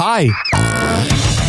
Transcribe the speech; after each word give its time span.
Hi. 0.00 0.26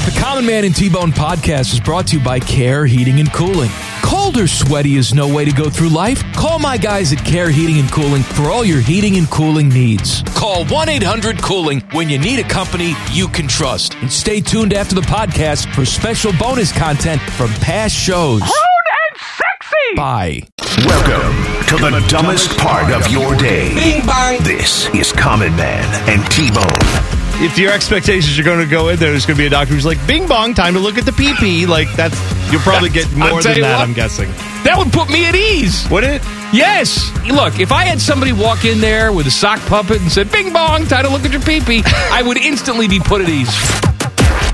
The 0.05 0.19
Common 0.19 0.43
Man 0.43 0.65
and 0.65 0.75
T-Bone 0.75 1.11
podcast 1.11 1.71
is 1.71 1.79
brought 1.79 2.07
to 2.07 2.17
you 2.17 2.23
by 2.23 2.39
Care 2.39 2.87
Heating 2.87 3.19
and 3.19 3.31
Cooling. 3.31 3.69
Cold 4.01 4.37
or 4.37 4.47
sweaty 4.47 4.95
is 4.95 5.13
no 5.13 5.31
way 5.31 5.45
to 5.45 5.51
go 5.51 5.69
through 5.69 5.89
life. 5.89 6.23
Call 6.33 6.57
my 6.57 6.75
guys 6.75 7.13
at 7.13 7.23
Care 7.23 7.51
Heating 7.51 7.77
and 7.79 7.91
Cooling 7.91 8.23
for 8.23 8.49
all 8.49 8.65
your 8.65 8.81
heating 8.81 9.17
and 9.17 9.29
cooling 9.29 9.69
needs. 9.69 10.23
Call 10.33 10.65
1-800-COOLING 10.65 11.81
when 11.91 12.09
you 12.09 12.17
need 12.17 12.39
a 12.39 12.43
company 12.43 12.95
you 13.11 13.27
can 13.27 13.47
trust. 13.47 13.93
And 14.01 14.11
stay 14.11 14.41
tuned 14.41 14.73
after 14.73 14.95
the 14.95 15.01
podcast 15.01 15.71
for 15.75 15.85
special 15.85 16.31
bonus 16.39 16.71
content 16.71 17.21
from 17.21 17.49
past 17.61 17.93
shows. 17.93 18.41
and 18.41 19.19
sexy. 19.19 19.95
Bye. 19.95 20.41
Welcome 20.87 21.67
to 21.67 21.77
the 21.77 22.03
dumbest 22.09 22.57
part 22.57 22.91
of 22.91 23.11
your 23.11 23.35
day. 23.35 23.75
Bing 23.75 24.05
bang. 24.07 24.41
This 24.41 24.87
is 24.95 25.11
Common 25.11 25.55
Man 25.55 25.85
and 26.09 26.25
T-Bone. 26.31 27.18
If 27.41 27.57
your 27.57 27.71
expectations 27.71 28.37
are 28.37 28.43
going 28.43 28.59
to 28.59 28.69
go 28.69 28.89
in 28.89 28.99
there, 28.99 29.11
there's 29.11 29.25
going 29.25 29.37
to 29.37 29.41
be 29.41 29.47
a 29.47 29.49
doctor 29.49 29.73
who's 29.73 29.85
like, 29.85 30.05
"Bing 30.05 30.27
bong, 30.27 30.53
time 30.53 30.73
to 30.73 30.79
look 30.79 30.97
at 30.97 31.05
the 31.05 31.11
PP." 31.11 31.67
Like 31.67 31.87
that's 31.95 32.19
you'll 32.51 32.61
probably 32.61 32.89
get 32.89 33.09
more 33.15 33.41
than 33.41 33.61
that. 33.61 33.77
what. 33.79 33.87
I'm 33.87 33.93
guessing. 33.93 34.29
That 34.63 34.75
would 34.77 34.91
put 34.91 35.09
me 35.09 35.25
at 35.25 35.35
ease. 35.35 35.89
Would 35.89 36.03
it? 36.03 36.21
Yes. 36.51 37.11
Look, 37.25 37.59
if 37.59 37.71
I 37.71 37.85
had 37.85 38.01
somebody 38.01 38.33
walk 38.33 38.65
in 38.65 38.81
there 38.81 39.13
with 39.13 39.25
a 39.27 39.31
sock 39.31 39.59
puppet 39.61 40.01
and 40.01 40.11
said, 40.11 40.29
Bing 40.31 40.51
bong, 40.51 40.85
time 40.85 41.05
to 41.05 41.09
look 41.09 41.23
at 41.23 41.31
your 41.31 41.41
pee-pee, 41.41 41.83
I 41.85 42.21
would 42.23 42.37
instantly 42.37 42.87
be 42.89 42.99
put 42.99 43.21
at 43.21 43.29
ease. 43.29 43.88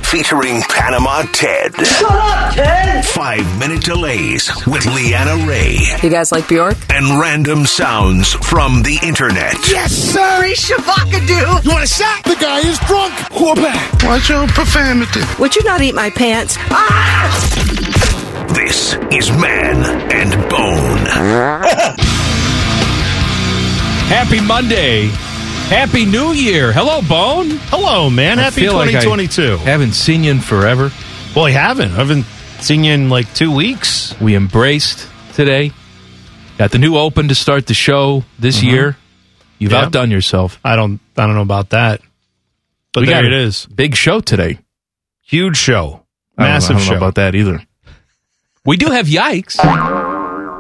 Featuring 0.06 0.62
Panama 0.62 1.24
Ted. 1.34 1.76
Shut 1.86 2.10
up, 2.10 2.54
Ted. 2.54 3.04
Five 3.06 3.60
minute 3.60 3.84
delays 3.84 4.50
with 4.66 4.86
Leanna 4.86 5.46
Ray. 5.46 5.78
You 6.02 6.10
guys 6.10 6.32
like 6.32 6.48
Bjork? 6.48 6.78
And 6.90 7.20
random 7.20 7.66
sounds 7.66 8.32
from 8.34 8.84
the 8.84 8.98
internet. 9.04 9.56
Yes, 9.70 9.92
sir. 9.92 10.44
He's 10.44 10.60
Shavakadu. 10.70 11.64
You 11.66 11.72
want 11.72 11.84
a 11.84 11.88
shot? 11.88 12.24
The 12.24 12.36
guy 12.40 12.60
is 12.60 12.80
drunk. 12.88 13.14
Whoopah. 13.32 14.06
Watch 14.08 14.30
your 14.30 14.48
profanity. 14.48 15.22
Would 15.40 15.56
you 15.56 15.64
not 15.64 15.82
eat 15.82 15.96
my 15.96 16.10
pants? 16.12 16.56
Ah! 16.70 17.32
This 18.56 18.94
is 19.12 19.32
Man 19.32 19.84
and 20.14 20.32
Bone. 20.50 21.06
Happy 24.08 24.40
Monday. 24.40 25.10
Happy 25.70 26.06
New 26.06 26.32
Year. 26.32 26.72
Hello, 26.72 27.02
Bone. 27.02 27.50
Hello, 27.70 28.10
man. 28.10 28.38
I 28.38 28.44
Happy 28.44 28.62
feel 28.62 28.76
like 28.76 28.90
I 28.90 29.02
2022. 29.04 29.58
haven't 29.58 29.94
seen 29.94 30.24
you 30.24 30.32
in 30.32 30.40
forever. 30.40 30.92
well, 31.36 31.46
I 31.46 31.52
haven't. 31.52 31.92
I 31.92 31.96
haven't 31.96 32.26
seen 32.62 32.84
you 32.84 32.94
in 32.94 33.10
like 33.10 33.34
two 33.34 33.52
weeks. 33.54 34.14
We 34.22 34.36
embraced 34.36 35.10
today. 35.34 35.72
Got 36.60 36.72
the 36.72 36.78
new 36.78 36.98
open 36.98 37.30
to 37.30 37.36
start 37.36 37.66
the 37.66 37.74
show 37.74 38.24
this 38.38 38.60
mm-hmm. 38.60 38.68
year. 38.68 38.98
You've 39.58 39.72
Yeah. 39.72 39.82
outdone 39.86 40.12
yourself. 40.12 40.60
I 40.64 40.76
don't. 40.76 41.00
I 41.18 41.26
don't 41.26 41.36
know 41.36 41.42
about 41.42 41.72
that. 41.72 42.02
But 42.94 43.02
we 43.02 43.08
there 43.08 43.16
got 43.24 43.26
it 43.26 43.34
is. 43.34 43.66
Big 43.66 43.96
show 43.96 44.20
today. 44.20 44.60
Huge 45.24 45.58
show. 45.58 46.06
I 46.38 46.44
don't 46.44 46.48
know- 46.48 46.54
Massive 46.54 46.76
I 46.76 46.80
don't 46.80 46.88
know 46.88 46.92
show. 46.94 46.98
about 46.98 47.16
that 47.16 47.36
either. 47.36 47.62
We 48.66 48.78
do 48.78 48.88
have 48.88 49.06
yikes 49.06 49.60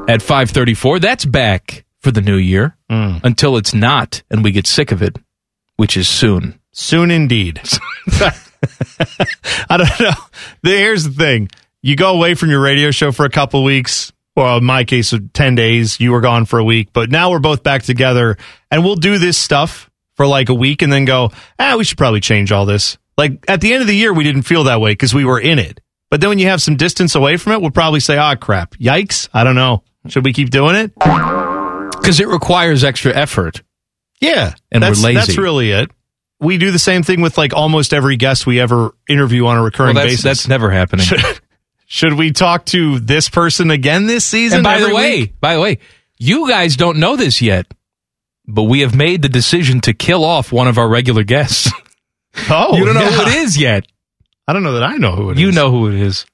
at 0.07 0.21
534. 0.21 0.99
That's 0.99 1.25
back 1.25 1.84
for 2.05 2.11
the 2.11 2.21
new 2.21 2.37
year 2.37 2.77
Mm. 2.91 3.19
until 3.23 3.57
it's 3.57 3.73
not 3.73 4.21
and 4.29 4.43
we 4.43 4.51
get 4.51 4.67
sick 4.67 4.91
of 4.91 5.01
it, 5.01 5.17
which 5.75 5.97
is 5.97 6.07
soon. 6.07 6.59
Soon 6.71 7.09
indeed. 7.09 7.59
I 9.69 9.77
don't 9.77 9.99
know. 9.99 10.11
Here's 10.61 11.03
the 11.03 11.09
thing. 11.11 11.49
You 11.81 11.95
go 11.95 12.13
away 12.15 12.35
from 12.35 12.51
your 12.51 12.61
radio 12.61 12.91
show 12.91 13.11
for 13.11 13.25
a 13.25 13.29
couple 13.29 13.63
weeks. 13.63 14.11
Well, 14.35 14.57
in 14.57 14.63
my 14.65 14.83
case, 14.83 15.13
10 15.33 15.55
days. 15.55 15.99
You 15.99 16.11
were 16.11 16.21
gone 16.21 16.45
for 16.45 16.59
a 16.59 16.63
week, 16.63 16.89
but 16.93 17.09
now 17.09 17.31
we're 17.31 17.39
both 17.39 17.63
back 17.63 17.81
together 17.81 18.37
and 18.69 18.83
we'll 18.83 18.97
do 18.97 19.17
this 19.17 19.37
stuff 19.37 19.89
for 20.15 20.27
like 20.27 20.49
a 20.49 20.53
week 20.53 20.83
and 20.83 20.93
then 20.93 21.05
go, 21.05 21.31
ah, 21.57 21.75
we 21.77 21.83
should 21.83 21.97
probably 21.97 22.19
change 22.21 22.51
all 22.51 22.65
this. 22.67 22.97
Like 23.17 23.43
at 23.47 23.61
the 23.61 23.73
end 23.73 23.81
of 23.81 23.87
the 23.87 23.95
year, 23.95 24.13
we 24.13 24.23
didn't 24.23 24.43
feel 24.43 24.65
that 24.65 24.79
way 24.79 24.91
because 24.91 25.13
we 25.13 25.25
were 25.25 25.39
in 25.39 25.57
it. 25.57 25.79
But 26.11 26.21
then 26.21 26.29
when 26.29 26.37
you 26.39 26.47
have 26.49 26.61
some 26.61 26.75
distance 26.75 27.15
away 27.15 27.37
from 27.37 27.53
it, 27.53 27.61
we'll 27.61 27.71
probably 27.71 27.99
say, 27.99 28.15
ah, 28.17 28.35
crap. 28.35 28.75
Yikes. 28.75 29.27
I 29.33 29.43
don't 29.43 29.55
know. 29.55 29.81
Should 30.07 30.23
we 30.23 30.33
keep 30.33 30.51
doing 30.51 30.75
it? 30.75 30.91
Because 32.05 32.19
it 32.19 32.27
requires 32.27 32.83
extra 32.83 33.13
effort. 33.13 33.63
Yeah. 34.21 34.53
And 34.71 34.81
we're 34.81 34.89
that's, 34.89 35.03
lazy. 35.03 35.15
That's 35.17 35.37
really 35.37 35.71
it. 35.71 35.91
We 36.39 36.57
do 36.57 36.71
the 36.71 36.79
same 36.79 37.03
thing 37.03 37.21
with 37.21 37.37
like 37.37 37.53
almost 37.53 37.93
every 37.93 38.17
guest 38.17 38.45
we 38.45 38.59
ever 38.59 38.93
interview 39.07 39.45
on 39.45 39.55
a 39.55 39.59
Well, 39.59 39.65
recurring 39.65 39.95
that's, 39.95 40.07
basis. 40.07 40.23
that's 40.23 40.47
never 40.47 40.69
happening. 40.69 41.05
Should 41.87 42.13
we 42.13 42.31
talk 42.31 42.65
to 42.67 42.99
this 42.99 43.29
person 43.29 43.71
again 43.71 44.07
this 44.07 44.25
season? 44.25 44.57
and 44.59 44.63
by 44.63 44.79
the 44.79 44.93
way, 44.93 45.19
week? 45.19 45.39
by 45.39 45.55
the 45.55 45.61
way, 45.61 45.79
you 46.17 46.49
guys 46.49 46.75
don't 46.75 46.97
know 46.97 47.15
this 47.15 47.41
yet, 47.41 47.67
but 48.47 48.63
we 48.63 48.81
have 48.81 48.95
made 48.95 49.21
the 49.21 49.29
decision 49.29 49.81
to 49.81 49.93
kill 49.93 50.23
off 50.23 50.51
one 50.51 50.67
of 50.67 50.77
our 50.77 50.87
regular 50.87 51.23
guests. 51.23 51.69
oh, 52.49 52.75
you 52.75 52.85
don't 52.85 52.95
know 52.95 53.01
yeah. 53.01 53.11
who 53.11 53.21
it 53.21 53.35
is 53.35 53.57
yet. 53.57 53.85
I 54.47 54.53
don't 54.53 54.63
know 54.63 54.73
that 54.73 54.83
I 54.83 54.97
know 54.97 55.15
who 55.15 55.29
it 55.29 55.37
is. 55.37 55.41
you 55.41 55.51
know 55.51 55.71
who 55.71 55.87
it 55.87 55.95
is. 55.95 56.25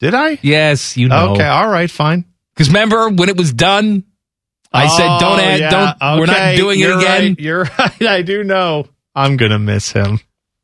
Did 0.00 0.14
I? 0.14 0.38
Yes, 0.42 0.96
you 0.96 1.08
know. 1.08 1.32
Okay, 1.32 1.46
all 1.46 1.68
right, 1.68 1.90
fine. 1.90 2.24
Because 2.54 2.68
remember 2.68 3.08
when 3.08 3.28
it 3.28 3.36
was 3.36 3.52
done, 3.52 4.04
I 4.74 4.88
said, 4.88 5.06
Oh, 5.08 5.18
"Don't 5.20 5.40
add, 5.40 5.60
yeah, 5.60 5.70
don't. 5.70 6.18
We're 6.18 6.26
not 6.26 6.56
doing 6.56 6.78
it 6.80 6.82
you're 6.82 6.98
again." 6.98 7.22
right, 7.30 7.40
You're 7.40 7.64
right. 7.78 8.02
I 8.02 8.22
do 8.22 8.42
know. 8.44 8.86
I'm 9.14 9.36
gonna 9.36 9.58
miss 9.58 9.92
him. 9.92 10.18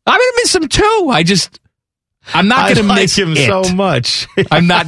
I'm 0.06 0.18
gonna 0.18 0.32
miss 0.36 0.54
him 0.54 0.68
too. 0.68 1.08
I 1.10 1.22
just, 1.22 1.60
I'm 2.34 2.48
not 2.48 2.74
gonna 2.74 2.86
like 2.88 3.02
miss 3.02 3.16
him 3.16 3.32
it. 3.36 3.46
so 3.46 3.72
much. 3.74 4.26
I'm 4.50 4.66
not. 4.66 4.86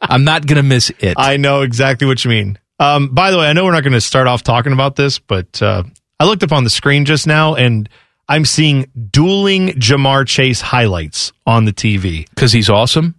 I'm 0.00 0.24
not 0.24 0.46
gonna 0.46 0.62
miss 0.62 0.90
it. 0.98 1.14
I 1.18 1.36
know 1.36 1.62
exactly 1.62 2.06
what 2.06 2.24
you 2.24 2.30
mean. 2.30 2.58
Um, 2.78 3.08
by 3.08 3.30
the 3.30 3.36
way, 3.38 3.46
I 3.46 3.52
know 3.52 3.66
we're 3.66 3.72
not 3.72 3.82
going 3.82 3.92
to 3.92 4.00
start 4.00 4.26
off 4.26 4.42
talking 4.42 4.72
about 4.72 4.96
this, 4.96 5.18
but 5.18 5.60
uh, 5.60 5.82
I 6.18 6.24
looked 6.24 6.42
up 6.42 6.50
on 6.50 6.64
the 6.64 6.70
screen 6.70 7.04
just 7.04 7.26
now 7.26 7.54
and 7.54 7.86
I'm 8.26 8.46
seeing 8.46 8.90
dueling 9.10 9.68
Ja'Marr 9.68 10.26
Chase 10.26 10.62
highlights 10.62 11.30
on 11.46 11.66
the 11.66 11.74
TV. 11.74 12.26
Because 12.30 12.52
he's 12.52 12.70
awesome. 12.70 13.16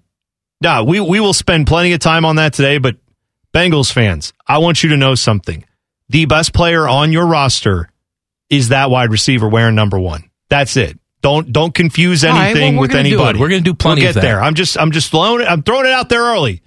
Yeah, 0.61 0.81
we, 0.81 0.99
we 0.99 1.19
will 1.19 1.35
spend 1.35 1.67
plenty 1.67 1.93
of 1.93 1.99
time 1.99 2.25
on 2.25 2.37
that 2.37 2.53
today, 2.53 2.79
but 2.79 2.95
Bengals 3.53 3.91
fans, 3.91 4.33
I 4.47 4.59
want 4.59 4.83
you 4.83 4.89
to 4.89 4.97
know 4.97 5.15
something. 5.15 5.65
The 6.09 6.25
best 6.25 6.53
player 6.53 6.87
on 6.87 7.11
your 7.11 7.25
roster 7.27 7.89
is 8.49 8.69
that 8.69 8.89
wide 8.89 9.11
receiver 9.11 9.47
wearing 9.47 9.75
number 9.75 9.99
one. 9.99 10.29
That's 10.49 10.77
it. 10.77 10.97
Don't 11.21 11.51
don't 11.51 11.73
confuse 11.73 12.23
All 12.23 12.31
right, 12.31 12.49
anything 12.51 12.75
well, 12.75 12.81
with 12.81 12.91
gonna 12.91 13.03
do 13.03 13.09
it. 13.09 13.13
anybody. 13.19 13.39
We're 13.39 13.49
gonna 13.49 13.61
do 13.61 13.73
plenty 13.73 14.01
We'll 14.01 14.09
of 14.09 14.15
get 14.15 14.21
that. 14.21 14.27
there. 14.27 14.41
I'm 14.41 14.55
just 14.55 14.77
I'm 14.79 14.91
just 14.91 15.11
throwing 15.11 15.41
it. 15.41 15.47
I'm 15.47 15.63
throwing 15.63 15.85
it 15.85 15.91
out 15.91 16.09
there 16.09 16.23
early. 16.23 16.61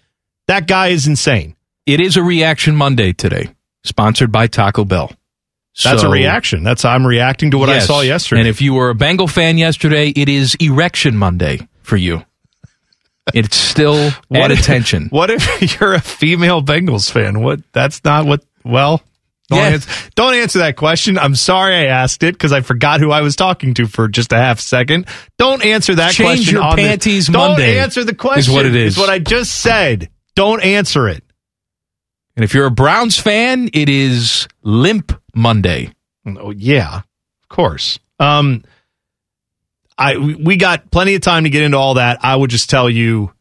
That 0.46 0.66
guy 0.66 0.88
is 0.88 1.06
insane. 1.06 1.56
It 1.86 2.00
is 2.00 2.16
a 2.16 2.22
reaction 2.22 2.76
Monday 2.76 3.12
today, 3.12 3.48
sponsored 3.84 4.30
by 4.30 4.46
Taco 4.46 4.84
Bell. 4.84 5.10
That's 5.82 6.02
So- 6.02 6.08
a 6.08 6.10
reaction. 6.12 6.62
That's 6.62 6.84
I'm 6.84 7.06
reacting 7.06 7.50
to 7.50 7.58
what 7.58 7.68
I 7.68 7.80
saw 7.80 8.00
yesterday. 8.02 8.42
And 8.42 8.48
if 8.48 8.62
you 8.62 8.74
were 8.74 8.90
a 8.90 8.94
Bengal 8.94 9.26
fan 9.26 9.58
yesterday, 9.58 10.10
it 10.10 10.28
is 10.28 10.54
Erection 10.60 11.16
Monday 11.16 11.66
for 11.82 11.96
you. 11.96 12.24
It's 13.32 13.56
still 13.56 14.10
What 14.28 14.42
at 14.42 14.50
if- 14.50 14.60
attention. 14.60 15.08
What 15.10 15.30
if 15.30 15.80
you're 15.80 15.94
a 15.94 16.00
female 16.00 16.62
Bengals 16.62 17.10
fan? 17.10 17.40
What? 17.42 17.60
That's 17.72 18.04
not 18.04 18.26
what. 18.26 18.44
Well, 18.64 19.02
don't, 19.48 19.58
Yeah. 19.58 19.68
answer, 19.68 20.10
don't 20.14 20.34
answer 20.34 20.58
that 20.60 20.76
question. 20.76 21.18
I'm 21.18 21.34
sorry 21.34 21.74
I 21.76 21.84
asked 21.86 22.22
it 22.22 22.32
because 22.34 22.52
I 22.52 22.60
forgot 22.62 23.00
who 23.00 23.10
I 23.10 23.20
was 23.22 23.36
talking 23.36 23.74
to 23.74 23.86
for 23.86 24.08
just 24.08 24.32
a 24.32 24.36
half 24.36 24.58
second. 24.60 25.06
Don't 25.38 25.64
answer 25.64 25.94
that 25.96 26.12
Change 26.12 26.38
question. 26.40 26.54
your 26.54 26.62
on 26.64 26.76
the- 26.76 26.82
panties 26.82 27.26
don't 27.28 27.60
answer 27.60 28.04
the 28.04 28.14
question. 28.14 28.40
is 28.40 28.50
what 28.50 28.66
it 28.66 28.74
is. 28.74 28.94
Is 28.94 28.98
what 28.98 29.10
I 29.10 29.18
just 29.18 29.54
said. 29.60 30.08
Don't 30.34 30.62
answer 30.62 31.08
it. 31.08 31.22
And 32.36 32.42
if 32.44 32.52
you're 32.54 32.66
a 32.66 32.70
Browns 32.70 33.18
fan, 33.18 33.70
it 33.72 33.88
is 33.88 34.48
Limp 34.62 35.12
Monday. 35.34 35.92
Oh 36.26 36.50
yeah, 36.50 36.96
of 36.98 37.48
course. 37.48 37.98
Um, 38.18 38.64
I 39.98 40.16
we- 40.16 40.56
got 40.56 40.90
plenty 40.90 41.14
of 41.14 41.20
time 41.22 41.44
to 41.44 41.50
get 41.50 41.62
into 41.62 41.78
all 41.78 41.94
that. 41.94 42.18
I 42.22 42.34
would 42.34 42.50
just 42.50 42.68
tell 42.70 42.90
you, 42.90 43.32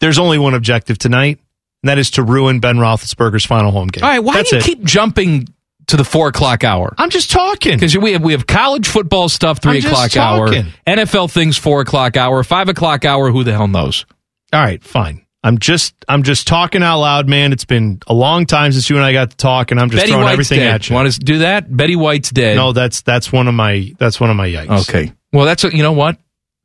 there's 0.00 0.18
only 0.18 0.38
one 0.38 0.54
objective 0.54 0.98
tonight, 0.98 1.38
and 1.82 1.88
that 1.90 1.98
is 1.98 2.12
to 2.12 2.22
ruin 2.22 2.60
Ben 2.60 2.76
Roethlisberger's 2.76 3.44
final 3.44 3.70
home 3.70 3.88
game. 3.88 4.02
All 4.04 4.10
right, 4.10 4.20
why 4.20 4.34
That's 4.34 4.50
do 4.50 4.56
you 4.56 4.60
it. 4.60 4.64
keep 4.64 4.84
jumping 4.84 5.48
to 5.88 5.96
the 5.96 6.04
four 6.04 6.28
o'clock 6.28 6.64
hour? 6.64 6.94
I'm 6.98 7.10
just 7.10 7.30
talking. 7.30 7.74
Because 7.76 7.96
we 7.98 8.12
have 8.12 8.22
we 8.22 8.32
have 8.32 8.46
college 8.46 8.88
football 8.88 9.28
stuff 9.28 9.58
three 9.60 9.78
I'm 9.78 9.84
o'clock 9.86 10.16
hour. 10.16 10.48
NFL 10.86 11.30
things 11.30 11.56
four 11.58 11.80
o'clock 11.82 12.16
hour, 12.16 12.42
five 12.44 12.68
o'clock 12.68 13.04
hour. 13.04 13.30
Who 13.30 13.44
the 13.44 13.52
hell 13.52 13.68
knows? 13.68 14.06
All 14.52 14.60
right, 14.62 14.82
fine. 14.82 15.26
I'm 15.44 15.58
just 15.58 15.94
I'm 16.08 16.22
just 16.22 16.46
talking 16.46 16.82
out 16.84 17.00
loud, 17.00 17.28
man. 17.28 17.52
It's 17.52 17.64
been 17.64 18.00
a 18.06 18.14
long 18.14 18.46
time 18.46 18.70
since 18.72 18.88
you 18.88 18.96
and 18.96 19.04
I 19.04 19.12
got 19.12 19.30
to 19.30 19.36
talk, 19.36 19.72
and 19.72 19.80
I'm 19.80 19.90
just 19.90 20.00
Betty 20.02 20.12
throwing 20.12 20.24
White's 20.24 20.32
everything 20.34 20.60
dead. 20.60 20.74
at 20.74 20.88
you. 20.88 20.94
Want 20.94 21.12
to 21.12 21.18
do 21.20 21.38
that? 21.38 21.74
Betty 21.76 21.96
White's 21.96 22.30
dead. 22.30 22.56
No, 22.56 22.72
that's 22.72 23.02
that's 23.02 23.32
one 23.32 23.48
of 23.48 23.54
my 23.54 23.92
that's 23.98 24.20
one 24.20 24.30
of 24.30 24.36
my 24.36 24.48
yikes. 24.48 24.88
Okay. 24.88 25.12
Well, 25.32 25.44
that's 25.46 25.64
you 25.64 25.82
know 25.82 25.92
what? 25.92 26.18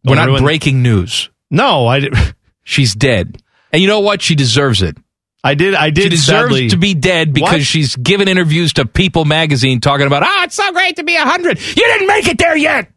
We're 0.03 0.15
Don't 0.15 0.25
not 0.25 0.27
ruin- 0.31 0.43
breaking 0.43 0.81
news. 0.83 1.29
No, 1.49 1.87
I 1.87 1.99
did. 1.99 2.13
She's 2.63 2.93
dead, 2.93 3.41
and 3.71 3.81
you 3.81 3.87
know 3.87 4.01
what? 4.01 4.21
She 4.21 4.35
deserves 4.35 4.81
it. 4.81 4.97
I 5.43 5.53
did. 5.53 5.73
I 5.75 5.89
did. 5.89 6.03
She 6.03 6.09
deserves 6.09 6.49
sadly- 6.49 6.69
to 6.69 6.77
be 6.77 6.93
dead 6.93 7.31
because 7.31 7.51
What? 7.53 7.61
she's 7.61 7.95
given 7.95 8.27
interviews 8.27 8.73
to 8.73 8.85
People 8.85 9.23
Magazine 9.23 9.79
talking 9.79 10.05
about, 10.07 10.23
ah, 10.23 10.43
it's 10.43 10.55
so 10.55 10.71
great 10.73 10.97
to 10.97 11.03
be 11.03 11.15
a 11.15 11.23
hundred. 11.23 11.59
You 11.59 11.75
didn't 11.75 12.07
make 12.07 12.27
it 12.27 12.37
there 12.37 12.57
yet. 12.57 12.89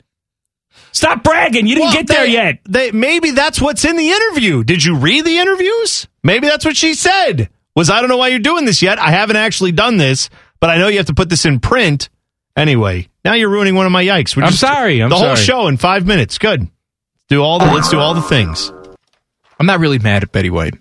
Stop 0.91 1.23
bragging. 1.23 1.67
You 1.69 1.77
didn't 1.77 1.87
Well, 1.89 1.95
get 1.95 2.07
there 2.09 2.27
yet. 2.27 2.59
They, 2.69 2.91
maybe 2.91 3.31
that's 3.31 3.61
what's 3.61 3.85
in 3.85 3.95
the 3.97 4.09
interview. 4.11 4.65
Did 4.65 4.83
you 4.85 4.97
read 4.97 5.25
the 5.25 5.39
interviews? 5.39 6.09
Maybe 6.25 6.49
that's 6.49 6.65
what 6.65 6.77
she 6.77 6.95
said. 6.95 7.49
Was 7.77 7.91
I 7.91 8.01
don't 8.01 8.09
know 8.09 8.17
why 8.17 8.29
you're 8.29 8.41
doing 8.41 8.65
this 8.65 8.83
yet. 8.83 8.99
I 8.99 9.11
haven't 9.13 9.37
actually 9.37 9.71
done 9.71 9.99
this, 9.99 10.29
but 10.59 10.71
I 10.71 10.79
know 10.79 10.89
you 10.89 10.97
have 10.97 11.07
to 11.07 11.15
put 11.15 11.29
this 11.29 11.45
in 11.45 11.61
print. 11.61 12.09
Anyway, 12.57 13.09
Now 13.25 13.35
you're 13.35 13.51
ruining 13.51 13.75
one 13.75 13.87
of 13.87 13.93
my 13.93 14.05
yikes. 14.05 14.37
We're 14.37 14.45
I'm 14.45 14.53
sorry, 14.53 15.03
I'm 15.03 15.11
the 15.11 15.17
whole 15.17 15.37
sorry. 15.37 15.45
show 15.45 15.67
in 15.69 15.77
five 15.77 16.07
minutes. 16.07 16.39
Good. 16.39 16.69
Do 17.29 17.43
all 17.43 17.59
the. 17.59 17.67
Let's 17.67 17.91
do 17.91 17.99
all 17.99 18.15
the 18.15 18.23
things. 18.23 18.73
I'm 19.59 19.67
not 19.67 19.79
really 19.81 19.99
mad 19.99 20.23
at 20.23 20.33
Betty 20.33 20.51
White. 20.51 20.75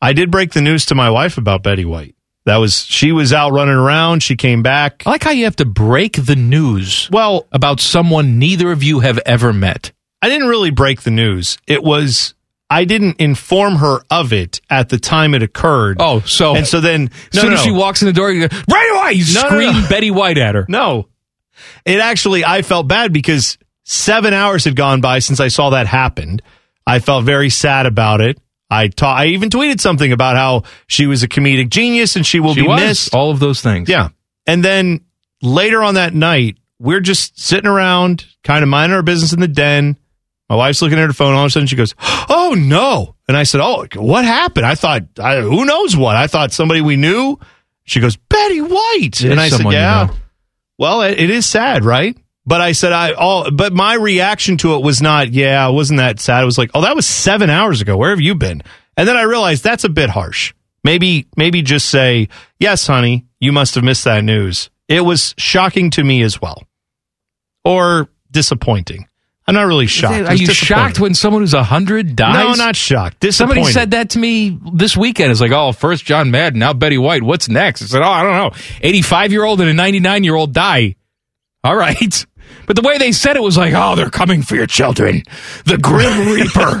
I 0.00 0.12
did 0.12 0.30
break 0.30 0.52
the 0.52 0.60
news 0.60 0.86
to 0.86 0.94
my 0.96 1.08
wife 1.10 1.38
about 1.38 1.62
Betty 1.62 1.84
White. 1.84 2.16
That 2.44 2.56
was 2.56 2.84
she 2.84 3.12
was 3.12 3.32
out 3.32 3.52
running 3.52 3.74
around. 3.76 4.22
She 4.24 4.34
came 4.34 4.62
back. 4.64 5.04
I 5.06 5.10
like 5.10 5.22
how 5.22 5.30
you 5.30 5.44
have 5.44 5.56
to 5.56 5.64
break 5.64 6.24
the 6.24 6.34
news 6.34 7.08
Well, 7.12 7.46
about 7.52 7.78
someone 7.78 8.40
neither 8.40 8.72
of 8.72 8.82
you 8.82 8.98
have 9.00 9.18
ever 9.24 9.52
met. 9.52 9.92
I 10.20 10.28
didn't 10.28 10.48
really 10.48 10.70
break 10.70 11.02
the 11.02 11.12
news. 11.12 11.56
It 11.68 11.84
was 11.84 12.34
I 12.68 12.84
didn't 12.84 13.20
inform 13.20 13.76
her 13.76 14.00
of 14.10 14.32
it 14.32 14.60
at 14.68 14.88
the 14.88 14.98
time 14.98 15.34
it 15.34 15.42
occurred. 15.42 15.98
Oh, 16.00 16.20
so 16.20 16.56
and 16.56 16.66
so 16.66 16.80
then 16.80 17.10
as 17.32 17.34
no, 17.34 17.40
soon 17.42 17.50
no, 17.50 17.56
as 17.56 17.60
no. 17.60 17.64
she 17.64 17.70
walks 17.70 18.02
in 18.02 18.06
the 18.06 18.12
door, 18.12 18.32
you 18.32 18.48
go, 18.48 18.48
Betty 18.48 18.90
White! 18.92 19.16
You 19.16 19.34
No, 19.34 19.40
scream. 19.42 19.88
Betty 19.88 20.10
White 20.10 20.38
at 20.38 20.56
her. 20.56 20.66
No. 20.68 21.06
It 21.84 22.00
actually, 22.00 22.44
I 22.44 22.62
felt 22.62 22.88
bad 22.88 23.12
because 23.12 23.58
seven 23.84 24.32
hours 24.34 24.64
had 24.64 24.76
gone 24.76 25.00
by 25.00 25.18
since 25.18 25.40
I 25.40 25.48
saw 25.48 25.70
that 25.70 25.86
happened. 25.86 26.42
I 26.86 26.98
felt 26.98 27.24
very 27.24 27.50
sad 27.50 27.86
about 27.86 28.20
it. 28.20 28.38
I 28.70 28.88
ta- 28.88 29.14
I 29.14 29.26
even 29.26 29.50
tweeted 29.50 29.80
something 29.80 30.12
about 30.12 30.36
how 30.36 30.62
she 30.86 31.06
was 31.06 31.22
a 31.22 31.28
comedic 31.28 31.68
genius 31.68 32.16
and 32.16 32.24
she 32.26 32.40
will 32.40 32.54
She 32.54 32.62
be 32.62 32.68
was 32.68 32.80
missed. 32.80 33.14
all 33.14 33.30
of 33.30 33.38
those 33.38 33.60
things. 33.60 33.88
Yeah. 33.88 34.08
And 34.46 34.64
then 34.64 35.00
later 35.42 35.82
on 35.82 35.94
that 35.94 36.14
night, 36.14 36.56
we're 36.78 37.00
just 37.00 37.38
sitting 37.38 37.68
around, 37.68 38.24
kind 38.42 38.62
of 38.62 38.68
minding 38.68 38.96
our 38.96 39.02
business 39.02 39.32
in 39.32 39.40
the 39.40 39.46
den. 39.48 39.96
My 40.48 40.56
wife's 40.56 40.82
looking 40.82 40.98
at 40.98 41.06
her 41.06 41.12
phone. 41.12 41.34
All 41.34 41.42
of 41.44 41.46
a 41.46 41.50
sudden, 41.50 41.66
she 41.68 41.76
goes, 41.76 41.94
"Oh 42.28 42.54
no!" 42.58 43.14
And 43.28 43.36
I 43.36 43.44
said, 43.44 43.60
"Oh, 43.62 43.86
what 43.94 44.24
happened?" 44.24 44.66
I 44.66 44.74
thought, 44.74 45.04
I, 45.18 45.40
"Who 45.40 45.64
knows 45.64 45.96
what?" 45.96 46.16
I 46.16 46.26
thought 46.26 46.52
somebody 46.52 46.80
we 46.82 46.96
knew. 46.96 47.38
She 47.84 48.00
goes, 48.00 48.16
"Betty 48.16 48.60
White," 48.60 49.20
It 49.22 49.30
and 49.30 49.40
I 49.40 49.48
said, 49.48 49.58
someone 49.58 49.74
you 49.74 49.80
"Yeah." 49.80 50.08
know. 50.10 50.14
Well, 50.82 51.02
it, 51.02 51.20
it 51.20 51.30
is 51.30 51.46
sad, 51.46 51.84
right? 51.84 52.16
But 52.44 52.60
I 52.60 52.72
said, 52.72 52.92
"I 52.92 53.12
all," 53.12 53.52
but 53.52 53.72
my 53.72 53.94
reaction 53.94 54.56
to 54.56 54.74
it 54.74 54.82
was 54.82 55.00
not, 55.00 55.32
"Yeah, 55.32 55.68
it 55.68 55.72
wasn't 55.72 55.98
that 55.98 56.18
sad." 56.18 56.42
It 56.42 56.46
was 56.46 56.58
like, 56.58 56.72
"Oh, 56.74 56.80
that 56.80 56.96
was 56.96 57.06
seven 57.06 57.50
hours 57.50 57.80
ago. 57.80 57.96
Where 57.96 58.10
have 58.10 58.20
you 58.20 58.34
been?" 58.34 58.64
And 58.96 59.06
then 59.06 59.16
I 59.16 59.22
realized 59.22 59.62
that's 59.62 59.84
a 59.84 59.88
bit 59.88 60.10
harsh. 60.10 60.54
Maybe, 60.82 61.28
maybe 61.36 61.62
just 61.62 61.88
say, 61.88 62.28
"Yes, 62.58 62.84
honey, 62.84 63.26
you 63.38 63.52
must 63.52 63.76
have 63.76 63.84
missed 63.84 64.02
that 64.06 64.24
news." 64.24 64.70
It 64.88 65.02
was 65.02 65.36
shocking 65.38 65.90
to 65.90 66.02
me 66.02 66.20
as 66.22 66.42
well, 66.42 66.64
or 67.64 68.08
disappointing. 68.32 69.06
I'm 69.46 69.54
not 69.54 69.66
really 69.66 69.86
shocked. 69.86 70.14
It 70.14 70.26
Are 70.28 70.34
you 70.34 70.46
shocked 70.46 71.00
when 71.00 71.14
someone 71.14 71.42
who's 71.42 71.54
100 71.54 72.14
dies? 72.14 72.34
No, 72.34 72.64
not 72.64 72.76
shocked. 72.76 73.24
Somebody 73.32 73.64
said 73.64 73.90
that 73.90 74.10
to 74.10 74.18
me 74.18 74.58
this 74.74 74.96
weekend. 74.96 75.32
It's 75.32 75.40
like, 75.40 75.50
oh, 75.50 75.72
first 75.72 76.04
John 76.04 76.30
Madden, 76.30 76.60
now 76.60 76.72
Betty 76.72 76.98
White. 76.98 77.22
What's 77.24 77.48
next? 77.48 77.82
I 77.82 77.86
said, 77.86 78.02
oh, 78.02 78.08
I 78.08 78.22
don't 78.22 78.32
know. 78.32 78.50
85 78.82 79.32
year 79.32 79.44
old 79.44 79.60
and 79.60 79.68
a 79.68 79.74
99 79.74 80.24
year 80.24 80.36
old 80.36 80.52
die. 80.52 80.96
All 81.64 81.76
right. 81.76 82.26
But 82.66 82.76
the 82.76 82.82
way 82.82 82.98
they 82.98 83.12
said 83.12 83.36
it 83.36 83.42
was 83.42 83.56
like, 83.56 83.72
oh, 83.74 83.96
they're 83.96 84.10
coming 84.10 84.42
for 84.42 84.56
your 84.56 84.66
children. 84.66 85.22
The 85.64 85.78
Grim 85.78 86.28
Reaper 86.34 86.80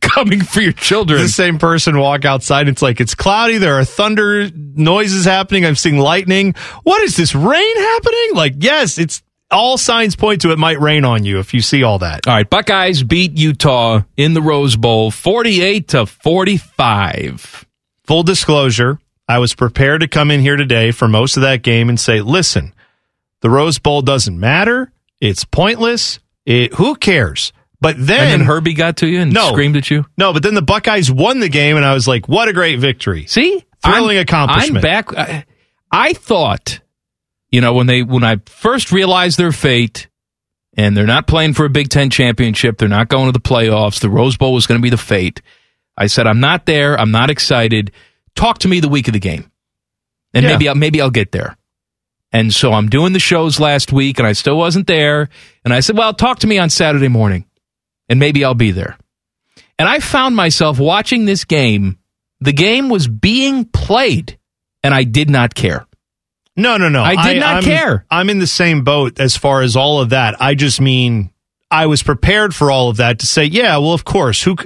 coming 0.00 0.42
for 0.42 0.60
your 0.60 0.72
children. 0.72 1.20
the 1.20 1.28
same 1.28 1.58
person 1.58 1.98
walk 1.98 2.24
outside. 2.24 2.68
It's 2.68 2.82
like 2.82 3.00
it's 3.00 3.14
cloudy. 3.14 3.58
There 3.58 3.78
are 3.78 3.84
thunder 3.84 4.50
noises 4.54 5.24
happening. 5.24 5.64
I'm 5.66 5.76
seeing 5.76 5.98
lightning. 5.98 6.54
What 6.82 7.02
is 7.02 7.16
this 7.16 7.34
rain 7.34 7.76
happening? 7.76 8.30
Like, 8.34 8.54
yes, 8.58 8.98
it's 8.98 9.22
all 9.50 9.78
signs 9.78 10.16
point 10.16 10.42
to 10.42 10.50
it 10.52 10.58
might 10.58 10.80
rain 10.80 11.04
on 11.04 11.24
you 11.24 11.38
if 11.38 11.54
you 11.54 11.60
see 11.60 11.82
all 11.82 11.98
that. 12.00 12.26
All 12.26 12.34
right. 12.34 12.48
Buckeyes 12.48 13.02
beat 13.02 13.38
Utah 13.38 14.02
in 14.16 14.34
the 14.34 14.42
Rose 14.42 14.76
Bowl 14.76 15.10
48 15.10 15.88
to 15.88 16.06
45. 16.06 17.66
Full 18.04 18.22
disclosure, 18.22 18.98
I 19.28 19.38
was 19.38 19.54
prepared 19.54 20.00
to 20.02 20.08
come 20.08 20.30
in 20.30 20.40
here 20.40 20.56
today 20.56 20.90
for 20.92 21.08
most 21.08 21.36
of 21.36 21.42
that 21.42 21.62
game 21.62 21.88
and 21.88 21.98
say, 21.98 22.20
listen, 22.20 22.74
the 23.40 23.50
Rose 23.50 23.78
Bowl 23.78 24.02
doesn't 24.02 24.38
matter. 24.38 24.92
It's 25.20 25.44
pointless. 25.44 26.20
It, 26.44 26.74
who 26.74 26.94
cares? 26.94 27.52
But 27.80 27.96
then, 27.98 28.32
And 28.32 28.40
then 28.42 28.46
Herbie 28.46 28.74
got 28.74 28.98
to 28.98 29.06
you 29.06 29.20
and 29.20 29.32
No. 29.32 29.48
screamed 29.48 29.76
at 29.76 29.90
you. 29.90 30.06
no, 30.16 30.32
but 30.32 30.42
then 30.42 30.54
the 30.54 30.62
Buckeyes 30.62 31.10
won 31.10 31.40
the 31.40 31.48
game, 31.48 31.76
and 31.76 31.84
I 31.84 31.92
was 31.94 32.08
like, 32.08 32.28
what 32.28 32.48
a 32.48 32.52
great 32.52 32.78
victory. 32.78 33.26
See, 33.26 33.62
Thrilling 33.84 34.16
I'm, 34.16 34.22
accomplishment. 34.22 34.76
I'm 34.84 34.90
back. 34.90 35.14
I, 35.16 35.44
I 35.90 36.12
thought, 36.14 36.80
you 37.50 37.60
know, 37.60 37.74
when 37.74 37.86
they 37.86 38.02
when 38.02 38.24
I 38.24 38.36
first 38.46 38.92
realized 38.92 39.38
their 39.38 39.52
fate, 39.52 40.08
and 40.76 40.96
they're 40.96 41.06
not 41.06 41.26
playing 41.26 41.54
for 41.54 41.64
a 41.64 41.70
Big 41.70 41.88
Ten 41.88 42.10
championship, 42.10 42.78
they're 42.78 42.88
not 42.88 43.08
going 43.08 43.26
to 43.26 43.32
the 43.32 43.40
playoffs. 43.40 44.00
The 44.00 44.10
Rose 44.10 44.36
Bowl 44.36 44.52
was 44.52 44.66
going 44.66 44.78
to 44.78 44.82
be 44.82 44.90
the 44.90 44.96
fate. 44.96 45.40
I 45.96 46.06
said, 46.08 46.26
I'm 46.26 46.40
not 46.40 46.66
there. 46.66 46.98
I'm 46.98 47.10
not 47.10 47.30
excited. 47.30 47.92
Talk 48.34 48.58
to 48.58 48.68
me 48.68 48.80
the 48.80 48.88
week 48.88 49.08
of 49.08 49.14
the 49.14 49.20
game, 49.20 49.50
and 50.34 50.44
Yeah. 50.44 50.50
maybe 50.52 50.68
I'll, 50.68 50.74
maybe 50.74 51.00
I'll 51.00 51.10
get 51.10 51.32
there. 51.32 51.56
And 52.32 52.52
so 52.52 52.72
I'm 52.72 52.90
doing 52.90 53.12
the 53.14 53.18
shows 53.20 53.58
last 53.60 53.92
week, 53.92 54.18
and 54.18 54.26
I 54.28 54.32
still 54.32 54.58
wasn't 54.58 54.86
there. 54.88 55.28
And 55.64 55.72
I 55.72 55.80
said, 55.80 55.96
well, 55.96 56.12
talk 56.12 56.40
to 56.40 56.46
me 56.46 56.58
on 56.58 56.68
Saturday 56.68 57.08
morning, 57.08 57.46
and 58.10 58.20
maybe 58.20 58.44
I'll 58.44 58.52
be 58.54 58.72
there. 58.72 58.98
And 59.78 59.88
I 59.88 60.00
found 60.00 60.36
myself 60.36 60.78
watching 60.78 61.24
this 61.24 61.44
game. 61.44 61.98
The 62.40 62.52
game 62.52 62.90
was 62.90 63.08
being 63.08 63.64
played, 63.64 64.38
and 64.84 64.92
I 64.92 65.04
did 65.04 65.30
not 65.30 65.54
care. 65.54 65.86
No, 66.56 66.76
no, 66.78 66.88
no. 66.88 67.02
I 67.02 67.32
did 67.32 67.40
not 67.40 67.54
I'm- 67.56 67.62
care. 67.64 68.06
I'm 68.10 68.30
in 68.30 68.38
the 68.38 68.46
same 68.46 68.82
boat 68.82 69.20
as 69.20 69.36
far 69.36 69.62
as 69.62 69.76
all 69.76 70.00
of 70.00 70.10
that. 70.10 70.40
I 70.40 70.54
just 70.54 70.80
mean 70.80 71.30
I 71.70 71.86
was 71.86 72.02
prepared 72.02 72.54
for 72.54 72.70
all 72.70 72.88
of 72.88 72.96
that 72.98 73.18
to 73.20 73.26
say, 73.26 73.44
yeah, 73.44 73.76
well, 73.78 73.92
of 73.92 74.04
course. 74.04 74.42
Who? 74.42 74.56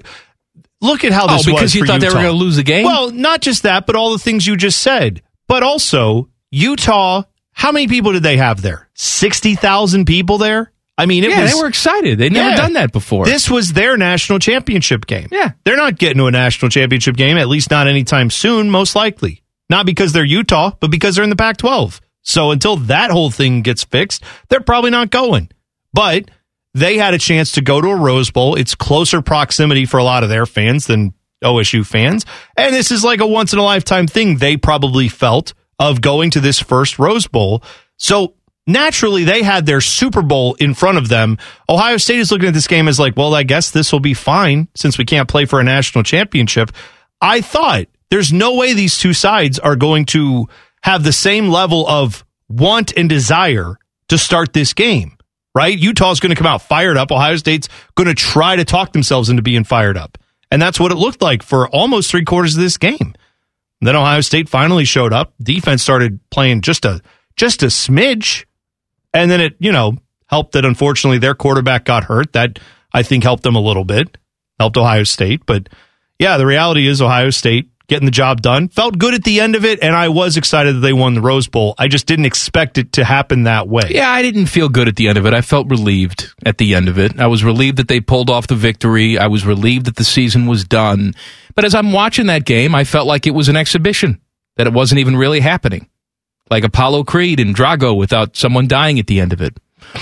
Look 0.81 1.05
at 1.05 1.13
how 1.13 1.27
Oh, 1.29 1.37
this 1.37 1.45
because 1.47 1.63
was 1.63 1.75
you 1.75 1.85
thought 1.85 2.01
they 2.01 2.09
were 2.09 2.15
gonna 2.15 2.31
lose 2.33 2.57
the 2.57 2.63
game? 2.63 2.85
Well, 2.85 3.11
not 3.11 3.41
just 3.43 3.65
that, 3.65 3.87
but 3.87 3.97
all 3.97 4.13
the 4.13 4.19
things 4.19 4.47
you 4.47 4.57
just 4.57 4.81
said. 4.81 5.23
But 5.49 5.63
also 5.63 6.29
Utah. 6.51 7.23
How 7.53 7.73
many 7.73 7.89
people 7.89 8.13
did 8.13 8.23
they 8.23 8.37
have 8.39 8.63
there? 8.63 8.89
Sixty 8.95 9.55
thousand 9.55 10.07
people 10.07 10.39
there. 10.39 10.73
I 10.97 11.07
mean, 11.07 11.25
it 11.25 11.31
yeah, 11.31 11.43
was. 11.43 11.53
they 11.55 11.61
were 11.61 11.67
excited. 11.69 12.19
They'd 12.19 12.33
never 12.33 12.51
Yeah. 12.51 12.57
done 12.57 12.73
that 12.75 12.93
before. 12.93 13.25
This 13.25 13.51
was 13.51 13.73
their 13.73 13.97
national 13.97 14.39
championship 14.39 15.07
game. 15.07 15.29
Yeah. 15.31 15.53
They're 15.65 15.77
not 15.77 15.99
getting 15.99 16.19
to 16.19 16.27
a 16.27 16.31
national 16.31 16.69
championship 16.71 17.17
game, 17.17 17.39
at 17.39 17.49
least 17.49 17.71
not 17.71 17.87
anytime 17.89 18.29
soon, 18.31 18.71
most 18.71 18.95
likely. 18.95 19.40
Not 19.71 19.87
because 19.87 20.13
they're 20.13 20.25
Utah, 20.25 20.73
but 20.81 20.91
because 20.91 21.15
they're 21.15 21.25
in 21.25 21.31
the 21.31 21.37
Pac 21.37 21.57
12. 21.57 22.01
So 22.23 22.51
until 22.51 22.77
that 22.77 23.11
whole 23.11 23.31
thing 23.31 23.63
gets 23.63 23.85
fixed, 23.85 24.23
they're 24.49 24.61
probably 24.61 24.91
not 24.91 25.11
going. 25.11 25.49
But 25.95 26.31
they 26.75 26.99
had 26.99 27.15
a 27.15 27.19
chance 27.19 27.53
to 27.53 27.63
go 27.63 27.81
to 27.81 27.89
a 27.89 27.97
Rose 27.97 28.31
Bowl. 28.31 28.57
It's 28.57 28.75
closer 28.75 29.23
proximity 29.23 29.87
for 29.87 29.99
a 29.99 30.05
lot 30.05 30.23
of 30.23 30.29
their 30.29 30.45
fans 30.45 30.87
than 30.87 31.15
OSU 31.43 31.87
fans. 31.87 32.27
And 32.57 32.75
this 32.75 32.91
is 32.91 33.03
like 33.03 33.21
a 33.21 33.27
once 33.27 33.53
in 33.53 33.59
a 33.59 33.63
lifetime 33.63 34.07
thing 34.07 34.37
they 34.37 34.57
probably 34.57 35.09
felt 35.09 35.55
of 35.79 36.01
going 36.01 36.31
to 36.33 36.41
this 36.41 36.61
first 36.61 36.99
Rose 36.99 37.27
Bowl. 37.27 37.63
So 37.97 38.35
naturally 38.67 39.25
they 39.25 39.43
had 39.43 39.67
their 39.67 39.81
Super 39.81 40.23
Bowl 40.23 40.55
in 40.55 40.75
front 40.75 40.99
of 40.99 41.09
them. 41.09 41.39
Ohio 41.69 41.97
State 41.97 42.19
is 42.19 42.31
looking 42.31 42.49
at 42.49 42.55
this 42.55 42.69
game 42.69 42.89
as 42.89 43.01
like, 43.01 43.17
well, 43.17 43.35
I 43.35 43.45
guess 43.45 43.71
this 43.71 43.93
will 43.93 44.01
be 44.01 44.15
fine 44.15 44.69
since 44.75 44.99
we 44.99 45.05
can't 45.05 45.29
play 45.29 45.47
for 45.47 45.61
a 45.61 45.65
national 45.65 46.05
championship. 46.05 46.71
I 47.21 47.41
thought 47.41 47.87
there's 48.11 48.33
no 48.33 48.57
way 48.57 48.75
these 48.75 48.99
two 48.99 49.13
sides 49.13 49.59
are 49.59 49.77
going 49.77 50.05
to 50.07 50.49
have 50.83 51.05
the 51.05 51.13
same 51.13 51.49
level 51.49 51.87
of 51.89 52.25
want 52.49 52.93
and 52.97 53.09
desire 53.09 53.77
to 54.09 54.19
start 54.19 54.53
this 54.53 54.73
game, 54.73 55.17
right? 55.55 55.79
Utah's 55.79 56.21
going 56.21 56.31
to 56.31 56.37
come 56.37 56.47
out 56.47 56.63
fired 56.63 56.97
up. 56.97 57.13
Ohio 57.13 57.37
State's 57.37 57.69
going 57.95 58.09
to 58.09 58.15
try 58.15 58.57
to 58.57 58.65
talk 58.65 58.93
themselves 58.93 59.31
into 59.31 59.43
being 59.43 59.65
fired 59.65 59.97
up. 59.97 60.19
And 60.51 60.61
that's 60.61 60.81
what 60.81 60.91
it 60.91 60.97
looked 60.97 61.23
like 61.23 61.43
for 61.43 61.69
almost 61.69 62.11
three 62.11 62.25
quarters 62.25 62.57
of 62.57 62.63
this 62.63 62.77
game. 62.77 63.15
Then 63.81 63.97
Ohio 63.97 64.21
State 64.21 64.49
finally 64.49 64.85
showed 64.85 65.13
up. 65.13 65.33
Defense 65.41 65.83
started 65.83 66.21
playing 66.31 66.61
just 66.63 66.85
a 66.85 67.01
just 67.37 67.63
a 67.63 67.67
smidge, 67.67 68.45
and 69.15 69.31
then 69.31 69.41
it 69.41 69.57
you 69.59 69.73
know 69.73 69.97
helped 70.27 70.53
that 70.53 70.65
unfortunately 70.65 71.19
their 71.19 71.35
quarterback 71.35 71.85
got 71.85 72.05
hurt. 72.05 72.33
That 72.35 72.59
I 72.93 73.03
think 73.03 73.25
helped 73.25 73.43
them 73.43 73.57
a 73.57 73.61
little 73.61 73.85
bit, 73.85 74.19
helped 74.59 74.77
Ohio 74.77 75.05
State. 75.05 75.47
But 75.47 75.69
yeah, 76.19 76.37
the 76.37 76.47
reality 76.47 76.87
is 76.87 77.01
Ohio 77.01 77.31
State 77.31 77.71
getting 77.91 78.07
the 78.07 78.13
job 78.13 78.41
done 78.41 78.69
felt 78.69 78.99
good 78.99 79.13
at 79.13 79.25
the 79.25 79.41
end 79.41 79.57
of 79.57 79.65
it, 79.65 79.83
and 79.83 79.95
I 79.95 80.09
was 80.09 80.37
excited 80.37 80.77
that 80.77 80.81
they 80.81 80.93
won 80.93 81.15
the 81.15 81.21
Rose 81.21 81.49
Bowl. 81.49 81.75
I 81.77 81.89
just 81.89 82.07
didn't 82.07 82.25
expect 82.25 82.79
it 82.79 82.93
to 82.95 83.05
happen 83.05 83.43
that 83.43 83.69
way. 83.69 83.83
yeah, 83.91 84.09
I 84.09 84.23
didn't 84.23 84.47
feel 84.47 84.69
good 84.69 84.89
at 84.89 84.97
the 84.97 85.09
end 85.09 85.19
of 85.19 85.27
it. 85.27 85.35
I 85.35 85.43
felt 85.43 85.69
relieved 85.69 86.33
at 86.47 86.57
the 86.57 86.75
end 86.75 86.89
of 86.89 86.99
it. 86.99 87.19
I 87.21 87.27
was 87.27 87.45
relieved 87.45 87.77
that 87.79 87.89
they 87.89 88.01
pulled 88.01 88.31
off 88.31 88.47
the 88.47 88.55
victory. 88.55 89.19
I 89.19 89.27
was 89.27 89.45
relieved 89.45 89.87
that 89.87 89.97
the 89.97 90.05
season 90.05 90.47
was 90.47 90.65
done. 90.65 91.15
But 91.55 91.65
as 91.65 91.75
I'm 91.75 91.93
watching 91.93 92.27
that 92.27 92.47
game, 92.47 92.75
I 92.75 92.85
felt 92.85 93.09
like 93.09 93.27
it 93.27 93.35
was 93.35 93.49
an 93.49 93.57
exhibition, 93.57 94.21
that 94.57 94.69
it 94.69 94.73
wasn't 94.73 95.01
even 95.01 95.17
really 95.17 95.41
happening. 95.41 95.89
Like 96.49 96.65
Apollo 96.65 97.05
Creed 97.05 97.41
and 97.41 97.55
Drago 97.55 97.97
without 97.97 98.37
someone 98.37 98.69
dying 98.69 98.99
at 98.99 99.09
the 99.09 99.21
end 99.21 99.33
of 99.33 99.43
it. 99.43 99.59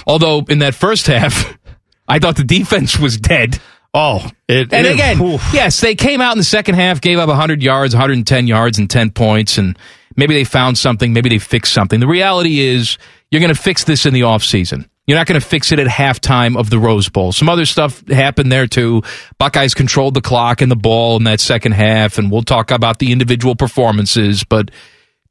Although 0.06 0.44
in 0.48 0.58
that 0.58 0.74
first 0.74 1.06
half, 1.06 1.58
I 2.08 2.18
thought 2.18 2.36
the 2.36 2.44
defense 2.44 2.98
was 2.98 3.16
dead. 3.16 3.60
Oh, 3.94 4.24
it, 4.48 4.72
And 4.72 4.86
it- 4.86 4.94
again, 4.94 5.20
oof. 5.20 5.42
yes, 5.52 5.80
they 5.80 5.94
came 5.94 6.20
out 6.20 6.32
in 6.32 6.38
the 6.38 6.44
second 6.44 6.74
half, 6.74 7.00
gave 7.00 7.18
up 7.18 7.28
100 7.28 7.62
yards, 7.62 7.94
110 7.94 8.46
yards, 8.46 8.78
and 8.78 8.88
10 8.88 9.10
points, 9.10 9.56
and 9.58 9.78
maybe 10.16 10.34
they 10.34 10.44
found 10.44 10.76
something, 10.78 11.12
maybe 11.12 11.28
they 11.30 11.38
fixed 11.38 11.72
something. 11.72 11.98
The 12.00 12.06
reality 12.06 12.60
is, 12.60 12.98
you're 13.30 13.40
going 13.40 13.54
to 13.54 13.60
fix 13.60 13.84
this 13.84 14.06
in 14.06 14.14
the 14.14 14.22
offseason. 14.22 14.88
You're 15.06 15.16
not 15.16 15.26
going 15.26 15.40
to 15.40 15.46
fix 15.46 15.72
it 15.72 15.78
at 15.78 15.86
halftime 15.86 16.56
of 16.58 16.68
the 16.68 16.78
Rose 16.78 17.08
Bowl. 17.08 17.32
Some 17.32 17.48
other 17.48 17.64
stuff 17.64 18.06
happened 18.08 18.52
there 18.52 18.66
too. 18.66 19.02
Buckeyes 19.38 19.72
controlled 19.72 20.12
the 20.12 20.20
clock 20.20 20.60
and 20.60 20.70
the 20.70 20.76
ball 20.76 21.16
in 21.16 21.24
that 21.24 21.40
second 21.40 21.72
half, 21.72 22.18
and 22.18 22.30
we'll 22.30 22.42
talk 22.42 22.70
about 22.70 22.98
the 22.98 23.10
individual 23.10 23.54
performances. 23.54 24.44
But 24.44 24.70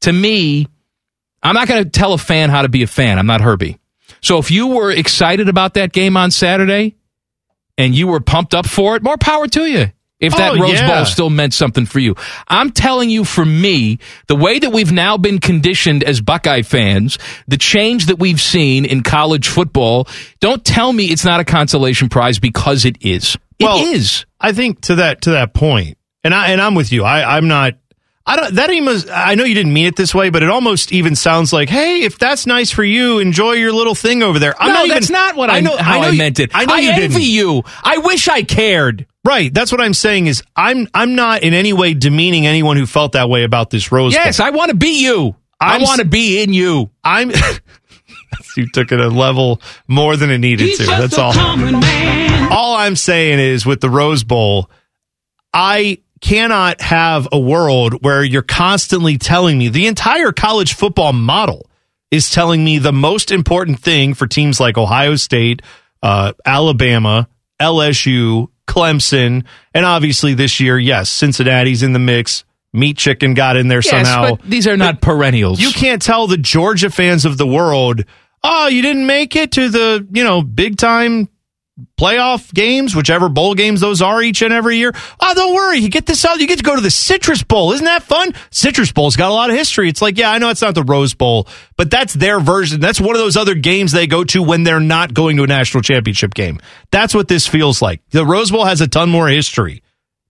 to 0.02 0.12
me, 0.12 0.68
I'm 1.44 1.54
not 1.54 1.68
going 1.68 1.84
to 1.84 1.90
tell 1.90 2.14
a 2.14 2.18
fan 2.18 2.50
how 2.50 2.64
to 2.64 2.70
be 2.70 2.82
a 2.82 2.88
fan. 2.88 3.20
I'm 3.20 3.28
not 3.28 3.42
Herbie. 3.42 3.78
So 4.22 4.40
if 4.40 4.50
you 4.50 4.68
were 4.68 4.92
excited 4.92 5.48
about 5.48 5.76
that 5.76 5.94
game 5.94 6.18
on 6.18 6.32
Saturday 6.32 6.96
and 7.78 7.96
you 7.96 8.08
were 8.08 8.20
pumped 8.20 8.54
up 8.54 8.66
for 8.68 8.96
it, 8.96 9.04
more 9.04 9.18
power 9.18 9.48
to 9.48 9.66
you. 9.66 9.92
If 10.20 10.36
that 10.36 10.54
Oh, 10.54 10.60
Rose 10.60 10.74
yeah. 10.74 10.88
Bowl 10.88 11.06
still 11.06 11.30
meant 11.30 11.54
something 11.54 11.86
for 11.86 12.00
you. 12.00 12.16
I'm 12.48 12.72
telling 12.72 13.12
you, 13.12 13.24
for 13.24 13.46
me, 13.46 14.00
the 14.28 14.36
way 14.36 14.58
that 14.58 14.72
we've 14.72 14.92
now 14.92 15.18
been 15.18 15.38
conditioned 15.40 16.04
as 16.04 16.22
Buckeye 16.22 16.64
fans, 16.64 17.20
the 17.48 17.58
change 17.58 18.08
that 18.08 18.18
we've 18.18 18.42
seen 18.42 18.84
in 18.86 19.04
college 19.04 19.48
football, 19.48 20.08
don't 20.40 20.66
tell 20.66 20.92
me 20.92 21.06
it's 21.06 21.24
not 21.24 21.40
a 21.40 21.44
consolation 21.46 22.10
prize 22.10 22.40
because 22.40 22.84
it 22.84 22.98
is. 23.02 23.38
It 23.60 23.66
is. 23.94 24.26
Well, 24.42 24.50
I 24.50 24.54
think 24.54 24.82
to 24.82 24.96
that 24.96 25.22
to 25.24 25.32
that 25.32 25.54
point, 25.54 26.00
and 26.24 26.34
I 26.34 26.48
and 26.52 26.62
I'm 26.62 26.74
with 26.74 26.92
you. 26.92 27.04
I 27.04 27.38
I'm 27.38 27.48
not. 27.48 27.76
I 28.28 28.36
don't. 28.36 28.56
That 28.56 28.70
even. 28.70 29.10
I 29.10 29.36
know 29.36 29.46
you 29.46 29.56
didn't 29.56 29.72
mean 29.72 29.86
it 29.86 29.96
this 29.96 30.14
way, 30.14 30.30
but 30.30 30.44
it 30.44 30.50
almost 30.50 30.92
even 30.92 31.16
sounds 31.16 31.54
like, 31.54 31.70
hey, 31.70 32.02
if 32.02 32.20
that's 32.20 32.46
nice 32.46 32.72
for 32.72 32.84
you, 32.84 33.20
enjoy 33.20 33.54
your 33.54 33.72
little 33.72 33.96
thing 33.96 34.22
over 34.22 34.38
there. 34.38 34.54
I'm 34.62 34.68
no, 34.68 34.74
not 34.74 34.86
even, 34.86 34.96
that's 34.96 35.10
not 35.10 35.36
what 35.38 35.50
I, 35.50 35.62
know. 35.62 35.78
how 35.78 36.00
I, 36.00 36.02
know 36.02 36.10
you- 36.10 36.18
meant 36.18 36.40
it. 36.40 36.52
I 36.54 36.66
know 36.66 36.76
you 36.76 36.92
envy 36.92 37.08
didn't. 37.08 37.22
you. 37.22 37.64
I 37.84 38.00
wish 38.00 38.28
I 38.28 38.44
cared. 38.44 39.08
Right. 39.24 39.54
That's 39.54 39.72
what 39.72 39.80
I'm 39.80 39.94
saying. 39.94 40.28
Is 40.28 40.44
I'm 40.58 40.90
I'm 40.94 41.16
not 41.16 41.44
in 41.44 41.54
any 41.54 41.72
way 41.72 41.94
demeaning 41.94 42.46
anyone 42.46 42.76
who 42.76 42.86
felt 42.86 43.14
that 43.14 43.30
way 43.30 43.44
about 43.44 43.70
this 43.70 43.92
Rose 43.94 44.14
Bowl. 44.14 44.24
Yes, 44.24 44.42
I 44.42 44.50
want 44.50 44.72
to 44.72 44.78
be 44.78 45.04
you. 45.04 45.36
i 45.60 45.76
I'm 45.76 45.82
want 45.84 46.02
to 46.02 46.06
be 46.06 46.44
in 46.44 46.54
you. 46.54 46.92
I'm. 47.04 47.32
you 48.58 48.70
took 48.74 48.92
it 48.92 49.00
a 49.00 49.08
level 49.08 49.62
more 49.88 50.18
than 50.18 50.32
it 50.32 50.40
needed 50.40 50.76
to. 50.78 50.86
That's 50.86 51.18
all. 51.18 51.34
All 52.52 52.76
I'm 52.76 52.96
saying 52.96 53.40
is 53.40 53.66
with 53.66 53.82
the 53.82 53.90
Rose 53.90 54.24
Bowl, 54.24 54.70
I 55.54 56.00
cannot 56.22 56.82
have 56.82 57.28
a 57.32 57.40
world 57.40 58.04
where 58.04 58.24
you're 58.24 58.42
constantly 58.42 59.18
telling 59.18 59.58
me 59.58 59.70
the 59.70 59.88
entire 59.88 60.32
college 60.32 60.74
football 60.74 61.14
model 61.14 61.70
is 62.12 62.30
telling 62.30 62.64
me 62.64 62.78
the 62.80 62.94
most 62.94 63.32
important 63.32 63.80
thing 63.80 64.14
for 64.14 64.28
teams 64.28 64.60
like 64.60 64.78
Ohio 64.78 65.16
State, 65.16 65.62
uh, 66.02 66.34
Alabama, 66.46 67.28
LSU, 67.62 68.48
Clemson, 68.68 69.46
and 69.74 69.86
obviously 69.86 70.34
this 70.34 70.60
year, 70.60 70.78
yes, 70.80 71.10
Cincinnati's 71.10 71.84
in 71.84 71.94
the 71.94 72.00
mix. 72.00 72.44
Meat 72.74 72.98
Chicken 72.98 73.34
got 73.34 73.56
in 73.58 73.70
there 73.70 73.78
Yes, 73.84 73.90
somehow. 73.90 74.36
but 74.36 74.42
these 74.44 74.68
are 74.68 74.78
not 74.78 75.02
perennials. 75.02 75.60
You 75.60 75.72
can't 75.72 76.02
tell 76.02 76.28
the 76.28 76.38
Georgia 76.38 76.90
fans 76.90 77.26
of 77.26 77.38
the 77.38 77.48
world, 77.48 78.04
oh, 78.44 78.68
you 78.68 78.82
didn't 78.82 79.06
make 79.08 79.36
it 79.36 79.54
to 79.54 79.70
the, 79.70 80.08
you 80.12 80.24
know, 80.24 80.42
big 80.44 80.78
time 80.78 81.30
playoff 81.98 82.54
games, 82.54 82.96
whichever 82.96 83.30
bowl 83.30 83.54
games 83.54 83.82
those 83.82 84.02
are 84.02 84.22
each 84.22 84.42
and 84.42 84.54
every 84.54 84.78
year. 84.78 84.94
Oh, 85.20 85.34
don't 85.34 85.54
worry. 85.54 85.78
You 85.78 85.90
get 85.90 86.06
this 86.06 86.26
out. 86.26 86.40
You 86.40 86.48
get 86.48 86.58
to 86.58 86.64
go 86.64 86.76
to 86.76 86.82
the 86.82 86.92
Citrus 86.92 87.44
Bowl. 87.44 87.72
Isn't 87.72 87.86
that 87.86 88.04
fun? 88.04 88.34
Citrus 88.50 88.92
Bowl's 88.92 89.16
got 89.16 89.30
a 89.30 89.34
lot 89.34 89.50
of 89.50 89.56
history. 89.56 89.90
It's 89.90 90.02
like, 90.02 90.18
yeah, 90.18 90.32
I 90.32 90.38
know 90.40 90.50
it's 90.50 90.62
not 90.62 90.76
the 90.76 90.84
Rose 90.84 91.14
Bowl, 91.14 91.48
but 91.76 91.92
that's 91.92 92.14
their 92.14 92.40
version. 92.40 92.80
That's 92.80 93.02
one 93.02 93.16
of 93.16 93.22
those 93.22 93.38
other 93.38 93.56
games 93.56 93.92
they 93.92 94.08
go 94.08 94.24
to 94.26 94.42
when 94.42 94.64
they're 94.64 94.80
not 94.80 95.14
going 95.14 95.38
to 95.38 95.44
a 95.44 95.48
national 95.48 95.84
championship 95.84 96.34
game. 96.34 96.60
That's 96.92 97.14
what 97.14 97.28
this 97.28 97.48
feels 97.48 97.82
like. 97.82 98.02
The 98.10 98.26
Rose 98.26 98.52
Bowl 98.52 98.66
has 98.66 98.82
a 98.82 98.88
ton 98.88 99.10
more 99.10 99.28
history, 99.28 99.84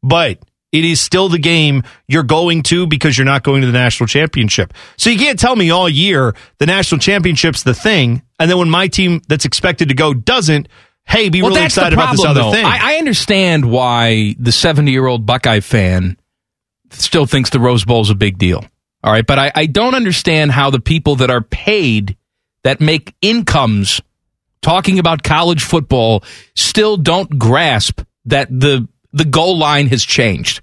but 0.03 0.39
it 0.71 0.83
is 0.83 0.99
still 0.99 1.29
the 1.29 1.39
game 1.39 1.83
you're 2.07 2.23
going 2.23 2.61
to 2.63 2.87
because 2.87 3.17
you're 3.17 3.25
not 3.25 3.43
going 3.43 3.61
to 3.61 3.67
the 3.67 3.73
national 3.73 4.07
championship. 4.07 4.73
So 4.97 5.09
you 5.09 5.17
can't 5.17 5.39
tell 5.39 5.55
me 5.55 5.69
all 5.69 5.87
year 5.87 6.35
the 6.57 6.65
national 6.65 6.99
championship's 6.99 7.63
the 7.63 7.73
thing, 7.73 8.21
and 8.39 8.49
then 8.51 8.57
when 8.57 8.69
my 8.69 8.87
team 8.87 9.21
that's 9.27 9.45
expected 9.45 9.89
to 9.89 9.95
go 9.95 10.13
doesn't, 10.13 10.67
hey, 11.07 11.29
be 11.29 11.41
well, 11.41 11.51
really 11.51 11.65
excited 11.65 11.91
the 11.91 11.95
about 11.95 12.15
problem, 12.15 12.17
this 12.17 12.25
other 12.25 12.41
though. 12.41 12.51
thing. 12.51 12.65
I, 12.65 12.95
I 12.95 12.97
understand 12.97 13.69
why 13.69 14.35
the 14.37 14.51
70 14.51 14.91
year 14.91 15.07
old 15.07 15.25
Buckeye 15.25 15.61
fan 15.61 16.17
still 16.91 17.25
thinks 17.25 17.49
the 17.49 17.59
Rose 17.59 17.85
Bowl 17.85 18.01
is 18.01 18.09
a 18.09 18.15
big 18.15 18.37
deal. 18.37 18.63
All 19.03 19.11
right. 19.11 19.25
But 19.25 19.39
I, 19.39 19.51
I 19.55 19.65
don't 19.65 19.95
understand 19.95 20.51
how 20.51 20.69
the 20.69 20.79
people 20.79 21.17
that 21.17 21.29
are 21.29 21.41
paid, 21.41 22.17
that 22.63 22.81
make 22.81 23.15
incomes 23.21 24.01
talking 24.61 24.99
about 24.99 25.23
college 25.23 25.63
football, 25.63 26.23
still 26.55 26.97
don't 26.97 27.37
grasp 27.37 28.01
that 28.25 28.47
the, 28.49 28.87
the 29.13 29.25
goal 29.25 29.57
line 29.57 29.87
has 29.87 30.03
changed 30.03 30.61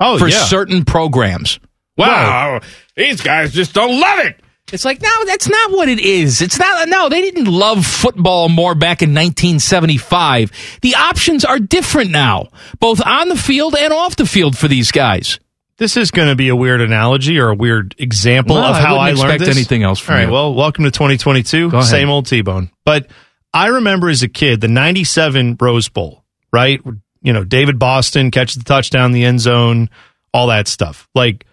oh, 0.00 0.18
for 0.18 0.28
yeah. 0.28 0.44
certain 0.44 0.84
programs. 0.84 1.60
Wow. 1.96 2.60
These 2.96 3.20
guys 3.20 3.52
just 3.52 3.74
don't 3.74 4.00
love 4.00 4.20
it. 4.20 4.40
It's 4.72 4.84
like, 4.84 5.00
no, 5.00 5.10
that's 5.26 5.48
not 5.48 5.70
what 5.72 5.88
it 5.88 5.98
is. 5.98 6.42
It's 6.42 6.58
not, 6.58 6.88
no, 6.88 7.08
they 7.08 7.22
didn't 7.22 7.46
love 7.46 7.86
football 7.86 8.48
more 8.48 8.74
back 8.74 9.00
in 9.02 9.14
1975. 9.14 10.52
The 10.82 10.94
options 10.94 11.44
are 11.44 11.58
different 11.58 12.10
now, 12.10 12.48
both 12.80 13.00
on 13.04 13.28
the 13.28 13.36
field 13.36 13.74
and 13.78 13.92
off 13.92 14.16
the 14.16 14.26
field 14.26 14.56
for 14.58 14.68
these 14.68 14.92
guys. 14.92 15.38
this 15.78 15.96
is 15.96 16.10
going 16.10 16.28
to 16.28 16.34
be 16.34 16.48
a 16.48 16.56
weird 16.56 16.80
analogy 16.80 17.38
or 17.38 17.48
a 17.48 17.54
weird 17.54 17.94
example 17.98 18.56
No, 18.56 18.66
of 18.66 18.76
how 18.76 18.96
I, 18.96 19.10
wouldn't 19.10 19.18
learned 19.20 19.32
expect 19.34 19.48
this. 19.48 19.56
anything 19.56 19.82
else 19.84 20.00
from 20.00 20.12
All 20.14 20.18
right, 20.20 20.26
you. 20.26 20.32
well, 20.32 20.54
welcome 20.54 20.84
to 20.84 20.90
2022. 20.90 21.82
Same 21.82 22.10
old 22.10 22.26
T-Bone. 22.26 22.70
But 22.84 23.06
I 23.54 23.68
remember 23.68 24.08
as 24.10 24.22
a 24.22 24.28
kid 24.28 24.60
the 24.60 24.68
97 24.68 25.56
Rose 25.60 25.88
Bowl, 25.88 26.24
right? 26.52 26.80
You 27.22 27.32
know, 27.32 27.44
David 27.44 27.78
Boston 27.78 28.30
catches 28.30 28.56
the 28.56 28.64
touchdown 28.64 29.06
in 29.06 29.12
the 29.12 29.24
end 29.24 29.40
zone, 29.40 29.88
all 30.34 30.48
that 30.48 30.68
stuff. 30.68 31.08
Like 31.14 31.46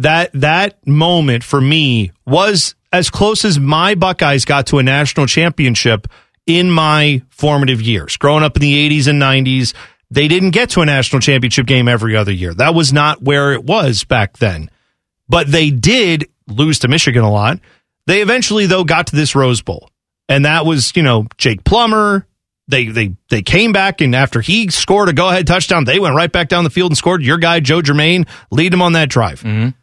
that 0.00 0.30
that 0.34 0.86
moment 0.86 1.44
for 1.44 1.60
me 1.60 2.12
was 2.26 2.74
as 2.92 3.10
close 3.10 3.44
as 3.44 3.58
my 3.58 3.94
Buckeyes 3.94 4.44
got 4.44 4.66
to 4.68 4.78
a 4.78 4.82
national 4.82 5.26
championship 5.26 6.06
in 6.46 6.70
my 6.70 7.22
formative 7.30 7.80
years. 7.80 8.16
Growing 8.16 8.42
up 8.42 8.56
in 8.56 8.62
the 8.62 8.90
80s 8.90 9.06
and 9.08 9.20
90s, 9.22 9.74
they 10.10 10.26
didn't 10.26 10.50
get 10.50 10.70
to 10.70 10.80
a 10.80 10.86
national 10.86 11.20
championship 11.20 11.66
game 11.66 11.86
every 11.88 12.16
other 12.16 12.32
year. 12.32 12.52
That 12.54 12.74
was 12.74 12.92
not 12.92 13.22
where 13.22 13.52
it 13.52 13.64
was 13.64 14.02
back 14.04 14.38
then. 14.38 14.70
But 15.28 15.50
they 15.52 15.70
did 15.70 16.28
lose 16.48 16.80
to 16.80 16.88
Michigan 16.88 17.22
a 17.22 17.30
lot. 17.30 17.60
They 18.06 18.22
eventually 18.22 18.66
though 18.66 18.82
got 18.84 19.06
to 19.08 19.16
this 19.16 19.34
Rose 19.36 19.62
Bowl. 19.62 19.88
And 20.28 20.44
that 20.44 20.66
was, 20.66 20.92
you 20.96 21.02
know, 21.02 21.26
Jake 21.38 21.62
Plummer. 21.64 22.26
They 22.66 22.86
they 22.86 23.16
they 23.30 23.42
came 23.42 23.72
back 23.72 24.00
and 24.00 24.14
after 24.14 24.40
he 24.40 24.68
scored 24.70 25.08
a 25.08 25.12
go-ahead 25.12 25.46
touchdown, 25.46 25.84
they 25.84 25.98
went 25.98 26.14
right 26.14 26.30
back 26.30 26.48
down 26.48 26.62
the 26.64 26.70
field 26.70 26.92
and 26.92 26.96
scored. 26.98 27.20
Your 27.22 27.38
guy 27.38 27.58
Joe 27.60 27.82
Germaine 27.82 28.26
lead 28.52 28.72
him 28.72 28.80
on 28.82 28.92
that 28.92 29.08
drive. 29.08 29.42
The- 29.42 29.74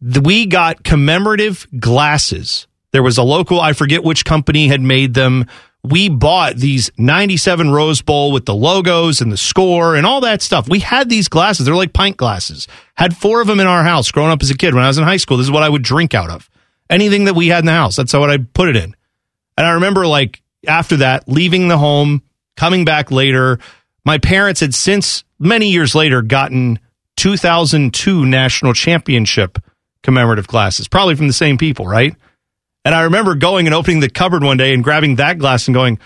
We 0.00 0.46
got 0.46 0.84
commemorative 0.84 1.66
glasses. 1.78 2.66
There 2.92 3.02
was 3.02 3.18
a 3.18 3.22
local, 3.22 3.60
I 3.60 3.72
forget 3.72 4.04
which 4.04 4.24
company 4.24 4.68
had 4.68 4.80
made 4.80 5.14
them. 5.14 5.46
We 5.82 6.08
bought 6.08 6.56
these 6.56 6.90
97 6.98 7.70
Rose 7.70 8.02
Bowl 8.02 8.32
with 8.32 8.46
the 8.46 8.54
logos 8.54 9.20
and 9.20 9.30
the 9.30 9.36
score 9.36 9.96
and 9.96 10.06
all 10.06 10.22
that 10.22 10.42
stuff. 10.42 10.68
We 10.68 10.80
had 10.80 11.08
these 11.08 11.28
glasses. 11.28 11.66
They're 11.66 11.74
like 11.74 11.92
pint 11.92 12.16
glasses. 12.16 12.66
Had 12.94 13.16
four 13.16 13.40
of 13.40 13.46
them 13.46 13.60
in 13.60 13.66
our 13.66 13.84
house 13.84 14.10
growing 14.10 14.30
up 14.30 14.42
as 14.42 14.50
a 14.50 14.56
kid. 14.56 14.74
When 14.74 14.84
I 14.84 14.88
was 14.88 14.98
in 14.98 15.04
high 15.04 15.16
school, 15.18 15.36
this 15.36 15.46
is 15.46 15.50
what 15.50 15.62
I 15.62 15.68
would 15.68 15.82
drink 15.82 16.14
out 16.14 16.30
of. 16.30 16.48
Anything 16.90 17.24
that 17.24 17.34
we 17.34 17.48
had 17.48 17.60
in 17.60 17.66
the 17.66 17.72
house, 17.72 17.96
that's 17.96 18.12
what 18.12 18.30
I'd 18.30 18.52
put 18.52 18.68
it 18.68 18.76
in. 18.76 18.96
And 19.56 19.66
I 19.66 19.72
remember 19.72 20.06
like 20.06 20.42
after 20.66 20.98
that, 20.98 21.28
leaving 21.28 21.68
the 21.68 21.78
home, 21.78 22.22
coming 22.56 22.84
back 22.84 23.10
later. 23.10 23.58
My 24.04 24.18
parents 24.18 24.60
had 24.60 24.74
since 24.74 25.24
many 25.38 25.70
years 25.70 25.94
later 25.94 26.22
gotten 26.22 26.78
2002 27.16 28.24
national 28.26 28.72
championship 28.74 29.58
commemorative 30.02 30.46
glasses, 30.46 30.88
probably 30.88 31.14
from 31.14 31.26
the 31.26 31.32
same 31.32 31.58
people, 31.58 31.86
right? 31.86 32.14
And 32.84 32.94
I 32.94 33.02
remember 33.02 33.34
going 33.34 33.66
and 33.66 33.74
opening 33.74 34.00
the 34.00 34.08
cupboard 34.08 34.42
one 34.42 34.56
day 34.56 34.72
and 34.72 34.82
grabbing 34.82 35.16
that 35.16 35.38
glass 35.38 35.68
and 35.68 35.74
going, 35.74 35.98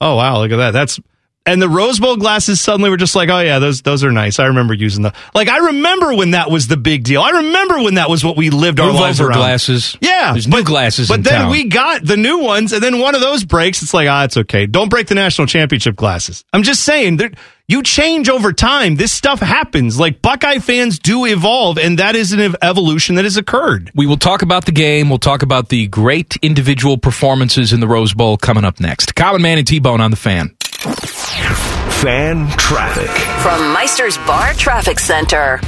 "Oh 0.00 0.16
wow, 0.16 0.40
look 0.40 0.52
at 0.52 0.56
that! 0.56 0.70
That's." 0.72 1.00
And 1.46 1.60
the 1.60 1.68
Rose 1.68 2.00
Bowl 2.00 2.16
glasses 2.16 2.58
suddenly 2.58 2.88
were 2.88 2.96
just 2.96 3.14
like, 3.14 3.28
"Oh 3.28 3.38
yeah, 3.40 3.58
those 3.58 3.82
those 3.82 4.02
are 4.02 4.10
nice." 4.10 4.38
I 4.38 4.46
remember 4.46 4.72
using 4.72 5.02
them. 5.02 5.12
Like 5.34 5.48
I 5.48 5.58
remember 5.58 6.14
when 6.14 6.30
that 6.30 6.50
was 6.50 6.68
the 6.68 6.78
big 6.78 7.04
deal. 7.04 7.20
I 7.20 7.30
remember 7.30 7.82
when 7.82 7.94
that 7.96 8.08
was 8.08 8.24
what 8.24 8.36
we 8.38 8.48
lived 8.48 8.80
our 8.80 8.86
Move 8.90 9.00
lives 9.00 9.20
around. 9.20 9.36
glasses. 9.36 9.94
Yeah, 10.00 10.32
There's 10.32 10.48
new 10.48 10.64
glasses 10.64 11.08
But 11.08 11.22
then 11.22 11.42
town. 11.42 11.50
we 11.50 11.64
got 11.64 12.02
the 12.02 12.16
new 12.16 12.38
ones, 12.38 12.72
and 12.72 12.82
then 12.82 12.98
one 12.98 13.14
of 13.14 13.20
those 13.20 13.44
breaks. 13.44 13.82
It's 13.82 13.92
like, 13.92 14.08
ah, 14.08 14.24
it's 14.24 14.38
okay. 14.38 14.64
Don't 14.64 14.88
break 14.88 15.06
the 15.08 15.14
national 15.16 15.46
championship 15.46 15.96
glasses. 15.96 16.44
I'm 16.54 16.62
just 16.62 16.82
saying 16.82 17.18
that 17.18 17.34
you 17.68 17.82
change 17.82 18.30
over 18.30 18.54
time. 18.54 18.96
This 18.96 19.12
stuff 19.12 19.40
happens. 19.40 20.00
Like 20.00 20.22
Buckeye 20.22 20.60
fans 20.60 20.98
do 20.98 21.26
evolve, 21.26 21.76
and 21.76 21.98
that 21.98 22.16
is 22.16 22.32
an 22.32 22.54
evolution 22.62 23.16
that 23.16 23.24
has 23.24 23.36
occurred. 23.36 23.90
We 23.94 24.06
will 24.06 24.16
talk 24.16 24.40
about 24.40 24.64
the 24.64 24.72
game. 24.72 25.10
We'll 25.10 25.18
talk 25.18 25.42
about 25.42 25.68
the 25.68 25.88
great 25.88 26.36
individual 26.40 26.96
performances 26.96 27.74
in 27.74 27.80
the 27.80 27.86
Rose 27.86 28.14
Bowl 28.14 28.38
coming 28.38 28.64
up 28.64 28.80
next. 28.80 29.14
Common 29.14 29.42
Man 29.42 29.58
and 29.58 29.66
T 29.66 29.78
Bone 29.78 30.00
on 30.00 30.10
the 30.10 30.16
fan. 30.16 30.56
Fan 30.84 32.46
traffic. 32.58 33.08
From 33.42 33.72
Meister's 33.72 34.18
Bar 34.18 34.52
Traffic 34.52 35.00
Center. 35.00 35.58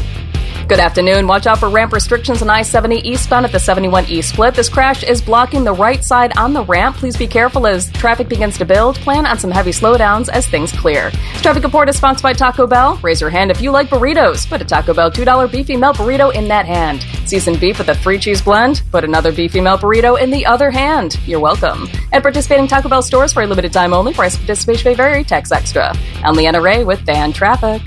Good 0.69 0.81
afternoon. 0.81 1.29
Watch 1.29 1.47
out 1.47 1.61
for 1.61 1.69
ramp 1.69 1.93
restrictions 1.93 2.43
on 2.43 2.51
I 2.51 2.63
70 2.63 2.97
eastbound 3.09 3.47
at 3.47 3.53
the 3.53 3.61
71 3.61 4.07
East 4.07 4.31
split. 4.31 4.53
This 4.57 4.69
crash 4.69 5.05
is 5.05 5.23
blocking 5.23 5.63
the 5.63 5.73
right 5.73 6.03
side 6.03 6.37
on 6.37 6.55
the 6.55 6.65
ramp. 6.65 6.97
Please 6.97 7.17
be 7.17 7.29
careful 7.29 7.69
as 7.69 7.89
traffic 7.93 8.29
begins 8.29 8.59
to 8.59 8.65
build. 8.65 8.97
Plan 8.97 9.27
on 9.27 9.39
some 9.39 9.53
heavy 9.53 9.71
slowdowns 9.71 10.29
as 10.29 10.49
things 10.49 10.73
clear. 10.73 11.13
Traffic 11.37 11.63
report 11.63 11.89
is 11.89 11.97
sponsored 11.97 12.25
by 12.25 12.33
Taco 12.33 12.67
Bell. 12.67 12.97
Raise 12.97 13.21
your 13.21 13.31
hand 13.31 13.53
if 13.53 13.61
you 13.61 13.71
like 13.71 13.87
burritos. 13.87 14.45
Put 14.49 14.61
a 14.61 14.65
Taco 14.65 14.93
Bell 14.93 15.09
$2 15.09 15.53
beefy 15.53 15.77
melt 15.77 15.99
burrito 15.99 16.35
in 16.35 16.49
that 16.49 16.67
hand. 16.67 17.07
Seasoned 17.27 17.61
beef 17.61 17.79
with 17.79 17.89
a 17.89 17.95
three 17.95 18.19
cheese 18.19 18.43
blend. 18.43 18.83
Put 18.91 19.05
another 19.05 19.31
beefy 19.31 19.61
melt 19.61 19.83
burrito 19.83 20.21
in 20.21 20.33
the 20.33 20.47
other 20.47 20.73
hand. 20.73 21.17
You're 21.27 21.39
welcome. 21.39 21.89
At 22.13 22.23
participating 22.23 22.67
Taco 22.67 22.89
Bell 22.89 23.03
stores 23.03 23.33
for 23.33 23.45
a 23.45 23.47
limited 23.47 23.73
time 23.73 23.93
only. 23.93 24.13
Price 24.15 24.37
participation 24.37 24.91
may 24.91 24.97
vary. 24.97 25.23
Tax 25.23 25.53
extra. 25.53 25.95
I'm 26.25 26.35
Leanna 26.35 26.61
Ray 26.61 26.83
with 26.83 27.07
Fan 27.07 27.33
Traffic. 27.33 27.83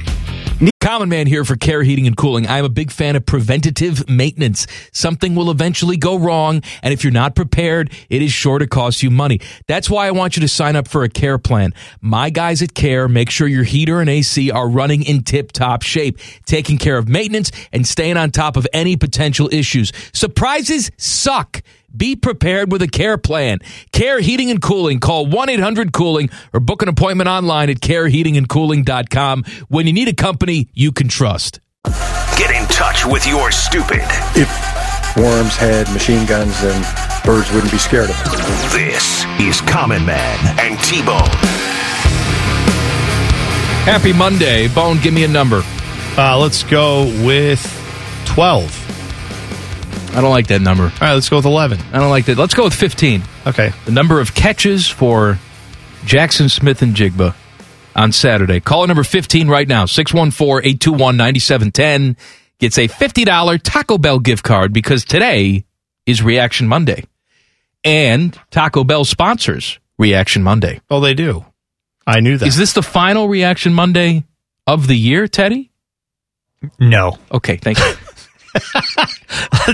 Common 0.81 1.09
Man 1.09 1.27
here 1.27 1.43
for 1.43 1.57
Care 1.57 1.83
Heating 1.83 2.07
and 2.07 2.15
Cooling. 2.15 2.47
I'm 2.47 2.63
a 2.63 2.69
big 2.69 2.89
fan 2.89 3.17
of 3.17 3.25
preventative 3.25 4.07
maintenance. 4.09 4.65
Something 4.93 5.35
will 5.35 5.51
eventually 5.51 5.97
go 5.97 6.17
wrong, 6.17 6.61
and 6.81 6.93
if 6.93 7.03
you're 7.03 7.11
not 7.11 7.35
prepared, 7.35 7.91
it 8.09 8.21
is 8.21 8.31
sure 8.31 8.59
to 8.59 8.65
cost 8.65 9.03
you 9.03 9.09
money. 9.09 9.41
That's 9.67 9.89
why 9.89 10.07
I 10.07 10.11
want 10.11 10.37
you 10.37 10.41
to 10.41 10.47
sign 10.47 10.77
up 10.77 10.87
for 10.87 11.03
a 11.03 11.09
care 11.09 11.37
plan. 11.37 11.73
My 11.99 12.29
guys 12.29 12.61
at 12.61 12.73
Care 12.75 13.09
make 13.09 13.29
sure 13.29 13.45
your 13.45 13.65
heater 13.65 13.99
and 13.99 14.09
AC 14.09 14.51
are 14.51 14.69
running 14.69 15.03
in 15.03 15.23
tip 15.23 15.51
top 15.51 15.81
shape, 15.81 16.17
taking 16.45 16.77
care 16.77 16.97
of 16.97 17.09
maintenance 17.09 17.51
and 17.73 17.85
staying 17.85 18.15
on 18.15 18.31
top 18.31 18.55
of 18.55 18.65
any 18.71 18.95
potential 18.95 19.49
issues. 19.51 19.91
Surprises 20.13 20.91
suck. 20.95 21.61
Be 21.95 22.15
prepared 22.15 22.71
with 22.71 22.81
a 22.81 22.87
care 22.87 23.17
plan. 23.17 23.59
Care 23.91 24.19
Heating 24.19 24.51
and 24.51 24.61
Cooling. 24.61 24.99
Call 24.99 25.25
1 25.25 25.49
800 25.49 25.91
Cooling 25.91 26.29
or 26.53 26.59
book 26.59 26.81
an 26.83 26.87
appointment 26.87 27.27
online 27.27 27.69
at 27.69 27.77
careheatingandcooling.com 27.77 29.43
when 29.69 29.87
you 29.87 29.93
need 29.93 30.07
a 30.07 30.13
company 30.13 30.68
you 30.73 30.91
can 30.91 31.07
trust. 31.07 31.59
Get 32.37 32.51
in 32.51 32.67
touch 32.67 33.05
with 33.05 33.25
your 33.27 33.51
stupid. 33.51 34.01
If 34.35 34.49
worms 35.17 35.55
had 35.55 35.91
machine 35.91 36.25
guns, 36.25 36.61
then 36.61 36.81
birds 37.25 37.51
wouldn't 37.51 37.71
be 37.71 37.77
scared 37.77 38.09
of 38.09 38.17
them. 38.23 38.33
This 38.71 39.25
is 39.39 39.61
Common 39.61 40.05
Man 40.05 40.59
and 40.59 40.79
T 40.83 41.03
Bone. 41.03 41.19
Happy 43.85 44.13
Monday. 44.13 44.67
Bone, 44.67 44.99
give 45.01 45.13
me 45.13 45.23
a 45.23 45.27
number. 45.27 45.63
Uh, 46.17 46.37
let's 46.37 46.63
go 46.63 47.05
with 47.25 47.61
12. 48.27 48.87
I 50.15 50.21
don't 50.21 50.31
like 50.31 50.47
that 50.47 50.61
number. 50.61 50.83
All 50.83 50.89
right, 51.01 51.13
let's 51.13 51.29
go 51.29 51.37
with 51.37 51.45
11. 51.45 51.79
I 51.93 51.99
don't 51.99 52.09
like 52.09 52.25
that. 52.25 52.37
Let's 52.37 52.53
go 52.53 52.63
with 52.65 52.73
15. 52.73 53.23
Okay. 53.47 53.71
The 53.85 53.91
number 53.91 54.19
of 54.19 54.33
catches 54.33 54.87
for 54.87 55.39
Jaxon 56.03 56.49
Smith-Njigba 56.49 57.35
on 57.99 58.11
Saturday. 58.13 58.59
Caller 58.61 58.87
number 58.87 59.03
15 59.03 59.49
right 59.49 59.67
now, 59.67 59.83
614-821-9710 59.85 62.15
gets 62.57 62.77
a 62.77 62.87
$50 62.87 63.61
Taco 63.61 63.97
Bell 63.97 64.19
gift 64.19 64.43
card 64.43 64.71
because 64.73 65.03
today 65.03 65.65
is 66.05 66.23
Reaction 66.23 66.67
Monday. 66.67 67.03
And 67.83 68.37
Taco 68.51 68.83
Bell 68.83 69.05
sponsors 69.05 69.79
Reaction 69.97 70.43
Monday. 70.43 70.81
Oh, 70.89 70.99
they 71.01 71.13
do. 71.13 71.45
I 72.07 72.21
knew 72.21 72.37
that. 72.37 72.47
Is 72.47 72.57
this 72.57 72.73
the 72.73 72.81
final 72.81 73.27
Reaction 73.27 73.73
Monday 73.73 74.23
of 74.65 74.87
the 74.87 74.95
year, 74.95 75.27
Teddy? 75.27 75.71
No. 76.79 77.17
Okay, 77.31 77.57
thank 77.57 77.79
you. 77.79 77.93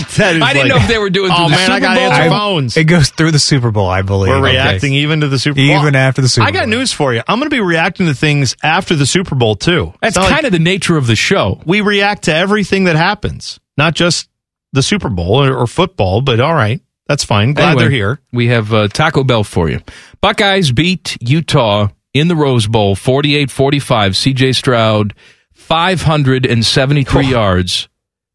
Ted 0.09 0.37
is 0.37 0.41
I 0.41 0.53
didn't 0.53 0.55
like, 0.55 0.67
know 0.67 0.75
if 0.77 0.87
they 0.87 0.97
were 0.97 1.09
doing 1.09 1.31
Oh, 1.31 1.35
through 1.35 1.45
the 1.45 1.51
man, 1.51 1.71
I 1.71 1.79
got 1.79 1.93
to 1.93 1.99
Bowl. 1.99 2.11
answer 2.11 2.21
I- 2.23 2.29
phones. 2.29 2.77
It 2.77 2.83
goes 2.85 3.09
through 3.09 3.31
the 3.31 3.39
Super 3.39 3.71
Bowl, 3.71 3.87
I 3.87 4.01
believe. 4.01 4.29
We're 4.31 4.43
reacting 4.43 4.93
even 4.93 5.21
to 5.21 5.27
the 5.27 5.39
Super 5.39 5.55
Bowl. 5.55 5.63
Even 5.65 5.95
after 5.95 6.21
the 6.21 6.29
Super 6.29 6.47
I 6.47 6.51
got 6.51 6.67
news 6.67 6.91
for 6.91 7.13
you. 7.13 7.21
I'm 7.27 7.39
going 7.39 7.49
to 7.49 7.55
be 7.55 7.61
reacting 7.61 8.07
to 8.07 8.13
things 8.13 8.55
after 8.63 8.95
the 8.95 9.05
Super 9.05 9.35
Bowl, 9.35 9.55
too. 9.55 9.93
That's 10.01 10.17
kind 10.17 10.45
of 10.45 10.51
the 10.51 10.59
nature 10.59 10.97
of 10.97 11.07
the 11.07 11.15
show. 11.15 11.61
We 11.65 11.81
react 11.81 12.23
to 12.23 12.33
everything 12.35 12.85
that 12.85 12.95
happens, 12.95 13.59
not 13.77 13.95
just 13.95 14.29
the 14.73 14.83
Super 14.83 15.09
Bowl 15.09 15.43
or, 15.43 15.55
or 15.55 15.67
football, 15.67 16.21
but 16.21 16.39
all 16.39 16.53
right. 16.53 16.81
That's 17.07 17.23
fine. 17.23 17.53
Glad 17.53 17.67
Anyway, 17.69 17.83
they're 17.83 17.91
here. 17.91 18.19
We 18.33 18.47
have 18.47 18.73
uh, 18.73 18.87
Taco 18.87 19.23
Bell 19.23 19.43
for 19.43 19.69
you. 19.69 19.79
Buckeyes 20.21 20.71
beat 20.71 21.17
Utah 21.21 21.89
in 22.15 22.27
the 22.27 22.35
Rose 22.35 22.65
Bowl 22.67 22.95
48 22.95 23.51
45. 23.51 24.13
CJ 24.13 24.55
Stroud, 24.55 25.13
573 25.53 27.25
yards, 27.27 27.87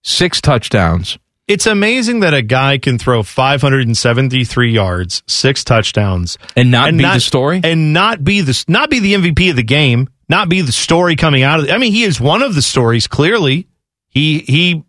six 0.02 0.40
touchdowns. 0.40 1.18
It's 1.48 1.66
amazing 1.66 2.20
that 2.20 2.32
a 2.32 2.42
guy 2.42 2.78
can 2.78 2.96
throw 2.98 3.24
573 3.24 4.72
yards, 4.72 5.22
six 5.26 5.64
touchdowns, 5.64 6.38
And 6.56 6.70
not 6.70 6.92
be 6.92 7.02
the 7.02 7.18
story? 7.18 7.60
and 7.64 7.92
not 7.92 8.22
be 8.22 8.40
the 8.40 8.64
not 8.68 8.88
be 8.88 9.00
the 9.00 9.14
MVP 9.14 9.50
of 9.50 9.56
the 9.56 9.64
game, 9.64 10.08
not 10.28 10.48
be 10.48 10.60
the 10.60 10.70
story 10.72 11.16
coming 11.16 11.42
out 11.42 11.58
of. 11.60 11.66
it. 11.66 11.72
I 11.72 11.78
mean, 11.78 11.92
he 11.92 12.04
is 12.04 12.20
one 12.20 12.42
of 12.42 12.54
the 12.54 12.62
stories. 12.62 13.08
Clearly, 13.08 13.66
he 14.08 14.38
he, 14.40 14.84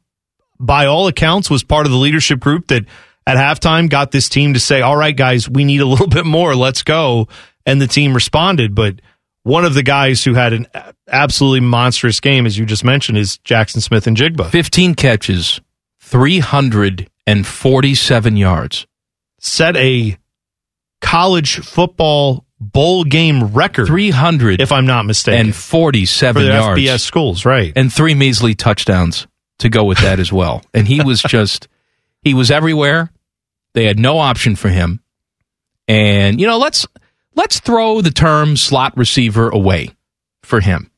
by 0.59 0.85
all 0.85 1.07
accounts, 1.07 1.49
was 1.49 1.63
part 1.63 1.87
of 1.87 1.91
the 1.91 1.97
leadership 1.97 2.39
group 2.39 2.67
that 2.67 2.85
at 3.25 3.37
halftime 3.37 3.89
got 3.89 4.11
this 4.11 4.29
team 4.29 4.53
to 4.53 4.59
say, 4.59 4.81
"All 4.81 4.95
right, 4.95 5.15
guys, 5.17 5.49
we 5.49 5.63
need 5.63 5.81
a 5.81 5.85
little 5.87 6.07
bit 6.19 6.25
more. 6.27 6.55
Let's 6.55 6.83
go." 6.83 7.27
And 7.65 7.81
the 7.81 7.87
team 7.87 8.13
responded, 8.13 8.75
but. 8.75 9.01
One 9.43 9.65
of 9.65 9.73
the 9.73 9.81
guys 9.83 10.23
who 10.23 10.33
had 10.35 10.53
an 10.53 10.67
absolutely 11.07 11.61
monstrous 11.61 12.19
game, 12.19 12.45
as 12.45 12.55
you 12.57 12.65
just 12.65 12.83
mentioned, 12.83 13.17
is 13.17 13.37
Jackson 13.39 13.81
Smith 13.81 14.05
and 14.07 14.15
Jigba. 14.15 14.49
15 14.51 14.93
catches, 14.95 15.59
347 15.99 18.37
yards. 18.37 18.87
set 19.39 19.75
a 19.77 20.17
college 21.01 21.59
football 21.59 22.45
bowl 22.59 23.03
game 23.03 23.45
record, 23.53 23.87
300. 23.87 24.61
if 24.61 24.71
I'm 24.71 24.85
not 24.85 25.05
mistaken, 25.05 25.47
for 25.51 25.91
the 25.91 26.45
yards. 26.45 26.79
FBS 26.79 26.99
schools, 27.01 27.43
right? 27.45 27.73
and 27.75 27.91
three 27.91 28.13
measly 28.13 28.53
touchdowns 28.53 29.27
to 29.59 29.69
go 29.69 29.83
with 29.83 29.97
that 29.99 30.19
as 30.19 30.31
well. 30.31 30.61
And 30.73 30.87
he 30.87 31.01
was 31.01 31.21
just, 31.21 31.67
he 32.21 32.33
was 32.33 32.51
everywhere. 32.51 33.11
They 33.73 33.85
had 33.85 33.99
no 33.99 34.19
option 34.19 34.55
for 34.55 34.69
him. 34.69 35.01
And 35.87 36.39
you 36.39 36.47
know, 36.47 36.57
let's 36.59 36.85
let's 37.35 37.59
throw 37.59 38.01
the 38.01 38.11
term 38.11 38.57
slot 38.57 38.97
receiver 38.97 39.49
away 39.49 39.89
for 40.43 40.59
him. 40.59 40.89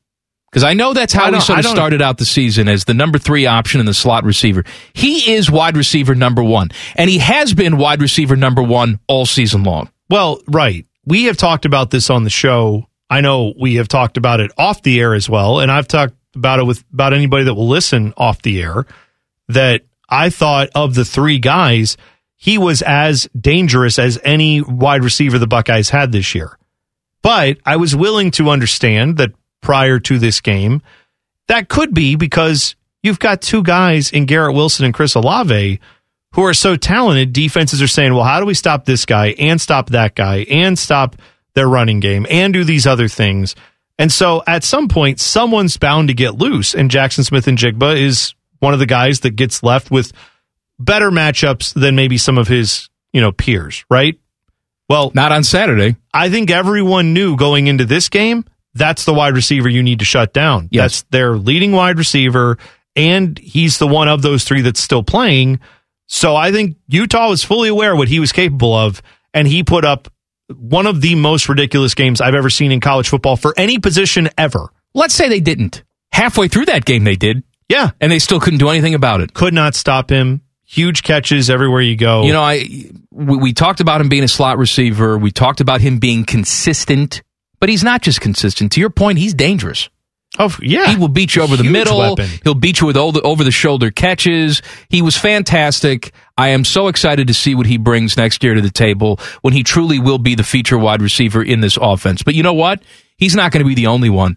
Because 0.50 0.64
I 0.64 0.74
know 0.74 0.92
that's 0.94 1.12
how 1.12 1.26
we 1.26 1.32
don't- 1.32 1.40
sort 1.40 1.58
of 1.58 1.64
started 1.66 2.00
out 2.00 2.18
the 2.18 2.24
season 2.24 2.68
as 2.68 2.84
the 2.84 2.94
number 2.94 3.18
three 3.18 3.44
option 3.44 3.80
in 3.80 3.86
the 3.86 3.94
slot 3.94 4.22
receiver. 4.24 4.64
He 4.92 5.34
is 5.34 5.50
wide 5.50 5.76
receiver 5.76 6.14
number 6.14 6.44
one, 6.44 6.70
and 6.94 7.10
he 7.10 7.18
has 7.18 7.54
been 7.54 7.76
wide 7.76 8.00
receiver 8.00 8.36
number 8.36 8.62
one 8.62 9.00
all 9.08 9.26
season 9.26 9.64
long. 9.64 9.90
Well, 10.08 10.40
right. 10.46 10.86
We 11.04 11.24
have 11.24 11.36
talked 11.36 11.64
about 11.64 11.90
this 11.90 12.08
on 12.08 12.22
the 12.24 12.30
show. 12.30 12.88
I 13.10 13.20
know 13.20 13.52
we 13.58 13.74
have 13.76 13.88
talked 13.88 14.16
about 14.16 14.40
it 14.40 14.52
off 14.56 14.82
the 14.82 15.00
air 15.00 15.14
as 15.14 15.28
well, 15.28 15.58
and 15.58 15.70
I've 15.72 15.88
talked 15.88 16.14
about 16.36 16.60
it 16.60 16.66
with 16.66 16.84
about 16.92 17.12
anybody 17.12 17.44
that 17.44 17.54
will 17.54 17.68
listen 17.68 18.14
off 18.16 18.40
the 18.42 18.62
air. 18.62 18.86
That 19.48 19.82
I 20.08 20.30
thought 20.30 20.68
of 20.74 20.94
the 20.94 21.04
three 21.04 21.38
guys, 21.40 21.96
he 22.44 22.58
was 22.58 22.82
as 22.82 23.26
dangerous 23.40 23.98
as 23.98 24.20
any 24.22 24.60
wide 24.60 25.02
receiver 25.02 25.38
the 25.38 25.46
Buckeyes 25.46 25.88
had 25.88 26.12
this 26.12 26.34
year. 26.34 26.58
But 27.22 27.56
I 27.64 27.76
was 27.76 27.96
willing 27.96 28.32
to 28.32 28.50
understand 28.50 29.16
that 29.16 29.32
prior 29.62 29.98
to 30.00 30.18
this 30.18 30.42
game, 30.42 30.82
that 31.48 31.70
could 31.70 31.94
be 31.94 32.16
because 32.16 32.76
you've 33.02 33.18
got 33.18 33.40
two 33.40 33.62
guys 33.62 34.12
in 34.12 34.26
Garrett 34.26 34.54
Wilson 34.54 34.84
and 34.84 34.92
Chris 34.92 35.14
Olave 35.14 35.80
who 36.34 36.42
are 36.42 36.52
so 36.52 36.76
talented. 36.76 37.32
Defenses 37.32 37.80
are 37.80 37.88
saying, 37.88 38.12
well, 38.12 38.24
how 38.24 38.40
do 38.40 38.46
we 38.46 38.52
stop 38.52 38.84
this 38.84 39.06
guy 39.06 39.28
and 39.38 39.58
stop 39.58 39.88
that 39.88 40.14
guy 40.14 40.40
and 40.40 40.78
stop 40.78 41.16
their 41.54 41.66
running 41.66 42.00
game 42.00 42.26
and 42.28 42.52
do 42.52 42.62
these 42.62 42.86
other 42.86 43.08
things? 43.08 43.54
And 43.98 44.12
so 44.12 44.42
at 44.46 44.64
some 44.64 44.88
point, 44.88 45.18
someone's 45.18 45.78
bound 45.78 46.08
to 46.08 46.14
get 46.14 46.34
loose. 46.34 46.74
And 46.74 46.90
Jaxon 46.90 47.24
Smith-Njigba 47.24 47.98
is 47.98 48.34
one 48.58 48.74
of 48.74 48.80
the 48.80 48.86
guys 48.86 49.20
that 49.20 49.30
gets 49.30 49.62
left 49.62 49.90
with 49.90 50.12
better 50.78 51.10
matchups 51.10 51.74
than 51.74 51.94
maybe 51.96 52.18
some 52.18 52.38
of 52.38 52.48
his, 52.48 52.88
you 53.12 53.20
know, 53.20 53.32
peers, 53.32 53.84
right? 53.90 54.18
Well, 54.88 55.12
Not 55.14 55.32
on 55.32 55.44
Saturday. 55.44 55.96
I 56.12 56.28
think 56.30 56.50
everyone 56.50 57.14
knew 57.14 57.36
going 57.36 57.66
into 57.68 57.84
this 57.84 58.08
game 58.08 58.44
that's 58.74 59.04
the 59.04 59.14
wide 59.14 59.34
receiver 59.34 59.68
you 59.68 59.82
need 59.82 60.00
to 60.00 60.04
shut 60.04 60.32
down. 60.32 60.68
Yes. 60.72 60.82
That's 60.82 61.02
their 61.10 61.36
leading 61.36 61.70
wide 61.72 61.96
receiver, 61.96 62.58
and 62.96 63.38
he's 63.38 63.78
the 63.78 63.86
one 63.86 64.08
of 64.08 64.20
those 64.20 64.42
three 64.44 64.62
that's 64.62 64.80
still 64.80 65.04
playing. 65.04 65.60
So 66.06 66.34
I 66.36 66.50
think 66.50 66.76
Utah 66.88 67.28
was 67.28 67.44
fully 67.44 67.68
aware 67.68 67.92
of 67.92 67.98
what 67.98 68.08
he 68.08 68.18
was 68.18 68.32
capable 68.32 68.74
of, 68.74 69.00
and 69.32 69.46
he 69.46 69.62
put 69.62 69.84
up 69.84 70.08
one 70.52 70.86
of 70.86 71.00
the 71.00 71.14
most 71.14 71.48
ridiculous 71.48 71.94
games 71.94 72.20
I've 72.20 72.34
ever 72.34 72.50
seen 72.50 72.72
in 72.72 72.80
college 72.80 73.08
football 73.08 73.36
for 73.36 73.54
any 73.56 73.78
position 73.78 74.28
ever. 74.36 74.68
Let's 74.92 75.14
say 75.14 75.28
they 75.28 75.40
didn't. 75.40 75.82
Halfway 76.12 76.48
through 76.48 76.66
that 76.66 76.84
game, 76.84 77.04
they 77.04 77.16
did, 77.16 77.42
Yeah, 77.68 77.90
and 78.00 78.10
they 78.12 78.18
still 78.18 78.40
couldn't 78.40 78.58
do 78.58 78.68
anything 78.68 78.94
about 78.94 79.20
it. 79.20 79.34
could 79.34 79.54
not 79.54 79.74
stop 79.74 80.10
him. 80.10 80.42
Huge 80.66 81.02
catches 81.02 81.50
everywhere 81.50 81.82
you 81.82 81.96
go. 81.96 82.24
You 82.24 82.32
know, 82.32 82.42
I 82.42 82.66
we, 83.10 83.36
we 83.36 83.52
talked 83.52 83.80
about 83.80 84.00
him 84.00 84.08
being 84.08 84.24
a 84.24 84.28
slot 84.28 84.58
receiver. 84.58 85.18
We 85.18 85.30
talked 85.30 85.60
about 85.60 85.80
him 85.80 85.98
being 85.98 86.24
consistent, 86.24 87.22
but 87.60 87.68
he's 87.68 87.84
not 87.84 88.02
just 88.02 88.20
consistent. 88.20 88.72
To 88.72 88.80
your 88.80 88.90
point, 88.90 89.18
he's 89.18 89.34
dangerous. 89.34 89.88
oh 90.38 90.56
yeah, 90.62 90.86
He 90.88 90.96
will 90.96 91.08
beat 91.08 91.36
you 91.36 91.42
over 91.42 91.56
the 91.56 91.64
middle. 91.64 91.98
weapon. 91.98 92.28
He'll 92.42 92.54
beat 92.54 92.80
you 92.80 92.86
with 92.86 92.96
all 92.96 93.12
the 93.12 93.20
over 93.22 93.44
the 93.44 93.50
shoulder 93.52 93.90
catches. 93.90 94.62
He 94.88 95.02
was 95.02 95.16
fantastic. 95.16 96.12
I 96.38 96.48
am 96.48 96.64
so 96.64 96.88
excited 96.88 97.26
to 97.28 97.34
see 97.34 97.54
what 97.54 97.66
he 97.66 97.76
brings 97.76 98.16
next 98.16 98.42
year 98.42 98.54
to 98.54 98.60
the 98.60 98.70
table 98.70 99.20
when 99.42 99.52
he 99.52 99.62
truly 99.62 99.98
will 99.98 100.18
be 100.18 100.34
the 100.34 100.42
feature 100.42 100.78
wide 100.78 101.02
receiver 101.02 101.42
in 101.42 101.60
this 101.60 101.76
offense. 101.80 102.22
But 102.22 102.34
you 102.34 102.42
know 102.42 102.54
what? 102.54 102.82
He's 103.18 103.36
not 103.36 103.52
going 103.52 103.62
to 103.64 103.68
be 103.68 103.74
the 103.76 103.86
only 103.88 104.10
one. 104.10 104.36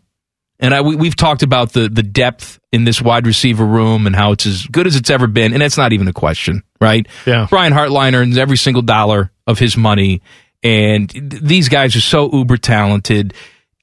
And 0.59 0.73
I, 0.73 0.81
we, 0.81 0.95
we've 0.95 1.15
talked 1.15 1.43
about 1.43 1.73
the 1.73 1.87
the 1.87 2.03
depth 2.03 2.59
in 2.71 2.83
this 2.83 3.01
wide 3.01 3.27
receiver 3.27 3.65
room 3.65 4.07
and 4.07 4.15
how 4.15 4.31
it's 4.31 4.45
as 4.45 4.65
good 4.65 4.87
as 4.87 4.95
it's 4.95 5.09
ever 5.09 5.27
been, 5.27 5.53
and 5.53 5.61
that's 5.61 5.77
not 5.77 5.93
even 5.93 6.07
a 6.07 6.13
question, 6.13 6.63
right? 6.81 7.07
Yeah. 7.25 7.47
Brian 7.49 7.73
Hartline 7.73 8.13
earns 8.13 8.37
every 8.37 8.57
single 8.57 8.81
dollar 8.81 9.31
of 9.45 9.59
his 9.59 9.77
money, 9.77 10.21
and 10.63 11.09
th- 11.09 11.41
these 11.43 11.69
guys 11.69 11.95
are 11.95 12.01
so 12.01 12.31
uber 12.31 12.57
talented. 12.57 13.33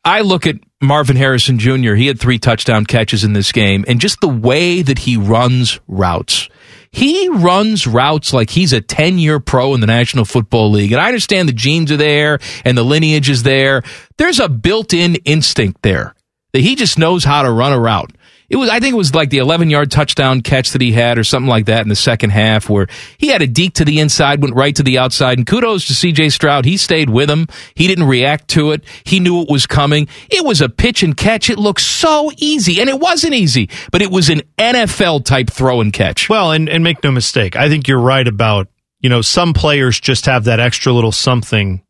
I 0.04 0.20
look 0.20 0.46
at 0.46 0.56
Marvin 0.82 1.16
Harrison 1.16 1.58
Jr. 1.58 1.94
He 1.94 2.08
had 2.08 2.20
three 2.20 2.38
touchdown 2.38 2.84
catches 2.87 3.24
in 3.24 3.32
this 3.32 3.52
game, 3.52 3.84
and 3.87 4.00
just 4.00 4.20
the 4.20 4.28
way 4.28 4.82
that 4.82 4.98
he 4.98 5.16
runs 5.16 5.78
routes. 5.87 6.48
He 6.90 7.28
runs 7.28 7.88
routes 7.88 8.32
like 8.32 8.50
he's 8.50 8.72
a 8.72 8.80
10 8.80 9.18
year 9.18 9.40
pro 9.40 9.74
in 9.74 9.80
the 9.80 9.87
National 9.88 10.24
Football 10.24 10.70
League. 10.70 10.92
And 10.92 11.00
I 11.00 11.08
understand 11.08 11.48
the 11.48 11.52
genes 11.52 11.90
are 11.90 11.96
there 11.96 12.38
and 12.64 12.78
the 12.78 12.84
lineage 12.84 13.28
is 13.28 13.42
there. 13.42 13.82
There's 14.16 14.38
a 14.38 14.48
built 14.48 14.94
in 14.94 15.16
instinct 15.24 15.82
there 15.82 16.14
that 16.54 16.60
he 16.60 16.76
just 16.76 17.00
knows 17.00 17.24
how 17.24 17.42
to 17.42 17.50
run 17.50 17.72
a 17.72 17.80
route. 17.80 18.12
It 18.48 18.54
was, 18.54 18.70
I 18.70 18.78
think 18.78 18.94
it 18.94 18.96
was 18.96 19.12
like 19.12 19.30
the 19.30 19.38
11 19.38 19.70
yard 19.70 19.90
touchdown 19.90 20.40
catch 20.40 20.70
that 20.70 20.80
he 20.80 20.92
had 20.92 21.18
or 21.18 21.24
something 21.24 21.48
like 21.48 21.66
that 21.66 21.82
in 21.82 21.88
the 21.88 21.96
second 21.96 22.30
half 22.30 22.70
where 22.70 22.86
he 23.18 23.26
had 23.26 23.42
a 23.42 23.48
deke 23.48 23.74
to 23.74 23.84
the 23.84 23.98
inside, 23.98 24.40
went 24.40 24.54
right 24.54 24.76
to 24.76 24.84
the 24.84 24.98
outside. 24.98 25.36
And 25.36 25.48
kudos 25.48 25.88
to 25.88 25.94
CJ 25.94 26.30
Stroud. 26.30 26.64
He 26.64 26.76
stayed 26.76 27.10
with 27.10 27.28
him. 27.28 27.48
He 27.74 27.88
didn't 27.88 28.06
react 28.06 28.46
to 28.50 28.70
it. 28.70 28.84
He 29.02 29.18
knew 29.18 29.42
it 29.42 29.48
was 29.50 29.66
coming. 29.66 30.06
It 30.30 30.44
was 30.44 30.60
a 30.60 30.68
pitch 30.68 31.02
and 31.02 31.16
catch. 31.16 31.50
It 31.50 31.58
looked 31.58 31.80
so 31.80 32.30
easy 32.36 32.80
and 32.80 32.88
it 32.88 33.00
wasn't 33.00 33.34
easy, 33.34 33.68
but 33.90 34.00
it 34.00 34.12
was 34.12 34.30
an 34.30 34.42
NFL 34.56 35.24
type 35.24 35.50
throw 35.50 35.80
and 35.80 35.92
catch. 35.92 36.28
Well, 36.28 36.52
and, 36.52 36.68
and 36.68 36.84
make 36.84 37.02
no 37.02 37.10
mistake, 37.10 37.56
I 37.56 37.68
think 37.68 37.88
you're 37.88 37.98
right 37.98 38.28
about, 38.28 38.68
you 39.00 39.08
know, 39.08 39.22
some 39.22 39.54
players 39.54 39.98
just 39.98 40.26
have 40.26 40.44
that 40.44 40.60
extra 40.60 40.92
little 40.92 41.10
something, 41.10 41.82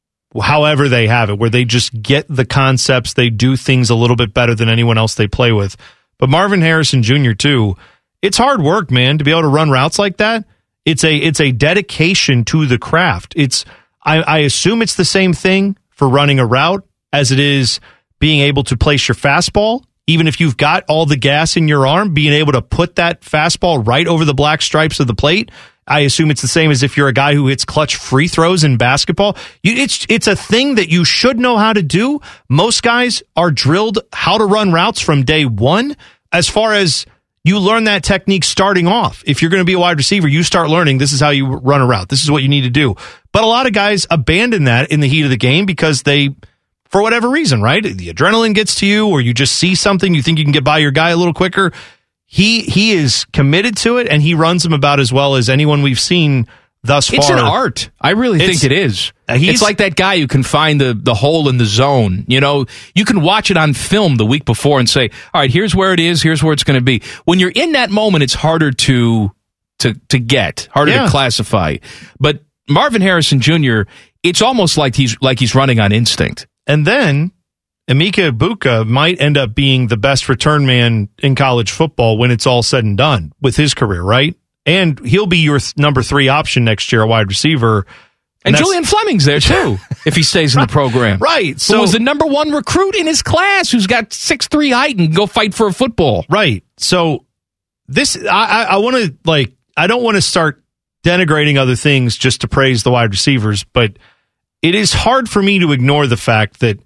however 0.42 0.88
they 0.88 1.06
have 1.06 1.30
it, 1.30 1.38
where 1.38 1.50
they 1.50 1.64
just 1.64 2.02
get 2.02 2.26
the 2.28 2.44
concepts, 2.44 3.12
they 3.12 3.30
do 3.30 3.56
things 3.56 3.90
a 3.90 3.94
little 3.94 4.16
bit 4.16 4.34
better 4.34 4.54
than 4.54 4.68
anyone 4.68 4.98
else 4.98 5.14
they 5.14 5.28
play 5.28 5.52
with. 5.52 5.76
But 6.18 6.30
Marvin 6.30 6.60
Harrison 6.60 7.02
Jr. 7.02 7.32
too, 7.32 7.76
it's 8.22 8.38
hard 8.38 8.62
work, 8.62 8.90
man, 8.90 9.18
to 9.18 9.24
be 9.24 9.30
able 9.30 9.42
to 9.42 9.48
run 9.48 9.70
routes 9.70 9.98
like 9.98 10.16
that. 10.18 10.44
It's 10.84 11.04
a 11.04 11.14
it's 11.14 11.40
a 11.40 11.52
dedication 11.52 12.44
to 12.46 12.66
the 12.66 12.78
craft. 12.78 13.34
It's 13.36 13.64
I, 14.02 14.22
I 14.22 14.38
assume 14.38 14.82
it's 14.82 14.96
the 14.96 15.04
same 15.04 15.32
thing 15.32 15.76
for 15.90 16.08
running 16.08 16.38
a 16.38 16.46
route 16.46 16.86
as 17.12 17.32
it 17.32 17.40
is 17.40 17.80
being 18.18 18.40
able 18.40 18.64
to 18.64 18.76
place 18.76 19.06
your 19.08 19.14
fastball. 19.14 19.84
Even 20.06 20.26
if 20.26 20.38
you've 20.38 20.58
got 20.58 20.84
all 20.88 21.06
the 21.06 21.16
gas 21.16 21.56
in 21.56 21.68
your 21.68 21.86
arm, 21.86 22.12
being 22.12 22.34
able 22.34 22.52
to 22.52 22.60
put 22.60 22.96
that 22.96 23.22
fastball 23.22 23.86
right 23.86 24.06
over 24.06 24.26
the 24.26 24.34
black 24.34 24.60
stripes 24.60 25.00
of 25.00 25.06
the 25.06 25.14
plate. 25.14 25.50
I 25.86 26.00
assume 26.00 26.30
it's 26.30 26.42
the 26.42 26.48
same 26.48 26.70
as 26.70 26.82
if 26.82 26.96
you're 26.96 27.08
a 27.08 27.12
guy 27.12 27.34
who 27.34 27.48
hits 27.48 27.64
clutch 27.64 27.96
free 27.96 28.28
throws 28.28 28.64
in 28.64 28.76
basketball. 28.76 29.36
You, 29.62 29.74
it's 29.74 30.06
it's 30.08 30.26
a 30.26 30.36
thing 30.36 30.76
that 30.76 30.88
you 30.88 31.04
should 31.04 31.38
know 31.38 31.56
how 31.56 31.72
to 31.72 31.82
do. 31.82 32.20
Most 32.48 32.82
guys 32.82 33.22
are 33.36 33.50
drilled 33.50 33.98
how 34.12 34.38
to 34.38 34.44
run 34.44 34.72
routes 34.72 35.00
from 35.00 35.24
day 35.24 35.44
one. 35.44 35.96
As 36.32 36.48
far 36.48 36.72
as 36.72 37.06
you 37.44 37.58
learn 37.58 37.84
that 37.84 38.02
technique 38.02 38.42
starting 38.42 38.88
off. 38.88 39.22
If 39.26 39.42
you're 39.42 39.50
going 39.50 39.60
to 39.60 39.66
be 39.66 39.74
a 39.74 39.78
wide 39.78 39.98
receiver, 39.98 40.26
you 40.26 40.42
start 40.42 40.70
learning 40.70 40.96
this 40.96 41.12
is 41.12 41.20
how 41.20 41.28
you 41.28 41.46
run 41.46 41.82
a 41.82 41.86
route. 41.86 42.08
This 42.08 42.24
is 42.24 42.30
what 42.30 42.42
you 42.42 42.48
need 42.48 42.62
to 42.62 42.70
do. 42.70 42.94
But 43.32 43.44
a 43.44 43.46
lot 43.46 43.66
of 43.66 43.74
guys 43.74 44.06
abandon 44.10 44.64
that 44.64 44.90
in 44.90 45.00
the 45.00 45.08
heat 45.08 45.24
of 45.24 45.30
the 45.30 45.36
game 45.36 45.66
because 45.66 46.02
they, 46.04 46.30
for 46.86 47.02
whatever 47.02 47.28
reason, 47.28 47.60
right? 47.60 47.82
The 47.82 48.08
adrenaline 48.08 48.54
gets 48.54 48.76
to 48.76 48.86
you, 48.86 49.08
or 49.08 49.20
you 49.20 49.34
just 49.34 49.56
see 49.56 49.74
something 49.74 50.14
you 50.14 50.22
think 50.22 50.38
you 50.38 50.44
can 50.44 50.52
get 50.52 50.64
by 50.64 50.78
your 50.78 50.90
guy 50.90 51.10
a 51.10 51.16
little 51.16 51.34
quicker. 51.34 51.72
He 52.34 52.62
he 52.62 52.90
is 52.94 53.26
committed 53.32 53.76
to 53.78 53.98
it, 53.98 54.08
and 54.08 54.20
he 54.20 54.34
runs 54.34 54.64
them 54.64 54.72
about 54.72 54.98
as 54.98 55.12
well 55.12 55.36
as 55.36 55.48
anyone 55.48 55.82
we've 55.82 56.00
seen 56.00 56.48
thus 56.82 57.08
far. 57.08 57.18
It's 57.20 57.30
an 57.30 57.38
art. 57.38 57.90
I 58.00 58.10
really 58.10 58.40
It's- 58.42 58.60
think 58.60 58.72
it 58.72 58.76
is. 58.76 59.12
Uh, 59.28 59.36
he's- 59.36 59.54
It's 59.54 59.62
like 59.62 59.76
that 59.76 59.94
guy 59.94 60.18
who 60.18 60.26
can 60.26 60.42
find 60.42 60.80
the, 60.80 60.98
the 61.00 61.14
hole 61.14 61.48
in 61.48 61.58
the 61.58 61.64
zone. 61.64 62.24
You 62.26 62.40
know, 62.40 62.66
you 62.92 63.04
can 63.04 63.20
watch 63.20 63.52
it 63.52 63.56
on 63.56 63.72
film 63.72 64.16
the 64.16 64.26
week 64.26 64.44
before 64.44 64.80
and 64.80 64.90
say, 64.90 65.10
all 65.32 65.40
right, 65.42 65.50
here's 65.50 65.76
where 65.76 65.92
it 65.92 66.00
is. 66.00 66.22
Here's 66.22 66.42
where 66.42 66.52
it's 66.52 66.64
going 66.64 66.78
to 66.78 66.84
be. 66.84 67.02
When 67.24 67.38
you're 67.38 67.52
in 67.54 67.70
that 67.72 67.90
moment, 67.90 68.24
it's 68.24 68.34
harder 68.34 68.72
to, 68.72 69.30
to, 69.78 69.94
to 70.08 70.18
get, 70.18 70.68
harder 70.72 70.90
Yeah. 70.90 71.04
to 71.04 71.08
classify. 71.10 71.76
But 72.18 72.42
Marvin 72.68 73.00
Harrison 73.00 73.40
Jr., 73.40 73.82
it's 74.24 74.42
almost 74.42 74.76
like 74.76 74.96
he's, 74.96 75.16
like 75.22 75.38
he's 75.38 75.54
running 75.54 75.78
on 75.78 75.92
instinct. 75.92 76.48
And 76.66 76.84
then 76.84 77.30
Emeka 77.88 78.30
Egbuka 78.32 78.86
might 78.86 79.20
end 79.20 79.36
up 79.36 79.54
being 79.54 79.88
the 79.88 79.96
best 79.96 80.28
return 80.28 80.64
man 80.64 81.08
in 81.18 81.34
college 81.34 81.70
football 81.70 82.16
when 82.16 82.30
it's 82.30 82.46
all 82.46 82.62
said 82.62 82.84
and 82.84 82.96
done 82.96 83.32
with 83.40 83.56
his 83.56 83.74
career, 83.74 84.02
right? 84.02 84.34
And 84.64 84.98
he'll 85.04 85.26
be 85.26 85.38
your 85.38 85.58
th- 85.58 85.76
number 85.76 86.02
three 86.02 86.28
option 86.28 86.64
next 86.64 86.90
year, 86.92 87.02
a 87.02 87.06
wide 87.06 87.28
receiver. 87.28 87.86
And, 88.46 88.54
that's- 88.54 88.60
Julian 88.66 88.84
Fleming's 88.84 89.26
there 89.26 89.40
too, 89.40 89.76
if 90.06 90.16
he 90.16 90.22
stays 90.22 90.54
in 90.54 90.62
the 90.62 90.66
program. 90.66 91.18
Right. 91.18 91.60
So 91.60 91.74
So 91.74 91.80
was 91.82 91.92
the 91.92 91.98
number 91.98 92.24
one 92.24 92.52
recruit 92.52 92.94
in 92.94 93.06
his 93.06 93.20
class 93.20 93.70
who's 93.70 93.86
got 93.86 94.14
six 94.14 94.48
three 94.48 94.70
height 94.70 94.96
and 94.96 95.08
can 95.08 95.14
go 95.14 95.26
fight 95.26 95.52
for 95.52 95.66
a 95.66 95.72
football. 95.72 96.24
Right. 96.30 96.64
So 96.78 97.26
this, 97.86 98.16
I, 98.16 98.26
I, 98.28 98.62
I 98.62 98.76
want 98.78 98.96
to 98.96 99.14
like, 99.26 99.52
I 99.76 99.86
don't 99.86 100.02
want 100.02 100.16
to 100.16 100.22
start 100.22 100.62
denigrating 101.02 101.58
other 101.58 101.76
things 101.76 102.16
just 102.16 102.40
to 102.40 102.48
praise 102.48 102.82
the 102.82 102.90
wide 102.90 103.10
receivers, 103.10 103.62
but 103.64 103.98
it 104.62 104.74
is 104.74 104.94
hard 104.94 105.28
for 105.28 105.42
me 105.42 105.58
to 105.58 105.72
ignore 105.72 106.06
the 106.06 106.16
fact 106.16 106.60
that 106.60 106.78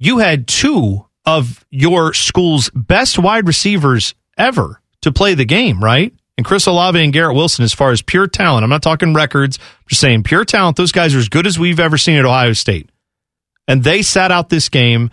you 0.00 0.18
had 0.18 0.48
two 0.48 1.06
of 1.24 1.64
your 1.70 2.12
school's 2.14 2.70
best 2.74 3.18
wide 3.18 3.46
receivers 3.46 4.14
ever 4.36 4.80
to 5.02 5.12
play 5.12 5.34
the 5.34 5.44
game, 5.44 5.82
right? 5.82 6.12
And 6.36 6.44
Chris 6.44 6.66
Olave 6.66 6.98
and 6.98 7.12
Garrett 7.12 7.36
Wilson, 7.36 7.64
as 7.64 7.74
far 7.74 7.90
as 7.92 8.00
pure 8.00 8.26
talent, 8.26 8.64
I'm 8.64 8.70
not 8.70 8.82
talking 8.82 9.12
records, 9.14 9.58
I'm 9.60 9.88
just 9.88 10.00
saying 10.00 10.22
pure 10.22 10.44
talent. 10.44 10.76
Those 10.76 10.90
guys 10.90 11.14
are 11.14 11.18
as 11.18 11.28
good 11.28 11.46
as 11.46 11.58
we've 11.58 11.78
ever 11.78 11.98
seen 11.98 12.16
at 12.16 12.24
Ohio 12.24 12.54
State. 12.54 12.88
And 13.68 13.84
they 13.84 14.02
sat 14.02 14.32
out 14.32 14.48
this 14.48 14.70
game 14.70 15.10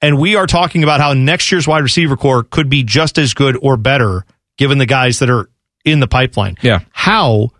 and 0.00 0.18
we 0.18 0.36
are 0.36 0.46
talking 0.46 0.84
about 0.84 1.00
how 1.00 1.12
next 1.12 1.50
year's 1.50 1.66
wide 1.66 1.82
receiver 1.82 2.16
corps 2.16 2.44
could 2.44 2.68
be 2.68 2.84
just 2.84 3.18
as 3.18 3.34
good 3.34 3.58
or 3.60 3.76
better 3.76 4.24
given 4.56 4.78
the 4.78 4.86
guys 4.86 5.18
that 5.18 5.28
are 5.28 5.50
in 5.84 5.98
the 5.98 6.06
pipeline. 6.06 6.56
Yeah. 6.62 6.80
How? 6.92 7.50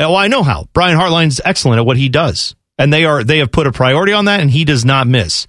Oh, 0.00 0.14
I 0.14 0.28
know 0.28 0.42
how. 0.42 0.66
Brian 0.72 0.98
Hartline's 0.98 1.40
excellent 1.44 1.78
at 1.78 1.86
what 1.86 1.96
he 1.96 2.08
does. 2.08 2.56
And 2.78 2.92
they 2.92 3.04
are 3.04 3.22
they 3.22 3.38
have 3.38 3.52
put 3.52 3.66
a 3.66 3.72
priority 3.72 4.12
on 4.12 4.26
that 4.26 4.40
and 4.40 4.50
he 4.50 4.64
does 4.64 4.84
not 4.84 5.06
miss. 5.06 5.46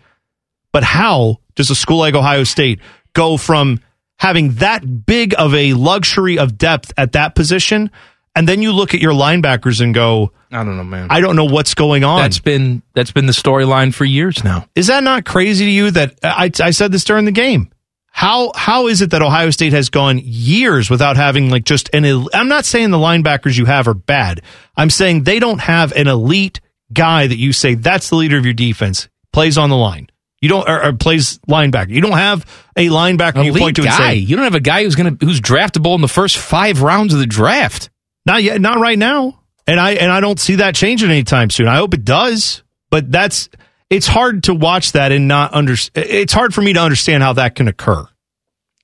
But 0.71 0.83
how 0.83 1.37
does 1.55 1.69
a 1.69 1.75
school 1.75 1.97
like 1.97 2.13
Ohio 2.15 2.43
State 2.43 2.79
go 3.13 3.37
from 3.37 3.79
having 4.17 4.53
that 4.55 5.05
big 5.05 5.33
of 5.37 5.53
a 5.53 5.73
luxury 5.73 6.37
of 6.37 6.57
depth 6.57 6.93
at 6.97 7.13
that 7.13 7.35
position 7.35 7.89
and 8.35 8.47
then 8.47 8.61
you 8.61 8.71
look 8.71 8.93
at 8.93 9.01
your 9.01 9.11
linebackers 9.11 9.81
and 9.81 9.93
go, 9.93 10.31
I 10.51 10.63
don't 10.63 10.77
know, 10.77 10.83
man. 10.83 11.07
I 11.09 11.19
don't 11.19 11.35
know 11.35 11.45
what's 11.45 11.73
going 11.73 12.03
on. 12.03 12.21
That's 12.21 12.39
been 12.39 12.81
that's 12.93 13.11
been 13.11 13.25
the 13.25 13.33
storyline 13.33 13.93
for 13.93 14.05
years 14.05 14.43
now. 14.43 14.65
Is 14.75 14.87
that 14.87 15.03
not 15.03 15.25
crazy 15.25 15.65
to 15.65 15.71
you 15.71 15.91
that 15.91 16.19
I, 16.23 16.49
I 16.61 16.71
said 16.71 16.91
this 16.91 17.03
during 17.03 17.25
the 17.25 17.31
game? 17.31 17.69
How 18.11 18.51
how 18.55 18.87
is 18.87 19.01
it 19.01 19.11
that 19.11 19.21
Ohio 19.21 19.49
State 19.49 19.73
has 19.73 19.89
gone 19.89 20.19
years 20.23 20.89
without 20.89 21.17
having 21.17 21.49
like 21.49 21.65
just 21.65 21.89
an 21.93 22.05
el- 22.05 22.29
I'm 22.33 22.47
not 22.47 22.65
saying 22.65 22.91
the 22.91 22.97
linebackers 22.97 23.57
you 23.57 23.65
have 23.65 23.87
are 23.87 23.93
bad. 23.93 24.41
I'm 24.75 24.89
saying 24.89 25.23
they 25.23 25.39
don't 25.39 25.59
have 25.59 25.91
an 25.91 26.07
elite 26.07 26.61
guy 26.91 27.27
that 27.27 27.37
you 27.37 27.53
say 27.53 27.75
that's 27.75 28.09
the 28.09 28.15
leader 28.15 28.37
of 28.37 28.45
your 28.45 28.53
defense. 28.53 29.09
Plays 29.31 29.57
on 29.57 29.69
the 29.69 29.77
line. 29.77 30.09
You 30.41 30.49
don't 30.49 30.67
or, 30.67 30.85
or 30.85 30.93
plays 30.93 31.39
linebacker. 31.49 31.89
You 31.89 32.01
don't 32.01 32.17
have 32.17 32.45
a 32.75 32.87
linebacker 32.87 33.43
you 33.43 33.51
Elite 33.51 33.61
point 33.61 33.75
to 33.77 33.81
and 33.83 33.91
guy. 33.91 33.97
say 33.97 34.15
You 34.15 34.35
don't 34.35 34.45
have 34.45 34.55
a 34.55 34.61
guy 34.61 34.83
who's 34.83 34.95
gonna 34.95 35.17
who's 35.19 35.41
draftable 35.41 35.95
in 35.95 36.01
the 36.01 36.07
first 36.07 36.37
five 36.37 36.81
rounds 36.81 37.13
of 37.13 37.19
the 37.19 37.27
draft. 37.27 37.89
Not 38.25 38.43
yet, 38.43 38.61
not 38.61 38.79
right 38.79 38.97
now. 38.97 39.41
And 39.67 39.79
I 39.79 39.91
and 39.93 40.11
I 40.11 40.19
don't 40.19 40.39
see 40.39 40.55
that 40.55 40.75
changing 40.75 41.09
anytime 41.09 41.49
soon. 41.49 41.67
I 41.67 41.75
hope 41.75 41.93
it 41.93 42.05
does, 42.05 42.63
but 42.89 43.11
that's 43.11 43.49
it's 43.89 44.07
hard 44.07 44.43
to 44.43 44.53
watch 44.53 44.93
that 44.93 45.11
and 45.11 45.27
not 45.27 45.53
under. 45.53 45.75
It's 45.95 46.33
hard 46.33 46.53
for 46.53 46.61
me 46.61 46.73
to 46.73 46.79
understand 46.79 47.23
how 47.23 47.33
that 47.33 47.55
can 47.55 47.67
occur. 47.67 48.07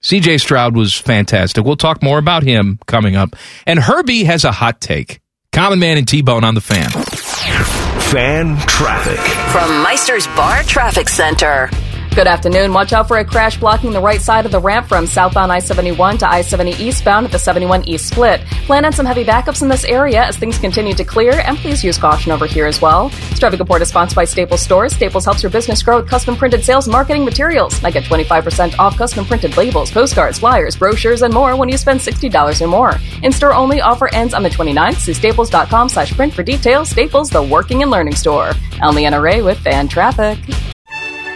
CJ 0.01 0.39
Stroud 0.39 0.75
was 0.75 0.93
fantastic. 0.93 1.65
We'll 1.65 1.77
talk 1.77 2.03
more 2.03 2.19
about 2.19 2.43
him 2.43 2.79
coming 2.85 3.15
up. 3.15 3.35
And 3.65 3.79
Herbie 3.79 4.25
has 4.25 4.43
a 4.43 4.51
hot 4.51 4.79
take. 4.79 5.19
Common 5.55 5.79
Man 5.79 5.97
and 5.97 6.05
T 6.05 6.21
Bone 6.21 6.43
on 6.43 6.53
the 6.53 6.59
fan. 6.59 6.89
Fan 6.91 8.57
traffic. 8.67 9.19
From 9.53 9.83
Meister's 9.83 10.27
Bar 10.27 10.63
Traffic 10.63 11.07
Center. 11.07 11.69
Good 12.15 12.27
afternoon. 12.27 12.71
Watch 12.71 12.93
out 12.93 13.09
for 13.09 13.17
a 13.17 13.25
crash 13.25 13.59
blocking 13.59 13.91
the 13.91 13.99
right 13.99 14.21
side 14.21 14.45
of 14.45 14.51
the 14.53 14.59
ramp 14.59 14.87
from 14.87 15.05
southbound 15.05 15.51
I 15.51 15.59
71 15.59 16.19
to 16.19 16.29
I 16.29 16.43
70 16.43 16.81
eastbound 16.81 17.25
at 17.25 17.31
the 17.33 17.37
71 17.37 17.83
East 17.89 18.07
split. 18.07 18.39
Plan 18.67 18.85
on 18.85 18.93
some 18.93 19.05
heavy 19.05 19.25
backups 19.25 19.61
in 19.61 19.67
this 19.67 19.83
area 19.83 20.23
as 20.23 20.37
things 20.37 20.57
continue 20.57 20.93
to 20.93 21.03
clear, 21.03 21.41
and 21.41 21.57
please 21.57 21.83
use 21.83 21.97
caution 21.97 22.31
over 22.31 22.45
here 22.45 22.67
as 22.67 22.79
well. 22.79 23.09
Traffic 23.35 23.59
report 23.59 23.81
is 23.81 23.89
sponsored 23.89 24.15
by 24.15 24.23
Staples 24.23 24.61
Stores. 24.61 24.93
Staples 24.93 25.25
helps 25.25 25.43
your 25.43 25.49
business 25.49 25.83
grow 25.83 25.99
with 25.99 26.09
custom 26.09 26.37
printed 26.37 26.63
sales 26.63 26.87
and 26.87 26.93
marketing 26.93 27.25
materials. 27.25 27.83
Now 27.83 27.89
get 27.89 28.05
25% 28.05 28.79
off 28.79 28.97
custom 28.97 29.25
printed 29.25 29.57
labels, 29.57 29.91
postcards, 29.91 30.39
flyers, 30.39 30.77
brochures, 30.77 31.21
and 31.21 31.33
more 31.33 31.57
when 31.57 31.67
you 31.67 31.77
spend 31.77 31.99
$60 31.99 32.61
or 32.61 32.67
more. 32.67 32.93
In 33.23 33.33
store 33.33 33.53
only 33.53 33.81
offer 33.81 34.07
ends 34.13 34.33
on 34.33 34.41
the 34.41 34.49
29th. 34.49 34.99
See 34.99 35.13
staples.com 35.13 35.89
slash 35.89 36.13
print 36.13 36.33
for 36.33 36.43
details. 36.43 36.91
Staples, 36.91 37.29
the 37.29 37.43
working 37.43 37.81
and 37.81 37.91
learning 37.91 38.15
store. 38.15 38.53
I'm 38.81 38.95
Ray 39.21 39.41
with 39.41 39.59
Fan 39.59 39.89
Traffic. 39.89 40.39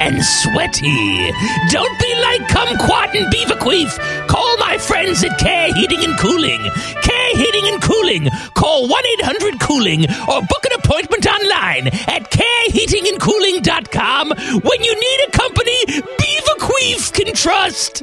and 0.00 0.22
sweaty. 0.22 1.32
Don't 1.70 1.98
be 2.00 2.14
like 2.20 2.42
Kumquat 2.48 3.14
and 3.14 3.32
Beaverqueef. 3.32 3.96
Call 4.28 4.56
my 4.58 4.76
friends 4.78 5.22
at 5.24 5.38
Care 5.38 5.72
Heating 5.74 6.04
and 6.04 6.18
Cooling. 6.18 6.60
Care 7.02 7.36
Heating 7.36 7.66
and 7.72 7.82
Cooling. 7.82 8.28
Call 8.54 8.86
1 8.88 9.02
800 9.20 9.60
Cooling 9.60 10.04
or 10.28 10.40
book 10.42 10.64
an 10.66 10.72
appointment 10.78 11.26
online 11.26 11.88
at 11.88 12.30
careheatingandcooling.com 12.30 14.30
when 14.62 14.84
you 14.84 14.94
need 14.94 15.20
a 15.26 15.30
company 15.30 15.86
Beaverqueef 15.86 17.12
can 17.12 17.34
trust. 17.34 18.02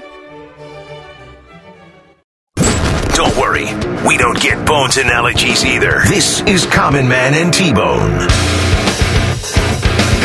Don't 3.15 3.35
worry, 3.37 3.65
we 4.05 4.17
don't 4.17 4.37
get 4.41 4.65
bones 4.67 4.97
analogies 4.97 5.63
either. 5.63 6.01
This 6.05 6.41
is 6.41 6.65
Common 6.65 7.07
Man 7.07 7.33
and 7.33 7.53
T-Bone. 7.53 8.27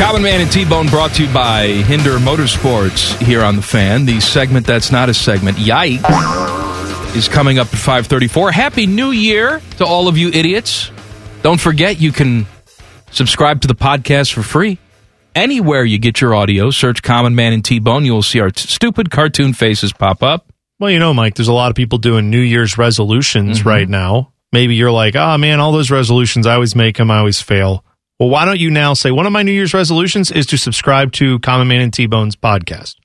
Common 0.01 0.23
Man 0.23 0.41
and 0.41 0.51
T-Bone 0.51 0.87
brought 0.87 1.11
to 1.13 1.25
you 1.25 1.33
by 1.33 1.67
Hinder 1.67 2.17
Motorsports 2.17 3.21
here 3.21 3.43
on 3.43 3.55
The 3.55 3.61
Fan. 3.61 4.05
The 4.05 4.19
segment 4.19 4.65
that's 4.65 4.91
not 4.91 5.09
a 5.09 5.13
segment, 5.13 5.57
Yikes, 5.57 7.15
is 7.15 7.27
coming 7.29 7.59
up 7.59 7.67
at 7.67 7.75
534. 7.79 8.51
Happy 8.51 8.87
New 8.87 9.11
Year 9.11 9.61
to 9.77 9.85
all 9.85 10.07
of 10.07 10.17
you 10.17 10.29
idiots. 10.29 10.89
Don't 11.43 11.59
forget 11.61 12.01
you 12.01 12.11
can 12.11 12.47
subscribe 13.11 13.61
to 13.61 13.67
the 13.67 13.75
podcast 13.75 14.33
for 14.33 14.41
free. 14.41 14.79
Anywhere 15.35 15.83
you 15.85 15.99
get 15.99 16.19
your 16.19 16.33
audio, 16.33 16.71
search 16.71 17.03
Common 17.03 17.35
Man 17.35 17.53
and 17.53 17.63
T-Bone. 17.63 18.03
You 18.03 18.13
will 18.13 18.23
see 18.23 18.39
our 18.41 18.49
t- 18.49 18.67
stupid 18.67 19.11
cartoon 19.11 19.53
faces 19.53 19.93
pop 19.93 20.23
up. 20.23 20.51
Well, 20.79 20.89
you 20.89 20.99
know, 20.99 21.13
Mike, 21.13 21.35
there's 21.35 21.47
a 21.47 21.53
lot 21.53 21.69
of 21.69 21.75
people 21.75 21.99
doing 21.99 22.29
New 22.31 22.41
Year's 22.41 22.77
resolutions 22.77 23.59
Mm-hmm. 23.59 23.69
right 23.69 23.87
now. 23.87 24.33
Maybe 24.51 24.75
you're 24.75 24.91
like, 24.91 25.15
oh 25.15 25.37
man, 25.37 25.59
all 25.61 25.71
those 25.71 25.91
resolutions, 25.91 26.47
I 26.47 26.55
always 26.55 26.75
make 26.75 26.97
them, 26.97 27.11
I 27.11 27.19
always 27.19 27.39
fail. 27.39 27.85
Well, 28.21 28.29
why 28.29 28.45
don't 28.45 28.59
you 28.59 28.69
now 28.69 28.93
say 28.93 29.09
one 29.09 29.25
of 29.25 29.31
my 29.31 29.41
New 29.41 29.51
Year's 29.51 29.73
resolutions 29.73 30.29
is 30.29 30.45
to 30.45 30.57
subscribe 30.59 31.11
to 31.13 31.39
Common 31.39 31.67
Man 31.67 31.81
and 31.81 31.91
T 31.91 32.05
Bone's 32.05 32.35
podcast? 32.35 32.97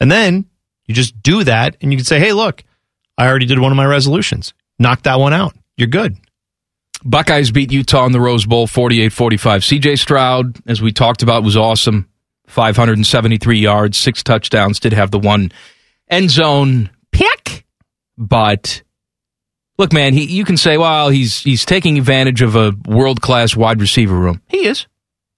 And 0.00 0.10
then 0.10 0.46
you 0.86 0.94
just 0.94 1.22
do 1.22 1.44
that 1.44 1.76
and 1.82 1.92
you 1.92 1.98
can 1.98 2.06
say, 2.06 2.18
hey, 2.18 2.32
look, 2.32 2.64
I 3.18 3.28
already 3.28 3.44
did 3.44 3.58
one 3.58 3.70
of 3.70 3.76
my 3.76 3.84
resolutions. 3.84 4.54
Knock 4.78 5.02
that 5.02 5.20
one 5.20 5.34
out. 5.34 5.54
You're 5.76 5.88
good. 5.88 6.16
Buckeyes 7.04 7.50
beat 7.50 7.70
Utah 7.70 8.06
in 8.06 8.12
the 8.12 8.20
Rose 8.20 8.46
Bowl 8.46 8.66
48 8.66 9.12
45. 9.12 9.60
CJ 9.60 9.98
Stroud, 9.98 10.56
as 10.66 10.80
we 10.80 10.90
talked 10.90 11.22
about, 11.22 11.44
was 11.44 11.58
awesome. 11.58 12.08
573 12.46 13.58
yards, 13.58 13.98
six 13.98 14.22
touchdowns, 14.22 14.80
did 14.80 14.94
have 14.94 15.10
the 15.10 15.18
one 15.18 15.52
end 16.08 16.30
zone 16.30 16.88
pick. 17.12 17.66
But 18.16 18.84
look, 19.80 19.92
man, 19.94 20.12
he, 20.12 20.26
you 20.26 20.44
can 20.44 20.58
say, 20.58 20.76
well, 20.76 21.08
he's, 21.08 21.40
he's 21.40 21.64
taking 21.64 21.98
advantage 21.98 22.42
of 22.42 22.54
a 22.54 22.72
world 22.86 23.20
class 23.22 23.56
wide 23.56 23.80
receiver 23.80 24.14
room. 24.14 24.42
He 24.46 24.66
is. 24.66 24.86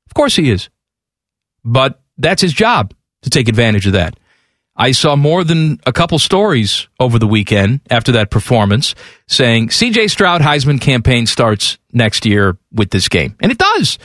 Of 0.07 0.15
course 0.15 0.37
he 0.37 0.51
is. 0.51 0.69
But 1.65 2.03
that's 2.19 2.43
his 2.43 2.53
job 2.53 2.93
to 3.23 3.31
take 3.31 3.49
advantage 3.49 3.87
of 3.87 3.93
that. 3.93 4.19
I 4.75 4.93
saw 4.93 5.17
more 5.17 5.45
than 5.45 5.79
a 5.87 5.93
couple 5.93 6.19
stories 6.19 6.89
over 6.99 7.19
the 7.19 7.27
weekend 7.27 7.81
after 7.89 8.13
that 8.13 8.31
performance 8.31 8.95
saying 9.29 9.69
CJ 9.69 10.11
Stroud 10.11 10.41
Heisman 10.41 10.81
campaign 10.81 11.27
starts 11.27 11.79
next 11.93 12.27
year 12.27 12.59
with 12.73 12.91
this 12.91 13.09
game. 13.09 13.37
And 13.41 13.53
it 13.53 13.59
does. 13.59 13.99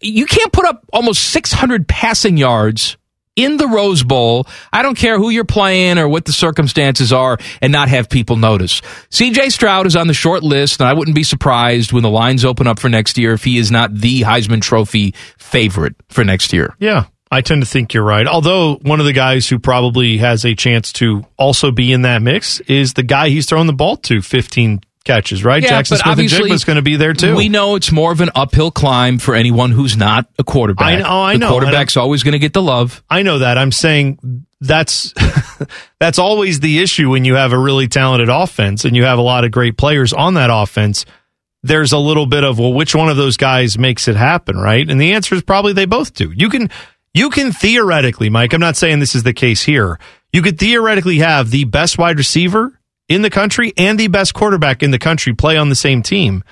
You 0.00 0.24
can't 0.24 0.52
put 0.52 0.64
up 0.64 0.84
almost 0.92 1.24
600 1.30 1.86
passing 1.86 2.36
yards 2.38 2.96
in 3.36 3.56
the 3.56 3.66
Rose 3.66 4.02
Bowl. 4.02 4.46
I 4.72 4.82
don't 4.82 4.96
care 4.96 5.18
who 5.18 5.30
you're 5.30 5.44
playing 5.44 5.98
or 5.98 6.08
what 6.08 6.24
the 6.24 6.32
circumstances 6.32 7.12
are 7.12 7.38
and 7.60 7.72
not 7.72 7.88
have 7.88 8.08
people 8.08 8.36
notice. 8.36 8.80
CJ 9.10 9.52
Stroud 9.52 9.86
is 9.86 9.96
on 9.96 10.06
the 10.06 10.14
short 10.14 10.42
list, 10.42 10.80
and 10.80 10.88
I 10.88 10.92
wouldn't 10.92 11.14
be 11.14 11.24
surprised 11.24 11.92
when 11.92 12.02
the 12.02 12.10
lines 12.10 12.44
open 12.44 12.66
up 12.66 12.78
for 12.78 12.88
next 12.88 13.18
year 13.18 13.32
if 13.32 13.44
he 13.44 13.58
is 13.58 13.70
not 13.70 13.94
the 13.94 14.22
Heisman 14.22 14.62
Trophy 14.62 15.14
favorite 15.38 15.94
for 16.08 16.24
next 16.24 16.52
year. 16.52 16.74
Yeah, 16.78 17.06
I 17.30 17.40
tend 17.40 17.62
to 17.62 17.68
think 17.68 17.94
you're 17.94 18.04
right. 18.04 18.26
Although 18.26 18.76
one 18.82 19.00
of 19.00 19.06
the 19.06 19.12
guys 19.12 19.48
who 19.48 19.58
probably 19.58 20.18
has 20.18 20.44
a 20.44 20.54
chance 20.54 20.92
to 20.94 21.24
also 21.36 21.70
be 21.70 21.92
in 21.92 22.02
that 22.02 22.22
mix 22.22 22.60
is 22.60 22.94
the 22.94 23.02
guy 23.02 23.28
he's 23.28 23.46
throwing 23.46 23.66
the 23.66 23.72
ball 23.72 23.96
to 23.98 24.22
15 24.22 24.80
catches, 25.04 25.44
right? 25.44 25.62
Yeah, 25.62 25.80
Jaxon 25.82 25.98
Smith-Njigba's 25.98 26.64
going 26.64 26.76
to 26.76 26.82
be 26.82 26.96
there 26.96 27.12
too. 27.12 27.36
We 27.36 27.48
know 27.48 27.76
it's 27.76 27.92
more 27.92 28.10
of 28.12 28.20
an 28.20 28.30
uphill 28.34 28.70
climb 28.70 29.18
for 29.18 29.34
anyone 29.34 29.70
who's 29.70 29.96
not 29.96 30.26
a 30.38 30.44
quarterback. 30.44 30.86
I 30.86 30.96
know- 30.96 31.06
oh, 31.06 31.20
I 31.20 31.32
the 31.34 31.38
know, 31.40 31.50
quarterback's 31.50 31.96
always 31.96 32.22
going 32.22 32.32
to 32.32 32.38
get 32.38 32.52
the 32.52 32.62
love. 32.62 33.02
I 33.08 33.22
know 33.22 33.38
that. 33.40 33.58
I'm 33.58 33.72
saying 33.72 34.46
that's 34.60 35.12
that's 36.00 36.18
always 36.18 36.60
the 36.60 36.80
issue 36.80 37.10
when 37.10 37.24
you 37.24 37.34
have 37.34 37.52
a 37.52 37.58
really 37.58 37.86
talented 37.86 38.28
offense 38.28 38.84
and 38.84 38.96
you 38.96 39.04
have 39.04 39.18
a 39.18 39.22
lot 39.22 39.44
of 39.44 39.50
great 39.50 39.76
players 39.76 40.12
on 40.12 40.34
that 40.34 40.50
offense. 40.52 41.04
There's 41.62 41.92
a 41.92 41.98
little 41.98 42.26
bit 42.26 42.44
of 42.44 42.58
well, 42.58 42.72
which 42.72 42.94
one 42.94 43.08
of 43.08 43.16
those 43.16 43.36
guys 43.36 43.78
makes 43.78 44.08
it 44.08 44.16
happen, 44.16 44.56
right? 44.56 44.88
And 44.88 45.00
the 45.00 45.12
answer 45.12 45.34
is 45.34 45.42
probably 45.42 45.72
they 45.72 45.86
both 45.86 46.14
do. 46.14 46.30
You 46.34 46.50
can 46.50 46.70
you 47.14 47.30
can 47.30 47.52
theoretically, 47.52 48.28
Mike. 48.28 48.52
I'm 48.52 48.60
not 48.60 48.76
saying 48.76 48.98
this 48.98 49.14
is 49.14 49.22
the 49.22 49.32
case 49.32 49.62
here. 49.62 49.98
You 50.32 50.42
could 50.42 50.58
theoretically 50.58 51.18
have 51.18 51.50
the 51.50 51.64
best 51.64 51.96
wide 51.96 52.18
receiver 52.18 52.78
in 53.08 53.22
the 53.22 53.30
country 53.30 53.72
and 53.76 53.98
the 53.98 54.08
best 54.08 54.34
quarterback 54.34 54.82
in 54.82 54.90
the 54.90 54.98
country 54.98 55.34
play 55.34 55.56
on 55.56 55.68
the 55.68 55.74
same 55.74 56.02
team. 56.02 56.42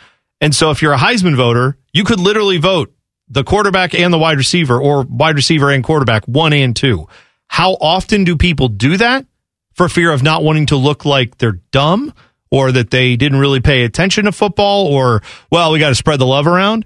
And 0.40 0.54
so 0.54 0.70
if 0.70 0.82
you're 0.82 0.92
a 0.92 0.98
Heisman 0.98 1.36
voter, 1.36 1.76
you 1.92 2.04
could 2.04 2.20
literally 2.20 2.58
vote 2.58 2.92
the 3.28 3.44
quarterback 3.44 3.94
and 3.94 4.12
the 4.12 4.18
wide 4.18 4.36
receiver 4.36 4.80
or 4.80 5.02
wide 5.02 5.36
receiver 5.36 5.70
and 5.70 5.84
quarterback, 5.84 6.24
one 6.26 6.52
and 6.52 6.74
two. 6.74 7.06
How 7.48 7.72
often 7.74 8.24
do 8.24 8.36
people 8.36 8.68
do 8.68 8.96
that 8.96 9.26
for 9.74 9.88
fear 9.88 10.10
of 10.10 10.22
not 10.22 10.42
wanting 10.42 10.66
to 10.66 10.76
look 10.76 11.04
like 11.04 11.38
they're 11.38 11.60
dumb 11.70 12.12
or 12.50 12.72
that 12.72 12.90
they 12.90 13.16
didn't 13.16 13.38
really 13.38 13.60
pay 13.60 13.84
attention 13.84 14.26
to 14.26 14.32
football 14.32 14.86
or, 14.86 15.22
well, 15.50 15.72
we 15.72 15.78
got 15.78 15.88
to 15.90 15.94
spread 15.94 16.18
the 16.18 16.26
love 16.26 16.46
around? 16.46 16.84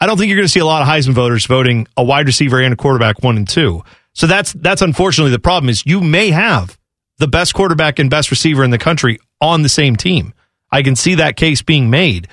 I 0.00 0.06
don't 0.06 0.16
think 0.16 0.28
you're 0.28 0.36
going 0.36 0.46
to 0.46 0.52
see 0.52 0.60
a 0.60 0.66
lot 0.66 0.82
of 0.82 0.88
Heisman 0.88 1.12
voters 1.12 1.46
voting 1.46 1.86
a 1.96 2.04
wide 2.04 2.26
receiver 2.26 2.60
and 2.60 2.72
a 2.72 2.76
quarterback 2.76 3.22
one 3.22 3.36
and 3.36 3.48
two. 3.48 3.82
So 4.12 4.26
that's 4.26 4.52
that's 4.54 4.82
unfortunately 4.82 5.30
the 5.30 5.38
problem 5.38 5.68
is 5.68 5.84
you 5.86 6.00
may 6.00 6.30
have 6.30 6.78
the 7.20 7.28
best 7.28 7.54
quarterback 7.54 7.98
and 7.98 8.10
best 8.10 8.30
receiver 8.30 8.64
in 8.64 8.70
the 8.70 8.78
country 8.78 9.18
on 9.40 9.62
the 9.62 9.68
same 9.68 9.94
team. 9.94 10.34
I 10.72 10.82
can 10.82 10.96
see 10.96 11.16
that 11.16 11.36
case 11.36 11.62
being 11.62 11.90
made. 11.90 12.28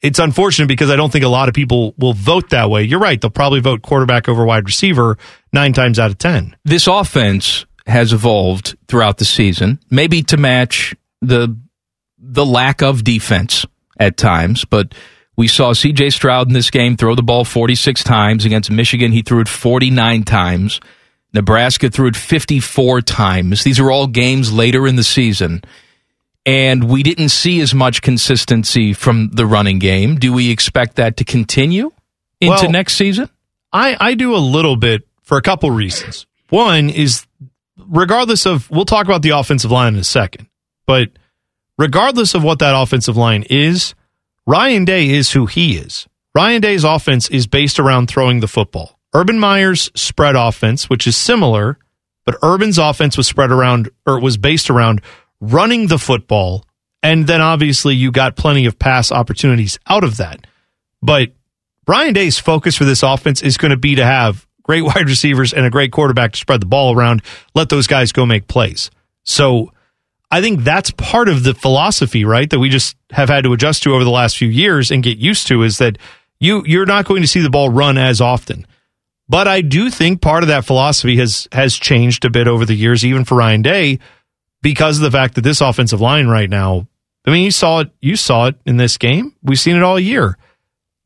It's 0.00 0.18
unfortunate 0.18 0.66
because 0.66 0.90
I 0.90 0.96
don't 0.96 1.12
think 1.12 1.24
a 1.24 1.28
lot 1.28 1.48
of 1.48 1.54
people 1.54 1.94
will 1.98 2.14
vote 2.14 2.50
that 2.50 2.70
way. 2.70 2.82
You're 2.84 3.00
right; 3.00 3.20
they'll 3.20 3.30
probably 3.30 3.60
vote 3.60 3.82
quarterback 3.82 4.28
over 4.28 4.44
wide 4.44 4.64
receiver 4.64 5.18
nine 5.52 5.74
times 5.74 5.98
out 5.98 6.10
of 6.10 6.18
ten. 6.18 6.56
This 6.64 6.86
offense 6.86 7.66
has 7.86 8.12
evolved 8.12 8.76
throughout 8.88 9.18
the 9.18 9.26
season, 9.26 9.78
maybe 9.90 10.22
to 10.24 10.38
match 10.38 10.94
the 11.20 11.54
the 12.18 12.46
lack 12.46 12.82
of 12.82 13.04
defense 13.04 13.66
at 13.98 14.16
times, 14.16 14.64
but 14.64 14.94
we 15.36 15.48
saw 15.48 15.72
CJ 15.72 16.12
Stroud 16.12 16.48
in 16.48 16.54
this 16.54 16.70
game 16.70 16.96
throw 16.96 17.14
the 17.14 17.22
ball 17.22 17.44
46 17.44 18.04
times 18.04 18.44
against 18.44 18.70
Michigan. 18.70 19.12
He 19.12 19.22
threw 19.22 19.40
it 19.40 19.48
49 19.48 20.22
times. 20.24 20.80
Nebraska 21.32 21.90
threw 21.90 22.08
it 22.08 22.16
54 22.16 23.02
times. 23.02 23.64
These 23.64 23.78
are 23.78 23.90
all 23.90 24.06
games 24.06 24.52
later 24.52 24.86
in 24.86 24.96
the 24.96 25.04
season. 25.04 25.62
And 26.46 26.84
we 26.84 27.02
didn't 27.02 27.28
see 27.28 27.60
as 27.60 27.74
much 27.74 28.02
consistency 28.02 28.92
from 28.92 29.30
the 29.32 29.46
running 29.46 29.78
game. 29.78 30.16
Do 30.16 30.32
we 30.32 30.50
expect 30.50 30.96
that 30.96 31.18
to 31.18 31.24
continue 31.24 31.92
into 32.40 32.62
Well, 32.62 32.70
next 32.70 32.94
season? 32.94 33.28
I, 33.72 33.96
I 34.00 34.14
do 34.14 34.34
a 34.34 34.38
little 34.38 34.76
bit 34.76 35.06
for 35.22 35.38
a 35.38 35.42
couple 35.42 35.70
reasons. 35.70 36.26
One 36.48 36.90
is 36.90 37.26
regardless 37.76 38.46
of, 38.46 38.70
we'll 38.70 38.84
talk 38.84 39.06
about 39.06 39.22
the 39.22 39.30
offensive 39.30 39.70
line 39.70 39.94
in 39.94 40.00
a 40.00 40.04
second, 40.04 40.48
but 40.86 41.10
regardless 41.78 42.34
of 42.34 42.42
what 42.42 42.58
that 42.60 42.74
offensive 42.74 43.16
line 43.16 43.44
is, 43.48 43.94
Ryan 44.46 44.84
Day 44.84 45.10
is 45.10 45.32
who 45.32 45.46
he 45.46 45.76
is. 45.76 46.08
Ryan 46.34 46.62
Day's 46.62 46.84
offense 46.84 47.28
is 47.28 47.46
based 47.46 47.78
around 47.78 48.08
throwing 48.08 48.40
the 48.40 48.48
football. 48.48 48.99
Urban 49.14 49.38
Meyer's 49.38 49.90
spread 49.94 50.36
offense, 50.36 50.88
which 50.88 51.06
is 51.06 51.16
similar, 51.16 51.78
but 52.24 52.36
Urban's 52.42 52.78
offense 52.78 53.16
was 53.16 53.26
spread 53.26 53.50
around 53.50 53.90
or 54.06 54.20
was 54.20 54.36
based 54.36 54.70
around 54.70 55.00
running 55.40 55.88
the 55.88 55.98
football. 55.98 56.64
And 57.02 57.26
then 57.26 57.40
obviously 57.40 57.94
you 57.94 58.12
got 58.12 58.36
plenty 58.36 58.66
of 58.66 58.78
pass 58.78 59.10
opportunities 59.10 59.78
out 59.88 60.04
of 60.04 60.18
that. 60.18 60.46
But 61.02 61.32
Ryan 61.88 62.12
Day's 62.12 62.38
focus 62.38 62.76
for 62.76 62.84
this 62.84 63.02
offense 63.02 63.42
is 63.42 63.56
going 63.56 63.70
to 63.70 63.76
be 63.76 63.96
to 63.96 64.04
have 64.04 64.46
great 64.62 64.82
wide 64.84 65.08
receivers 65.08 65.52
and 65.52 65.66
a 65.66 65.70
great 65.70 65.92
quarterback 65.92 66.32
to 66.32 66.38
spread 66.38 66.60
the 66.60 66.66
ball 66.66 66.94
around, 66.94 67.22
let 67.54 67.68
those 67.68 67.86
guys 67.86 68.12
go 68.12 68.26
make 68.26 68.46
plays. 68.46 68.90
So 69.24 69.72
I 70.30 70.40
think 70.40 70.60
that's 70.60 70.92
part 70.92 71.28
of 71.28 71.42
the 71.42 71.54
philosophy, 71.54 72.24
right? 72.24 72.48
That 72.48 72.60
we 72.60 72.68
just 72.68 72.96
have 73.10 73.28
had 73.28 73.44
to 73.44 73.52
adjust 73.52 73.82
to 73.82 73.94
over 73.94 74.04
the 74.04 74.10
last 74.10 74.36
few 74.36 74.48
years 74.48 74.90
and 74.90 75.02
get 75.02 75.18
used 75.18 75.48
to 75.48 75.62
is 75.62 75.78
that 75.78 75.98
you 76.38 76.62
you're 76.64 76.86
not 76.86 77.04
going 77.04 77.22
to 77.22 77.28
see 77.28 77.40
the 77.40 77.50
ball 77.50 77.68
run 77.68 77.98
as 77.98 78.20
often. 78.20 78.66
But 79.30 79.46
I 79.46 79.60
do 79.60 79.90
think 79.90 80.20
part 80.20 80.42
of 80.42 80.48
that 80.48 80.64
philosophy 80.64 81.16
has 81.18 81.46
has 81.52 81.76
changed 81.76 82.24
a 82.24 82.30
bit 82.30 82.48
over 82.48 82.64
the 82.66 82.74
years, 82.74 83.04
even 83.04 83.24
for 83.24 83.36
Ryan 83.36 83.62
Day, 83.62 84.00
because 84.60 84.96
of 84.98 85.02
the 85.02 85.10
fact 85.16 85.36
that 85.36 85.42
this 85.42 85.60
offensive 85.60 86.00
line 86.00 86.26
right 86.26 86.50
now. 86.50 86.88
I 87.24 87.30
mean, 87.30 87.44
you 87.44 87.52
saw 87.52 87.80
it. 87.80 87.90
You 88.00 88.16
saw 88.16 88.46
it 88.48 88.56
in 88.66 88.76
this 88.76 88.98
game. 88.98 89.36
We've 89.40 89.60
seen 89.60 89.76
it 89.76 89.84
all 89.84 90.00
year. 90.00 90.36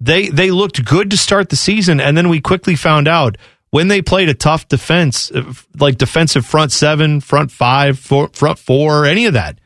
They 0.00 0.28
they 0.30 0.50
looked 0.50 0.82
good 0.86 1.10
to 1.10 1.18
start 1.18 1.50
the 1.50 1.56
season, 1.56 2.00
and 2.00 2.16
then 2.16 2.30
we 2.30 2.40
quickly 2.40 2.76
found 2.76 3.08
out 3.08 3.36
when 3.68 3.88
they 3.88 4.00
played 4.00 4.30
a 4.30 4.34
tough 4.34 4.68
defense, 4.68 5.30
like 5.78 5.98
defensive 5.98 6.46
front 6.46 6.72
seven, 6.72 7.20
front 7.20 7.50
five, 7.50 7.98
four, 7.98 8.30
front 8.32 8.58
four, 8.58 9.04
any 9.04 9.26
of 9.26 9.34
that. 9.34 9.58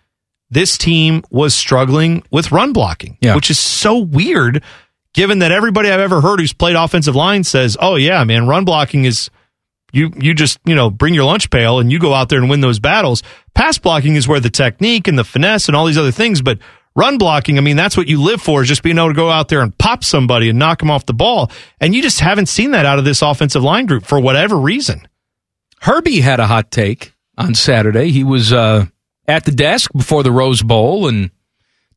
This 0.50 0.76
team 0.78 1.22
was 1.30 1.54
struggling 1.54 2.24
with 2.32 2.50
run 2.50 2.72
blocking, 2.72 3.18
Yeah. 3.20 3.36
which 3.36 3.50
is 3.50 3.58
so 3.60 3.98
weird 3.98 4.64
given 5.18 5.40
that 5.40 5.50
everybody 5.50 5.90
I've 5.90 5.98
ever 5.98 6.20
heard 6.20 6.38
who's 6.38 6.52
played 6.52 6.76
offensive 6.76 7.16
line 7.16 7.42
says, 7.42 7.76
"Oh 7.80 7.96
yeah, 7.96 8.22
man, 8.22 8.46
run 8.46 8.64
blocking 8.64 9.04
is 9.04 9.30
you 9.92 10.12
you 10.16 10.32
just, 10.32 10.60
you 10.64 10.76
know, 10.76 10.90
bring 10.90 11.12
your 11.12 11.24
lunch 11.24 11.50
pail 11.50 11.80
and 11.80 11.90
you 11.90 11.98
go 11.98 12.14
out 12.14 12.28
there 12.28 12.38
and 12.38 12.48
win 12.48 12.60
those 12.60 12.78
battles. 12.78 13.24
Pass 13.52 13.78
blocking 13.78 14.14
is 14.14 14.28
where 14.28 14.38
the 14.38 14.48
technique 14.48 15.08
and 15.08 15.18
the 15.18 15.24
finesse 15.24 15.66
and 15.66 15.74
all 15.74 15.86
these 15.86 15.98
other 15.98 16.12
things, 16.12 16.40
but 16.40 16.60
run 16.94 17.18
blocking, 17.18 17.58
I 17.58 17.62
mean, 17.62 17.74
that's 17.74 17.96
what 17.96 18.06
you 18.06 18.22
live 18.22 18.40
for 18.40 18.62
is 18.62 18.68
just 18.68 18.84
being 18.84 18.96
able 18.96 19.08
to 19.08 19.14
go 19.14 19.28
out 19.28 19.48
there 19.48 19.60
and 19.60 19.76
pop 19.76 20.04
somebody 20.04 20.50
and 20.50 20.58
knock 20.58 20.78
them 20.78 20.90
off 20.90 21.04
the 21.04 21.14
ball. 21.14 21.50
And 21.80 21.96
you 21.96 22.02
just 22.02 22.20
haven't 22.20 22.46
seen 22.46 22.70
that 22.70 22.86
out 22.86 23.00
of 23.00 23.04
this 23.04 23.20
offensive 23.20 23.64
line 23.64 23.86
group 23.86 24.04
for 24.04 24.20
whatever 24.20 24.56
reason. 24.56 25.08
Herbie 25.80 26.20
had 26.20 26.38
a 26.38 26.46
hot 26.46 26.70
take 26.70 27.12
on 27.36 27.56
Saturday. 27.56 28.12
He 28.12 28.22
was 28.22 28.52
uh, 28.52 28.86
at 29.26 29.44
the 29.44 29.52
desk 29.52 29.90
before 29.92 30.22
the 30.22 30.32
Rose 30.32 30.62
Bowl 30.62 31.08
and 31.08 31.32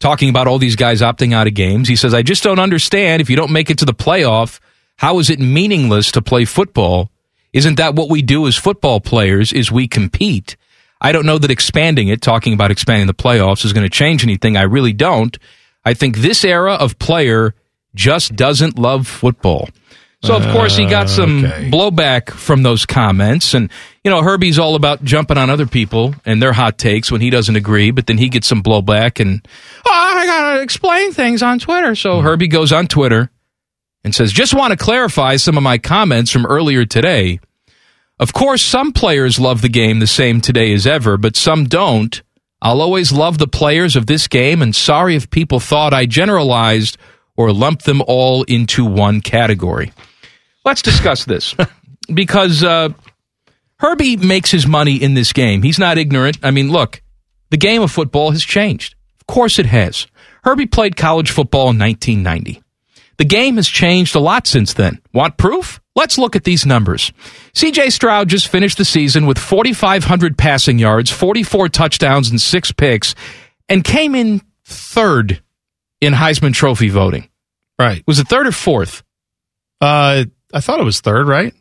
talking 0.01 0.29
about 0.29 0.47
all 0.47 0.59
these 0.59 0.75
guys 0.75 1.01
opting 1.01 1.33
out 1.33 1.47
of 1.47 1.53
games. 1.53 1.87
He 1.87 1.95
says, 1.95 2.13
I 2.13 2.23
just 2.23 2.43
don't 2.43 2.59
understand 2.59 3.21
if 3.21 3.29
you 3.29 3.37
don't 3.37 3.51
make 3.51 3.69
it 3.69 3.77
to 3.77 3.85
the 3.85 3.93
playoff, 3.93 4.59
how 4.97 5.19
is 5.19 5.29
it 5.29 5.39
meaningless 5.39 6.11
to 6.11 6.21
play 6.21 6.43
football? 6.43 7.09
Isn't 7.53 7.75
that 7.75 7.95
what 7.95 8.09
we 8.09 8.21
do 8.21 8.47
as 8.47 8.57
football 8.57 8.99
players 8.99 9.53
is 9.53 9.71
we 9.71 9.87
compete? 9.87 10.57
I 10.99 11.11
don't 11.11 11.25
know 11.25 11.37
that 11.37 11.51
expanding 11.51 12.09
it, 12.09 12.21
talking 12.21 12.53
about 12.53 12.71
expanding 12.71 13.07
the 13.07 13.13
playoffs 13.13 13.63
is 13.65 13.73
going 13.73 13.85
to 13.85 13.89
change 13.89 14.23
anything. 14.23 14.57
I 14.57 14.63
really 14.63 14.93
don't. 14.93 15.37
I 15.83 15.93
think 15.93 16.17
this 16.17 16.43
era 16.43 16.73
of 16.73 16.99
player 16.99 17.55
just 17.95 18.35
doesn't 18.35 18.77
love 18.77 19.07
football. 19.07 19.69
So 20.23 20.35
of 20.35 20.43
course 20.53 20.77
he 20.77 20.85
got 20.85 21.09
some 21.09 21.43
uh, 21.45 21.47
Okay. 21.47 21.69
blowback 21.71 22.29
from 22.29 22.61
those 22.61 22.85
comments, 22.85 23.55
and 23.55 23.71
you 24.03 24.11
know 24.11 24.21
Herbie's 24.21 24.59
all 24.59 24.75
about 24.75 25.03
jumping 25.03 25.37
on 25.37 25.49
other 25.49 25.65
people 25.65 26.13
and 26.25 26.39
their 26.41 26.53
hot 26.53 26.77
takes 26.77 27.11
when 27.11 27.21
he 27.21 27.31
doesn't 27.31 27.55
agree, 27.55 27.89
but 27.89 28.05
then 28.05 28.19
he 28.19 28.29
gets 28.29 28.45
some 28.47 28.61
blowback, 28.61 29.19
and 29.19 29.45
oh, 29.85 29.89
I 29.91 30.25
gotta 30.27 30.61
explain 30.61 31.11
things 31.11 31.41
on 31.41 31.57
Twitter. 31.57 31.95
So 31.95 32.13
mm-hmm. 32.15 32.25
Herbie 32.25 32.47
goes 32.49 32.71
on 32.71 32.85
Twitter 32.87 33.31
and 34.03 34.13
says, 34.13 34.31
"Just 34.31 34.53
want 34.53 34.71
to 34.71 34.77
clarify 34.77 35.37
some 35.37 35.57
of 35.57 35.63
my 35.63 35.79
comments 35.79 36.29
from 36.29 36.45
earlier 36.45 36.85
today. 36.85 37.39
Of 38.19 38.31
course, 38.33 38.61
some 38.61 38.91
players 38.91 39.39
love 39.39 39.61
the 39.63 39.69
game 39.69 39.97
the 39.99 40.05
same 40.05 40.39
today 40.39 40.71
as 40.73 40.85
ever, 40.85 41.17
but 41.17 41.35
some 41.35 41.65
don't. 41.65 42.21
I'll 42.61 42.81
always 42.81 43.11
love 43.11 43.39
the 43.39 43.47
players 43.47 43.95
of 43.95 44.05
this 44.05 44.27
game, 44.27 44.61
and 44.61 44.75
sorry 44.75 45.15
if 45.15 45.31
people 45.31 45.59
thought 45.59 45.95
I 45.95 46.05
generalized 46.05 46.97
or 47.35 47.51
lumped 47.51 47.85
them 47.85 48.03
all 48.05 48.43
into 48.43 48.85
one 48.85 49.21
category." 49.21 49.91
Let's 50.63 50.81
discuss 50.81 51.25
this 51.25 51.55
because 52.13 52.63
uh, 52.63 52.89
Herbie 53.77 54.17
makes 54.17 54.51
his 54.51 54.67
money 54.67 54.95
in 54.95 55.13
this 55.13 55.33
game. 55.33 55.63
He's 55.63 55.79
not 55.79 55.97
ignorant. 55.97 56.37
I 56.43 56.51
mean, 56.51 56.71
look, 56.71 57.01
the 57.49 57.57
game 57.57 57.81
of 57.81 57.91
football 57.91 58.31
has 58.31 58.43
changed. 58.43 58.95
Of 59.19 59.27
course 59.27 59.59
it 59.59 59.65
has. 59.65 60.07
Herbie 60.43 60.67
played 60.67 60.95
college 60.95 61.31
football 61.31 61.69
in 61.69 61.79
1990. 61.79 62.61
The 63.17 63.25
game 63.25 63.57
has 63.57 63.67
changed 63.67 64.15
a 64.15 64.19
lot 64.19 64.47
since 64.47 64.73
then. 64.73 64.99
Want 65.13 65.37
proof? 65.37 65.79
Let's 65.95 66.17
look 66.17 66.35
at 66.35 66.43
these 66.43 66.65
numbers. 66.65 67.11
CJ 67.53 67.91
Stroud 67.91 68.29
just 68.29 68.47
finished 68.47 68.77
the 68.77 68.85
season 68.85 69.25
with 69.25 69.37
4,500 69.37 70.37
passing 70.37 70.79
yards, 70.79 71.11
44 71.11 71.69
touchdowns, 71.69 72.29
and 72.29 72.41
six 72.41 72.71
picks, 72.71 73.13
and 73.67 73.83
came 73.83 74.15
in 74.15 74.41
third 74.65 75.41
in 75.99 76.13
Heisman 76.13 76.53
Trophy 76.53 76.89
voting. 76.89 77.29
Right. 77.77 78.03
Was 78.07 78.19
it 78.19 78.27
third 78.27 78.47
or 78.47 78.51
fourth? 78.51 79.03
Uh, 79.79 80.25
I 80.53 80.59
thought 80.59 80.79
it 80.79 80.83
was 80.83 81.01
third, 81.01 81.27
right? 81.27 81.53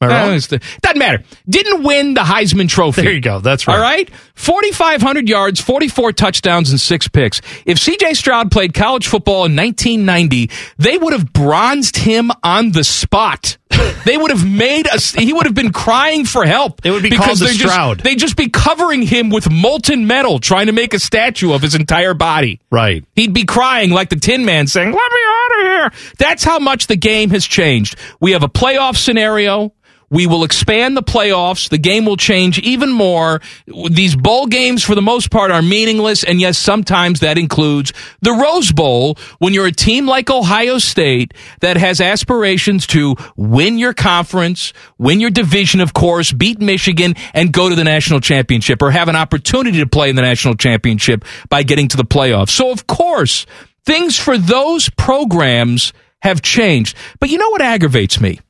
Am 0.00 0.10
I 0.10 0.26
wrong? 0.26 0.38
doesn't 0.82 0.98
matter. 0.98 1.22
Didn't 1.48 1.82
win 1.82 2.14
the 2.14 2.20
Heisman 2.20 2.68
Trophy. 2.68 3.02
There 3.02 3.12
you 3.12 3.20
go. 3.20 3.40
That's 3.40 3.66
right. 3.66 3.76
All 3.76 3.80
right? 3.80 4.10
4,500 4.34 5.28
yards, 5.28 5.60
44 5.60 6.12
touchdowns, 6.12 6.70
and 6.70 6.80
six 6.80 7.08
picks. 7.08 7.40
If 7.64 7.78
CJ 7.78 8.16
Stroud 8.16 8.50
played 8.50 8.74
college 8.74 9.06
football 9.06 9.46
in 9.46 9.56
1990, 9.56 10.50
they 10.78 10.98
would 10.98 11.12
have 11.12 11.32
bronzed 11.32 11.96
him 11.96 12.30
on 12.42 12.72
the 12.72 12.84
spot. 12.84 13.56
They 14.04 14.16
would 14.16 14.30
have 14.30 14.48
made 14.48 14.86
us, 14.88 15.12
he 15.12 15.32
would 15.32 15.46
have 15.46 15.54
been 15.54 15.72
crying 15.72 16.24
for 16.24 16.44
help. 16.44 16.84
It 16.84 16.90
would 16.90 17.02
be 17.02 17.10
called 17.10 17.38
the 17.38 17.44
they're 17.46 17.54
just- 17.54 17.74
they'd 18.04 18.18
just 18.18 18.36
be 18.36 18.48
covering 18.48 19.02
him 19.02 19.30
with 19.30 19.50
molten 19.50 20.06
metal, 20.06 20.38
trying 20.38 20.66
to 20.66 20.72
make 20.72 20.94
a 20.94 20.98
statue 20.98 21.52
of 21.52 21.62
his 21.62 21.74
entire 21.74 22.14
body. 22.14 22.60
Right. 22.70 23.04
He'd 23.14 23.32
be 23.32 23.44
crying 23.44 23.90
like 23.90 24.08
the 24.10 24.16
Tin 24.16 24.44
Man 24.44 24.66
saying, 24.66 24.90
Let 24.92 24.94
me 25.12 25.18
out 25.28 25.60
of 25.60 25.66
here. 25.66 26.00
That's 26.18 26.44
how 26.44 26.58
much 26.58 26.86
the 26.86 26.96
game 26.96 27.30
has 27.30 27.44
changed. 27.46 27.96
We 28.20 28.32
have 28.32 28.42
a 28.42 28.48
playoff 28.48 28.96
scenario. 28.96 29.72
We 30.10 30.26
will 30.26 30.44
expand 30.44 30.96
the 30.96 31.02
playoffs. 31.02 31.68
The 31.68 31.78
game 31.78 32.04
will 32.04 32.16
change 32.16 32.58
even 32.60 32.92
more. 32.92 33.40
These 33.66 34.16
bowl 34.16 34.46
games, 34.46 34.82
for 34.82 34.94
the 34.94 35.02
most 35.02 35.30
part, 35.30 35.50
are 35.50 35.62
meaningless. 35.62 36.24
And 36.24 36.40
yes, 36.40 36.58
sometimes 36.58 37.20
that 37.20 37.38
includes 37.38 37.92
the 38.20 38.32
Rose 38.32 38.72
Bowl 38.72 39.16
when 39.38 39.52
you're 39.52 39.66
a 39.66 39.72
team 39.72 40.06
like 40.06 40.30
Ohio 40.30 40.78
State 40.78 41.34
that 41.60 41.76
has 41.76 42.00
aspirations 42.00 42.86
to 42.88 43.16
win 43.36 43.78
your 43.78 43.94
conference, 43.94 44.72
win 44.98 45.20
your 45.20 45.30
division, 45.30 45.80
of 45.80 45.94
course, 45.94 46.32
beat 46.32 46.60
Michigan, 46.60 47.14
and 47.32 47.52
go 47.52 47.68
to 47.68 47.74
the 47.74 47.84
national 47.84 48.20
championship 48.20 48.82
or 48.82 48.90
have 48.90 49.08
an 49.08 49.16
opportunity 49.16 49.78
to 49.78 49.86
play 49.86 50.10
in 50.10 50.16
the 50.16 50.22
national 50.22 50.54
championship 50.54 51.24
by 51.48 51.62
getting 51.62 51.88
to 51.88 51.96
the 51.96 52.04
playoffs. 52.04 52.50
So, 52.50 52.70
of 52.70 52.86
course, 52.86 53.46
things 53.84 54.18
for 54.18 54.38
those 54.38 54.88
programs 54.90 55.92
have 56.22 56.42
changed. 56.42 56.96
But 57.20 57.30
you 57.30 57.38
know 57.38 57.50
what 57.50 57.62
aggravates 57.62 58.20
me? 58.20 58.40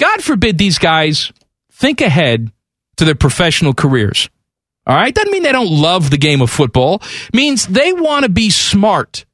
God 0.00 0.22
forbid 0.22 0.58
these 0.58 0.78
guys 0.78 1.32
think 1.72 2.00
ahead 2.00 2.50
to 2.96 3.04
their 3.04 3.14
professional 3.14 3.74
careers. 3.74 4.28
All 4.86 4.96
right? 4.96 5.14
Doesn't 5.14 5.30
mean 5.32 5.42
they 5.42 5.52
don't 5.52 5.70
love 5.70 6.10
the 6.10 6.18
game 6.18 6.42
of 6.42 6.50
football. 6.50 7.02
Means 7.32 7.66
they 7.66 7.92
want 7.92 8.24
to 8.24 8.28
be 8.28 8.50
smart 8.50 9.24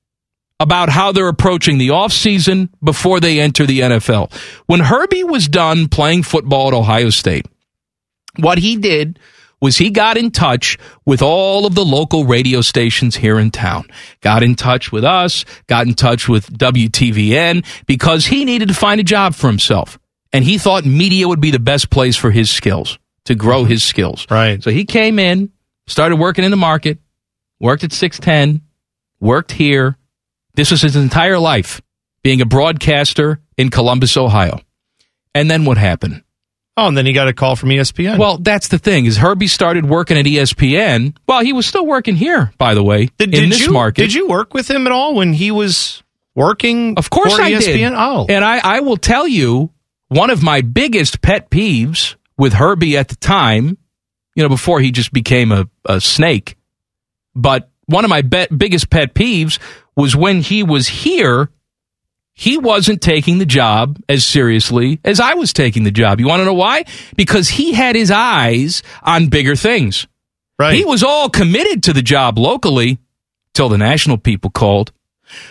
about 0.59 0.91
how 0.91 1.11
they're 1.11 1.29
approaching 1.29 1.79
the 1.79 1.89
offseason 1.89 2.69
before 2.85 3.19
they 3.19 3.41
enter 3.41 3.67
the 3.67 3.81
NFL. 3.81 4.33
When 4.67 4.81
Herbie 4.81 5.25
was 5.25 5.49
done 5.49 5.89
playing 5.89 6.23
football 6.23 6.69
at 6.69 6.75
Ohio 6.75 7.11
State, 7.11 7.47
what 8.37 8.59
he 8.59 8.77
did 8.77 9.19
was 9.61 9.77
he 9.77 9.91
got 9.91 10.17
in 10.17 10.31
touch 10.31 10.79
with 11.05 11.21
all 11.21 11.67
of 11.67 11.75
the 11.75 11.85
local 11.85 12.25
radio 12.25 12.63
stations 12.63 13.17
here 13.17 13.39
in 13.39 13.51
town. 13.51 13.85
Got 14.21 14.43
in 14.43 14.55
touch 14.55 14.91
with 14.91 15.05
us, 15.05 15.45
got 15.67 15.87
in 15.87 15.95
touch 15.95 16.29
with 16.29 16.51
WTVN 16.57 17.65
because 17.87 18.27
he 18.27 18.45
needed 18.45 18.69
to 18.69 18.75
find 18.75 19.01
a 19.01 19.05
job 19.05 19.35
for 19.35 19.49
himself. 19.49 19.99
And 20.33 20.45
he 20.45 20.59
thought 20.59 20.85
media 20.85 21.27
would 21.27 21.41
be 21.41 21.51
the 21.51 21.59
best 21.59 21.91
place 21.91 22.17
for 22.17 22.31
his 22.31 22.51
skills, 22.51 22.99
to 23.25 23.35
grow 23.35 23.65
his 23.65 23.83
skills. 23.83 24.27
Right. 24.31 24.63
So 24.63 24.71
he 24.71 24.85
came 24.85 25.19
in, 25.19 25.51
started 25.87 26.17
working 26.17 26.45
in 26.45 26.51
the 26.51 26.57
market, 26.57 26.99
worked 27.59 27.85
at 27.85 27.93
610, 27.93 28.63
worked 29.21 29.53
here. 29.53 29.97
This 30.55 30.71
was 30.71 30.83
his 30.83 30.97
entire 30.97 31.39
life, 31.39 31.81
being 32.23 32.41
a 32.41 32.47
broadcaster 32.47 33.41
in 33.57 33.71
Columbus, 33.71 34.17
Ohio. 34.17 34.61
And 35.35 35.51
then 35.51 35.65
what 35.65 35.79
happened? 35.79 36.23
Oh, 36.77 36.87
and 36.89 36.97
then 36.97 37.05
he 37.05 37.13
got 37.13 37.29
a 37.29 37.33
call 37.33 37.57
from 37.57 37.69
ESPN. 37.71 38.19
Well, 38.19 38.39
that's 38.39 38.69
the 38.69 38.79
thing 38.79 39.05
is 39.05 39.17
Herbie 39.19 39.49
started 39.49 39.85
working 39.85 40.17
at 40.17 40.25
ESPN. 40.25 41.17
Well, 41.27 41.43
he 41.43 41.53
was 41.53 41.67
still 41.67 41.85
working 41.85 42.17
here, 42.17 42.53
by 42.57 42.75
the 42.75 42.83
way, 42.83 43.07
did, 43.19 43.35
in 43.35 43.43
did 43.43 43.53
this 43.53 43.61
you, 43.67 43.73
market. 43.73 44.01
Did 44.03 44.15
you 44.15 44.29
work 44.29 44.55
with 44.55 44.71
him 44.71 44.87
at 44.87 44.93
all 44.93 45.15
when 45.17 45.33
he 45.33 45.51
was 45.51 46.03
working? 46.35 46.97
Of 46.97 47.11
course 47.11 47.35
I 47.35 47.53
ESPN? 47.53 47.61
did. 47.61 47.93
Oh, 47.95 48.27
And 48.29 48.45
I, 48.45 48.61
I 48.77 48.81
will 48.81 48.97
tell 48.97 49.27
you, 49.29 49.71
one 50.11 50.29
of 50.31 50.43
my 50.43 50.61
biggest 50.61 51.23
pet 51.23 51.51
peeves 51.51 52.17
with 52.37 52.53
Herbie 52.53 52.97
at 52.99 53.09
the 53.09 53.17
time, 53.17 53.79
you 54.35 54.43
know, 54.43 54.49
before 54.49 54.81
he 54.81 54.91
just 54.91 55.13
became 55.13 55.53
a, 55.53 55.67
a 55.87 56.01
snake, 56.01 56.57
but 57.35 57.71
one 57.87 58.05
of 58.05 58.11
my 58.11 58.23
be- 58.23 58.49
biggest 58.55 58.91
pet 58.91 59.15
peeves 59.15 59.59
was 59.97 60.15
when 60.17 60.41
he 60.41 60.63
was 60.63 60.89
here, 60.89 61.51
he 62.33 62.59
wasn't 62.59 63.01
taking 63.01 63.39
the 63.39 63.47
job 63.47 63.99
as 64.09 64.25
seriously 64.25 65.01
as 65.05 65.21
I 65.21 65.35
was 65.35 65.53
taking 65.53 65.85
the 65.85 65.91
job. 65.91 66.21
You 66.21 66.27
want 66.27 66.41
to 66.41 66.45
know 66.45 66.55
why? 66.55 66.85
Because 67.17 67.49
he 67.49 67.73
had 67.73 67.95
his 67.95 68.11
eyes 68.11 68.83
on 69.03 69.29
bigger 69.29 69.55
things. 69.55 70.07
right. 70.59 70.75
He 70.75 70.85
was 70.85 71.03
all 71.05 71.29
committed 71.31 71.85
to 71.85 71.93
the 71.93 72.03
job 72.03 72.39
locally 72.39 72.99
till 73.55 73.69
the 73.69 73.79
national 73.79 74.19
people 74.19 74.51
called. 74.51 74.93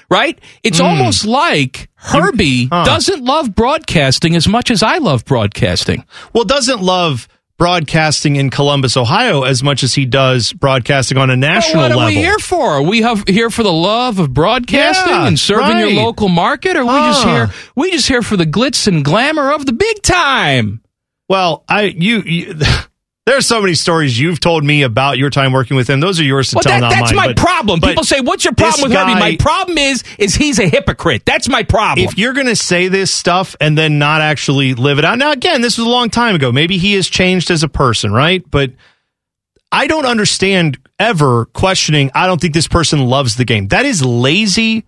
Right? 0.09 0.39
It's 0.63 0.79
hmm. 0.79 0.85
almost 0.85 1.25
like 1.25 1.89
Herbie 1.95 2.67
huh. 2.67 2.85
doesn't 2.85 3.23
love 3.23 3.55
broadcasting 3.55 4.35
as 4.35 4.47
much 4.47 4.71
as 4.71 4.83
I 4.83 4.97
love 4.97 5.25
broadcasting. 5.25 6.05
well, 6.33 6.45
doesn't 6.45 6.81
love 6.81 7.27
broadcasting 7.59 8.37
in 8.37 8.49
Columbus, 8.49 8.97
Ohio, 8.97 9.43
as 9.43 9.61
much 9.61 9.83
as 9.83 9.93
he 9.93 10.05
does 10.05 10.53
broadcasting 10.53 11.17
on 11.17 11.29
a 11.29 11.35
national 11.35 11.83
what 11.83 11.91
are 11.91 11.97
level. 11.97 12.07
we 12.07 12.15
here 12.15 12.39
for? 12.39 12.71
Are 12.71 12.81
we 12.81 13.01
have, 13.01 13.27
here 13.27 13.51
for 13.51 13.61
the 13.61 13.71
love 13.71 14.17
of 14.17 14.33
broadcasting 14.33 15.11
Yeah, 15.11 15.27
and 15.27 15.37
serving 15.37 15.65
right. 15.65 15.91
your 15.91 16.03
local 16.03 16.29
market? 16.29 16.75
Or 16.77 16.79
are 16.79 16.85
we 16.85 16.91
just 16.91 17.23
here 17.23 17.49
we 17.75 17.91
just 17.91 18.07
here 18.07 18.23
for 18.23 18.37
the 18.37 18.45
glitz 18.45 18.87
and 18.87 19.03
glamour 19.05 19.51
of 19.51 19.65
the 19.67 19.73
big 19.73 20.01
time? 20.01 20.81
Well, 21.27 21.63
I 21.69 21.83
you, 21.83 22.21
you 22.21 22.55
there 23.29 23.37
are 23.37 23.41
so 23.41 23.61
many 23.61 23.75
stories 23.75 24.19
you've 24.19 24.39
told 24.39 24.63
me 24.63 24.81
about 24.81 25.19
your 25.19 25.29
time 25.29 25.51
working 25.51 25.77
with 25.77 25.87
him. 25.87 25.99
Those 25.99 26.19
are 26.19 26.23
yours 26.23 26.49
to 26.49 26.55
Well, 26.55 26.63
tell, 26.63 26.71
that, 26.73 26.79
not 26.79 26.89
that's 26.91 27.13
mine. 27.13 27.15
my 27.15 27.27
but- 27.27 27.37
problem. 27.37 27.79
but 27.79 27.89
People 27.89 28.03
say, 28.03 28.21
"What's 28.21 28.43
your 28.43 28.53
problem 28.55 28.89
with 28.89 28.97
Herbie?" 28.97 29.13
My 29.19 29.35
problem 29.35 29.77
is, 29.77 30.03
is 30.17 30.33
he's 30.33 30.57
a 30.57 30.67
hypocrite. 30.67 31.25
That's 31.25 31.47
my 31.47 31.61
problem. 31.61 32.07
If 32.07 32.17
you're 32.17 32.33
going 32.33 32.47
to 32.47 32.55
say 32.55 32.87
this 32.87 33.11
stuff 33.13 33.55
and 33.61 33.77
then 33.77 33.99
not 33.99 34.21
actually 34.21 34.73
live 34.73 34.97
it 34.97 35.05
out, 35.05 35.19
now 35.19 35.31
again, 35.31 35.61
this 35.61 35.77
was 35.77 35.85
a 35.85 35.89
long 35.89 36.09
time 36.09 36.33
ago. 36.33 36.51
Maybe 36.51 36.79
he 36.79 36.93
has 36.95 37.07
changed 37.07 37.51
as 37.51 37.61
a 37.61 37.69
person, 37.69 38.11
right? 38.11 38.43
But 38.49 38.71
I 39.71 39.85
don't 39.85 40.07
understand 40.07 40.79
ever 40.97 41.45
questioning. 41.45 42.09
I 42.15 42.25
don't 42.25 42.41
think 42.41 42.55
this 42.55 42.67
person 42.67 43.05
loves 43.05 43.35
the 43.35 43.45
game. 43.45 43.67
That 43.67 43.85
is 43.85 44.03
lazy 44.03 44.85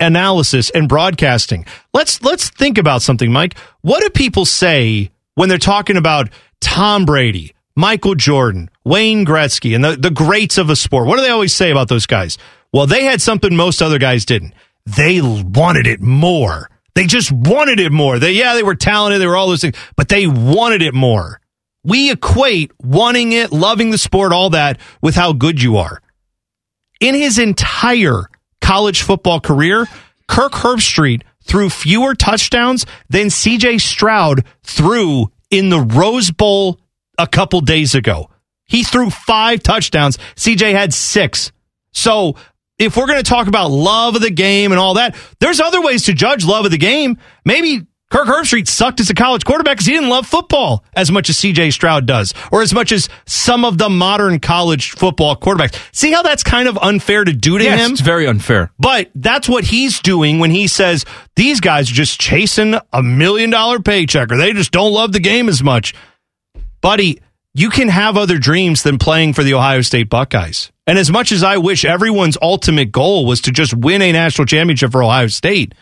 analysis 0.00 0.70
and 0.70 0.88
broadcasting. 0.88 1.64
Let's 1.94 2.22
let's 2.24 2.50
think 2.50 2.76
about 2.76 3.02
something, 3.02 3.30
Mike. 3.30 3.56
What 3.82 4.02
do 4.02 4.10
people 4.10 4.44
say 4.44 5.10
when 5.36 5.48
they're 5.48 5.58
talking 5.58 5.96
about 5.96 6.30
Tom 6.60 7.04
Brady, 7.04 7.54
Michael 7.78 8.16
Jordan, 8.16 8.70
Wayne 8.82 9.24
Gretzky, 9.24 9.72
and 9.72 9.84
the, 9.84 9.94
the 9.94 10.10
greats 10.10 10.58
of 10.58 10.68
a 10.68 10.74
sport? 10.74 11.06
What 11.06 11.14
do 11.14 11.22
they 11.22 11.30
always 11.30 11.54
say 11.54 11.70
about 11.70 11.86
those 11.86 12.06
guys? 12.06 12.36
Well, 12.72 12.88
they 12.88 13.04
had 13.04 13.22
something 13.22 13.54
most 13.54 13.80
other 13.80 14.00
guys 14.00 14.24
didn't. 14.24 14.52
They 14.84 15.20
wanted 15.20 15.86
it 15.86 16.00
more. 16.00 16.70
They 16.96 17.06
just 17.06 17.30
wanted 17.30 17.78
it 17.78 17.92
more. 17.92 18.18
They 18.18 18.32
yeah, 18.32 18.54
they 18.54 18.64
were 18.64 18.74
talented, 18.74 19.20
they 19.20 19.28
were 19.28 19.36
all 19.36 19.46
those 19.46 19.60
things, 19.60 19.76
but 19.94 20.08
they 20.08 20.26
wanted 20.26 20.82
it 20.82 20.92
more. 20.92 21.40
We 21.84 22.10
equate 22.10 22.72
wanting 22.82 23.30
it, 23.30 23.52
loving 23.52 23.90
the 23.90 23.98
sport, 23.98 24.32
all 24.32 24.50
that 24.50 24.80
with 25.00 25.14
how 25.14 25.32
good 25.32 25.62
you 25.62 25.76
are. 25.76 26.02
In 27.00 27.14
his 27.14 27.38
entire 27.38 28.24
college 28.60 29.02
football 29.02 29.38
career, 29.38 29.86
Kirk 30.26 30.50
Herbstreit 30.50 31.22
threw 31.44 31.70
fewer 31.70 32.16
touchdowns 32.16 32.86
than 33.08 33.28
CJ 33.28 33.80
Stroud 33.80 34.44
threw 34.64 35.30
in 35.48 35.68
the 35.68 35.80
Rose 35.80 36.32
Bowl 36.32 36.80
a 37.18 37.26
couple 37.26 37.60
days 37.60 37.94
ago. 37.94 38.30
He 38.66 38.84
threw 38.84 39.10
five 39.10 39.62
touchdowns. 39.62 40.18
CJ 40.36 40.72
had 40.72 40.92
six. 40.94 41.52
So 41.92 42.36
if 42.78 42.96
we're 42.96 43.06
going 43.06 43.22
to 43.22 43.28
talk 43.28 43.48
about 43.48 43.70
love 43.70 44.14
of 44.14 44.22
the 44.22 44.30
game 44.30 44.72
and 44.72 44.78
all 44.78 44.94
that, 44.94 45.16
there's 45.40 45.60
other 45.60 45.80
ways 45.82 46.04
to 46.04 46.12
judge 46.14 46.44
love 46.44 46.64
of 46.64 46.70
the 46.70 46.78
game. 46.78 47.18
Maybe 47.44 47.86
Kirk 48.10 48.26
Herbstreit 48.26 48.68
sucked 48.68 49.00
as 49.00 49.10
a 49.10 49.14
college 49.14 49.44
quarterback 49.44 49.76
because 49.76 49.86
he 49.86 49.92
didn't 49.92 50.08
love 50.08 50.26
football 50.26 50.82
as 50.94 51.10
much 51.10 51.28
as 51.28 51.36
CJ 51.36 51.72
Stroud 51.74 52.06
does, 52.06 52.32
or 52.52 52.62
as 52.62 52.72
much 52.72 52.90
as 52.92 53.08
some 53.26 53.64
of 53.66 53.76
the 53.78 53.90
modern 53.90 54.38
college 54.40 54.92
football 54.92 55.36
quarterbacks. 55.36 55.78
See 55.92 56.10
how 56.12 56.22
that's 56.22 56.42
kind 56.42 56.68
of 56.68 56.78
unfair 56.78 57.24
to 57.24 57.32
do 57.34 57.58
to 57.58 57.64
Yes, 57.64 57.84
him? 57.84 57.92
it's 57.92 58.00
very 58.00 58.26
unfair. 58.26 58.70
But 58.78 59.10
that's 59.14 59.46
what 59.48 59.64
he's 59.64 60.00
doing 60.00 60.38
when 60.38 60.50
he 60.50 60.68
says 60.68 61.04
these 61.36 61.60
guys 61.60 61.90
are 61.90 61.94
just 61.94 62.18
chasing 62.20 62.76
a 62.92 63.02
million 63.02 63.50
dollar 63.50 63.78
paycheck 63.80 64.30
or 64.32 64.36
they 64.38 64.52
just 64.54 64.72
don't 64.72 64.92
love 64.92 65.12
the 65.12 65.20
game 65.20 65.48
as 65.48 65.62
much. 65.62 65.94
Buddy, 66.80 67.20
you 67.54 67.70
can 67.70 67.88
have 67.88 68.16
other 68.16 68.38
dreams 68.38 68.82
than 68.82 68.98
playing 68.98 69.32
for 69.32 69.42
the 69.42 69.54
Ohio 69.54 69.80
State 69.80 70.08
Buckeyes. 70.08 70.70
And 70.86 70.98
as 70.98 71.10
much 71.10 71.32
as 71.32 71.42
I 71.42 71.58
wish 71.58 71.84
everyone's 71.84 72.38
ultimate 72.40 72.92
goal 72.92 73.26
was 73.26 73.42
to 73.42 73.52
just 73.52 73.74
win 73.74 74.00
a 74.00 74.12
national 74.12 74.46
championship 74.46 74.92
for 74.92 75.02
Ohio 75.02 75.26
State, 75.26 75.74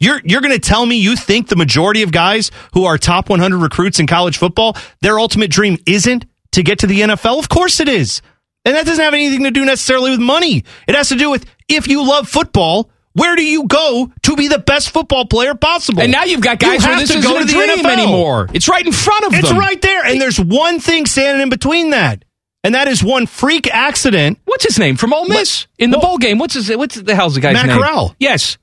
you're 0.00 0.20
you're 0.24 0.40
going 0.40 0.52
to 0.52 0.58
tell 0.58 0.84
me 0.84 0.96
you 0.96 1.16
think 1.16 1.48
the 1.48 1.56
majority 1.56 2.02
of 2.02 2.12
guys 2.12 2.50
who 2.74 2.84
are 2.84 2.98
top 2.98 3.28
100 3.30 3.56
recruits 3.58 4.00
in 4.00 4.06
college 4.06 4.38
football, 4.38 4.76
their 5.00 5.18
ultimate 5.18 5.50
dream 5.50 5.78
isn't 5.86 6.26
to 6.52 6.62
get 6.62 6.80
to 6.80 6.86
the 6.86 7.00
NFL? 7.00 7.38
Of 7.38 7.48
course 7.48 7.80
it 7.80 7.88
is. 7.88 8.20
And 8.64 8.74
that 8.76 8.86
doesn't 8.86 9.04
have 9.04 9.14
anything 9.14 9.44
to 9.44 9.50
do 9.50 9.64
necessarily 9.64 10.10
with 10.10 10.20
money. 10.20 10.64
It 10.88 10.94
has 10.94 11.10
to 11.10 11.16
do 11.16 11.30
with 11.30 11.46
if 11.68 11.86
you 11.86 12.06
love 12.06 12.28
football, 12.28 12.90
where 13.14 13.34
do 13.36 13.44
you 13.44 13.66
go 13.66 14.12
to 14.22 14.36
be 14.36 14.48
the 14.48 14.58
best 14.58 14.90
football 14.90 15.24
player 15.26 15.54
possible? 15.54 16.02
And 16.02 16.12
now 16.12 16.24
you've 16.24 16.40
got 16.40 16.60
You 16.62 16.68
guys 16.68 16.82
where 16.84 16.92
have 16.94 17.00
this 17.00 17.10
to 17.12 17.18
isn't 17.18 17.30
go 17.30 17.38
to 17.38 17.44
the 17.44 17.50
dream 17.50 17.78
NFL. 17.78 17.92
anymore. 17.92 18.48
It's 18.52 18.68
right 18.68 18.84
in 18.84 18.92
front 18.92 19.24
of 19.26 19.32
It's 19.34 19.48
them. 19.48 19.56
It's 19.56 19.66
right 19.66 19.80
there. 19.80 20.04
And 20.04 20.20
there's 20.20 20.38
one 20.38 20.80
thing 20.80 21.06
standing 21.06 21.42
in 21.42 21.48
between 21.48 21.90
that. 21.90 22.24
And 22.64 22.74
that 22.74 22.88
is 22.88 23.04
one 23.04 23.26
freak 23.26 23.68
accident. 23.72 24.38
What's 24.46 24.64
his 24.64 24.78
name 24.78 24.96
from 24.96 25.12
Ole 25.12 25.26
Miss 25.28 25.66
in 25.78 25.90
the 25.90 25.98
bowl 25.98 26.16
game? 26.18 26.38
What's 26.38 26.54
his? 26.54 26.74
What's 26.74 26.94
the 26.94 27.14
hell's 27.14 27.34
the 27.34 27.40
guy's 27.42 27.52
Matt 27.54 27.66
name? 27.66 27.78
Corral. 27.78 28.16
Yes, 28.18 28.56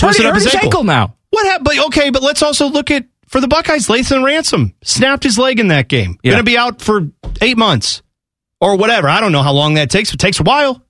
hurt, 0.00 0.18
up 0.20 0.24
hurt 0.24 0.34
his 0.36 0.44
his 0.44 0.54
ankle. 0.54 0.84
now. 0.84 1.16
What 1.30 1.46
happened? 1.46 1.80
Okay, 1.86 2.10
but 2.10 2.22
let's 2.22 2.42
also 2.42 2.68
look 2.68 2.92
at 2.92 3.06
for 3.26 3.40
the 3.40 3.48
Buckeyes. 3.48 3.88
Lathan 3.88 4.24
Ransom 4.24 4.74
snapped 4.84 5.24
his 5.24 5.36
leg 5.36 5.58
in 5.58 5.66
that 5.68 5.88
game. 5.88 6.16
Yeah. 6.22 6.30
Going 6.32 6.44
to 6.44 6.50
be 6.50 6.56
out 6.56 6.80
for 6.80 7.08
eight 7.40 7.58
months 7.58 8.02
or 8.60 8.76
whatever. 8.76 9.08
I 9.08 9.20
don't 9.20 9.32
know 9.32 9.42
how 9.42 9.52
long 9.52 9.74
that 9.74 9.90
takes. 9.90 10.14
It 10.14 10.18
takes 10.18 10.38
a 10.38 10.44
while. 10.44 10.80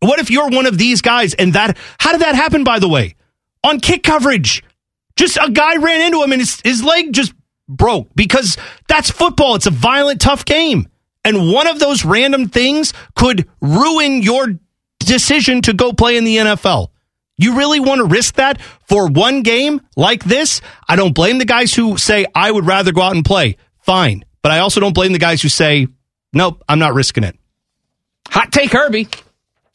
What 0.00 0.20
if 0.20 0.30
you're 0.30 0.48
one 0.48 0.66
of 0.66 0.78
these 0.78 1.02
guys 1.02 1.34
and 1.34 1.54
that? 1.54 1.76
How 1.98 2.12
did 2.12 2.20
that 2.20 2.34
happen? 2.34 2.64
By 2.64 2.78
the 2.78 2.88
way, 2.88 3.16
on 3.64 3.80
kick 3.80 4.02
coverage, 4.02 4.62
just 5.16 5.38
a 5.40 5.50
guy 5.50 5.76
ran 5.76 6.02
into 6.02 6.22
him 6.22 6.32
and 6.32 6.40
his 6.40 6.60
his 6.62 6.84
leg 6.84 7.12
just 7.12 7.32
broke 7.68 8.08
because 8.14 8.56
that's 8.88 9.10
football. 9.10 9.56
It's 9.56 9.66
a 9.66 9.70
violent, 9.70 10.20
tough 10.20 10.44
game, 10.44 10.88
and 11.24 11.52
one 11.52 11.66
of 11.66 11.80
those 11.80 12.04
random 12.04 12.48
things 12.48 12.92
could 13.16 13.48
ruin 13.60 14.22
your 14.22 14.58
decision 15.00 15.62
to 15.62 15.72
go 15.72 15.92
play 15.92 16.16
in 16.16 16.24
the 16.24 16.36
NFL. 16.36 16.88
You 17.36 17.56
really 17.56 17.78
want 17.78 18.00
to 18.00 18.04
risk 18.04 18.34
that 18.34 18.60
for 18.88 19.08
one 19.08 19.42
game 19.42 19.80
like 19.96 20.24
this? 20.24 20.60
I 20.88 20.96
don't 20.96 21.14
blame 21.14 21.38
the 21.38 21.44
guys 21.44 21.72
who 21.72 21.96
say, 21.96 22.26
I 22.34 22.50
would 22.50 22.66
rather 22.66 22.92
go 22.92 23.00
out 23.00 23.14
and 23.14 23.24
play. 23.24 23.56
Fine. 23.80 24.24
But 24.42 24.52
I 24.52 24.58
also 24.58 24.80
don't 24.80 24.92
blame 24.92 25.12
the 25.12 25.18
guys 25.20 25.40
who 25.40 25.48
say, 25.48 25.86
nope, 26.32 26.62
I'm 26.68 26.80
not 26.80 26.94
risking 26.94 27.22
it. 27.22 27.38
Hot 28.30 28.50
take, 28.50 28.72
Herbie. 28.72 29.08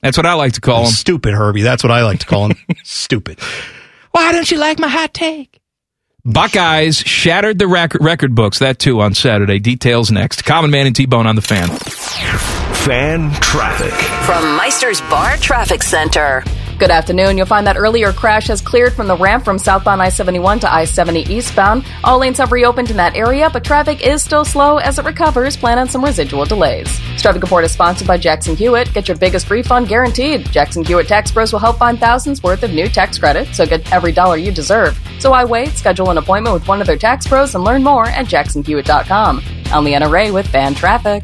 That's 0.03 0.17
what 0.17 0.25
I 0.25 0.33
like 0.33 0.53
to 0.53 0.61
call 0.61 0.81
him. 0.81 0.91
Stupid 0.91 1.33
Herbie. 1.33 1.61
That's 1.63 1.81
what 1.81 1.91
I 1.91 2.03
like 2.03 2.19
to 2.19 2.25
call 2.27 2.47
him. 2.47 2.57
Stupid. 2.83 3.39
Why 4.11 4.31
don't 4.33 4.51
you 4.51 4.57
like 4.57 4.77
my 4.77 4.89
hot 4.89 5.13
take? 5.13 5.59
Buckeyes 6.25 6.97
shattered 6.97 7.57
the 7.57 7.67
rec- 7.67 7.95
record 7.95 8.35
books. 8.35 8.59
That 8.59 8.79
too 8.79 9.01
on 9.01 9.13
Saturday. 9.13 9.59
Details 9.59 10.11
next. 10.11 10.43
Common 10.43 10.71
Man 10.71 10.87
and 10.87 10.95
T 10.95 11.05
Bone 11.05 11.25
on 11.25 11.35
the 11.35 11.41
fan. 11.41 11.69
Fan 11.69 13.31
traffic. 13.41 13.93
From 14.25 14.57
Meister's 14.57 15.01
Bar 15.01 15.37
Traffic 15.37 15.81
Center. 15.81 16.43
Good 16.83 16.91
afternoon. 16.91 17.37
You'll 17.37 17.45
find 17.45 17.65
that 17.65 17.77
earlier 17.77 18.11
crash 18.11 18.47
has 18.47 18.59
cleared 18.59 18.91
from 18.91 19.07
the 19.07 19.15
ramp 19.15 19.45
from 19.45 19.57
southbound 19.57 20.01
I 20.01 20.09
71 20.09 20.59
to 20.59 20.69
I 20.69 20.83
70 20.83 21.21
eastbound. 21.33 21.85
All 22.03 22.19
lanes 22.19 22.39
have 22.39 22.51
reopened 22.51 22.91
in 22.91 22.97
that 22.97 23.15
area, 23.15 23.49
but 23.49 23.63
traffic 23.63 24.05
is 24.05 24.21
still 24.21 24.43
slow 24.43 24.79
as 24.79 24.99
it 24.99 25.05
recovers. 25.05 25.55
Plan 25.55 25.79
on 25.79 25.87
some 25.87 26.03
residual 26.03 26.43
delays. 26.43 26.99
This 27.13 27.21
traffic 27.21 27.41
report 27.41 27.63
is 27.63 27.71
sponsored 27.71 28.05
by 28.05 28.17
Jackson 28.17 28.57
Hewitt. 28.57 28.93
Get 28.93 29.07
your 29.07 29.15
biggest 29.15 29.49
refund 29.49 29.87
guaranteed. 29.87 30.51
Jackson 30.51 30.83
Hewitt 30.83 31.07
Tax 31.07 31.31
Pros 31.31 31.53
will 31.53 31.61
help 31.61 31.77
find 31.77 31.97
thousands 31.97 32.43
worth 32.43 32.63
of 32.63 32.73
new 32.73 32.89
tax 32.89 33.17
credits, 33.17 33.55
so 33.55 33.65
get 33.65 33.89
every 33.93 34.11
dollar 34.11 34.35
you 34.35 34.51
deserve. 34.51 34.99
So 35.19 35.31
why 35.31 35.45
wait? 35.45 35.69
Schedule 35.69 36.09
an 36.09 36.17
appointment 36.17 36.53
with 36.53 36.67
one 36.67 36.81
of 36.81 36.87
their 36.87 36.97
tax 36.97 37.25
pros 37.25 37.55
and 37.55 37.63
learn 37.63 37.81
more 37.81 38.07
at 38.07 38.25
jacksonhewitt.com. 38.25 39.41
I'm 39.67 39.85
Leanna 39.85 40.09
Ray 40.09 40.31
with 40.31 40.47
Fan 40.47 40.75
Traffic. 40.75 41.23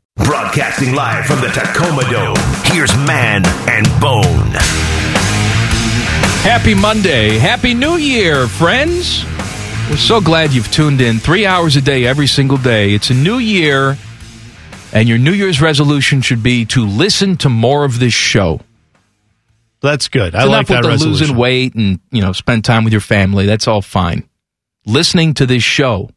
Broadcasting 0.17 0.93
live 0.93 1.25
from 1.25 1.39
the 1.41 1.47
Tacoma 1.47 2.03
Dome. 2.11 2.35
Here's 2.65 2.93
Man 3.07 3.43
and 3.69 3.87
Bone. 4.01 4.51
Happy 6.43 6.73
Monday. 6.73 7.37
Happy 7.37 7.73
New 7.73 7.95
Year, 7.95 8.47
friends. 8.47 9.23
We're 9.89 9.95
so 9.97 10.19
glad 10.21 10.51
you've 10.51 10.69
tuned 10.71 10.99
in 11.01 11.19
three 11.19 11.45
hours 11.45 11.75
a 11.75 11.81
day, 11.81 12.05
every 12.05 12.27
single 12.27 12.57
day. 12.57 12.93
It's 12.93 13.09
a 13.09 13.13
new 13.13 13.37
year, 13.37 13.97
and 14.93 15.07
your 15.07 15.17
New 15.17 15.31
Year's 15.33 15.61
resolution 15.61 16.21
should 16.21 16.43
be 16.43 16.65
to 16.65 16.85
listen 16.85 17.37
to 17.37 17.49
more 17.49 17.85
of 17.85 17.99
this 17.99 18.13
show. 18.13 18.59
That's 19.81 20.07
good. 20.09 20.35
I 20.35 20.41
It's 20.43 20.49
like 20.49 20.67
that 20.67 20.75
with 20.77 20.83
the 20.83 20.89
resolution. 20.89 21.19
losing 21.27 21.37
weight 21.37 21.75
and 21.75 21.99
you 22.11 22.21
know 22.21 22.33
spend 22.33 22.65
time 22.65 22.83
with 22.83 22.93
your 22.93 23.01
family. 23.01 23.45
That's 23.45 23.67
all 23.67 23.81
fine. 23.81 24.27
Listening 24.85 25.33
to 25.35 25.45
this 25.45 25.63
show 25.63 26.09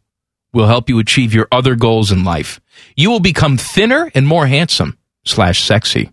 will 0.53 0.67
help 0.67 0.89
you 0.89 0.99
achieve 0.99 1.33
your 1.33 1.49
other 1.53 1.75
goals 1.77 2.11
in 2.13 2.25
life. 2.25 2.61
You 2.97 3.11
will 3.11 3.21
become 3.21 3.57
thinner 3.57 4.11
and 4.15 4.27
more 4.27 4.47
handsome 4.47 4.99
slash 5.25 5.63
sexy 5.65 6.11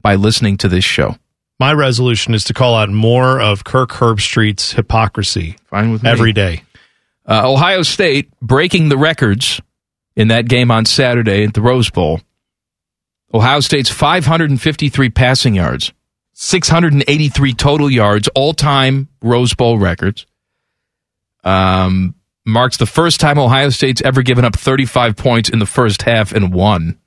by 0.00 0.14
listening 0.14 0.56
to 0.58 0.68
this 0.68 0.84
show. 0.84 1.16
My 1.58 1.72
resolution 1.72 2.34
is 2.34 2.44
to 2.44 2.54
call 2.54 2.74
out 2.74 2.90
more 2.90 3.40
of 3.40 3.64
Kirk 3.64 3.90
Herbstreit's 3.90 4.72
hypocrisy 4.72 5.56
Fine 5.70 5.90
with 5.92 6.02
me. 6.02 6.10
every 6.10 6.32
day. 6.32 6.62
Uh, 7.28 7.50
Ohio 7.50 7.82
State 7.82 8.30
breaking 8.40 8.88
the 8.88 8.96
records 8.98 9.60
in 10.14 10.28
that 10.28 10.48
game 10.48 10.70
on 10.70 10.84
Saturday 10.84 11.44
at 11.44 11.54
the 11.54 11.62
Rose 11.62 11.90
Bowl. 11.90 12.20
Ohio 13.34 13.60
State's 13.60 13.90
553 13.90 15.10
passing 15.10 15.54
yards, 15.56 15.92
683 16.34 17.54
total 17.54 17.90
yards, 17.90 18.28
all 18.34 18.52
time 18.54 19.08
Rose 19.22 19.54
Bowl 19.54 19.78
records. 19.78 20.26
Um, 21.42 22.14
marks 22.46 22.76
the 22.76 22.86
first 22.86 23.20
time 23.20 23.38
Ohio 23.38 23.68
State's 23.70 24.00
ever 24.02 24.22
given 24.22 24.44
up 24.44 24.56
35 24.56 25.16
points 25.16 25.48
in 25.48 25.58
the 25.58 25.66
first 25.66 26.02
half 26.02 26.32
and 26.32 26.52
won. 26.54 26.98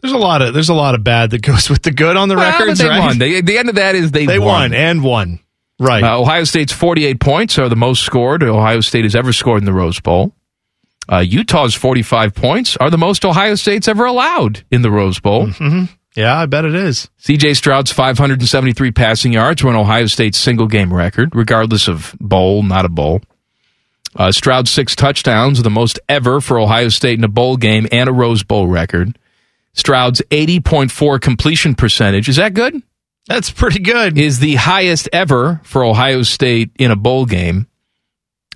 There's 0.00 0.12
a 0.14 0.18
lot 0.18 0.40
of 0.40 0.54
there's 0.54 0.68
a 0.70 0.74
lot 0.74 0.94
of 0.94 1.04
bad 1.04 1.30
that 1.30 1.42
goes 1.42 1.68
with 1.68 1.82
the 1.82 1.90
good 1.90 2.16
on 2.16 2.28
the 2.28 2.36
Well, 2.36 2.50
records, 2.58 2.78
they 2.78 2.88
right? 2.88 3.00
won. 3.00 3.18
They, 3.18 3.40
the 3.40 3.58
end 3.58 3.68
of 3.68 3.74
that 3.74 3.94
is 3.94 4.10
they, 4.12 4.26
They 4.26 4.38
won 4.38 4.72
and 4.72 5.02
won. 5.04 5.40
Right. 5.78 6.02
Uh, 6.02 6.20
Ohio 6.20 6.44
State's 6.44 6.72
48 6.72 7.20
points 7.20 7.58
are 7.58 7.68
the 7.68 7.76
most 7.76 8.02
scored 8.02 8.42
Ohio 8.42 8.80
State 8.80 9.04
has 9.04 9.14
ever 9.14 9.32
scored 9.32 9.58
in 9.58 9.64
the 9.64 9.72
Rose 9.72 10.00
Bowl. 10.00 10.34
Uh, 11.10 11.18
Utah's 11.18 11.74
45 11.74 12.34
points 12.34 12.76
are 12.76 12.90
the 12.90 12.98
most 12.98 13.24
Ohio 13.24 13.54
State's 13.56 13.88
ever 13.88 14.04
allowed 14.04 14.62
in 14.70 14.82
the 14.82 14.90
Rose 14.90 15.18
Bowl. 15.20 15.46
hmm 15.48 15.84
Yeah, 16.14 16.36
I 16.38 16.46
bet 16.46 16.64
it 16.66 16.74
is. 16.74 17.08
CJ 17.22 17.56
Stroud's 17.56 17.90
573 17.92 18.92
passing 18.92 19.32
yards 19.32 19.62
were 19.64 19.70
an 19.70 19.76
Ohio 19.76 20.06
State 20.06 20.34
single 20.34 20.66
game 20.66 20.92
record, 20.92 21.34
regardless 21.34 21.88
of 21.88 22.14
bowl, 22.20 22.62
not 22.62 22.84
a 22.84 22.88
bowl. 22.90 23.22
Uh, 24.16 24.32
Stroud's 24.32 24.70
six 24.70 24.96
touchdowns 24.96 25.62
the 25.62 25.70
most 25.70 26.00
ever 26.08 26.40
for 26.40 26.58
Ohio 26.58 26.88
State 26.88 27.18
in 27.18 27.24
a 27.24 27.28
bowl 27.28 27.56
game 27.56 27.86
and 27.92 28.08
a 28.08 28.12
Rose 28.12 28.42
Bowl 28.42 28.66
record. 28.66 29.18
Stroud's 29.72 30.20
80.4 30.30 31.20
completion 31.20 31.74
percentage, 31.74 32.28
is 32.28 32.36
that 32.36 32.54
good? 32.54 32.82
That's 33.28 33.50
pretty 33.50 33.78
good. 33.78 34.18
Is 34.18 34.40
the 34.40 34.56
highest 34.56 35.08
ever 35.12 35.60
for 35.62 35.84
Ohio 35.84 36.22
State 36.22 36.70
in 36.78 36.90
a 36.90 36.96
bowl 36.96 37.26
game. 37.26 37.68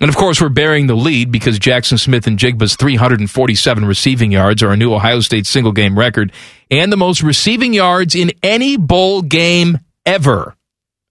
And 0.01 0.09
of 0.09 0.17
course, 0.17 0.41
we're 0.41 0.49
bearing 0.49 0.87
the 0.87 0.95
lead 0.95 1.31
because 1.31 1.57
Jaxon 1.57 1.97
Smith-Njigba's 1.97 2.75
347 2.75 3.85
receiving 3.85 4.33
yards 4.33 4.61
are 4.61 4.71
a 4.71 4.75
new 4.77 4.93
Ohio 4.93 5.21
State 5.21 5.45
single 5.45 5.71
game 5.71 5.97
record 5.97 6.33
and 6.69 6.91
the 6.91 6.97
most 6.97 7.23
receiving 7.23 7.73
yards 7.73 8.13
in 8.13 8.33
any 8.43 8.75
bowl 8.75 9.21
game 9.21 9.79
ever. 10.05 10.57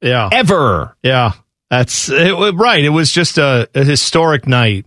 Yeah. 0.03 0.28
Ever. 0.30 0.95
Yeah. 1.03 1.32
That's 1.79 2.09
it, 2.09 2.55
right. 2.55 2.85
It 2.85 2.91
was 2.91 3.11
just 3.11 3.37
a, 3.37 3.68
a 3.75 3.85
historic 3.85 4.47
night. 4.47 4.87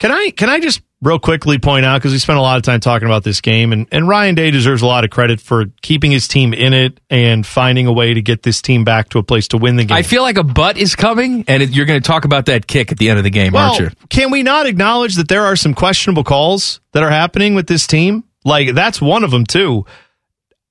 Can 0.00 0.10
I 0.10 0.30
can 0.30 0.48
I 0.48 0.58
just 0.58 0.82
real 1.00 1.20
quickly 1.20 1.58
point 1.60 1.84
out 1.84 1.98
because 2.00 2.10
we 2.10 2.18
spent 2.18 2.40
a 2.40 2.42
lot 2.42 2.56
of 2.56 2.64
time 2.64 2.80
talking 2.80 3.06
about 3.06 3.22
this 3.22 3.40
game 3.40 3.72
and, 3.72 3.86
and 3.92 4.08
Ryan 4.08 4.34
Day 4.34 4.50
deserves 4.50 4.82
a 4.82 4.86
lot 4.86 5.04
of 5.04 5.10
credit 5.10 5.40
for 5.40 5.66
keeping 5.80 6.10
his 6.10 6.26
team 6.26 6.52
in 6.52 6.72
it 6.72 6.98
and 7.08 7.46
finding 7.46 7.86
a 7.86 7.92
way 7.92 8.14
to 8.14 8.20
get 8.20 8.42
this 8.42 8.60
team 8.60 8.82
back 8.82 9.10
to 9.10 9.20
a 9.20 9.22
place 9.22 9.46
to 9.48 9.58
win 9.58 9.76
the 9.76 9.84
game. 9.84 9.96
I 9.96 10.02
feel 10.02 10.22
like 10.22 10.38
a 10.38 10.42
butt 10.42 10.76
is 10.76 10.96
coming, 10.96 11.44
and 11.46 11.62
it, 11.62 11.70
you're 11.70 11.86
going 11.86 12.02
to 12.02 12.06
talk 12.06 12.24
about 12.24 12.46
that 12.46 12.66
kick 12.66 12.90
at 12.90 12.98
the 12.98 13.10
end 13.10 13.18
of 13.18 13.24
the 13.24 13.30
game, 13.30 13.52
well, 13.52 13.74
aren't 13.74 13.78
you? 13.78 13.90
can 14.10 14.32
we 14.32 14.42
not 14.42 14.66
acknowledge 14.66 15.14
that 15.16 15.28
there 15.28 15.44
are 15.44 15.54
some 15.54 15.72
questionable 15.72 16.24
calls 16.24 16.80
that 16.94 17.04
are 17.04 17.10
happening 17.10 17.54
with 17.54 17.68
this 17.68 17.86
team? 17.86 18.24
Like 18.44 18.74
that's 18.74 19.00
one 19.00 19.22
of 19.22 19.30
them 19.30 19.46
too. 19.46 19.86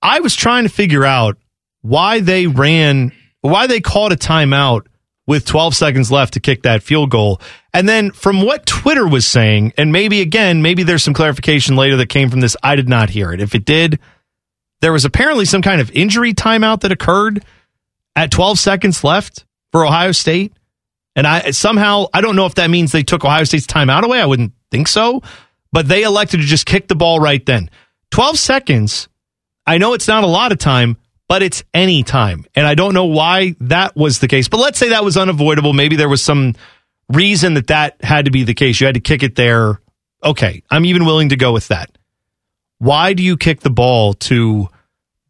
I 0.01 0.19
was 0.19 0.35
trying 0.35 0.63
to 0.63 0.69
figure 0.69 1.05
out 1.05 1.37
why 1.81 2.19
they 2.19 2.47
ran, 2.47 3.13
why 3.39 3.67
they 3.67 3.79
called 3.79 4.11
a 4.11 4.17
timeout 4.17 4.87
with 5.27 5.45
12 5.45 5.75
seconds 5.75 6.09
left 6.09 6.33
to 6.33 6.39
kick 6.39 6.63
that 6.63 6.81
field 6.81 7.11
goal. 7.11 7.41
And 7.73 7.87
then 7.87 8.11
from 8.11 8.41
what 8.41 8.65
Twitter 8.65 9.07
was 9.07 9.27
saying, 9.27 9.73
and 9.77 9.91
maybe 9.91 10.21
again, 10.21 10.61
maybe 10.61 10.83
there's 10.83 11.03
some 11.03 11.13
clarification 11.13 11.75
later 11.75 11.97
that 11.97 12.07
came 12.07 12.29
from 12.29 12.39
this. 12.39 12.55
I 12.63 12.75
did 12.75 12.89
not 12.89 13.09
hear 13.09 13.31
it. 13.33 13.41
If 13.41 13.53
it 13.53 13.65
did, 13.65 13.99
there 14.81 14.93
was 14.93 15.05
apparently 15.05 15.45
some 15.45 15.61
kind 15.61 15.81
of 15.81 15.91
injury 15.91 16.33
timeout 16.33 16.81
that 16.81 16.91
occurred 16.91 17.43
at 18.15 18.31
12 18.31 18.57
seconds 18.57 19.03
left 19.03 19.45
for 19.71 19.85
Ohio 19.85 20.13
State. 20.13 20.53
And 21.15 21.27
I 21.27 21.51
somehow 21.51 22.05
I 22.13 22.21
don't 22.21 22.35
know 22.35 22.45
if 22.45 22.55
that 22.55 22.69
means 22.69 22.91
they 22.91 23.03
took 23.03 23.25
Ohio 23.25 23.43
State's 23.43 23.67
timeout 23.67 24.03
away. 24.03 24.21
I 24.21 24.25
wouldn't 24.25 24.53
think 24.71 24.87
so, 24.87 25.21
but 25.71 25.87
they 25.87 26.03
elected 26.03 26.39
to 26.39 26.45
just 26.45 26.65
kick 26.65 26.87
the 26.87 26.95
ball 26.95 27.19
right 27.19 27.43
then. 27.45 27.69
12 28.11 28.39
seconds. 28.39 29.09
I 29.65 29.77
know 29.77 29.93
it's 29.93 30.07
not 30.07 30.23
a 30.23 30.27
lot 30.27 30.51
of 30.51 30.59
time, 30.59 30.95
but 31.27 31.43
it's 31.43 31.63
any 31.73 32.03
time. 32.03 32.45
And 32.55 32.65
I 32.65 32.75
don't 32.75 32.93
know 32.93 33.05
why 33.05 33.55
that 33.61 33.95
was 33.95 34.19
the 34.19 34.27
case. 34.27 34.47
But 34.47 34.59
let's 34.59 34.79
say 34.79 34.89
that 34.89 35.03
was 35.03 35.17
unavoidable. 35.17 35.73
Maybe 35.73 35.95
there 35.95 36.09
was 36.09 36.21
some 36.21 36.55
reason 37.09 37.55
that 37.55 37.67
that 37.67 38.03
had 38.03 38.25
to 38.25 38.31
be 38.31 38.43
the 38.43 38.53
case. 38.53 38.79
You 38.79 38.85
had 38.87 38.95
to 38.95 39.01
kick 39.01 39.23
it 39.23 39.35
there. 39.35 39.81
Okay, 40.23 40.63
I'm 40.69 40.85
even 40.85 41.05
willing 41.05 41.29
to 41.29 41.35
go 41.35 41.53
with 41.53 41.67
that. 41.67 41.97
Why 42.79 43.13
do 43.13 43.23
you 43.23 43.37
kick 43.37 43.61
the 43.61 43.69
ball 43.69 44.13
to 44.13 44.67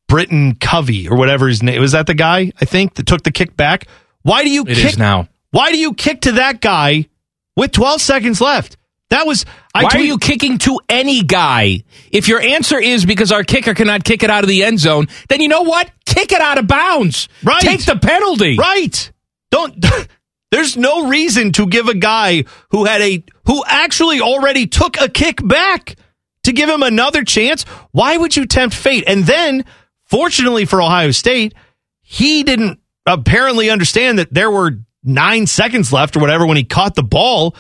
Britain 0.08 0.56
Covey 0.56 1.08
or 1.08 1.18
whatever 1.18 1.48
his 1.48 1.64
name 1.64 1.82
was? 1.82 1.94
That 1.94 2.08
the 2.08 2.14
guy 2.14 2.52
I 2.62 2.66
think 2.66 2.96
that 2.96 3.06
took 3.06 3.24
the 3.24 3.32
kick 3.32 3.56
back. 3.58 3.88
Why 4.22 4.44
do 4.44 4.50
you 4.50 4.64
It 4.64 4.76
kick 4.76 4.86
is 4.86 4.98
now. 4.98 5.28
Why 5.52 5.72
do 5.72 5.78
you 5.78 5.94
kick 5.94 6.22
to 6.22 6.34
that 6.34 6.62
guy 6.62 7.08
with 7.56 7.72
12 7.72 8.02
seconds 8.02 8.42
left? 8.42 8.77
That 9.10 9.26
was 9.26 9.46
I 9.74 9.84
Why 9.84 9.90
are 9.94 10.00
you 10.00 10.18
kicking 10.18 10.58
to 10.60 10.80
any 10.90 11.24
guy? 11.24 11.84
If 12.12 12.28
your 12.28 12.42
answer 12.42 12.80
is 12.80 13.06
because 13.06 13.32
our 13.32 13.44
kicker 13.44 13.74
cannot 13.74 14.04
kick 14.04 14.24
it 14.24 14.30
out 14.30 14.44
of 14.44 14.50
the 14.50 14.64
end 14.64 14.80
zone, 14.80 15.08
then 15.30 15.40
you 15.40 15.48
know 15.48 15.62
what? 15.62 15.90
Kick 16.06 16.32
it 16.32 16.42
out 16.42 16.58
of 16.58 16.68
bounds. 16.68 17.30
Right. 17.44 17.62
Take 17.62 17.86
the 17.86 17.96
penalty. 17.96 18.58
Right. 18.58 19.12
Don't. 19.52 19.86
There's 20.52 20.78
no 20.78 21.10
reason 21.10 21.52
to 21.54 21.68
give 21.68 21.88
a 21.88 21.94
guy 21.94 22.46
who 22.72 22.86
had 22.86 23.02
a 23.02 23.24
who 23.46 23.64
actually 23.66 24.22
already 24.22 24.68
took 24.68 25.00
a 25.00 25.10
kick 25.10 25.46
back 25.46 25.96
to 26.44 26.54
give 26.54 26.70
him 26.70 26.84
another 26.84 27.24
chance. 27.24 27.64
Why 27.92 28.16
would 28.16 28.36
you 28.36 28.46
tempt 28.46 28.76
fate? 28.76 29.04
And 29.08 29.26
then, 29.26 29.66
fortunately 30.06 30.66
for 30.66 30.82
Ohio 30.82 31.12
State, 31.12 31.54
he 32.02 32.44
didn't 32.44 32.80
apparently 33.06 33.70
understand 33.70 34.20
that 34.20 34.34
there 34.34 34.50
were 34.50 34.80
nine 35.04 35.48
seconds 35.48 35.92
left 35.92 36.16
or 36.16 36.20
whatever 36.20 36.46
when 36.46 36.58
he 36.58 36.64
caught 36.64 36.96
the 36.96 37.04
ball. 37.04 37.56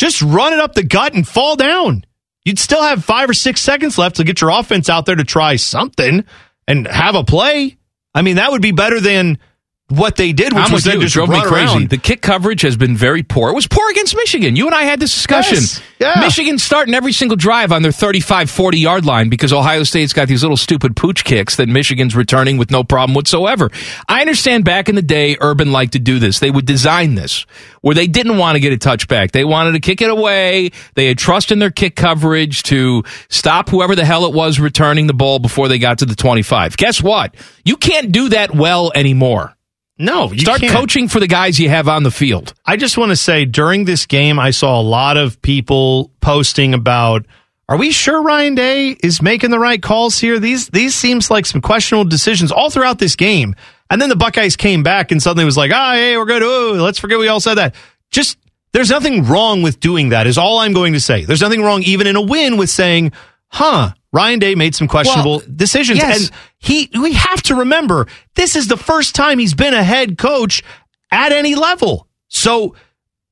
Just 0.00 0.22
run 0.22 0.54
it 0.54 0.58
up 0.58 0.72
the 0.72 0.82
gut 0.82 1.12
and 1.12 1.28
fall 1.28 1.56
down. 1.56 2.06
You'd 2.46 2.58
still 2.58 2.82
have 2.82 3.04
five 3.04 3.28
or 3.28 3.34
six 3.34 3.60
seconds 3.60 3.98
left 3.98 4.16
to 4.16 4.24
get 4.24 4.40
your 4.40 4.48
offense 4.48 4.88
out 4.88 5.04
there 5.04 5.14
to 5.14 5.24
try 5.24 5.56
something 5.56 6.24
and 6.66 6.86
have 6.86 7.16
a 7.16 7.22
play. 7.22 7.76
I 8.14 8.22
mean, 8.22 8.36
that 8.36 8.50
would 8.50 8.62
be 8.62 8.72
better 8.72 8.98
than 8.98 9.38
what 9.90 10.16
they 10.16 10.32
did, 10.32 10.52
which 10.52 10.66
I'm 10.66 10.72
was 10.72 10.86
you. 10.86 11.00
Just 11.00 11.14
drove 11.14 11.28
me 11.28 11.40
crazy. 11.42 11.66
around. 11.66 11.90
The 11.90 11.98
kick 11.98 12.22
coverage 12.22 12.62
has 12.62 12.76
been 12.76 12.96
very 12.96 13.22
poor. 13.22 13.50
It 13.50 13.54
was 13.54 13.66
poor 13.66 13.90
against 13.90 14.16
Michigan. 14.16 14.56
You 14.56 14.66
and 14.66 14.74
I 14.74 14.82
had 14.82 15.00
this 15.00 15.12
discussion. 15.12 15.56
Yes. 15.56 15.82
Yeah. 15.98 16.20
Michigan 16.20 16.58
starting 16.58 16.94
every 16.94 17.12
single 17.12 17.36
drive 17.36 17.72
on 17.72 17.82
their 17.82 17.92
35, 17.92 18.50
40 18.50 18.78
yard 18.78 19.04
line 19.04 19.28
because 19.28 19.52
Ohio 19.52 19.82
State's 19.82 20.12
got 20.12 20.28
these 20.28 20.42
little 20.42 20.56
stupid 20.56 20.96
pooch 20.96 21.24
kicks 21.24 21.56
that 21.56 21.68
Michigan's 21.68 22.16
returning 22.16 22.56
with 22.56 22.70
no 22.70 22.84
problem 22.84 23.14
whatsoever. 23.14 23.70
I 24.08 24.20
understand 24.20 24.64
back 24.64 24.88
in 24.88 24.94
the 24.94 25.02
day, 25.02 25.36
Urban 25.40 25.72
liked 25.72 25.92
to 25.92 25.98
do 25.98 26.18
this. 26.18 26.38
They 26.38 26.50
would 26.50 26.66
design 26.66 27.16
this 27.16 27.44
where 27.82 27.94
they 27.94 28.06
didn't 28.06 28.38
want 28.38 28.56
to 28.56 28.60
get 28.60 28.72
a 28.72 28.76
touchback. 28.76 29.32
They 29.32 29.44
wanted 29.44 29.72
to 29.72 29.80
kick 29.80 30.00
it 30.00 30.10
away. 30.10 30.70
They 30.94 31.06
had 31.06 31.18
trust 31.18 31.52
in 31.52 31.58
their 31.58 31.70
kick 31.70 31.96
coverage 31.96 32.62
to 32.64 33.02
stop 33.28 33.68
whoever 33.68 33.96
the 33.96 34.04
hell 34.04 34.24
it 34.24 34.34
was 34.34 34.60
returning 34.60 35.06
the 35.06 35.14
ball 35.14 35.38
before 35.38 35.68
they 35.68 35.78
got 35.78 35.98
to 35.98 36.06
the 36.06 36.14
25. 36.14 36.76
Guess 36.76 37.02
what? 37.02 37.34
You 37.64 37.76
can't 37.76 38.12
do 38.12 38.30
that 38.30 38.54
well 38.54 38.92
anymore. 38.94 39.56
No, 40.00 40.32
you 40.32 40.40
Start 40.40 40.60
can't. 40.60 40.72
coaching 40.72 41.08
for 41.08 41.20
the 41.20 41.26
guys 41.26 41.60
you 41.60 41.68
have 41.68 41.86
on 41.86 42.02
the 42.04 42.10
field. 42.10 42.54
I 42.64 42.76
just 42.76 42.96
want 42.96 43.10
to 43.10 43.16
say 43.16 43.44
during 43.44 43.84
this 43.84 44.06
game, 44.06 44.38
I 44.38 44.50
saw 44.50 44.80
a 44.80 44.82
lot 44.82 45.16
of 45.16 45.40
people 45.42 46.10
posting 46.20 46.72
about. 46.74 47.26
Are 47.68 47.76
we 47.76 47.92
sure 47.92 48.20
Ryan 48.22 48.54
Day 48.56 48.96
is 49.02 49.22
making 49.22 49.50
the 49.50 49.58
right 49.58 49.80
calls 49.80 50.18
here? 50.18 50.40
These 50.40 50.68
these 50.70 50.94
seems 50.94 51.30
like 51.30 51.46
some 51.46 51.60
questionable 51.60 52.08
decisions 52.08 52.50
all 52.50 52.70
throughout 52.70 52.98
this 52.98 53.14
game. 53.14 53.54
And 53.90 54.00
then 54.00 54.08
the 54.08 54.16
Buckeyes 54.16 54.56
came 54.56 54.82
back 54.82 55.12
and 55.12 55.22
suddenly 55.22 55.44
was 55.44 55.56
like, 55.56 55.70
ah, 55.72 55.92
hey, 55.92 56.16
we're 56.16 56.24
good. 56.24 56.42
Oh, 56.42 56.82
let's 56.82 56.98
forget 56.98 57.18
we 57.18 57.28
all 57.28 57.38
said 57.40 57.54
that. 57.56 57.74
Just 58.10 58.38
there's 58.72 58.90
nothing 58.90 59.24
wrong 59.24 59.62
with 59.62 59.80
doing 59.80 60.08
that. 60.08 60.26
Is 60.26 60.38
all 60.38 60.58
I'm 60.60 60.72
going 60.72 60.94
to 60.94 61.00
say. 61.00 61.24
There's 61.26 61.42
nothing 61.42 61.62
wrong 61.62 61.82
even 61.82 62.06
in 62.06 62.16
a 62.16 62.22
win 62.22 62.56
with 62.56 62.70
saying, 62.70 63.12
huh, 63.48 63.90
Ryan 64.12 64.38
Day 64.38 64.54
made 64.54 64.74
some 64.74 64.88
questionable 64.88 65.38
Well, 65.38 65.46
decisions. 65.54 65.98
yes. 65.98 66.22
And 66.28 66.30
he 66.60 66.90
we 66.94 67.14
have 67.14 67.42
to 67.44 67.56
remember 67.56 68.06
this 68.36 68.54
is 68.54 68.68
the 68.68 68.76
first 68.76 69.14
time 69.14 69.38
he's 69.38 69.54
been 69.54 69.74
a 69.74 69.82
head 69.82 70.16
coach 70.16 70.62
at 71.10 71.32
any 71.32 71.54
level. 71.54 72.06
So 72.28 72.76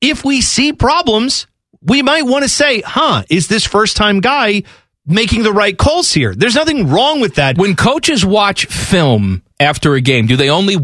if 0.01 0.25
we 0.25 0.41
see 0.41 0.73
problems, 0.73 1.47
we 1.81 2.01
might 2.01 2.23
want 2.23 2.43
to 2.43 2.49
say, 2.49 2.81
huh, 2.81 3.23
is 3.29 3.47
this 3.47 3.65
first 3.65 3.95
time 3.95 4.19
guy 4.19 4.63
making 5.05 5.43
the 5.43 5.53
right 5.53 5.77
calls 5.77 6.11
here? 6.11 6.33
There's 6.35 6.55
nothing 6.55 6.89
wrong 6.89 7.21
with 7.21 7.35
that. 7.35 7.57
When 7.57 7.75
coaches 7.75 8.25
watch 8.25 8.65
film 8.65 9.43
after 9.59 9.93
a 9.93 10.01
game, 10.01 10.25
do 10.25 10.35
they 10.35 10.49
only 10.49 10.77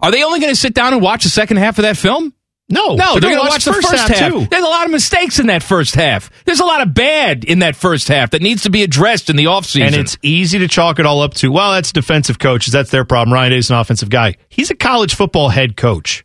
are 0.00 0.10
they 0.10 0.24
only 0.24 0.40
going 0.40 0.52
to 0.52 0.60
sit 0.60 0.74
down 0.74 0.92
and 0.92 1.00
watch 1.00 1.22
the 1.22 1.30
second 1.30 1.58
half 1.58 1.78
of 1.78 1.82
that 1.82 1.96
film? 1.96 2.34
No, 2.72 2.94
No, 2.94 3.20
they're, 3.20 3.20
gonna 3.30 3.36
going 3.36 3.46
to 3.46 3.50
watch, 3.50 3.64
the 3.64 3.72
first, 3.74 4.08
half. 4.08 4.32
too. 4.32 4.46
There's 4.50 4.64
a 4.64 4.68
lot 4.68 4.86
of 4.86 4.90
mistakes 4.90 5.38
in 5.38 5.46
that 5.48 5.62
first 5.62 5.94
half. 5.94 6.30
There's 6.44 6.60
a 6.60 6.64
lot 6.64 6.80
of 6.80 6.94
bad 6.94 7.44
in 7.44 7.58
that 7.58 7.76
first 7.76 8.08
half 8.08 8.30
that 8.30 8.40
needs 8.40 8.62
to 8.62 8.70
be 8.70 8.82
addressed 8.82 9.28
in 9.28 9.36
the 9.36 9.44
offseason. 9.44 9.86
And 9.88 9.94
it's 9.96 10.16
easy 10.22 10.58
to 10.58 10.68
chalk 10.68 10.98
it 10.98 11.04
all 11.06 11.20
up 11.20 11.34
to, 11.34 11.52
well, 11.52 11.72
that's 11.72 11.92
defensive 11.92 12.38
coaches. 12.38 12.72
That's 12.72 12.90
their 12.90 13.04
problem. 13.04 13.34
Ryan 13.34 13.52
Day's 13.52 13.70
an 13.70 13.76
offensive 13.76 14.08
guy. 14.08 14.36
He's 14.48 14.70
a 14.70 14.74
college 14.74 15.14
football 15.14 15.50
head 15.50 15.76
coach. 15.76 16.24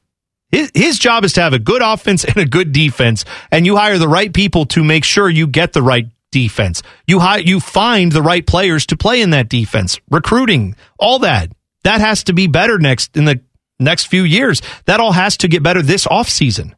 His, 0.50 0.72
his 0.74 0.98
job 1.00 1.26
is 1.26 1.34
to 1.34 1.42
have 1.42 1.52
a 1.52 1.60
good 1.60 1.82
offense 1.84 2.24
and 2.24 2.38
a 2.38 2.46
good 2.46 2.72
defense, 2.72 3.26
and 3.52 3.66
you 3.66 3.76
hire 3.76 3.98
the 3.98 4.08
right 4.08 4.34
people 4.34 4.66
to 4.68 4.84
make 4.84 5.04
sure 5.04 5.30
you 5.30 5.46
get 5.48 5.74
the 5.74 5.82
right 5.82 6.08
defense. 6.32 6.82
You 7.06 7.20
hi- 7.20 7.40
you 7.40 7.60
find 7.60 8.12
the 8.14 8.22
right 8.22 8.48
players 8.48 8.86
to 8.88 8.96
play 8.96 9.22
in 9.22 9.32
that 9.32 9.50
defense, 9.50 10.00
recruiting, 10.10 10.76
all 10.98 11.20
that. 11.20 11.52
That 11.84 12.00
has 12.02 12.24
to 12.26 12.34
be 12.34 12.48
better 12.48 12.80
next 12.80 13.16
in 13.18 13.26
the 13.26 13.42
next 13.80 14.06
few 14.08 14.24
years. 14.24 14.62
That 14.86 15.00
all 15.00 15.12
has 15.12 15.38
to 15.38 15.48
get 15.48 15.64
better 15.64 15.82
this 15.82 16.06
offseason. 16.06 16.74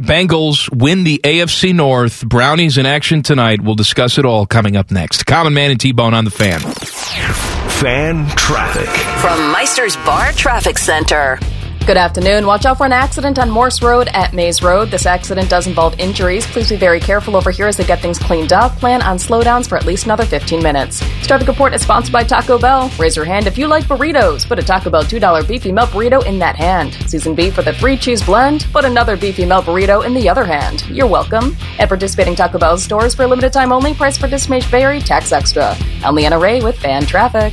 Bengals 0.00 0.68
win 0.76 1.04
the 1.04 1.20
AFC 1.22 1.72
North. 1.72 2.26
Brownies 2.26 2.78
in 2.78 2.86
action 2.86 3.22
tonight. 3.22 3.60
We'll 3.60 3.76
discuss 3.76 4.18
it 4.18 4.24
all 4.24 4.44
coming 4.44 4.76
up 4.76 4.90
next. 4.90 5.24
Common 5.24 5.54
Man 5.54 5.70
and 5.70 5.78
T 5.80 5.92
Bone 5.92 6.14
on 6.14 6.24
the 6.24 6.32
fan. 6.32 6.60
Fan 6.60 8.26
traffic. 8.36 8.88
From 9.20 9.52
Meister's 9.52 9.96
Bar 9.98 10.32
Traffic 10.32 10.78
Center. 10.78 11.38
Good 11.86 11.98
afternoon. 11.98 12.46
Watch 12.46 12.64
out 12.64 12.78
for 12.78 12.86
an 12.86 12.94
accident 12.94 13.38
on 13.38 13.50
Morse 13.50 13.82
Road 13.82 14.08
at 14.14 14.32
Maize 14.32 14.62
Road. 14.62 14.90
This 14.90 15.04
accident 15.04 15.50
does 15.50 15.66
involve 15.66 16.00
injuries. 16.00 16.46
Please 16.46 16.70
be 16.70 16.76
very 16.76 16.98
careful 16.98 17.36
over 17.36 17.50
here 17.50 17.66
as 17.66 17.76
they 17.76 17.84
get 17.84 18.00
things 18.00 18.18
cleaned 18.18 18.54
up. 18.54 18.74
Plan 18.78 19.02
on 19.02 19.18
slowdowns 19.18 19.68
for 19.68 19.76
at 19.76 19.84
least 19.84 20.06
another 20.06 20.24
15 20.24 20.62
minutes. 20.62 21.00
This 21.00 21.26
traffic 21.26 21.46
report 21.46 21.74
is 21.74 21.82
sponsored 21.82 22.10
by 22.10 22.24
Taco 22.24 22.58
Bell. 22.58 22.90
Raise 22.98 23.16
your 23.16 23.26
hand 23.26 23.46
if 23.46 23.58
you 23.58 23.66
like 23.66 23.84
burritos. 23.84 24.48
Put 24.48 24.58
a 24.58 24.62
Taco 24.62 24.88
Bell 24.88 25.04
$2 25.04 25.46
beefy 25.46 25.72
melt 25.72 25.90
burrito 25.90 26.24
in 26.24 26.38
that 26.38 26.56
hand. 26.56 26.94
Season 27.06 27.34
beef 27.34 27.54
for 27.54 27.60
the 27.60 27.74
three 27.74 27.98
cheese 27.98 28.22
blend. 28.22 28.66
Put 28.72 28.86
another 28.86 29.14
beefy 29.14 29.44
melt 29.44 29.66
burrito 29.66 30.06
in 30.06 30.14
the 30.14 30.26
other 30.26 30.46
hand. 30.46 30.86
You're 30.88 31.06
welcome. 31.06 31.54
At 31.78 31.90
participating 31.90 32.34
Taco 32.34 32.56
Bell 32.56 32.78
stores 32.78 33.14
for 33.14 33.24
a 33.24 33.26
limited 33.26 33.52
time 33.52 33.72
only, 33.72 33.92
price 33.92 34.16
participation 34.16 34.70
vary, 34.70 35.00
tax 35.00 35.32
extra. 35.32 35.76
I'm 36.02 36.14
Leanna 36.14 36.38
Ray 36.38 36.62
with 36.62 36.78
Fan 36.78 37.04
Traffic. 37.04 37.52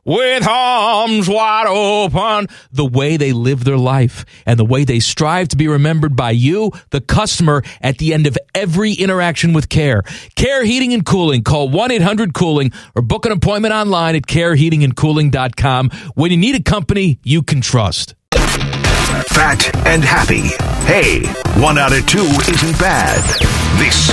With 0.03 0.47
arms 0.47 1.29
wide 1.29 1.67
open, 1.67 2.47
the 2.71 2.85
way 2.85 3.17
they 3.17 3.33
live 3.33 3.63
their 3.63 3.77
life 3.77 4.25
and 4.47 4.57
the 4.57 4.65
way 4.65 4.83
they 4.83 4.99
strive 4.99 5.49
to 5.49 5.57
be 5.57 5.67
remembered 5.67 6.15
by 6.15 6.31
you, 6.31 6.71
the 6.89 7.01
customer, 7.01 7.61
at 7.81 7.99
the 7.99 8.11
end 8.11 8.25
of 8.25 8.35
every 8.55 8.93
interaction 8.93 9.53
with 9.53 9.69
Care. 9.69 10.01
Care 10.35 10.65
Heating 10.65 10.91
and 10.93 11.05
Cooling. 11.05 11.43
Call 11.43 11.69
1 11.69 11.91
800 11.91 12.33
Cooling 12.33 12.71
or 12.95 13.03
book 13.03 13.27
an 13.27 13.31
appointment 13.31 13.75
online 13.75 14.15
at 14.15 14.23
careheatingandcooling.com 14.23 15.91
when 16.15 16.31
you 16.31 16.37
need 16.37 16.55
a 16.55 16.63
company 16.63 17.19
you 17.23 17.43
can 17.43 17.61
trust. 17.61 18.15
Fat 18.33 19.69
and 19.85 20.03
happy. 20.03 20.49
Hey, 20.87 21.27
one 21.61 21.77
out 21.77 21.93
of 21.93 22.07
two 22.07 22.17
isn't 22.23 22.79
bad. 22.79 23.21
This 23.77 24.09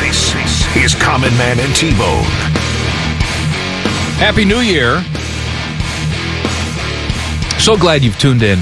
is 0.76 0.94
Common 1.02 1.34
Man 1.38 1.58
and 1.58 1.74
T-Bone. 1.74 2.24
Happy 4.18 4.44
New 4.44 4.60
Year. 4.60 5.02
So 7.58 7.76
glad 7.76 8.02
you've 8.02 8.18
tuned 8.18 8.42
in. 8.42 8.58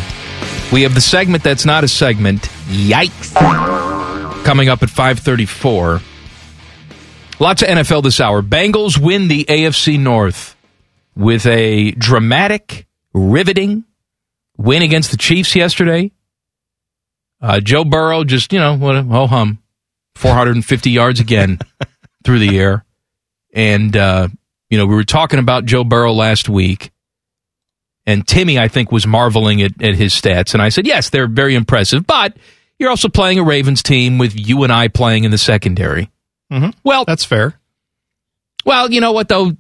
We 0.73 0.83
have 0.83 0.95
the 0.95 1.01
segment 1.01 1.45
that's 1.45 1.65
not 1.65 1.85
a 1.85 1.89
segment. 1.89 2.43
Yikes. 2.67 3.35
Coming 4.45 4.69
up 4.69 4.83
at 4.83 4.91
534. 4.91 6.01
Lots 7.39 7.63
of 7.63 7.69
NFL 7.69 8.03
this 8.03 8.21
hour. 8.21 8.43
Bengals 8.43 8.99
win 8.99 9.29
the 9.29 9.45
AFC 9.45 9.99
North 10.01 10.57
with 11.15 11.47
a 11.47 11.93
dramatic, 11.93 12.87
riveting 13.13 13.85
win 14.57 14.83
against 14.83 15.11
the 15.11 15.17
Chiefs 15.17 15.55
yesterday. 15.55 16.11
Uh, 17.41 17.61
Joe 17.61 17.85
Burrow 17.85 18.25
just, 18.25 18.53
you 18.53 18.59
know, 18.59 18.77
what, 18.77 18.97
oh 18.97 19.27
hum, 19.27 19.59
450 20.15 20.91
yards 20.91 21.21
again 21.21 21.59
through 22.25 22.39
the 22.39 22.59
air. 22.59 22.85
And, 23.53 23.97
uh, 23.97 24.29
you 24.71 24.79
know, 24.79 24.87
we 24.87 24.95
were 24.95 25.05
talking 25.05 25.39
about 25.39 25.65
Joe 25.67 25.85
Burrow 25.85 26.13
last 26.13 26.49
week. 26.49 26.91
And 28.07 28.27
Timmy, 28.27 28.59
I 28.59 28.69
think, 28.69 28.93
was 28.93 29.07
marveling 29.07 29.63
at, 29.63 29.83
at 29.83 29.95
his 29.95 30.15
stats. 30.15 30.55
And 30.55 30.63
I 30.63 30.69
said, 30.69 30.87
yes, 30.87 31.11
they're 31.11 31.27
very 31.27 31.55
impressive, 31.55 32.07
but 32.07 32.37
you're 32.79 32.91
also 32.91 33.09
playing 33.09 33.39
a 33.39 33.43
Ravens 33.43 33.83
team 33.83 34.19
with 34.19 34.33
you 34.35 34.63
and 34.63 34.73
I 34.73 34.89
playing 34.89 35.25
in 35.25 35.31
the 35.31 35.39
secondary. 35.39 36.11
Mm-hmm. 36.53 36.71
Well, 36.85 37.05
that's 37.05 37.25
fair. 37.25 37.59
Well, 38.65 38.93
you 38.93 39.01
know 39.01 39.13
what 39.13 39.29
though? 39.29 39.53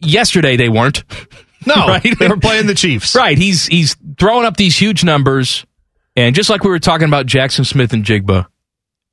Yesterday 0.00 0.56
they 0.56 0.68
weren't. 0.68 1.04
No, 1.66 1.74
right? 1.88 2.18
they 2.18 2.28
were 2.28 2.36
playing 2.36 2.66
the 2.66 2.74
Chiefs. 2.74 3.14
Right. 3.14 3.38
He's 3.38 3.64
he's 3.64 3.96
throwing 4.18 4.44
up 4.44 4.58
these 4.58 4.76
huge 4.76 5.02
numbers, 5.02 5.64
and 6.14 6.34
just 6.34 6.50
like 6.50 6.62
we 6.62 6.68
were 6.68 6.78
talking 6.78 7.08
about 7.08 7.24
Jackson 7.24 7.64
Smith 7.64 7.94
and 7.94 8.04
Jigba, 8.04 8.46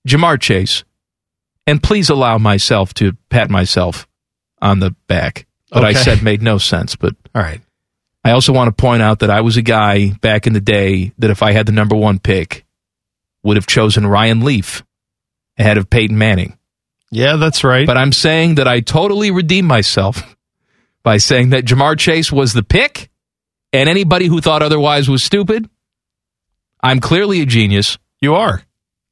Ja'Marr 0.05 0.37
Chase, 0.37 0.83
and 1.65 1.81
please 1.81 2.09
allow 2.09 2.37
myself 2.37 2.93
to 2.95 3.13
pat 3.29 3.49
myself 3.49 4.05
on 4.61 4.79
the 4.79 4.93
back. 5.07 5.47
What 5.69 5.85
I 5.85 5.93
said 5.93 6.23
made 6.23 6.41
no 6.41 6.57
sense, 6.57 6.97
but 6.97 7.15
all 7.33 7.41
right. 7.41 7.61
I 8.23 8.31
also 8.31 8.53
want 8.53 8.67
to 8.67 8.81
point 8.81 9.01
out 9.01 9.19
that 9.19 9.29
I 9.29 9.41
was 9.41 9.57
a 9.57 9.61
guy 9.61 10.11
back 10.21 10.45
in 10.45 10.53
the 10.53 10.61
day 10.61 11.11
that 11.17 11.31
if 11.31 11.41
I 11.41 11.51
had 11.53 11.65
the 11.65 11.71
number 11.71 11.95
one 11.95 12.19
pick, 12.19 12.65
would 13.43 13.57
have 13.57 13.65
chosen 13.67 14.05
Ryan 14.05 14.41
Leaf 14.41 14.83
ahead 15.57 15.77
of 15.77 15.89
Peyton 15.89 16.17
Manning. 16.17 16.57
Yeah, 17.09 17.35
that's 17.35 17.63
right. 17.63 17.87
But 17.87 17.97
I'm 17.97 18.13
saying 18.13 18.55
that 18.55 18.67
I 18.67 18.79
totally 18.79 19.31
redeemed 19.31 19.67
myself 19.67 20.35
by 21.03 21.17
saying 21.17 21.49
that 21.49 21.65
Ja'Marr 21.65 21.97
Chase 21.97 22.31
was 22.31 22.53
the 22.53 22.63
pick, 22.63 23.09
and 23.73 23.89
anybody 23.89 24.27
who 24.27 24.41
thought 24.41 24.61
otherwise 24.61 25.09
was 25.09 25.23
stupid. 25.23 25.67
I'm 26.83 26.99
clearly 26.99 27.41
a 27.41 27.45
genius. 27.45 27.97
You 28.21 28.35
are. 28.35 28.63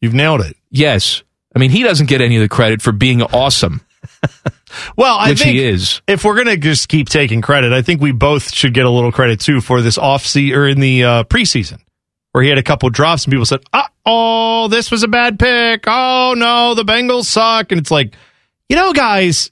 You've 0.02 0.14
nailed 0.14 0.42
it. 0.42 0.56
Yes. 0.70 1.24
I 1.56 1.60
mean, 1.60 1.72
he 1.72 1.84
doesn't 1.84 2.10
get 2.10 2.22
any 2.22 2.36
of 2.38 2.42
the 2.42 2.50
credit 2.50 2.82
for 2.82 2.92
being 2.92 3.22
awesome. 3.22 3.82
Well, 4.96 5.18
I 5.18 5.30
Which 5.30 5.42
think 5.42 5.56
he 5.56 5.66
is. 5.66 6.02
If 6.08 6.24
we're 6.24 6.36
gonna 6.36 6.58
just 6.58 6.90
keep 6.90 7.10
taking 7.10 7.42
credit, 7.42 7.74
I 7.74 7.82
think 7.82 8.02
we 8.02 8.12
both 8.12 8.54
should 8.54 8.74
get 8.74 8.86
a 8.86 8.90
little 8.90 9.12
credit 9.12 9.40
too 9.40 9.62
for 9.62 9.82
this 9.82 9.98
off 9.98 10.26
season 10.26 10.58
or 10.58 10.68
in 10.68 10.80
the 10.80 11.04
uh, 11.04 11.24
preseason 11.24 11.80
where 12.32 12.44
he 12.44 12.50
had 12.50 12.60
a 12.60 12.64
couple 12.64 12.90
drops 12.90 13.26
and 13.26 13.32
people 13.32 13.46
said, 13.46 13.62
"Uh 13.74 13.84
oh, 14.06 14.68
this 14.68 14.92
was 14.92 15.04
a 15.04 15.08
bad 15.08 15.40
pick. 15.40 15.86
Oh 15.88 16.36
no, 16.38 16.76
the 16.76 16.84
Bengals 16.84 17.26
suck." 17.26 17.72
And 17.72 17.82
it's 17.82 17.90
like, 17.92 18.14
you 18.68 18.76
know, 18.76 18.94
guys, 18.94 19.50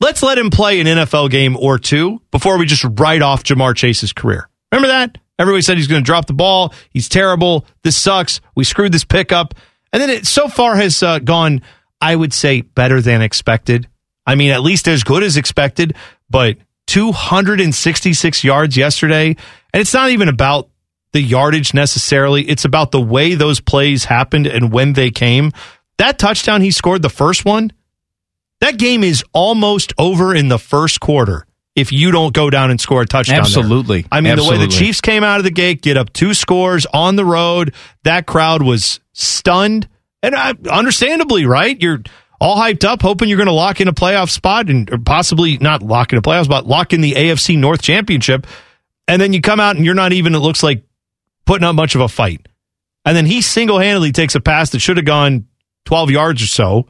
let's 0.00 0.22
let 0.22 0.38
him 0.38 0.50
play 0.50 0.80
an 0.80 0.86
NFL 0.86 1.30
game 1.30 1.56
or 1.56 1.78
two 1.78 2.22
before 2.30 2.58
we 2.58 2.64
just 2.66 2.84
write 2.98 3.22
off 3.22 3.44
Ja'Marr 3.44 3.76
Chase's 3.76 4.12
career. 4.12 4.48
Remember 4.72 4.88
that? 4.88 5.18
Everybody 5.38 5.62
said 5.62 5.76
he's 5.76 5.86
going 5.86 6.02
to 6.02 6.06
drop 6.06 6.26
the 6.26 6.32
ball. 6.32 6.74
He's 6.90 7.08
terrible. 7.08 7.64
This 7.84 7.96
sucks. 7.96 8.40
We 8.56 8.64
screwed 8.64 8.92
this 8.92 9.04
pickup. 9.04 9.54
And 9.92 10.02
then 10.02 10.10
it 10.10 10.26
so 10.26 10.48
far 10.48 10.74
has 10.76 11.02
uh, 11.02 11.20
gone, 11.20 11.62
I 12.00 12.14
would 12.14 12.32
say, 12.32 12.62
better 12.62 13.00
than 13.00 13.22
expected. 13.22 13.88
I 14.26 14.34
mean, 14.34 14.50
at 14.50 14.62
least 14.62 14.88
as 14.88 15.04
good 15.04 15.22
as 15.22 15.36
expected, 15.36 15.94
but 16.30 16.58
266 16.86 18.44
yards 18.44 18.76
yesterday. 18.76 19.28
And 19.72 19.80
it's 19.80 19.94
not 19.94 20.10
even 20.10 20.28
about 20.28 20.68
the 21.12 21.20
yardage 21.20 21.74
necessarily. 21.74 22.42
It's 22.48 22.64
about 22.64 22.90
the 22.90 23.00
way 23.00 23.34
those 23.34 23.60
plays 23.60 24.04
happened 24.04 24.46
and 24.46 24.72
when 24.72 24.92
they 24.92 25.10
came. 25.10 25.52
That 25.98 26.18
touchdown 26.18 26.60
he 26.60 26.70
scored, 26.70 27.02
the 27.02 27.08
first 27.08 27.44
one, 27.44 27.72
that 28.60 28.78
game 28.78 29.04
is 29.04 29.24
almost 29.32 29.92
over 29.98 30.34
in 30.34 30.48
the 30.48 30.58
first 30.58 31.00
quarter 31.00 31.46
if 31.74 31.92
you 31.92 32.10
don't 32.10 32.34
go 32.34 32.50
down 32.50 32.70
and 32.70 32.80
score 32.80 33.02
a 33.02 33.06
touchdown. 33.06 33.36
there. 33.36 33.40
Absolutely. 33.42 34.06
I 34.10 34.20
mean, 34.20 34.34
the 34.36 34.44
way 34.44 34.58
the 34.58 34.66
Chiefs 34.66 35.00
came 35.00 35.22
out 35.22 35.38
of 35.38 35.44
the 35.44 35.50
gate, 35.50 35.80
get 35.80 35.96
up 35.96 36.12
two 36.12 36.34
scores 36.34 36.86
on 36.86 37.16
the 37.16 37.24
road, 37.24 37.72
that 38.02 38.26
crowd 38.26 38.62
was 38.62 39.00
stunned. 39.12 39.88
And 40.22 40.34
I, 40.34 40.54
understandably, 40.70 41.46
right? 41.46 41.80
You're 41.80 42.02
all 42.40 42.56
hyped 42.56 42.84
up, 42.84 43.02
hoping 43.02 43.28
you're 43.28 43.38
going 43.38 43.46
to 43.46 43.52
lock 43.52 43.80
in 43.80 43.88
a 43.88 43.92
playoff 43.92 44.30
spot 44.30 44.68
and 44.68 45.04
possibly 45.04 45.58
not 45.58 45.82
lock 45.82 46.12
in 46.12 46.18
a 46.18 46.22
playoff 46.22 46.44
spot, 46.44 46.66
lock 46.66 46.92
in 46.92 47.00
the 47.00 47.12
AFC 47.12 47.58
North 47.58 47.82
Championship. 47.82 48.46
And 49.06 49.20
then 49.20 49.32
you 49.32 49.40
come 49.40 49.60
out 49.60 49.76
and 49.76 49.84
you're 49.84 49.94
not 49.94 50.12
even, 50.12 50.34
it 50.34 50.38
looks 50.38 50.62
like, 50.62 50.84
putting 51.46 51.64
up 51.64 51.74
much 51.74 51.94
of 51.94 52.00
a 52.00 52.08
fight. 52.08 52.46
And 53.04 53.16
then 53.16 53.26
he 53.26 53.40
single 53.40 53.78
handedly 53.78 54.12
takes 54.12 54.34
a 54.34 54.40
pass 54.40 54.70
that 54.70 54.80
should 54.80 54.98
have 54.98 55.06
gone 55.06 55.46
12 55.86 56.10
yards 56.10 56.42
or 56.42 56.46
so 56.46 56.86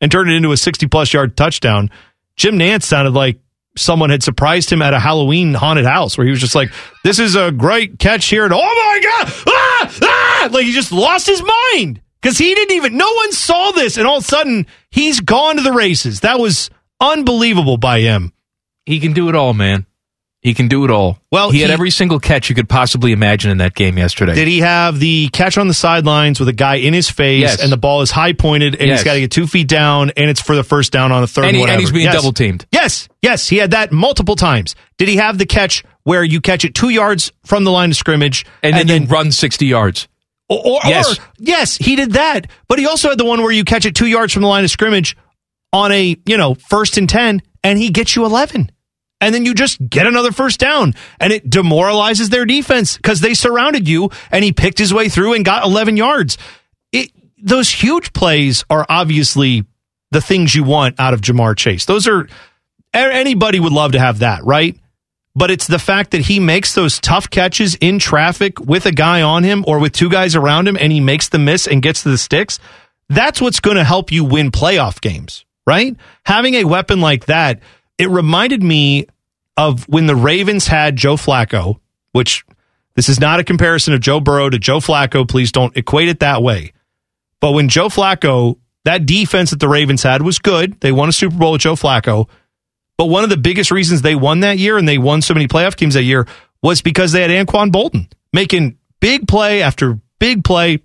and 0.00 0.10
turned 0.10 0.30
it 0.30 0.34
into 0.34 0.50
a 0.50 0.56
60 0.56 0.88
plus 0.88 1.12
yard 1.12 1.36
touchdown. 1.36 1.90
Jim 2.36 2.58
Nantz 2.58 2.82
sounded 2.82 3.12
like 3.12 3.38
someone 3.76 4.10
had 4.10 4.22
surprised 4.22 4.72
him 4.72 4.82
at 4.82 4.94
a 4.94 4.98
Halloween 4.98 5.54
haunted 5.54 5.84
house 5.84 6.18
where 6.18 6.24
he 6.24 6.30
was 6.30 6.40
just 6.40 6.56
like, 6.56 6.72
This 7.04 7.20
is 7.20 7.36
a 7.36 7.52
great 7.52 8.00
catch 8.00 8.26
here. 8.26 8.44
And 8.44 8.52
oh 8.52 8.58
my 8.58 9.00
God, 9.02 9.32
ah, 9.46 9.98
ah! 10.02 10.48
like 10.50 10.66
he 10.66 10.72
just 10.72 10.90
lost 10.90 11.28
his 11.28 11.42
mind 11.42 12.00
because 12.24 12.38
he 12.38 12.54
didn't 12.54 12.74
even, 12.74 12.96
no 12.96 13.12
one 13.12 13.32
saw 13.32 13.70
this. 13.72 13.98
And 13.98 14.06
all 14.06 14.16
of 14.16 14.24
a 14.24 14.26
sudden, 14.26 14.66
he's 14.90 15.20
gone 15.20 15.56
to 15.56 15.62
the 15.62 15.72
races. 15.72 16.20
That 16.20 16.38
was 16.40 16.70
unbelievable 16.98 17.76
by 17.76 18.00
him. 18.00 18.32
He 18.86 18.98
can 18.98 19.12
do 19.12 19.28
it 19.28 19.34
all, 19.34 19.52
man. 19.52 19.84
He 20.40 20.52
can 20.54 20.68
do 20.68 20.84
it 20.84 20.90
all. 20.90 21.18
Well, 21.30 21.50
he, 21.50 21.60
had 21.60 21.70
every 21.70 21.90
single 21.90 22.18
catch 22.20 22.48
you 22.50 22.54
could 22.54 22.68
possibly 22.68 23.12
imagine 23.12 23.50
in 23.50 23.58
that 23.58 23.74
game 23.74 23.96
yesterday. 23.98 24.34
Did 24.34 24.46
he 24.48 24.58
have 24.60 24.98
the 25.00 25.28
catch 25.28 25.56
on 25.58 25.68
the 25.68 25.74
sidelines 25.74 26.38
with 26.38 26.48
a 26.48 26.52
guy 26.54 26.76
in 26.76 26.92
his 26.92 27.08
face 27.10 27.40
Yes. 27.40 27.62
and 27.62 27.72
the 27.72 27.78
ball 27.78 28.02
is 28.02 28.10
high 28.10 28.34
pointed 28.34 28.74
and 28.74 28.88
Yes. 28.88 29.00
he's 29.00 29.04
got 29.04 29.14
to 29.14 29.20
get 29.20 29.30
two 29.30 29.46
feet 29.46 29.68
down 29.68 30.10
and 30.18 30.28
it's 30.28 30.42
for 30.42 30.54
the 30.54 30.62
first 30.64 30.92
down 30.92 31.12
on 31.12 31.22
a 31.22 31.26
third 31.26 31.46
And 31.46 31.56
he- 31.56 31.62
and 31.64 31.80
he's 31.80 31.92
being 31.92 32.04
Yes. 32.04 32.14
double 32.16 32.32
teamed. 32.34 32.66
Yes, 32.72 33.08
yes, 33.22 33.48
he 33.48 33.56
had 33.56 33.70
that 33.70 33.90
multiple 33.90 34.36
times. 34.36 34.74
Did 34.98 35.08
he 35.08 35.16
have 35.16 35.38
the 35.38 35.46
catch 35.46 35.82
where 36.02 36.22
you 36.22 36.42
catch 36.42 36.64
it 36.66 36.74
two 36.74 36.90
yards 36.90 37.32
from 37.46 37.64
the 37.64 37.70
line 37.70 37.90
of 37.90 37.96
scrimmage 37.96 38.44
and, 38.62 38.86
then, 38.88 39.02
you 39.04 39.08
run 39.08 39.32
60 39.32 39.64
yards. 39.64 40.08
Or, 40.48 40.58
or, 40.58 40.80
Yes. 40.84 41.18
or- 41.18 41.22
yes, 41.38 41.76
he 41.76 41.96
did 41.96 42.12
that. 42.12 42.48
But 42.68 42.78
he 42.78 42.86
also 42.86 43.08
had 43.08 43.18
the 43.18 43.24
one 43.24 43.42
where 43.42 43.52
you 43.52 43.64
catch 43.64 43.86
it 43.86 43.94
two 43.94 44.06
yards 44.06 44.32
from 44.32 44.42
the 44.42 44.48
line 44.48 44.64
of 44.64 44.70
scrimmage 44.70 45.16
on 45.72 45.90
a 45.92 46.16
you 46.26 46.36
know 46.36 46.54
first 46.54 46.98
and 46.98 47.08
ten, 47.08 47.42
and 47.62 47.78
he 47.78 47.90
gets 47.90 48.14
you 48.14 48.24
eleven, 48.24 48.70
and 49.20 49.34
then 49.34 49.44
you 49.46 49.54
just 49.54 49.78
get 49.88 50.06
another 50.06 50.32
first 50.32 50.60
down, 50.60 50.94
and 51.18 51.32
it 51.32 51.48
demoralizes 51.48 52.28
their 52.28 52.44
defense 52.44 52.96
because 52.96 53.20
they 53.20 53.34
surrounded 53.34 53.88
you, 53.88 54.10
and 54.30 54.44
he 54.44 54.52
picked 54.52 54.78
his 54.78 54.92
way 54.92 55.08
through 55.08 55.32
and 55.34 55.44
got 55.44 55.64
eleven 55.64 55.96
yards. 55.96 56.36
It, 56.92 57.10
those 57.42 57.70
huge 57.70 58.12
plays 58.12 58.64
are 58.70 58.86
obviously 58.88 59.64
the 60.10 60.20
things 60.20 60.54
you 60.54 60.62
want 60.62 61.00
out 61.00 61.12
of 61.14 61.20
Ja'Marr 61.22 61.56
Chase. 61.56 61.86
Those 61.86 62.06
are 62.06 62.28
anybody 62.92 63.58
would 63.58 63.72
love 63.72 63.92
to 63.92 63.98
have 63.98 64.20
that, 64.20 64.44
right? 64.44 64.78
But 65.34 65.50
it's 65.50 65.66
the 65.66 65.78
fact 65.78 66.12
that 66.12 66.22
he 66.22 66.38
makes 66.38 66.74
those 66.74 67.00
tough 67.00 67.28
catches 67.28 67.74
in 67.76 67.98
traffic 67.98 68.60
with 68.60 68.86
a 68.86 68.92
guy 68.92 69.22
on 69.22 69.42
him 69.42 69.64
or 69.66 69.78
with 69.78 69.92
two 69.92 70.08
guys 70.08 70.36
around 70.36 70.68
him 70.68 70.76
and 70.78 70.92
he 70.92 71.00
makes 71.00 71.28
the 71.28 71.38
miss 71.38 71.66
and 71.66 71.82
gets 71.82 72.02
to 72.04 72.10
the 72.10 72.18
sticks. 72.18 72.58
That's 73.08 73.40
what's 73.40 73.60
going 73.60 73.76
to 73.76 73.84
help 73.84 74.12
you 74.12 74.24
win 74.24 74.50
playoff 74.50 75.00
games, 75.00 75.44
right? 75.66 75.96
Having 76.24 76.54
a 76.54 76.64
weapon 76.64 77.00
like 77.00 77.26
that, 77.26 77.60
it 77.98 78.08
reminded 78.08 78.62
me 78.62 79.06
of 79.56 79.88
when 79.88 80.06
the 80.06 80.16
Ravens 80.16 80.66
had 80.66 80.96
Joe 80.96 81.16
Flacco, 81.16 81.78
which 82.12 82.44
this 82.94 83.08
is 83.08 83.20
not 83.20 83.40
a 83.40 83.44
comparison 83.44 83.92
of 83.92 84.00
Joe 84.00 84.20
Burrow 84.20 84.48
to 84.50 84.58
Joe 84.58 84.78
Flacco. 84.78 85.28
Please 85.28 85.52
don't 85.52 85.76
equate 85.76 86.08
it 86.08 86.20
that 86.20 86.42
way. 86.42 86.72
But 87.40 87.52
when 87.52 87.68
Joe 87.68 87.88
Flacco, 87.88 88.58
that 88.84 89.04
defense 89.04 89.50
that 89.50 89.60
the 89.60 89.68
Ravens 89.68 90.02
had 90.02 90.22
was 90.22 90.38
good. 90.38 90.80
They 90.80 90.92
won 90.92 91.08
a 91.08 91.12
Super 91.12 91.36
Bowl 91.36 91.52
with 91.52 91.62
Joe 91.62 91.74
Flacco. 91.74 92.28
But 92.96 93.06
one 93.06 93.24
of 93.24 93.30
the 93.30 93.36
biggest 93.36 93.70
reasons 93.70 94.02
they 94.02 94.14
won 94.14 94.40
that 94.40 94.58
year 94.58 94.78
and 94.78 94.88
they 94.88 94.98
won 94.98 95.22
so 95.22 95.34
many 95.34 95.48
playoff 95.48 95.76
games 95.76 95.94
that 95.94 96.04
year 96.04 96.26
was 96.62 96.80
because 96.80 97.12
they 97.12 97.22
had 97.22 97.30
Anquan 97.30 97.70
Boldin 97.70 98.10
making 98.32 98.78
big 99.00 99.26
play 99.28 99.62
after 99.62 99.98
big 100.18 100.44
play. 100.44 100.80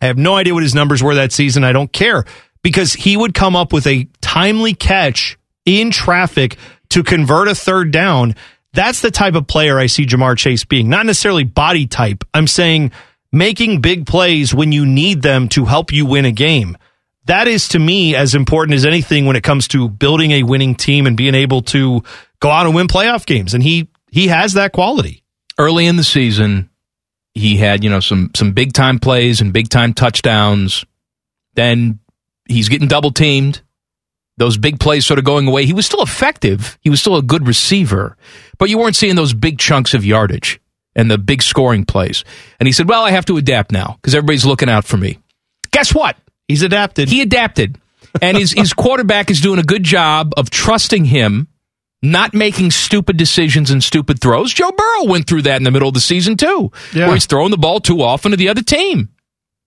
I 0.00 0.06
have 0.06 0.18
no 0.18 0.36
idea 0.36 0.54
what 0.54 0.62
his 0.62 0.74
numbers 0.74 1.02
were 1.02 1.14
that 1.16 1.32
season. 1.32 1.64
I 1.64 1.72
don't 1.72 1.92
care 1.92 2.24
because 2.62 2.92
he 2.92 3.16
would 3.16 3.34
come 3.34 3.56
up 3.56 3.72
with 3.72 3.86
a 3.86 4.08
timely 4.20 4.74
catch 4.74 5.38
in 5.64 5.90
traffic 5.90 6.56
to 6.90 7.02
convert 7.02 7.48
a 7.48 7.54
third 7.54 7.90
down. 7.90 8.34
That's 8.74 9.00
the 9.00 9.10
type 9.10 9.34
of 9.34 9.46
player 9.46 9.78
I 9.78 9.86
see 9.86 10.06
Ja'Marr 10.06 10.36
Chase 10.36 10.64
being. 10.64 10.88
Not 10.88 11.06
necessarily 11.06 11.44
body 11.44 11.86
type. 11.86 12.24
I'm 12.32 12.46
saying 12.46 12.92
making 13.32 13.80
big 13.80 14.06
plays 14.06 14.54
when 14.54 14.72
you 14.72 14.86
need 14.86 15.22
them 15.22 15.48
to 15.50 15.64
help 15.64 15.92
you 15.92 16.06
win 16.06 16.24
a 16.24 16.32
game. 16.32 16.76
That 17.28 17.46
is 17.46 17.68
to 17.68 17.78
me 17.78 18.16
as 18.16 18.34
important 18.34 18.74
as 18.74 18.86
anything 18.86 19.26
when 19.26 19.36
it 19.36 19.42
comes 19.42 19.68
to 19.68 19.86
building 19.88 20.30
a 20.30 20.44
winning 20.44 20.74
team 20.74 21.06
and 21.06 21.14
being 21.14 21.34
able 21.34 21.60
to 21.62 22.02
go 22.40 22.50
out 22.50 22.64
and 22.64 22.74
win 22.74 22.88
playoff 22.88 23.26
games. 23.26 23.52
And 23.52 23.62
he 23.62 23.88
he 24.10 24.28
has 24.28 24.54
that 24.54 24.72
quality. 24.72 25.22
Early 25.58 25.86
in 25.86 25.96
the 25.96 26.04
season, 26.04 26.70
he 27.34 27.58
had, 27.58 27.84
you 27.84 27.90
know, 27.90 28.00
some 28.00 28.30
some 28.34 28.52
big 28.52 28.72
time 28.72 28.98
plays 28.98 29.42
and 29.42 29.52
big 29.52 29.68
time 29.68 29.92
touchdowns. 29.92 30.86
Then 31.52 31.98
he's 32.48 32.70
getting 32.70 32.88
double 32.88 33.10
teamed. 33.10 33.60
Those 34.38 34.56
big 34.56 34.80
plays 34.80 35.04
sort 35.04 35.18
of 35.18 35.26
going 35.26 35.48
away. 35.48 35.66
He 35.66 35.74
was 35.74 35.84
still 35.84 36.02
effective. 36.02 36.78
He 36.80 36.88
was 36.88 37.00
still 37.00 37.16
a 37.16 37.22
good 37.22 37.46
receiver, 37.46 38.16
but 38.56 38.70
you 38.70 38.78
weren't 38.78 38.96
seeing 38.96 39.16
those 39.16 39.34
big 39.34 39.58
chunks 39.58 39.92
of 39.92 40.02
yardage 40.02 40.60
and 40.96 41.10
the 41.10 41.18
big 41.18 41.42
scoring 41.42 41.84
plays. 41.84 42.24
And 42.58 42.66
he 42.66 42.72
said, 42.72 42.88
"Well, 42.88 43.02
I 43.02 43.10
have 43.10 43.26
to 43.26 43.36
adapt 43.36 43.70
now 43.70 43.98
because 44.00 44.14
everybody's 44.14 44.46
looking 44.46 44.70
out 44.70 44.86
for 44.86 44.96
me." 44.96 45.18
Guess 45.72 45.94
what? 45.94 46.16
He's 46.48 46.62
adapted. 46.62 47.08
He 47.08 47.20
adapted. 47.20 47.78
And 48.22 48.36
his 48.36 48.52
his 48.52 48.72
quarterback 48.72 49.30
is 49.30 49.40
doing 49.40 49.58
a 49.58 49.62
good 49.62 49.82
job 49.84 50.32
of 50.36 50.48
trusting 50.50 51.04
him, 51.04 51.46
not 52.02 52.32
making 52.34 52.70
stupid 52.70 53.16
decisions 53.18 53.70
and 53.70 53.84
stupid 53.84 54.20
throws. 54.20 54.52
Joe 54.54 54.72
Burrow 54.72 55.04
went 55.04 55.26
through 55.28 55.42
that 55.42 55.56
in 55.58 55.62
the 55.62 55.70
middle 55.70 55.88
of 55.88 55.94
the 55.94 56.00
season 56.00 56.36
too, 56.36 56.72
Yeah. 56.94 57.06
where 57.06 57.14
he's 57.14 57.26
throwing 57.26 57.50
the 57.50 57.58
ball 57.58 57.80
too 57.80 58.02
often 58.02 58.30
to 58.30 58.36
the 58.36 58.48
other 58.48 58.62
team. 58.62 59.10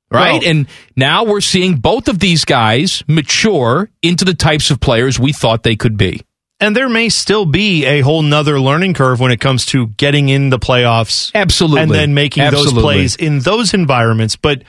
Right? 0.10 0.42
Well- 0.42 0.50
and 0.50 0.68
now 0.98 1.24
we're 1.24 1.40
seeing 1.40 1.76
both 1.76 2.08
of 2.10 2.20
these 2.20 2.44
guys 2.44 3.04
mature 3.08 3.90
into 4.02 4.26
the 4.26 4.34
types 4.34 4.70
of 4.72 4.80
players 4.80 5.20
we 5.20 5.32
thought 5.32 5.64
they 5.64 5.76
could 5.76 5.96
be. 5.96 6.22
And 6.60 6.76
there 6.76 6.90
may 6.90 7.10
still 7.10 7.46
be 7.46 7.86
a 7.86 8.02
whole 8.02 8.22
nother 8.22 8.60
learning 8.60 8.94
curve 8.94 9.20
when 9.20 9.32
it 9.32 9.40
comes 9.40 9.66
to 9.68 9.88
getting 9.98 10.30
in 10.30 10.50
the 10.50 10.60
playoffs. 10.60 11.32
Absolutely. 11.34 11.82
And 11.82 11.92
then 11.92 12.14
making 12.14 12.44
Absolutely. 12.44 12.74
those 12.74 12.82
plays 12.84 13.16
in 13.16 13.40
those 13.40 13.74
environments. 13.74 14.36
But 14.36 14.64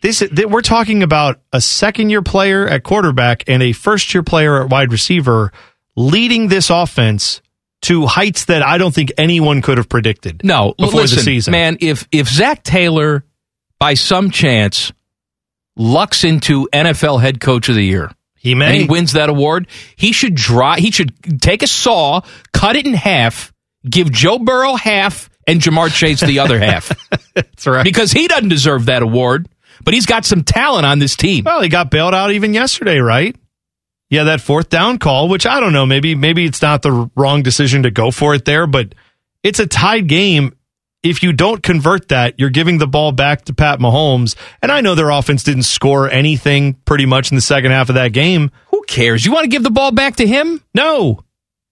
this 0.00 0.20
th- 0.20 0.46
we're 0.46 0.62
talking 0.62 1.02
about 1.02 1.40
a 1.52 1.60
second 1.60 2.10
year 2.10 2.22
player 2.22 2.66
at 2.66 2.82
quarterback 2.82 3.44
and 3.48 3.62
a 3.62 3.72
first 3.72 4.14
year 4.14 4.22
player 4.22 4.62
at 4.62 4.70
wide 4.70 4.92
receiver 4.92 5.52
leading 5.96 6.48
this 6.48 6.70
offense 6.70 7.42
to 7.82 8.06
heights 8.06 8.46
that 8.46 8.62
I 8.62 8.78
don't 8.78 8.94
think 8.94 9.12
anyone 9.18 9.62
could 9.62 9.78
have 9.78 9.88
predicted. 9.88 10.42
No, 10.44 10.74
before 10.78 11.02
listen, 11.02 11.16
the 11.16 11.22
season. 11.22 11.52
man. 11.52 11.78
If 11.80 12.06
if 12.12 12.28
Zac 12.28 12.62
Taylor, 12.62 13.24
by 13.78 13.94
some 13.94 14.30
chance, 14.30 14.92
lucks 15.76 16.24
into 16.24 16.68
NFL 16.72 17.20
Head 17.20 17.40
Coach 17.40 17.68
of 17.68 17.74
the 17.74 17.84
Year, 17.84 18.10
he 18.36 18.52
and 18.52 18.58
may 18.60 18.80
he 18.80 18.86
wins 18.86 19.12
that 19.12 19.28
award, 19.28 19.68
he 19.96 20.12
should 20.12 20.34
dry. 20.34 20.78
He 20.78 20.90
should 20.90 21.40
take 21.40 21.62
a 21.62 21.66
saw, 21.66 22.22
cut 22.52 22.76
it 22.76 22.86
in 22.86 22.94
half, 22.94 23.52
give 23.88 24.10
Joe 24.10 24.38
Burrow 24.38 24.74
half, 24.74 25.30
and 25.46 25.60
Ja'Marr 25.60 25.92
Chase 25.92 26.20
the 26.20 26.40
other 26.40 26.58
half. 26.58 26.92
That's 27.34 27.66
right. 27.66 27.84
Because 27.84 28.12
he 28.12 28.28
doesn't 28.28 28.48
deserve 28.48 28.86
that 28.86 29.02
award, 29.02 29.48
but 29.88 29.94
he's 29.94 30.04
got 30.04 30.26
some 30.26 30.44
talent 30.44 30.84
on 30.84 30.98
this 30.98 31.16
team. 31.16 31.44
Well, 31.44 31.62
he 31.62 31.70
got 31.70 31.90
bailed 31.90 32.12
out 32.12 32.30
even 32.32 32.52
yesterday, 32.52 32.98
right? 32.98 33.34
Yeah, 34.10 34.24
that 34.24 34.42
fourth 34.42 34.68
down 34.68 34.98
call, 34.98 35.30
which 35.30 35.46
I 35.46 35.60
don't 35.60 35.72
know, 35.72 35.86
maybe 35.86 36.14
maybe 36.14 36.44
it's 36.44 36.60
not 36.60 36.82
the 36.82 37.10
wrong 37.16 37.42
decision 37.42 37.84
to 37.84 37.90
go 37.90 38.10
for 38.10 38.34
it 38.34 38.44
there, 38.44 38.66
but 38.66 38.94
it's 39.42 39.60
a 39.60 39.66
tied 39.66 40.06
game. 40.06 40.54
If 41.02 41.22
you 41.22 41.32
don't 41.32 41.62
convert 41.62 42.08
that, 42.08 42.38
you're 42.38 42.50
giving 42.50 42.76
the 42.76 42.86
ball 42.86 43.12
back 43.12 43.46
to 43.46 43.54
Pat 43.54 43.78
Mahomes. 43.78 44.36
And 44.60 44.70
I 44.70 44.82
know 44.82 44.94
their 44.94 45.08
offense 45.08 45.42
didn't 45.42 45.62
score 45.62 46.10
anything 46.10 46.74
pretty 46.84 47.06
much 47.06 47.32
in 47.32 47.36
the 47.36 47.40
second 47.40 47.70
half 47.70 47.88
of 47.88 47.94
that 47.94 48.12
game. 48.12 48.50
Who 48.66 48.84
cares? 48.86 49.24
You 49.24 49.32
want 49.32 49.44
to 49.44 49.48
give 49.48 49.62
the 49.62 49.70
ball 49.70 49.90
back 49.90 50.16
to 50.16 50.26
him? 50.26 50.62
No. 50.74 51.20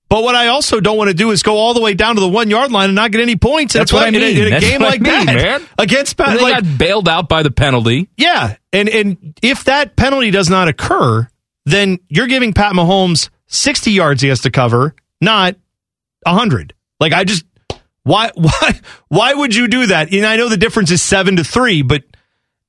But 0.08 0.22
what 0.22 0.36
I 0.36 0.48
also 0.48 0.78
don't 0.80 0.96
want 0.96 1.08
to 1.08 1.14
do 1.14 1.32
is 1.32 1.42
go 1.42 1.56
all 1.56 1.74
the 1.74 1.80
way 1.80 1.94
down 1.94 2.14
to 2.14 2.20
the 2.20 2.28
one 2.28 2.48
yard 2.48 2.70
line 2.70 2.90
and 2.90 2.94
not 2.94 3.10
get 3.10 3.20
any 3.20 3.34
points. 3.36 3.74
in 3.74 3.80
a 3.80 3.82
That's 3.82 3.92
what 3.92 4.04
I 4.04 4.10
play- 4.10 4.18
in 4.18 4.22
a- 4.22 4.34
mean. 4.40 4.46
In 4.46 4.52
a, 4.52 4.60
game 4.60 4.80
what 4.80 4.86
I 4.86 4.90
like 4.90 5.00
mean, 5.00 5.26
that, 5.26 5.34
man. 5.60 5.68
against 5.78 6.16
Pat, 6.16 6.28
And 6.28 6.38
they 6.38 6.42
like, 6.42 6.62
got 6.62 6.78
bailed 6.78 7.08
out 7.08 7.28
by 7.28 7.42
the 7.42 7.50
penalty. 7.50 8.08
yeah, 8.16 8.54
and 8.72 8.88
and 8.88 9.38
if 9.42 9.64
that 9.64 9.96
penalty 9.96 10.30
does 10.30 10.48
not 10.48 10.68
occur, 10.68 11.26
then 11.64 11.98
you're 12.08 12.28
giving 12.28 12.52
Pat 12.52 12.72
Mahomes 12.74 13.30
60 13.48 13.90
yards 13.90 14.22
he 14.22 14.28
has 14.28 14.42
to 14.42 14.50
cover, 14.50 14.94
not 15.20 15.56
100. 16.22 16.72
Like 17.00 17.12
I 17.12 17.24
just 17.24 17.44
why 18.04 18.30
why 18.36 18.80
why 19.08 19.34
would 19.34 19.56
you 19.56 19.66
do 19.66 19.86
that? 19.86 20.12
And 20.12 20.24
I 20.24 20.36
know 20.36 20.48
the 20.48 20.56
difference 20.56 20.92
is 20.92 21.02
7 21.02 21.34
to 21.36 21.42
3, 21.44 21.82
but 21.82 22.04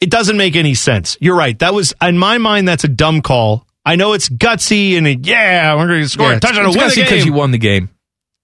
it 0.02 0.10
doesn't 0.10 0.38
make 0.38 0.56
any 0.56 0.74
sense. 0.74 1.18
You're 1.22 1.36
right. 1.38 1.58
That 1.60 1.76
was 1.76 1.94
in 2.02 2.18
my 2.18 2.40
mind 2.40 2.68
that's 2.68 2.84
a 2.84 2.88
dumb 2.88 3.22
call. 3.22 3.67
I 3.88 3.96
know 3.96 4.14
it's 4.14 4.28
gutsy 4.30 4.98
and 4.98 5.26
yeah, 5.26 5.76
we're 5.76 5.88
going 5.88 6.02
to 6.04 6.10
score 6.10 6.34
a 6.34 6.40
touchdown 6.40 6.66
to 6.72 6.78
win 6.78 6.90
the 6.90 6.96
because 6.96 7.10
game. 7.10 7.26
you 7.26 7.34
won 7.34 7.52
the 7.52 7.58
game. 7.58 7.90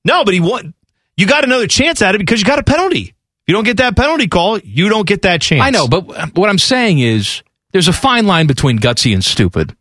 No, 0.05 0.23
but 0.23 0.33
he 0.33 0.39
won. 0.39 0.73
You 1.17 1.27
got 1.27 1.43
another 1.43 1.67
chance 1.67 2.01
at 2.01 2.15
it 2.15 2.19
because 2.19 2.39
you 2.39 2.45
got 2.45 2.59
a 2.59 2.63
penalty. 2.63 3.01
If 3.09 3.15
you 3.47 3.53
don't 3.53 3.65
get 3.65 3.77
that 3.77 3.95
penalty 3.97 4.27
call, 4.27 4.57
you 4.59 4.87
don't 4.89 5.05
get 5.05 5.23
that 5.23 5.41
chance. 5.41 5.61
I 5.61 5.69
know, 5.69 5.87
but 5.87 6.35
what 6.37 6.49
I'm 6.49 6.57
saying 6.57 6.99
is 6.99 7.43
there's 7.71 7.87
a 7.89 7.93
fine 7.93 8.25
line 8.25 8.47
between 8.47 8.79
gutsy 8.79 9.13
and 9.13 9.23
stupid. 9.23 9.75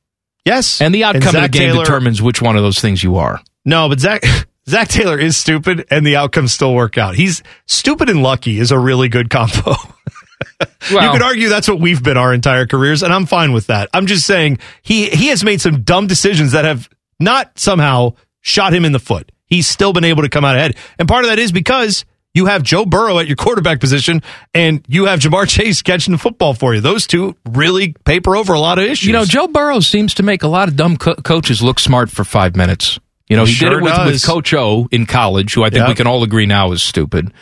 Yes. 0.44 0.80
And 0.80 0.92
the 0.94 1.04
outcome 1.04 1.36
of 1.36 1.42
the 1.42 1.48
game 1.48 1.70
Taylor- 1.70 1.84
determines 1.84 2.20
which 2.20 2.42
one 2.42 2.56
of 2.56 2.62
those 2.62 2.80
things 2.80 3.02
you 3.02 3.16
are. 3.16 3.40
No, 3.64 3.88
but 3.88 4.00
Zac 4.00 4.24
Zac 4.68 4.88
Taylor 4.88 5.18
is 5.18 5.36
stupid, 5.36 5.86
and 5.90 6.04
the 6.04 6.16
outcomes 6.16 6.52
still 6.52 6.74
work 6.74 6.98
out. 6.98 7.14
He's 7.14 7.42
stupid 7.66 8.08
and 8.10 8.22
lucky 8.22 8.58
is 8.58 8.70
a 8.72 8.78
really 8.78 9.08
good 9.08 9.30
combo. 9.30 9.74
you 10.90 11.11
could 11.11 11.22
argue 11.22 11.49
that's 11.49 11.68
what 11.68 11.80
we've 11.80 12.03
been 12.03 12.16
our 12.16 12.32
entire 12.34 12.66
careers, 12.66 13.03
and 13.03 13.12
I'm 13.12 13.26
fine 13.26 13.53
with 13.53 13.68
that. 13.68 13.88
I'm 13.95 14.07
just 14.07 14.26
saying 14.26 14.59
he 14.82 15.09
he 15.11 15.28
has 15.28 15.45
made 15.45 15.61
some 15.61 15.82
dumb 15.82 16.07
decisions 16.07 16.53
that 16.53 16.64
have 16.64 16.88
not 17.20 17.59
somehow 17.59 18.14
shot 18.40 18.72
him 18.74 18.84
in 18.84 18.93
the 18.93 18.99
foot. 18.99 19.30
He's 19.47 19.66
still 19.68 19.93
been 19.93 20.05
able 20.05 20.22
to 20.22 20.28
come 20.28 20.45
out 20.45 20.57
ahead, 20.57 20.76
and 20.99 21.07
part 21.09 21.24
of 21.24 21.30
that 21.30 21.38
is 21.38 21.53
because 21.53 22.05
you 22.34 22.47
have 22.47 22.62
Joe 22.62 22.86
Burrow 22.86 23.18
at 23.18 23.26
your 23.26 23.36
quarterback 23.36 23.78
position, 23.78 24.22
and 24.55 24.82
you 24.88 25.05
have 25.05 25.20
Ja'Marr 25.20 25.47
Chase 25.47 25.82
catching 25.82 26.12
the 26.12 26.18
football 26.18 26.55
for 26.55 26.74
you. 26.74 26.80
Those 26.80 27.07
two 27.07 27.36
really 27.47 27.93
paper 28.05 28.34
over 28.36 28.55
a 28.55 28.59
lot 28.59 28.78
of 28.78 28.84
issues. 28.84 29.07
You 29.07 29.12
know, 29.12 29.26
Joe 29.26 29.49
Burrow 29.49 29.80
seems 29.80 30.14
to 30.14 30.22
make 30.22 30.43
a 30.43 30.49
lot 30.49 30.68
of 30.68 30.76
dumb 30.76 30.97
co- 30.97 31.14
coaches 31.16 31.62
look 31.62 31.78
smart 31.78 32.11
for 32.11 32.24
five 32.24 32.57
minutes. 32.57 32.99
You 33.28 33.36
know, 33.36 33.45
he, 33.45 33.53
Sure 33.53 33.68
did 33.70 33.78
it 33.78 33.82
with, 33.82 34.07
with 34.07 34.24
Coach 34.24 34.55
O 34.55 34.88
in 34.90 35.05
college, 35.05 35.53
who 35.55 35.62
I 35.62 35.68
think 35.68 35.80
Yep. 35.80 35.88
we 35.88 35.95
can 35.95 36.07
all 36.07 36.22
agree 36.22 36.47
now 36.47 36.72
is 36.72 36.82
stupid. 36.82 37.32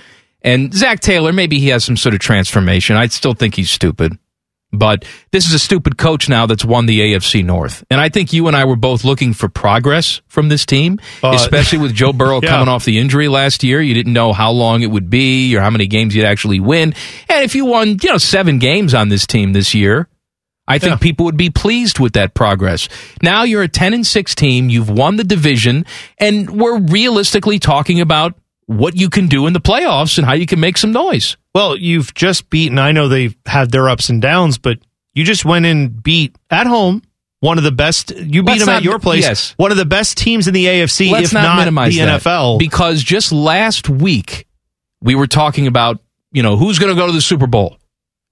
And 0.42 0.72
Zac 0.72 1.00
Taylor, 1.00 1.32
maybe 1.32 1.58
he 1.58 1.68
has 1.68 1.84
some 1.84 1.96
sort 1.96 2.14
of 2.14 2.20
transformation. 2.20 2.96
I 2.96 3.06
still 3.08 3.34
think 3.34 3.54
he's 3.54 3.70
stupid. 3.70 4.18
But 4.72 5.04
this 5.32 5.46
is 5.46 5.52
a 5.52 5.58
stupid 5.58 5.98
coach 5.98 6.28
now 6.28 6.46
that's 6.46 6.64
won 6.64 6.86
the 6.86 7.00
AFC 7.00 7.44
North. 7.44 7.82
And 7.90 8.00
I 8.00 8.08
think 8.08 8.32
you 8.32 8.46
and 8.46 8.56
I 8.56 8.64
were 8.66 8.76
both 8.76 9.02
looking 9.04 9.32
for 9.34 9.48
progress 9.48 10.20
from 10.28 10.48
this 10.48 10.64
team, 10.64 11.00
Uh, 11.24 11.30
especially 11.34 11.78
with 11.78 11.92
Joe 11.92 12.12
Burrow 12.12 12.38
yeah. 12.40 12.50
coming 12.50 12.68
off 12.68 12.84
the 12.84 12.98
injury 12.98 13.26
last 13.26 13.64
year. 13.64 13.80
You 13.82 13.94
didn't 13.94 14.12
know 14.12 14.32
how 14.32 14.52
long 14.52 14.82
it 14.82 14.86
would 14.90 15.10
be 15.10 15.56
or 15.56 15.60
how 15.60 15.70
many 15.70 15.88
games 15.88 16.14
you'd 16.14 16.24
actually 16.24 16.60
win. 16.60 16.94
And 17.28 17.44
if 17.44 17.56
you 17.56 17.64
won, 17.64 17.96
you 18.00 18.10
know, 18.10 18.18
seven 18.18 18.60
games 18.60 18.94
on 18.94 19.08
this 19.08 19.26
team 19.26 19.52
this 19.54 19.74
year, 19.74 20.06
I 20.68 20.78
think 20.78 20.90
Yeah. 20.92 20.96
people 20.98 21.24
would 21.24 21.36
be 21.36 21.50
pleased 21.50 21.98
with 21.98 22.12
that 22.12 22.34
progress. 22.34 22.88
Now 23.22 23.42
you're 23.42 23.62
a 23.62 23.68
10 23.68 23.92
and 23.92 24.06
6 24.06 24.36
team, 24.36 24.70
you've 24.70 24.88
won 24.88 25.16
the 25.16 25.24
division, 25.24 25.84
and 26.16 26.48
we're 26.48 26.78
realistically 26.78 27.58
talking 27.58 28.00
about 28.00 28.34
what 28.70 28.96
you 28.96 29.10
can 29.10 29.26
do 29.26 29.46
in 29.48 29.52
the 29.52 29.60
playoffs 29.60 30.16
and 30.16 30.24
how 30.24 30.32
you 30.32 30.46
can 30.46 30.60
make 30.60 30.78
some 30.78 30.92
noise. 30.92 31.36
Well, 31.54 31.76
you've 31.76 32.14
just 32.14 32.48
beaten. 32.50 32.78
I 32.78 32.92
know 32.92 33.08
they've 33.08 33.34
had 33.44 33.72
their 33.72 33.88
ups 33.88 34.08
and 34.10 34.22
downs, 34.22 34.58
but 34.58 34.78
you 35.12 35.24
just 35.24 35.44
went 35.44 35.66
and 35.66 36.00
beat 36.00 36.36
at 36.50 36.68
home 36.68 37.02
one 37.40 37.58
of 37.58 37.64
the 37.64 37.72
best. 37.72 38.12
You 38.16 38.42
beat 38.44 38.52
Let's 38.52 38.60
them 38.60 38.66
not- 38.66 38.76
at 38.76 38.82
your 38.84 39.00
place. 39.00 39.24
yes. 39.24 39.54
One 39.56 39.72
of 39.72 39.76
the 39.76 39.84
best 39.86 40.16
teams 40.18 40.46
in 40.46 40.54
the 40.54 40.66
AFC, 40.66 41.10
Let's 41.10 41.26
if 41.28 41.32
not, 41.34 41.42
not, 41.42 41.58
minimize 41.58 41.94
the 41.94 42.00
that, 42.04 42.20
NFL. 42.22 42.58
because 42.60 43.02
just 43.02 43.32
last 43.32 43.88
week 43.88 44.46
we 45.02 45.16
were 45.16 45.26
talking 45.26 45.66
about 45.66 45.98
you 46.30 46.44
know 46.44 46.56
who's 46.56 46.78
going 46.78 46.94
to 46.94 47.00
go 47.00 47.06
to 47.08 47.12
the 47.12 47.20
Super 47.20 47.48
Bowl. 47.48 47.76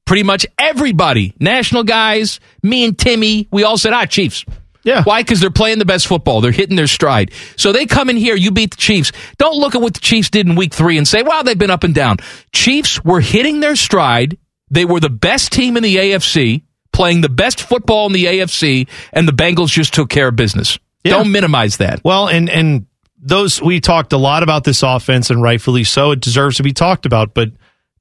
Pretty 0.04 0.22
much 0.22 0.46
everybody, 0.58 1.34
national 1.40 1.82
guys, 1.82 2.38
me 2.62 2.84
and 2.84 2.96
Timmy, 2.96 3.48
we 3.50 3.64
all 3.64 3.76
said, 3.76 3.92
ah, 3.92 4.06
Chiefs. 4.06 4.44
Yeah. 4.88 5.04
Why? 5.04 5.20
Because 5.20 5.40
they're 5.40 5.50
playing 5.50 5.78
the 5.78 5.84
best 5.84 6.06
football. 6.06 6.40
They're 6.40 6.50
hitting 6.50 6.76
their 6.76 6.86
stride. 6.86 7.32
So 7.56 7.72
they 7.72 7.84
come 7.84 8.08
in 8.08 8.16
here, 8.16 8.34
you 8.34 8.50
beat 8.50 8.70
the 8.70 8.78
Chiefs. 8.78 9.12
Don't 9.36 9.56
look 9.56 9.74
at 9.74 9.82
what 9.82 9.92
the 9.92 10.00
Chiefs 10.00 10.30
did 10.30 10.46
in 10.48 10.54
week 10.54 10.72
three 10.72 10.96
and 10.96 11.06
say, 11.06 11.22
wow, 11.22 11.42
they've 11.42 11.58
been 11.58 11.70
up 11.70 11.84
and 11.84 11.94
down. 11.94 12.16
Chiefs 12.54 13.04
were 13.04 13.20
hitting 13.20 13.60
their 13.60 13.76
stride. 13.76 14.38
They 14.70 14.86
were 14.86 14.98
the 14.98 15.10
best 15.10 15.52
team 15.52 15.76
in 15.76 15.82
the 15.82 15.96
AFC, 15.96 16.62
playing 16.90 17.20
the 17.20 17.28
best 17.28 17.60
football 17.60 18.06
in 18.06 18.12
the 18.12 18.24
AFC, 18.24 18.88
and 19.12 19.28
the 19.28 19.32
Bengals 19.32 19.68
just 19.68 19.92
took 19.92 20.08
care 20.08 20.28
of 20.28 20.36
business. 20.36 20.78
Yeah. 21.04 21.12
Don't 21.12 21.32
minimize 21.32 21.76
that. 21.76 22.02
Well, 22.02 22.26
and 22.26 22.48
and 22.48 22.86
those 23.18 23.60
we 23.60 23.80
talked 23.80 24.14
a 24.14 24.18
lot 24.18 24.42
about 24.42 24.64
this 24.64 24.82
offense, 24.82 25.28
and 25.28 25.42
rightfully 25.42 25.84
so. 25.84 26.12
It 26.12 26.20
deserves 26.20 26.56
to 26.56 26.62
be 26.62 26.72
talked 26.72 27.04
about. 27.04 27.34
But 27.34 27.50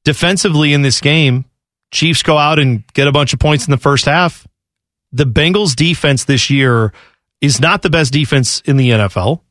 defensively 0.04 0.72
in 0.72 0.84
this 0.84 1.02
game, 1.02 1.46
Chiefs 1.92 2.24
go 2.24 2.38
out 2.38 2.60
and 2.60 2.86
get 2.94 3.08
a 3.08 3.12
bunch 3.12 3.34
of 3.34 3.40
points 3.40 3.68
in 3.68 3.72
the 3.72 3.78
first 3.78 4.06
half. 4.06 4.48
The 5.18 5.26
Bengals 5.26 5.76
defense 5.76 6.26
this 6.26 6.50
year 6.50 6.94
is 7.42 7.60
not 7.60 7.82
the 7.82 7.90
best 7.90 8.14
defense 8.14 8.62
in 8.66 8.78
the 8.78 8.90
NFL, 8.92 9.42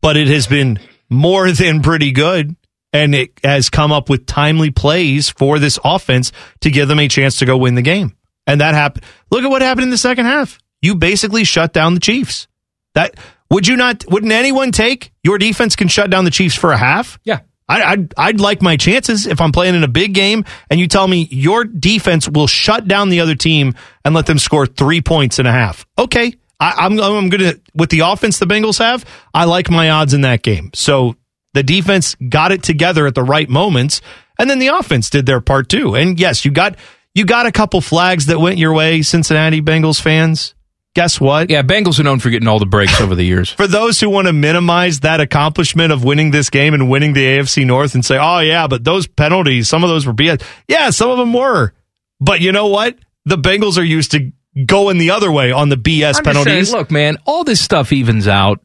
but 0.00 0.16
it 0.16 0.28
has 0.28 0.46
been 0.46 0.78
more 1.10 1.50
than 1.60 1.82
pretty 1.82 2.12
good. 2.12 2.54
and 2.92 3.14
it 3.14 3.30
has 3.44 3.68
come 3.70 3.92
up 3.92 4.08
with 4.08 4.24
timely 4.26 4.70
plays 4.70 5.28
for 5.28 5.58
this 5.58 5.78
offense 5.84 6.32
to 6.60 6.70
give 6.70 6.88
them 6.88 6.98
a 6.98 7.08
chance 7.08 7.36
to 7.38 7.44
go 7.46 7.56
win 7.56 7.74
the 7.74 7.82
game. 7.82 8.16
And 8.46 8.60
that 8.62 8.74
happened. 8.74 9.04
Look 9.30 9.44
at 9.44 9.50
what 9.50 9.60
happened 9.60 9.84
in 9.84 9.90
the 9.90 9.98
second 9.98 10.24
half. 10.24 10.58
You 10.80 10.94
basically 10.94 11.44
shut 11.44 11.72
down 11.74 11.92
the 11.94 12.00
Chiefs. 12.00 12.46
That 12.94 13.14
would 13.50 13.66
you 13.66 13.76
not? 13.76 14.04
Wouldn't 14.10 14.32
anyone 14.32 14.72
take 14.72 15.12
your 15.22 15.36
defense 15.38 15.76
can 15.76 15.88
shut 15.88 16.08
down 16.10 16.24
the 16.24 16.30
Chiefs 16.30 16.54
for 16.54 16.72
a 16.72 16.78
half? 16.78 17.18
Yeah. 17.24 17.40
I, 17.68 17.82
I'd, 17.82 18.14
I'd 18.16 18.40
like 18.40 18.62
my 18.62 18.76
chances 18.76 19.26
if 19.26 19.40
I'm 19.40 19.52
playing 19.52 19.74
in 19.74 19.84
a 19.84 19.88
big 19.88 20.14
game 20.14 20.44
and 20.70 20.80
you 20.80 20.88
tell 20.88 21.06
me 21.06 21.28
your 21.30 21.64
defense 21.64 22.28
will 22.28 22.46
shut 22.46 22.88
down 22.88 23.10
the 23.10 23.20
other 23.20 23.34
team 23.34 23.74
and 24.04 24.14
let 24.14 24.26
them 24.26 24.38
score 24.38 24.66
three 24.66 25.02
points 25.02 25.38
and 25.38 25.46
a 25.46 25.52
half. 25.52 25.86
Okay. 25.98 26.34
I, 26.60 26.74
I'm, 26.78 26.98
I'm 26.98 27.30
to, 27.30 27.60
with 27.74 27.90
the 27.90 28.00
offense 28.00 28.38
the 28.38 28.46
Bengals 28.46 28.78
have, 28.78 29.04
I 29.32 29.44
like 29.44 29.70
my 29.70 29.90
odds 29.90 30.14
in 30.14 30.22
that 30.22 30.42
game. 30.42 30.70
So 30.74 31.16
the 31.54 31.62
defense 31.62 32.16
got 32.16 32.52
it 32.52 32.62
together 32.62 33.06
at 33.06 33.14
the 33.14 33.22
right 33.22 33.48
moments 33.48 34.00
and 34.38 34.48
then 34.48 34.58
the 34.58 34.68
offense 34.68 35.10
did 35.10 35.26
their 35.26 35.40
part 35.40 35.68
too. 35.68 35.94
And 35.94 36.18
yes, 36.18 36.44
you 36.44 36.50
got, 36.50 36.76
you 37.14 37.26
got 37.26 37.46
a 37.46 37.52
couple 37.52 37.80
flags 37.80 38.26
that 38.26 38.40
went 38.40 38.58
your 38.58 38.72
way, 38.72 39.02
Cincinnati 39.02 39.60
Bengals 39.60 40.00
fans. 40.00 40.54
Guess 40.94 41.20
what? 41.20 41.48
Yeah, 41.50 41.62
Bengals 41.62 42.00
are 42.00 42.02
known 42.02 42.18
for 42.18 42.28
getting 42.30 42.48
all 42.48 42.58
the 42.58 42.66
breaks 42.66 43.00
over 43.00 43.14
the 43.14 43.22
years. 43.22 43.50
For 43.50 43.66
those 43.68 44.00
who 44.00 44.10
want 44.10 44.26
to 44.26 44.32
minimize 44.32 45.00
that 45.00 45.20
accomplishment 45.20 45.92
of 45.92 46.02
winning 46.02 46.30
this 46.32 46.50
game 46.50 46.74
and 46.74 46.90
winning 46.90 47.12
the 47.12 47.24
AFC 47.24 47.64
North 47.66 47.94
and 47.94 48.04
say, 48.04 48.18
oh, 48.20 48.40
yeah, 48.40 48.66
but 48.66 48.82
those 48.84 49.06
penalties, 49.06 49.68
some 49.68 49.84
of 49.84 49.90
those 49.90 50.06
were 50.06 50.12
BS. 50.14 50.42
Yeah, 50.66 50.90
some 50.90 51.10
of 51.10 51.18
them 51.18 51.32
were. 51.32 51.72
But 52.20 52.40
you 52.40 52.50
know 52.52 52.66
what? 52.66 52.96
The 53.26 53.36
Bengals 53.36 53.78
are 53.78 53.84
used 53.84 54.10
to 54.12 54.32
going 54.66 54.98
the 54.98 55.10
other 55.10 55.30
way 55.30 55.52
on 55.52 55.68
the 55.68 55.76
BS 55.76 56.16
I'm 56.18 56.24
penalties. 56.24 56.70
saying, 56.70 56.78
look, 56.80 56.90
man, 56.90 57.18
all 57.26 57.44
this 57.44 57.60
stuff 57.60 57.92
evens 57.92 58.26
out 58.26 58.60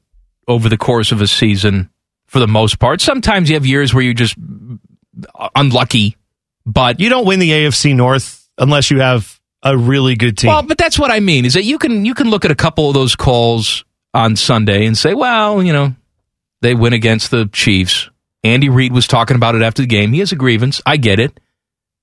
over 0.47 0.69
the 0.69 0.77
course 0.77 1.11
of 1.11 1.21
a 1.21 1.27
season 1.27 1.89
for 2.25 2.39
the 2.39 2.47
most 2.47 2.79
part. 2.79 2.99
Sometimes 2.99 3.49
you 3.49 3.55
have 3.55 3.65
years 3.65 3.93
where 3.93 4.03
you're 4.03 4.13
just 4.15 4.35
uh, 5.35 5.49
unlucky, 5.55 6.17
but 6.65 6.99
you 6.99 7.09
don't 7.09 7.27
win 7.27 7.39
the 7.39 7.51
AFC 7.51 7.95
North 7.95 8.49
unless 8.57 8.89
you 8.89 9.01
have 9.01 9.39
a 9.63 9.77
really 9.77 10.15
good 10.15 10.37
team. 10.37 10.49
Well, 10.49 10.63
but 10.63 10.77
that's 10.77 10.99
what 10.99 11.09
I 11.09 11.19
mean 11.19 11.45
is 11.45 11.53
that 11.53 11.63
you 11.63 11.79
can 11.79 12.05
you 12.05 12.13
can 12.13 12.29
look 12.29 12.45
at 12.45 12.51
a 12.51 12.55
couple 12.55 12.87
of 12.89 12.93
those 12.93 13.15
calls 13.15 13.85
on 14.13 14.35
Sunday 14.35 14.85
and 14.85 14.97
say, 14.97 15.13
well, 15.13 15.63
you 15.63 15.73
know, 15.73 15.95
they 16.61 16.75
win 16.75 16.93
against 16.93 17.31
the 17.31 17.47
Chiefs. 17.51 18.09
Andy 18.43 18.69
Reid 18.69 18.91
was 18.91 19.07
talking 19.07 19.35
about 19.35 19.55
it 19.55 19.61
after 19.61 19.81
the 19.81 19.87
game. 19.87 20.11
He 20.11 20.19
has 20.19 20.31
a 20.31 20.35
grievance. 20.35 20.81
I 20.85 20.97
get 20.97 21.19
it. 21.19 21.39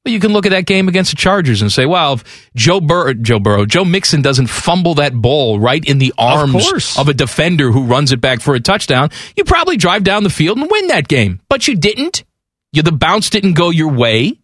But 0.03 0.13
you 0.15 0.21
can 0.21 0.33
look 0.33 0.47
at 0.47 0.51
that 0.51 0.65
game 0.65 0.89
against 0.89 1.11
the 1.11 1.17
Chargers 1.17 1.61
and 1.61 1.71
say, 1.71 1.85
well, 1.85 2.15
if 2.15 2.51
Joe 2.57 2.81
Burrow, 2.81 3.11
uh, 3.11 3.15
Joe 3.15 3.39
Burrow, 3.39 3.67
Joe 3.67 3.85
Mixon 3.85 4.23
doesn't 4.23 4.47
fumble 4.47 4.95
that 4.95 5.15
ball 5.15 5.61
right 5.61 5.85
in 5.85 5.99
the 5.99 6.15
arms 6.17 6.71
course. 6.71 6.99
of 6.99 7.11
a 7.11 7.15
defender 7.15 7.71
who 7.71 7.85
runs 7.85 8.11
it 8.11 8.21
back 8.21 8.41
for 8.41 8.55
a 8.55 8.61
touchdown, 8.61 9.11
you 9.37 9.45
probably 9.45 9.77
drive 9.77 10.03
down 10.03 10.23
the 10.23 10.31
field 10.31 10.57
and 10.57 10.71
win 10.71 10.87
that 10.87 11.07
game. 11.07 11.41
But 11.51 11.69
you 11.69 11.77
didn't. 11.77 12.25
You 12.73 12.83
the 12.83 12.93
bounce 12.93 13.29
didn't 13.29 13.55
go 13.55 13.69
your 13.69 13.93
way. 13.93 14.39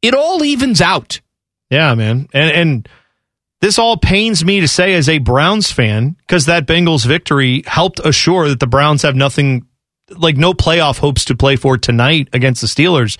It 0.00 0.14
all 0.14 0.42
evens 0.42 0.80
out. 0.80 1.20
Yeah, 1.70 1.94
man. 1.94 2.28
And 2.32 2.50
and 2.50 2.88
this 3.60 3.78
all 3.78 3.96
pains 3.96 4.44
me 4.44 4.60
to 4.60 4.68
say 4.68 4.94
as 4.94 5.08
a 5.08 5.18
Browns 5.18 5.72
fan 5.72 6.16
because 6.20 6.46
that 6.46 6.66
Bengals 6.66 7.06
victory 7.06 7.62
helped 7.66 8.00
assure 8.04 8.48
that 8.48 8.60
the 8.60 8.66
Browns 8.66 9.02
have 9.02 9.16
nothing 9.16 9.66
like 10.10 10.36
no 10.36 10.52
playoff 10.52 10.98
hopes 10.98 11.24
to 11.26 11.34
play 11.34 11.56
for 11.56 11.76
tonight 11.76 12.28
against 12.32 12.60
the 12.60 12.66
Steelers. 12.66 13.18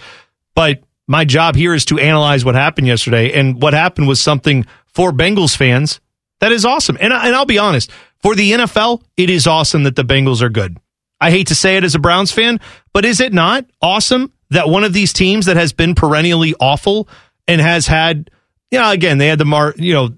But 0.54 0.82
my 1.08 1.24
job 1.24 1.56
here 1.56 1.74
is 1.74 1.84
to 1.86 1.98
analyze 1.98 2.44
what 2.44 2.54
happened 2.54 2.86
yesterday 2.86 3.32
and 3.32 3.60
what 3.60 3.74
happened 3.74 4.08
was 4.08 4.20
something 4.20 4.66
for 4.94 5.10
Bengals 5.10 5.56
fans 5.56 6.00
that 6.40 6.52
is 6.52 6.64
awesome. 6.64 6.98
And 7.00 7.12
I, 7.12 7.26
and 7.26 7.34
I'll 7.36 7.46
be 7.46 7.58
honest, 7.58 7.90
for 8.22 8.34
the 8.34 8.52
NFL, 8.52 9.02
it 9.16 9.30
is 9.30 9.46
awesome 9.46 9.84
that 9.84 9.96
the 9.96 10.04
Bengals 10.04 10.42
are 10.42 10.48
good. 10.48 10.78
I 11.20 11.30
hate 11.30 11.46
to 11.48 11.54
say 11.54 11.76
it 11.76 11.84
as 11.84 11.94
a 11.94 11.98
Browns 11.98 12.30
fan, 12.30 12.60
but 12.92 13.04
is 13.04 13.20
it 13.20 13.32
not 13.32 13.64
awesome 13.80 14.32
that 14.50 14.68
one 14.68 14.84
of 14.84 14.92
these 14.92 15.12
teams 15.12 15.46
that 15.46 15.56
has 15.56 15.72
been 15.72 15.94
perennially 15.94 16.54
awful 16.60 17.08
and 17.48 17.60
has 17.60 17.86
had 17.86 18.30
you 18.70 18.78
know, 18.78 18.90
again, 18.90 19.18
they 19.18 19.28
had 19.28 19.38
the 19.38 19.44
Mar, 19.44 19.74
you 19.76 19.92
know, 19.94 20.10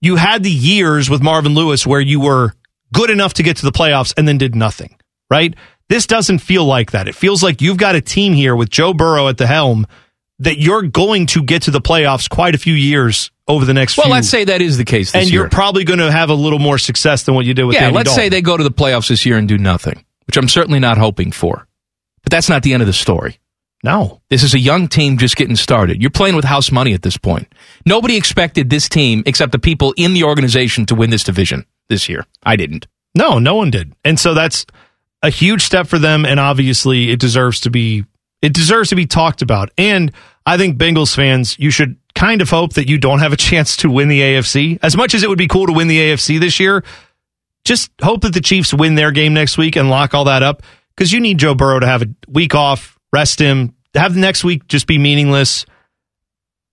you 0.00 0.16
had 0.16 0.42
the 0.42 0.50
years 0.50 1.10
with 1.10 1.22
Marvin 1.22 1.54
Lewis 1.54 1.86
where 1.86 2.00
you 2.00 2.20
were 2.20 2.54
good 2.92 3.10
enough 3.10 3.34
to 3.34 3.42
get 3.42 3.56
to 3.58 3.64
the 3.64 3.72
playoffs 3.72 4.14
and 4.16 4.26
then 4.28 4.38
did 4.38 4.54
nothing, 4.54 4.96
right? 5.30 5.54
This 5.88 6.06
doesn't 6.06 6.38
feel 6.38 6.64
like 6.64 6.92
that. 6.92 7.08
It 7.08 7.14
feels 7.14 7.42
like 7.42 7.60
you've 7.60 7.76
got 7.78 7.94
a 7.96 8.00
team 8.00 8.32
here 8.34 8.54
with 8.54 8.68
Joe 8.70 8.92
Burrow 8.94 9.28
at 9.28 9.38
the 9.38 9.46
helm 9.46 9.86
that 10.40 10.58
you're 10.58 10.82
going 10.82 11.26
to 11.26 11.42
get 11.42 11.62
to 11.62 11.70
the 11.72 11.80
playoffs 11.80 12.28
quite 12.30 12.54
a 12.54 12.58
few 12.58 12.74
years 12.74 13.30
over 13.48 13.64
the 13.64 13.74
next 13.74 13.96
Well, 13.96 14.06
few. 14.06 14.12
let's 14.12 14.28
say 14.28 14.44
that 14.44 14.60
is 14.62 14.76
the 14.76 14.84
case 14.84 15.10
this 15.12 15.22
and 15.22 15.30
year. 15.32 15.40
you're 15.42 15.50
probably 15.50 15.82
going 15.84 15.98
to 15.98 16.12
have 16.12 16.30
a 16.30 16.34
little 16.34 16.58
more 16.60 16.78
success 16.78 17.24
than 17.24 17.34
what 17.34 17.44
you 17.46 17.54
did 17.54 17.64
with 17.64 17.74
yeah, 17.74 17.84
Andy 17.86 17.96
let's 17.96 18.10
Dalton. 18.10 18.22
say 18.24 18.28
they 18.28 18.42
go 18.42 18.56
to 18.56 18.62
the 18.62 18.70
playoffs 18.70 19.08
this 19.08 19.26
year 19.26 19.36
and 19.38 19.48
do 19.48 19.58
nothing, 19.58 20.04
which 20.26 20.36
I'm 20.36 20.48
certainly 20.48 20.78
not 20.78 20.98
hoping 20.98 21.32
for. 21.32 21.66
But 22.22 22.30
that's 22.30 22.48
not 22.48 22.62
the 22.62 22.74
end 22.74 22.82
of 22.82 22.86
the 22.86 22.92
story. 22.92 23.38
No. 23.84 24.20
This 24.28 24.42
is 24.42 24.54
a 24.54 24.58
young 24.58 24.88
team 24.88 25.18
just 25.18 25.36
getting 25.36 25.56
started. 25.56 26.00
You're 26.00 26.10
playing 26.10 26.36
with 26.36 26.44
house 26.44 26.72
money 26.72 26.94
at 26.94 27.02
this 27.02 27.16
point. 27.16 27.52
Nobody 27.86 28.16
expected 28.16 28.70
this 28.70 28.88
team, 28.88 29.22
except 29.24 29.52
the 29.52 29.58
people 29.58 29.94
in 29.96 30.14
the 30.14 30.24
organization, 30.24 30.84
to 30.86 30.94
win 30.94 31.10
this 31.10 31.24
division 31.24 31.64
this 31.88 32.08
year. 32.08 32.26
I 32.42 32.56
didn't. 32.56 32.86
No, 33.14 33.38
no 33.38 33.54
one 33.54 33.70
did. 33.70 33.94
And 34.04 34.18
so 34.18 34.34
that's 34.34 34.66
a 35.22 35.30
huge 35.30 35.62
step 35.62 35.86
for 35.86 35.98
them 35.98 36.24
and 36.24 36.38
obviously 36.38 37.10
it 37.10 37.18
deserves 37.18 37.60
to 37.60 37.70
be 37.70 38.04
it 38.40 38.52
deserves 38.52 38.90
to 38.90 38.94
be 38.94 39.06
talked 39.06 39.42
about. 39.42 39.70
And 39.76 40.12
I 40.46 40.56
think 40.56 40.78
Bengals 40.78 41.14
fans, 41.14 41.58
you 41.58 41.70
should 41.70 41.96
kind 42.14 42.40
of 42.40 42.48
hope 42.48 42.74
that 42.74 42.88
you 42.88 42.98
don't 42.98 43.18
have 43.18 43.32
a 43.32 43.36
chance 43.48 43.76
to 43.78 43.90
win 43.90 44.08
the 44.08 44.20
AFC. 44.20 44.78
As 44.82 44.96
much 44.96 45.14
as 45.14 45.22
it 45.22 45.28
would 45.28 45.38
be 45.38 45.48
cool 45.48 45.66
to 45.66 45.72
win 45.72 45.88
the 45.88 45.98
AFC 45.98 46.38
this 46.38 46.60
year, 46.60 46.84
just 47.64 47.90
hope 48.00 48.22
that 48.22 48.32
the 48.32 48.40
Chiefs 48.40 48.72
win 48.72 48.94
their 48.94 49.10
game 49.10 49.34
next 49.34 49.58
week 49.58 49.76
and 49.76 49.90
lock 49.90 50.14
all 50.14 50.24
that 50.24 50.42
up 50.42 50.62
because 50.96 51.12
you 51.12 51.20
need 51.20 51.38
Joe 51.38 51.54
Burrow 51.54 51.80
to 51.80 51.86
have 51.86 52.02
a 52.02 52.06
week 52.28 52.54
off, 52.54 52.97
rest 53.12 53.38
him, 53.38 53.74
have 53.94 54.14
the 54.14 54.20
next 54.20 54.44
week 54.44 54.66
just 54.68 54.86
be 54.86 54.98
meaningless. 54.98 55.66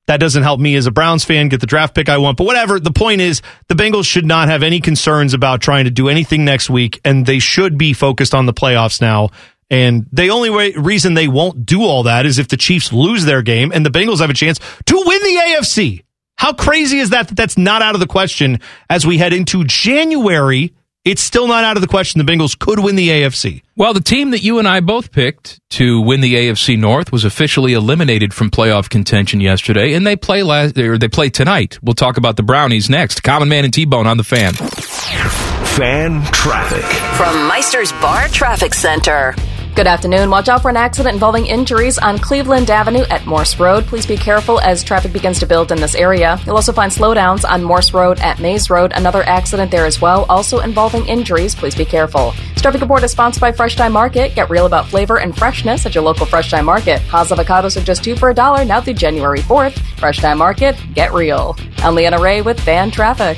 That 0.07 0.19
doesn't 0.19 0.43
help 0.43 0.59
me 0.59 0.75
as 0.75 0.85
a 0.85 0.91
Browns 0.91 1.25
fan 1.25 1.49
get 1.49 1.61
the 1.61 1.65
draft 1.65 1.95
pick 1.95 2.09
I 2.09 2.19
want. 2.19 2.37
But 2.37 2.43
whatever. 2.43 2.79
The 2.79 2.91
point 2.91 3.21
is, 3.21 3.41
the 3.69 3.75
Bengals 3.75 4.05
should 4.05 4.25
not 4.25 4.49
have 4.49 4.61
any 4.61 4.79
concerns 4.79 5.33
about 5.33 5.61
trying 5.61 5.85
to 5.85 5.91
do 5.91 6.09
anything 6.09 6.45
next 6.45 6.69
week, 6.69 7.01
and 7.03 7.25
they 7.25 7.39
should 7.39 7.77
be 7.77 7.93
focused 7.93 8.35
on 8.35 8.45
the 8.45 8.53
playoffs 8.53 9.01
now. 9.01 9.31
And 9.69 10.05
the 10.11 10.29
only 10.29 10.51
way, 10.51 10.73
reason 10.73 11.15
they 11.15 11.27
won't 11.27 11.65
do 11.65 11.83
all 11.83 12.03
that 12.03 12.27
is 12.27 12.37
if 12.37 12.47
the 12.47 12.57
Chiefs 12.57 12.93
lose 12.93 13.25
their 13.25 13.41
game 13.41 13.71
and 13.73 13.83
the 13.83 13.89
Bengals 13.89 14.19
have 14.19 14.29
a 14.29 14.33
chance 14.33 14.59
to 14.85 15.03
win 15.05 15.23
the 15.23 15.41
AFC. 15.41 16.03
How 16.37 16.53
crazy 16.53 16.99
is 16.99 17.09
that? 17.09 17.29
That 17.29 17.35
that's 17.35 17.57
not 17.57 17.81
out 17.81 17.95
of 17.95 17.99
the 17.99 18.07
question 18.07 18.59
as 18.89 19.07
we 19.07 19.17
head 19.17 19.33
into 19.33 19.63
January. 19.63 20.73
It's 21.05 21.21
still 21.21 21.47
not 21.47 21.63
out 21.63 21.77
of 21.77 21.81
the 21.81 21.87
question. 21.87 22.23
The 22.23 22.31
Bengals 22.31 22.57
could 22.57 22.79
win 22.79 22.95
the 22.95 23.09
AFC. 23.09 23.61
Well, 23.75 23.93
the 23.93 24.01
team 24.01 24.31
that 24.31 24.41
you 24.41 24.57
and 24.57 24.67
I 24.67 24.79
both 24.79 25.11
picked 25.11 25.59
to 25.71 26.01
win 26.01 26.21
the 26.21 26.33
AFC 26.33 26.79
North 26.79 27.11
was 27.11 27.23
officially 27.23 27.73
eliminated 27.73 28.33
from 28.33 28.49
playoff 28.49 28.89
contention 28.89 29.39
yesterday, 29.39 29.93
and 29.93 30.07
they 30.07 30.15
play 30.15 30.41
last 30.41 30.77
or 30.79 30.97
they 30.97 31.07
play 31.07 31.29
tonight. 31.29 31.77
We'll 31.83 31.93
talk 31.93 32.17
about 32.17 32.37
the 32.37 32.43
Brownies 32.43 32.89
next. 32.89 33.21
Common 33.21 33.49
Man 33.49 33.65
and 33.65 33.73
T 33.73 33.85
Bone 33.85 34.07
on 34.07 34.17
the 34.17 34.23
fan. 34.23 34.53
Fan 34.53 36.23
traffic. 36.31 36.85
From 37.17 37.47
Meister's 37.47 37.91
Bar 37.91 38.27
Traffic 38.29 38.73
Center. 38.73 39.35
Good 39.75 39.87
afternoon. 39.87 40.29
Watch 40.29 40.47
out 40.47 40.61
for 40.61 40.69
an 40.69 40.77
accident 40.77 41.15
involving 41.15 41.47
injuries 41.47 41.97
on 41.97 42.17
Cleveland 42.17 42.71
Avenue 42.71 43.03
at 43.09 43.25
Morse 43.25 43.59
Road. 43.59 43.83
Please 43.83 44.05
be 44.05 44.15
careful 44.15 44.57
as 44.61 44.85
traffic 44.85 45.11
begins 45.11 45.37
to 45.39 45.45
build 45.45 45.69
in 45.69 45.81
this 45.81 45.95
area. 45.95 46.39
You'll 46.45 46.55
also 46.55 46.71
find 46.71 46.89
slowdowns 46.89 47.43
on 47.43 47.61
Morse 47.61 47.93
Road 47.93 48.17
at 48.21 48.39
Maize 48.39 48.69
Road. 48.69 48.93
Another 48.95 49.21
accident 49.23 49.71
there 49.71 49.85
as 49.85 49.99
well, 49.99 50.25
also 50.29 50.59
involving 50.59 51.05
injuries. 51.09 51.55
Please 51.55 51.75
be 51.75 51.83
careful. 51.83 52.33
This 52.53 52.61
traffic 52.61 52.79
report 52.79 53.03
is 53.03 53.11
sponsored 53.11 53.41
by 53.41 53.51
Fresh 53.51 53.75
Time 53.75 53.91
Market. 53.91 54.33
Get 54.33 54.49
real 54.49 54.65
about 54.65 54.87
flavor 54.87 55.19
and 55.19 55.37
freshness 55.37 55.85
at 55.85 55.93
your 55.93 56.05
local 56.05 56.25
Fresh 56.25 56.51
Time 56.51 56.63
Market. 56.63 57.01
Hass 57.01 57.31
avocados 57.31 57.75
are 57.75 57.83
just 57.83 58.01
two 58.01 58.15
for 58.15 58.29
a 58.29 58.33
dollar 58.33 58.63
now 58.63 58.79
through 58.79 58.93
January 58.93 59.39
4th. 59.39 59.77
Fresh 59.99 60.19
Time 60.19 60.37
Market, 60.37 60.77
get 60.93 61.11
real. 61.11 61.57
I'm 61.79 61.95
Leanna 61.95 62.21
Ray 62.21 62.41
with 62.41 62.57
Fan 62.61 62.91
Traffic. 62.91 63.37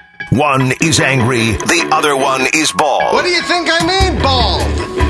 One 0.31 0.71
is 0.81 1.01
angry, 1.01 1.51
the 1.51 1.89
other 1.91 2.15
one 2.15 2.47
is 2.53 2.71
bald. 2.71 3.13
What 3.13 3.25
do 3.25 3.29
you 3.29 3.41
think 3.41 3.67
I 3.69 3.85
mean, 3.85 4.21
bald? 4.23 4.61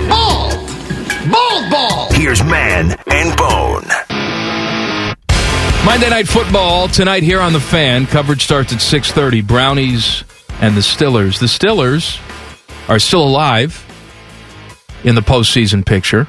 Bald! 0.10 1.32
Bald 1.32 1.72
ball! 1.72 2.12
Here's 2.14 2.44
Man 2.44 2.96
and 3.06 3.38
Bone. 3.38 3.86
Monday 5.86 6.10
Night 6.10 6.28
Football 6.28 6.88
tonight 6.88 7.22
here 7.22 7.40
on 7.40 7.54
the 7.54 7.60
Fan. 7.60 8.08
Coverage 8.08 8.44
starts 8.44 8.74
at 8.74 8.80
6:30. 8.80 9.46
Brownies 9.46 10.24
and 10.60 10.76
the 10.76 10.82
Stillers. 10.82 11.40
The 11.40 11.46
Stillers 11.46 12.20
are 12.90 12.98
still 12.98 13.24
alive 13.24 13.86
in 15.04 15.14
the 15.14 15.22
postseason 15.22 15.86
picture. 15.86 16.26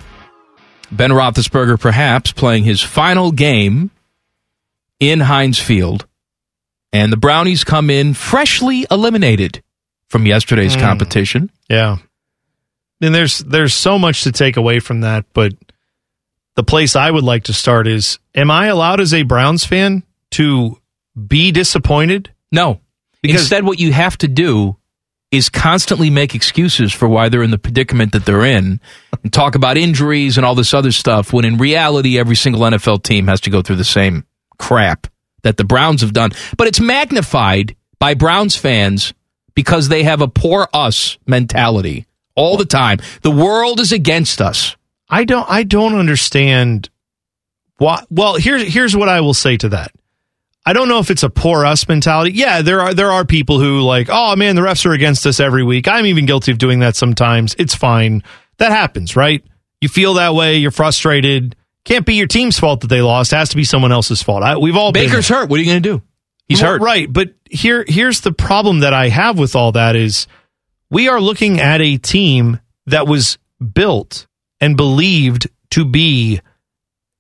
Ben 0.90 1.12
Roethlisberger 1.12 1.80
perhaps 1.80 2.30
playing 2.32 2.64
his 2.64 2.82
final 2.82 3.32
game 3.32 3.90
in 5.00 5.20
Heinz 5.20 5.58
Field, 5.58 6.06
and 6.92 7.12
the 7.12 7.16
Brownies 7.16 7.64
come 7.64 7.90
in 7.90 8.14
freshly 8.14 8.86
eliminated 8.90 9.62
from 10.08 10.26
yesterday's 10.26 10.76
Mm. 10.76 10.80
competition. 10.80 11.50
Yeah. 11.68 11.96
And 13.00 13.14
there's 13.14 13.38
there's 13.38 13.74
so 13.74 13.98
much 13.98 14.22
to 14.22 14.32
take 14.32 14.56
away 14.56 14.78
from 14.78 15.00
that, 15.00 15.24
but 15.32 15.52
the 16.54 16.62
place 16.62 16.94
I 16.94 17.10
would 17.10 17.24
like 17.24 17.44
to 17.44 17.52
start 17.52 17.86
is 17.86 18.18
am 18.34 18.50
I 18.50 18.66
allowed 18.66 19.00
as 19.00 19.12
a 19.14 19.22
Browns 19.22 19.64
fan 19.64 20.02
to 20.32 20.78
be 21.26 21.50
disappointed? 21.50 22.30
No. 22.52 22.80
Because 23.22 23.42
Instead, 23.42 23.64
what 23.64 23.78
you 23.80 23.92
have 23.92 24.18
to 24.18 24.28
do 24.28 24.76
is 25.30 25.48
constantly 25.48 26.10
make 26.10 26.34
excuses 26.34 26.92
for 26.92 27.08
why 27.08 27.28
they're 27.28 27.42
in 27.42 27.50
the 27.50 27.58
predicament 27.58 28.12
that 28.12 28.26
they're 28.26 28.44
in 28.44 28.80
and 29.22 29.32
talk 29.32 29.54
about 29.54 29.78
injuries 29.78 30.36
and 30.36 30.44
all 30.44 30.54
this 30.54 30.74
other 30.74 30.92
stuff 30.92 31.32
when 31.32 31.44
in 31.46 31.56
reality, 31.56 32.18
every 32.18 32.36
single 32.36 32.60
NFL 32.62 33.02
team 33.02 33.28
has 33.28 33.40
to 33.40 33.50
go 33.50 33.62
through 33.62 33.76
the 33.76 33.84
same 33.84 34.24
crap 34.58 35.06
that 35.42 35.56
the 35.56 35.64
Browns 35.64 36.00
have 36.00 36.12
done. 36.12 36.30
But 36.56 36.68
it's 36.68 36.80
magnified 36.80 37.76
by 37.98 38.14
Browns 38.14 38.56
fans 38.56 39.14
because 39.54 39.88
they 39.88 40.02
have 40.02 40.20
a 40.20 40.28
poor 40.28 40.68
us 40.72 41.18
mentality 41.26 42.06
all 42.34 42.56
the 42.56 42.64
time. 42.64 42.98
The 43.22 43.30
world 43.30 43.80
is 43.80 43.92
against 43.92 44.40
us. 44.40 44.76
I 45.08 45.24
don't 45.24 45.48
I 45.48 45.62
don't 45.62 45.94
understand 45.94 46.88
why 47.76 48.02
well 48.10 48.36
here's 48.36 48.62
here's 48.72 48.96
what 48.96 49.08
I 49.08 49.20
will 49.20 49.34
say 49.34 49.56
to 49.58 49.68
that. 49.70 49.92
I 50.64 50.72
don't 50.72 50.88
know 50.88 51.00
if 51.00 51.10
it's 51.10 51.24
a 51.24 51.30
poor 51.30 51.66
us 51.66 51.88
mentality. 51.88 52.32
Yeah, 52.32 52.62
there 52.62 52.80
are 52.80 52.94
there 52.94 53.10
are 53.10 53.24
people 53.24 53.58
who 53.58 53.80
like, 53.80 54.08
oh 54.10 54.36
man, 54.36 54.56
the 54.56 54.62
refs 54.62 54.86
are 54.86 54.92
against 54.92 55.26
us 55.26 55.40
every 55.40 55.64
week. 55.64 55.88
I'm 55.88 56.06
even 56.06 56.24
guilty 56.24 56.52
of 56.52 56.58
doing 56.58 56.78
that 56.80 56.96
sometimes. 56.96 57.54
It's 57.58 57.74
fine. 57.74 58.22
That 58.58 58.70
happens, 58.70 59.16
right? 59.16 59.44
You 59.80 59.88
feel 59.88 60.14
that 60.14 60.34
way, 60.34 60.56
you're 60.56 60.70
frustrated. 60.70 61.56
Can't 61.84 62.06
be 62.06 62.14
your 62.14 62.26
team's 62.26 62.58
fault 62.58 62.82
that 62.82 62.88
they 62.88 63.02
lost. 63.02 63.32
It 63.32 63.36
has 63.36 63.48
to 63.50 63.56
be 63.56 63.64
someone 63.64 63.92
else's 63.92 64.22
fault. 64.22 64.42
I, 64.42 64.56
we've 64.56 64.76
all 64.76 64.92
been 64.92 65.08
Baker's 65.08 65.28
hurt. 65.28 65.48
What 65.48 65.58
are 65.58 65.62
you 65.62 65.70
going 65.70 65.82
to 65.82 65.88
do? 65.98 66.02
He's 66.46 66.62
Well, 66.62 66.72
hurt. 66.72 66.82
Right, 66.82 67.12
but 67.12 67.34
here 67.50 67.84
here's 67.86 68.20
the 68.20 68.32
problem 68.32 68.80
that 68.80 68.94
I 68.94 69.08
have 69.08 69.38
with 69.38 69.56
all 69.56 69.72
that 69.72 69.96
is 69.96 70.26
we 70.90 71.08
are 71.08 71.20
looking 71.20 71.60
at 71.60 71.80
a 71.80 71.96
team 71.96 72.60
that 72.86 73.06
was 73.06 73.38
built 73.74 74.26
and 74.60 74.76
believed 74.76 75.48
to 75.70 75.84
be 75.84 76.40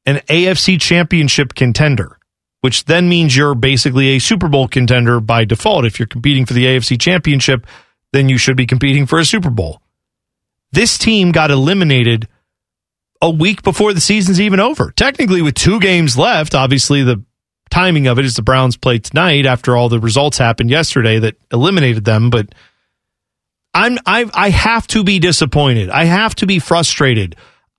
an 0.06 0.16
AFC 0.28 0.80
championship 0.80 1.54
contender, 1.54 2.18
which 2.60 2.84
then 2.84 3.08
means 3.08 3.36
you're 3.36 3.54
basically 3.54 4.10
a 4.10 4.18
Super 4.18 4.48
Bowl 4.48 4.68
contender 4.68 5.20
by 5.20 5.44
default. 5.44 5.84
If 5.84 5.98
you're 5.98 6.06
competing 6.06 6.46
for 6.46 6.54
the 6.54 6.66
AFC 6.66 7.00
championship, 7.00 7.66
then 8.12 8.28
you 8.28 8.38
should 8.38 8.56
be 8.56 8.66
competing 8.66 9.06
for 9.06 9.18
a 9.18 9.24
Super 9.24 9.50
Bowl. 9.50 9.80
This 10.72 10.98
team 10.98 11.32
got 11.32 11.50
eliminated 11.50 12.28
a 13.22 13.30
week 13.30 13.62
before 13.62 13.94
the 13.94 14.00
season's 14.00 14.40
even 14.40 14.60
over. 14.60 14.92
Technically, 14.96 15.40
with 15.40 15.54
two 15.54 15.80
games 15.80 16.18
left, 16.18 16.54
obviously 16.54 17.02
the 17.04 17.22
timing 17.70 18.06
of 18.08 18.18
it 18.18 18.24
is 18.26 18.34
the 18.34 18.42
Browns 18.42 18.76
play 18.76 18.98
tonight 18.98 19.46
after 19.46 19.76
all 19.76 19.88
the 19.88 20.00
results 20.00 20.36
happened 20.36 20.68
yesterday 20.68 21.18
that 21.20 21.36
eliminated 21.52 22.04
them. 22.04 22.28
But 22.28 22.54
I'm 23.72 23.98
I 24.04 24.28
I 24.34 24.50
have 24.50 24.86
to 24.88 25.04
be 25.04 25.18
disappointed. 25.18 25.88
I 25.88 26.04
have 26.04 26.34
to 26.36 26.46
be 26.46 26.58
frustrated. 26.58 27.36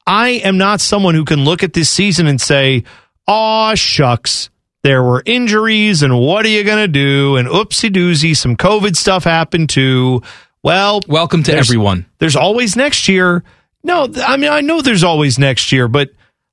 I 0.08 0.30
am 0.30 0.58
not 0.58 0.82
someone 0.82 1.14
who 1.16 1.26
can 1.26 1.46
look 1.46 1.62
at 1.62 1.74
this 1.74 1.90
season 1.90 2.26
and 2.28 2.42
say, 2.42 2.84
"Aw, 3.28 3.76
shucks." 3.76 4.50
There 4.84 5.04
were 5.04 5.24
injuries, 5.26 6.04
and 6.04 6.20
what 6.20 6.46
are 6.46 6.50
you 6.50 6.64
going 6.66 6.84
to 6.84 6.90
do? 6.90 7.38
And 7.38 7.48
oopsie 7.48 7.90
doozy, 7.90 8.36
some 8.36 8.58
COVID 8.58 8.98
stuff 8.98 9.24
happened 9.24 9.70
too. 9.70 10.22
Well, 10.62 11.00
welcome 11.08 11.42
to 11.44 11.52
there's- 11.52 11.68
everyone. 11.68 12.06
There's 12.20 12.36
always 12.36 12.76
next 12.76 13.08
year. 13.08 13.44
No, 13.84 14.08
I 14.16 14.38
mean, 14.38 14.50
I 14.50 14.62
know 14.62 14.82
there's 14.82 15.04
always 15.04 15.38
next 15.38 15.72
year, 15.72 15.88
but 15.88 16.10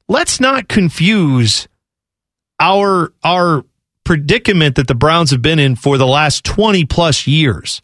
let's 0.09 0.41
not 0.41 0.69
confuse 0.69 1.69
our 2.59 3.13
our 3.23 3.65
predicament 4.05 4.77
that 4.77 4.89
the 4.89 4.95
Browns 4.95 5.31
have 5.31 5.43
been 5.43 5.59
in 5.59 5.77
for 5.77 5.97
the 5.97 6.07
last 6.07 6.45
20 6.45 6.85
plus 6.87 7.27
years. 7.27 7.81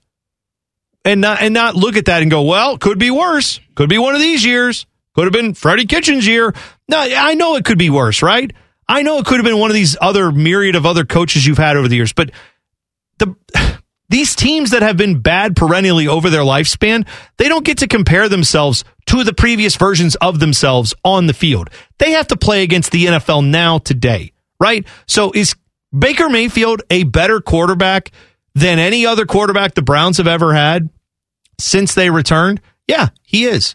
And 1.05 1.21
not 1.21 1.41
and 1.41 1.55
not 1.55 1.77
look 1.77 1.97
at 1.97 2.07
that 2.07 2.23
and 2.23 2.31
go, 2.31 2.43
well, 2.43 2.79
could 2.79 2.99
be 2.99 3.13
worse. 3.13 3.61
Could 3.77 3.89
be 3.89 3.99
one 3.99 4.17
of 4.17 4.21
these 4.21 4.45
years. 4.45 4.87
Could 5.15 5.25
have 5.25 5.33
been 5.33 5.55
Freddie 5.55 5.87
Kitchens' 5.87 6.27
year. 6.27 6.53
No, 6.89 6.99
I 6.99 7.35
know 7.35 7.55
it 7.55 7.65
could 7.65 7.79
be 7.79 7.91
worse, 7.91 8.23
right? 8.23 8.53
I 8.89 9.03
know 9.03 9.19
it 9.19 9.25
could 9.25 9.37
have 9.37 9.45
been 9.45 9.59
one 9.59 9.71
of 9.71 9.75
these 9.75 9.97
other 10.01 10.33
myriad 10.33 10.75
of 10.75 10.85
other 10.85 11.05
coaches 11.05 11.47
you've 11.47 11.59
had 11.59 11.77
over 11.77 11.87
the 11.87 11.97
years, 11.97 12.13
but 12.13 12.33
the 13.19 13.37
these 14.09 14.35
teams 14.35 14.71
that 14.71 14.83
have 14.83 14.97
been 14.97 15.21
bad 15.21 15.57
perennially 15.57 16.07
over 16.07 16.31
their 16.31 16.43
lifespan, 16.43 17.07
they 17.39 17.49
don't 17.49 17.65
get 17.65 17.79
to 17.79 17.89
compare 17.89 18.29
themselves 18.29 18.85
to 19.07 19.25
the 19.25 19.35
previous 19.35 19.77
versions 19.77 20.15
of 20.17 20.39
themselves 20.39 20.95
on 21.05 21.27
the 21.27 21.35
field. 21.35 21.71
They 21.99 22.13
have 22.13 22.29
to 22.29 22.37
play 22.37 22.63
against 22.63 22.93
the 22.93 23.07
NFL 23.07 23.47
now 23.47 23.79
today, 23.79 24.33
right? 24.61 24.87
So 25.07 25.33
is 25.35 25.55
Baker 25.97 26.29
Mayfield 26.29 26.83
a 26.91 27.05
better 27.05 27.41
quarterback 27.41 28.13
than 28.55 28.79
any 28.79 29.07
other 29.07 29.27
quarterback 29.27 29.75
the 29.75 29.83
Browns 29.83 30.19
have 30.19 30.27
ever 30.27 30.55
had 30.55 30.89
since 31.59 31.95
they 31.95 32.11
returned? 32.11 32.61
Yeah, 32.87 33.09
he 33.23 33.45
is. 33.45 33.75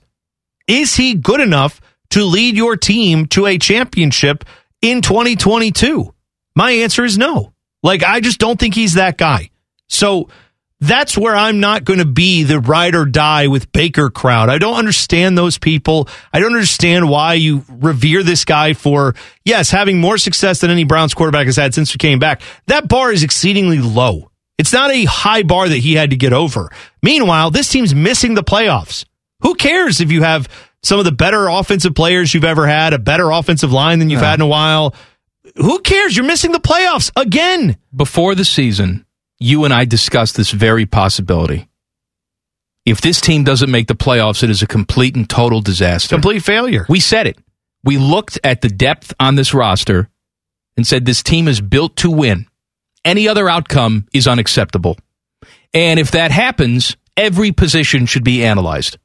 Is 0.68 0.96
he 0.96 1.14
good 1.14 1.40
enough 1.40 1.82
to 2.12 2.24
lead 2.24 2.56
your 2.56 2.78
team 2.78 3.26
to 3.28 3.46
a 3.46 3.58
championship 3.58 4.46
in 4.82 5.02
2022? 5.02 6.14
My 6.56 6.72
answer 6.72 7.04
is 7.04 7.18
no. 7.18 7.54
Like, 7.84 8.04
I 8.04 8.20
just 8.20 8.40
don't 8.40 8.60
think 8.60 8.76
he's 8.76 8.96
that 8.96 9.18
guy. 9.18 9.51
So 9.92 10.30
that's 10.80 11.16
where 11.16 11.36
I'm 11.36 11.60
not 11.60 11.84
going 11.84 12.00
to 12.00 12.06
be 12.06 12.44
the 12.44 12.60
ride 12.60 12.96
or 12.96 13.06
die 13.06 13.48
with 13.48 13.72
Baker 13.72 14.10
crowd. 14.10 14.50
I 14.50 14.58
don't 14.58 14.78
understand 14.78 15.38
those 15.38 15.60
people. 15.60 16.10
I 16.34 16.40
don't 16.40 16.54
understand 16.54 17.08
why 17.08 17.36
you 17.36 17.64
revere 17.70 18.24
this 18.24 18.46
guy 18.46 18.74
for, 18.74 19.14
yes, 19.46 19.70
having 19.70 20.00
more 20.00 20.18
success 20.18 20.62
than 20.62 20.72
any 20.72 20.84
Browns 20.84 21.14
quarterback 21.14 21.46
has 21.46 21.58
had 21.58 21.76
since 21.76 21.94
we 21.94 22.00
came 22.00 22.18
back. 22.18 22.42
That 22.66 22.88
bar 22.88 23.12
is 23.12 23.22
exceedingly 23.22 23.80
low. 23.80 24.32
It's 24.58 24.74
not 24.74 24.92
a 24.92 25.06
high 25.06 25.44
bar 25.44 25.70
that 25.70 25.78
he 25.78 25.94
had 25.94 26.12
to 26.12 26.16
get 26.16 26.34
over. 26.34 26.72
Meanwhile, 27.04 27.52
this 27.52 27.70
team's 27.70 27.94
missing 27.94 28.34
the 28.34 28.44
playoffs. 28.44 29.06
Who 29.42 29.56
cares 29.56 30.02
if 30.02 30.12
you 30.12 30.24
have 30.24 30.48
some 30.84 31.00
of 31.00 31.06
the 31.06 31.12
better 31.12 31.48
offensive 31.48 31.94
players 31.94 32.34
you've 32.34 32.44
ever 32.44 32.68
had, 32.68 32.94
a 32.94 33.00
better 33.00 33.30
offensive 33.30 33.72
line 33.72 34.00
than 34.00 34.10
you've 34.10 34.22
had 34.22 34.36
in 34.36 34.42
a 34.42 34.48
while? 34.48 34.96
Who 35.58 35.80
cares? 35.80 36.16
You're 36.16 36.26
missing 36.26 36.52
the 36.52 36.60
playoffs 36.60 37.12
again. 37.16 37.78
Before 37.96 38.36
the 38.36 38.46
season, 38.46 39.06
you 39.42 39.66
and 39.66 39.74
I 39.74 39.86
discussed 39.86 40.38
this 40.38 40.52
very 40.52 40.86
possibility. 40.86 41.68
If 42.86 43.02
this 43.02 43.22
team 43.22 43.44
doesn't 43.44 43.70
make 43.70 43.88
the 43.88 43.96
playoffs, 43.96 44.44
it 44.44 44.50
is 44.50 44.62
a 44.62 44.68
complete 44.68 45.16
and 45.16 45.30
total 45.30 45.62
disaster. 45.62 46.16
Complete 46.16 46.44
failure. 46.44 46.86
We 46.90 47.00
said 47.00 47.28
it. 47.28 47.38
We 47.84 47.98
looked 47.98 48.40
at 48.44 48.62
the 48.62 48.70
depth 48.70 49.14
on 49.20 49.36
this 49.36 49.54
roster 49.54 50.10
and 50.78 50.86
said 50.86 51.06
this 51.06 51.24
team 51.24 51.48
is 51.48 51.62
built 51.62 51.96
to 51.98 52.10
win. 52.10 52.48
Any 53.04 53.28
other 53.28 53.50
outcome 53.50 54.08
is 54.14 54.28
unacceptable. 54.28 54.98
And 55.74 56.00
if 56.00 56.12
that 56.12 56.32
happens, 56.32 56.96
every 57.18 57.52
position 57.52 58.06
should 58.06 58.24
be 58.24 58.44
analyzed 58.44 58.98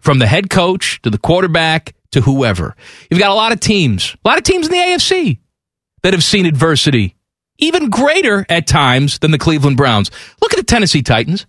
from 0.00 0.18
the 0.18 0.26
head 0.26 0.50
coach 0.50 1.00
to 1.02 1.10
the 1.10 1.18
quarterback 1.18 1.94
to 2.12 2.20
whoever. 2.20 2.76
You've 3.10 3.20
got 3.20 3.30
a 3.30 3.34
lot 3.34 3.52
of 3.52 3.60
teams, 3.60 4.16
a 4.24 4.28
lot 4.28 4.38
of 4.38 4.44
teams 4.44 4.66
in 4.66 4.72
the 4.72 4.78
AFC 4.78 5.38
that 6.02 6.12
have 6.12 6.24
seen 6.24 6.46
adversity, 6.46 7.16
even 7.58 7.90
greater 7.90 8.44
at 8.48 8.66
times 8.66 9.18
than 9.18 9.30
the 9.30 9.38
Cleveland 9.38 9.76
Browns. 9.76 10.10
Look 10.40 10.52
at 10.52 10.58
the 10.58 10.64
Tennessee 10.64 11.02
Titans. 11.02 11.46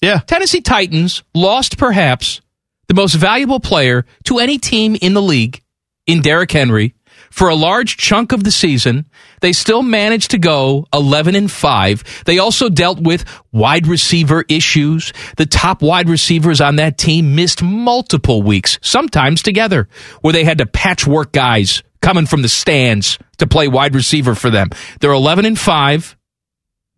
Yeah. 0.00 0.18
Tennessee 0.18 0.60
Titans 0.60 1.22
lost 1.34 1.78
perhaps 1.78 2.40
the 2.88 2.94
most 2.94 3.14
valuable 3.14 3.60
player 3.60 4.04
to 4.24 4.38
any 4.38 4.58
team 4.58 4.96
in 5.00 5.14
the 5.14 5.22
league 5.22 5.62
in 6.06 6.20
Derrick 6.20 6.52
Henry 6.52 6.94
for 7.30 7.48
a 7.48 7.54
large 7.54 7.96
chunk 7.96 8.32
of 8.32 8.44
the 8.44 8.50
season. 8.50 9.06
They 9.40 9.52
still 9.52 9.82
managed 9.82 10.30
to 10.32 10.38
go 10.38 10.86
11 10.92 11.34
and 11.34 11.50
5. 11.50 12.24
They 12.26 12.38
also 12.38 12.68
dealt 12.68 13.00
with 13.00 13.24
wide 13.50 13.86
receiver 13.86 14.44
issues. 14.48 15.12
The 15.36 15.46
top 15.46 15.82
wide 15.82 16.08
receivers 16.08 16.60
on 16.60 16.76
that 16.76 16.98
team 16.98 17.34
missed 17.34 17.62
multiple 17.62 18.42
weeks, 18.42 18.78
sometimes 18.82 19.42
together, 19.42 19.88
where 20.20 20.32
they 20.32 20.44
had 20.44 20.58
to 20.58 20.66
patchwork 20.66 21.32
guys 21.32 21.82
coming 22.04 22.26
from 22.26 22.42
the 22.42 22.48
stands 22.48 23.18
to 23.38 23.46
play 23.46 23.68
wide 23.68 23.94
receiver 23.94 24.34
for 24.34 24.50
them. 24.50 24.70
They're 25.00 25.12
11 25.12 25.44
and 25.44 25.58
5. 25.58 26.16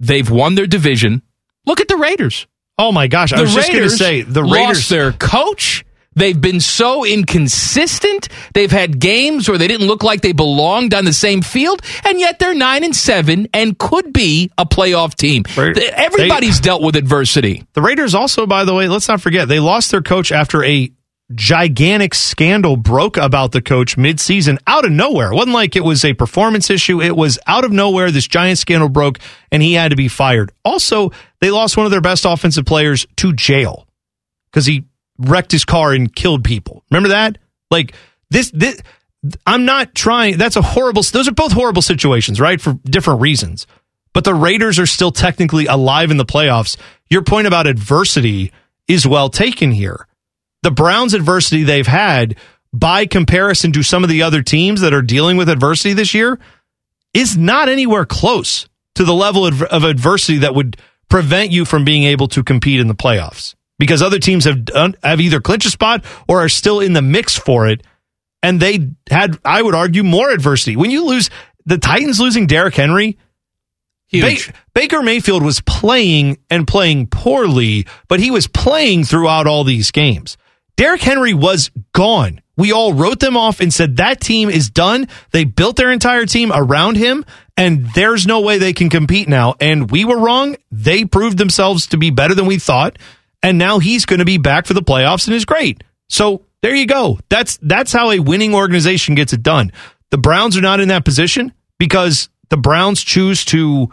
They've 0.01 0.29
won 0.31 0.55
their 0.57 0.67
division. 0.67 1.23
Look 1.65 1.81
at 1.81 1.89
the 1.89 1.97
Raiders. 1.97 2.47
Oh 2.79 2.93
my 2.93 3.07
gosh! 3.07 3.33
I 3.33 3.37
the 3.37 3.43
was 3.45 3.55
just 3.55 3.69
going 3.69 3.79
to 3.79 3.83
Raiders 3.85 3.99
say 3.99 4.21
the 4.23 4.43
lost 4.43 4.55
Raiders. 4.55 4.89
their 4.91 5.13
coach. 5.13 5.85
They've 6.15 6.39
been 6.39 6.61
so 6.61 7.05
inconsistent. 7.05 8.29
They've 8.55 8.71
had 8.71 9.01
games 9.01 9.49
where 9.49 9.59
they 9.59 9.69
didn't 9.69 9.87
look 9.87 10.03
like 10.03 10.23
they 10.23 10.33
belonged 10.33 10.95
on 10.95 11.05
the 11.05 11.13
same 11.13 11.43
field, 11.43 11.83
and 12.07 12.19
yet 12.19 12.39
they're 12.39 12.55
nine 12.55 12.85
and 12.85 12.95
seven 12.97 13.49
and 13.53 13.79
could 13.79 14.13
be 14.13 14.51
a 14.57 14.65
playoff 14.67 15.15
team. 15.15 15.45
Th- 15.45 15.77
Everybody's 15.79 16.61
dealt 16.61 16.83
with 16.83 16.97
adversity. 16.97 17.65
The 17.75 17.83
Raiders 17.83 18.15
also, 18.15 18.47
by 18.47 18.65
the 18.65 18.75
way, 18.75 18.89
let's 18.89 19.09
not 19.09 19.21
forget 19.21 19.49
they 19.49 19.61
lost 19.61 19.91
their 19.91 20.03
coach 20.03 20.33
after 20.33 20.65
a 20.65 20.91
gigantic 21.35 22.15
scandal 22.15 22.77
broke 22.77 23.17
about 23.17 23.53
the 23.53 23.61
coach 23.61 23.97
midseason 23.97 24.59
out 24.67 24.85
of 24.85 24.93
nowhere. 24.93 25.33
It 25.33 25.35
wasn't 25.35 25.55
like 25.55 25.75
it 25.75 25.85
was 25.85 26.05
a 26.05 26.15
performance 26.15 26.71
issue. 26.71 27.03
It 27.03 27.17
was 27.17 27.39
out 27.47 27.65
of 27.65 27.73
nowhere. 27.73 28.11
This 28.11 28.27
giant 28.27 28.59
scandal 28.59 28.89
broke 28.89 29.19
and 29.51 29.63
he 29.63 29.75
had 29.75 29.91
to 29.91 29.97
be 29.97 30.09
fired. 30.09 30.53
Also, 30.65 31.11
they 31.41 31.51
lost 31.51 31.77
one 31.77 31.87
of 31.87 31.91
their 31.91 32.01
best 32.01 32.25
offensive 32.25 32.65
players 32.65 33.07
to 33.17 33.33
jail 33.33 33.87
because 34.51 34.67
he 34.67 34.85
wrecked 35.19 35.51
his 35.53 35.65
car 35.65 35.93
and 35.93 36.15
killed 36.15 36.45
people. 36.45 36.85
Remember 36.91 37.09
that? 37.09 37.39
Like 37.71 37.95
this, 38.31 38.51
this 38.53 38.81
I'm 39.47 39.65
not 39.65 39.95
trying. 39.95 40.39
That's 40.39 40.57
a 40.57 40.63
horrible. 40.63 41.03
Those 41.03 41.29
are 41.29 41.33
both 41.33 41.53
horrible 41.53 41.83
situations, 41.83 42.41
right? 42.41 42.61
For 42.61 42.75
different 42.85 43.21
reasons. 43.21 43.67
But 44.13 44.25
the 44.25 44.35
Raiders 44.35 44.79
are 44.79 44.87
still 44.87 45.11
technically 45.11 45.67
alive 45.67 46.11
in 46.11 46.17
the 46.17 46.25
playoffs. 46.25 46.77
Your 47.11 47.23
point 47.23 47.47
about 47.47 47.67
adversity 47.67 48.53
is 48.89 49.07
well 49.07 49.29
taken 49.29 49.73
here. 49.73 50.07
The 50.67 50.73
Browns' 50.73 51.15
adversity 51.15 51.63
they've 51.63 51.87
had, 51.87 52.35
by 52.73 53.07
comparison 53.07 53.71
to 53.71 53.85
some 53.85 54.03
of 54.03 54.11
the 54.11 54.23
other 54.23 54.43
teams 54.43 54.81
that 54.81 54.93
are 54.93 55.01
dealing 55.01 55.37
with 55.37 55.49
adversity 55.49 55.95
this 55.95 56.13
year, 56.13 56.41
is 57.15 57.37
not 57.37 57.69
anywhere 57.69 58.05
close 58.05 58.69
to 58.97 59.05
the 59.05 59.15
level 59.15 59.47
of, 59.47 59.63
of 59.63 59.85
adversity 59.85 60.39
that 60.39 60.57
would 60.57 60.77
prevent 61.09 61.53
you 61.53 61.65
from 61.65 61.85
being 61.85 62.03
able 62.03 62.27
to 62.27 62.43
compete 62.43 62.81
in 62.81 62.89
the 62.89 62.97
playoffs. 62.97 63.55
Because 63.79 64.03
other 64.03 64.19
teams 64.19 64.45
have 64.45 64.65
done, 64.65 64.97
have 65.05 65.21
either 65.21 65.41
clinched 65.41 65.69
a 65.69 65.71
spot 65.71 66.05
or 66.27 66.41
are 66.41 66.49
still 66.49 66.81
in 66.81 66.95
the 66.95 67.03
mix 67.03 67.39
for 67.39 67.69
it 67.69 67.85
and 68.43 68.59
they 68.59 68.91
had, 69.09 69.39
I 69.45 69.63
would 69.63 69.77
argue, 69.77 70.03
more 70.03 70.33
adversity. 70.33 70.75
When 70.75 70.91
you 70.91 71.05
lose 71.05 71.31
the 71.65 71.79
Titans 71.79 72.19
losing 72.19 72.49
Derrick 72.49 72.75
Henry, 72.75 73.19
ba- 74.23 74.55
Baker 74.75 75.01
Mayfield 75.01 75.45
was 75.45 75.61
playing 75.61 76.39
and 76.51 76.67
playing 76.67 77.07
poorly, 77.07 77.87
but 78.09 78.19
he 78.19 78.33
was 78.33 78.49
playing 78.49 79.05
throughout 79.05 79.47
all 79.47 79.63
these 79.63 79.93
games. 79.93 80.37
Derrick 80.77 81.01
Henry 81.01 81.35
was 81.35 81.71
gone. 81.93 82.41
We 82.57 82.73
all 82.73 82.95
wrote 82.95 83.21
them 83.21 83.37
off 83.37 83.61
and 83.61 83.73
said 83.73 83.97
that 83.97 84.21
team 84.21 84.49
is 84.49 84.71
done. 84.71 85.09
They 85.33 85.45
built 85.45 85.77
their 85.77 85.91
entire 85.91 86.27
team 86.27 86.53
around 86.55 86.97
him, 86.97 87.25
and 87.57 87.87
there's 87.95 88.27
no 88.27 88.41
way 88.41 88.59
they 88.59 88.73
can 88.73 88.89
compete 88.89 89.29
now. 89.29 89.55
And 89.61 89.91
we 89.91 90.05
were 90.05 90.19
wrong. 90.19 90.57
They 90.71 91.05
proved 91.05 91.39
themselves 91.39 91.87
to 91.89 91.99
be 91.99 92.11
better 92.11 92.35
than 92.35 92.47
we 92.47 92.59
thought. 92.59 92.99
And 93.43 93.59
now 93.59 93.79
he's 93.79 94.07
going 94.07 94.19
to 94.19 94.25
be 94.25 94.39
back 94.39 94.67
for 94.67 94.75
the 94.75 94.83
playoffs 94.83 95.27
and 95.27 95.35
is 95.35 95.45
great. 95.45 95.83
So 96.09 96.43
there 96.63 96.75
you 96.75 96.87
go. 96.87 97.19
That's 97.29 97.59
that's 97.63 97.93
how 97.93 98.11
a 98.11 98.21
winning 98.21 98.55
organization 98.55 99.15
gets 99.15 99.33
it 99.33 99.43
done. 99.43 99.73
The 100.11 100.19
Browns 100.19 100.57
are 100.57 100.63
not 100.63 100.81
in 100.81 100.89
that 100.89 101.05
position 101.05 101.53
because 101.79 102.29
the 102.49 102.57
Browns 102.57 103.03
choose 103.03 103.45
to 103.47 103.91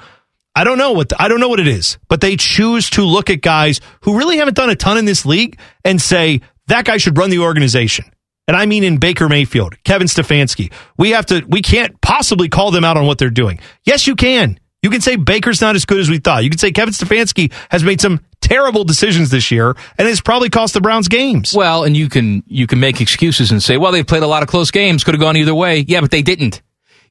I 0.55 0.63
don't 0.63 0.77
know 0.77 0.91
what 0.91 1.09
the, 1.09 1.21
I 1.21 1.27
don't 1.27 1.39
know 1.39 1.49
what 1.49 1.59
it 1.59 1.67
is, 1.67 1.97
but 2.07 2.21
they 2.21 2.35
choose 2.35 2.89
to 2.91 3.03
look 3.03 3.29
at 3.29 3.41
guys 3.41 3.81
who 4.01 4.17
really 4.17 4.37
haven't 4.37 4.55
done 4.55 4.69
a 4.69 4.75
ton 4.75 4.97
in 4.97 5.05
this 5.05 5.25
league 5.25 5.59
and 5.83 6.01
say 6.01 6.41
that 6.67 6.85
guy 6.85 6.97
should 6.97 7.17
run 7.17 7.29
the 7.29 7.39
organization. 7.39 8.05
And 8.47 8.57
I 8.57 8.65
mean 8.65 8.83
in 8.83 8.97
Baker 8.97 9.29
Mayfield, 9.29 9.81
Kevin 9.83 10.07
Stefanski. 10.07 10.71
We 10.97 11.11
have 11.11 11.25
to 11.27 11.45
we 11.47 11.61
can't 11.61 11.99
possibly 12.01 12.49
call 12.49 12.71
them 12.71 12.83
out 12.83 12.97
on 12.97 13.05
what 13.05 13.17
they're 13.17 13.29
doing. 13.29 13.59
Yes, 13.85 14.05
you 14.05 14.15
can. 14.15 14.59
You 14.81 14.89
can 14.89 14.99
say 14.99 15.15
Baker's 15.15 15.61
not 15.61 15.75
as 15.75 15.85
good 15.85 15.99
as 15.99 16.09
we 16.09 16.17
thought. 16.17 16.43
You 16.43 16.49
can 16.49 16.59
say 16.59 16.71
Kevin 16.71 16.93
Stefanski 16.93 17.53
has 17.69 17.85
made 17.85 18.01
some 18.01 18.19
terrible 18.41 18.83
decisions 18.83 19.29
this 19.29 19.49
year 19.49 19.77
and 19.97 20.07
it's 20.07 20.19
probably 20.19 20.49
cost 20.49 20.73
the 20.73 20.81
Browns 20.81 21.07
games. 21.07 21.53
Well, 21.55 21.85
and 21.85 21.95
you 21.95 22.09
can 22.09 22.43
you 22.47 22.67
can 22.67 22.81
make 22.81 22.99
excuses 22.99 23.51
and 23.51 23.63
say, 23.63 23.77
well, 23.77 23.93
they've 23.93 24.05
played 24.05 24.23
a 24.23 24.27
lot 24.27 24.43
of 24.43 24.49
close 24.49 24.71
games, 24.71 25.05
could 25.05 25.13
have 25.13 25.21
gone 25.21 25.37
either 25.37 25.55
way. 25.55 25.85
Yeah, 25.87 26.01
but 26.01 26.11
they 26.11 26.21
didn't. 26.21 26.61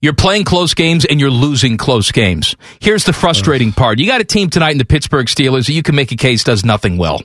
You're 0.03 0.15
playing 0.15 0.45
close 0.45 0.75
games 0.75 1.05
and 1.05 1.21
you're 1.21 1.31
losing 1.31 1.77
close 1.77 2.11
games. 2.11 2.57
Here's 2.81 3.05
the 3.05 3.13
frustrating 3.13 3.71
part. 3.73 4.01
You 4.01 4.07
got 4.07 4.21
a 4.21 4.25
team 4.25 4.51
tonight 4.51 4.73
in 4.73 4.79
the 4.79 4.85
Pittsburgh 4.85 5.27
Steelers 5.27 5.67
that 5.67 5.75
you 5.75 5.83
can 5.83 5.95
make 5.95 6.11
a 6.11 6.17
case 6.17 6.43
does 6.43 6.65
nothing 6.65 6.99
well. 6.99 7.23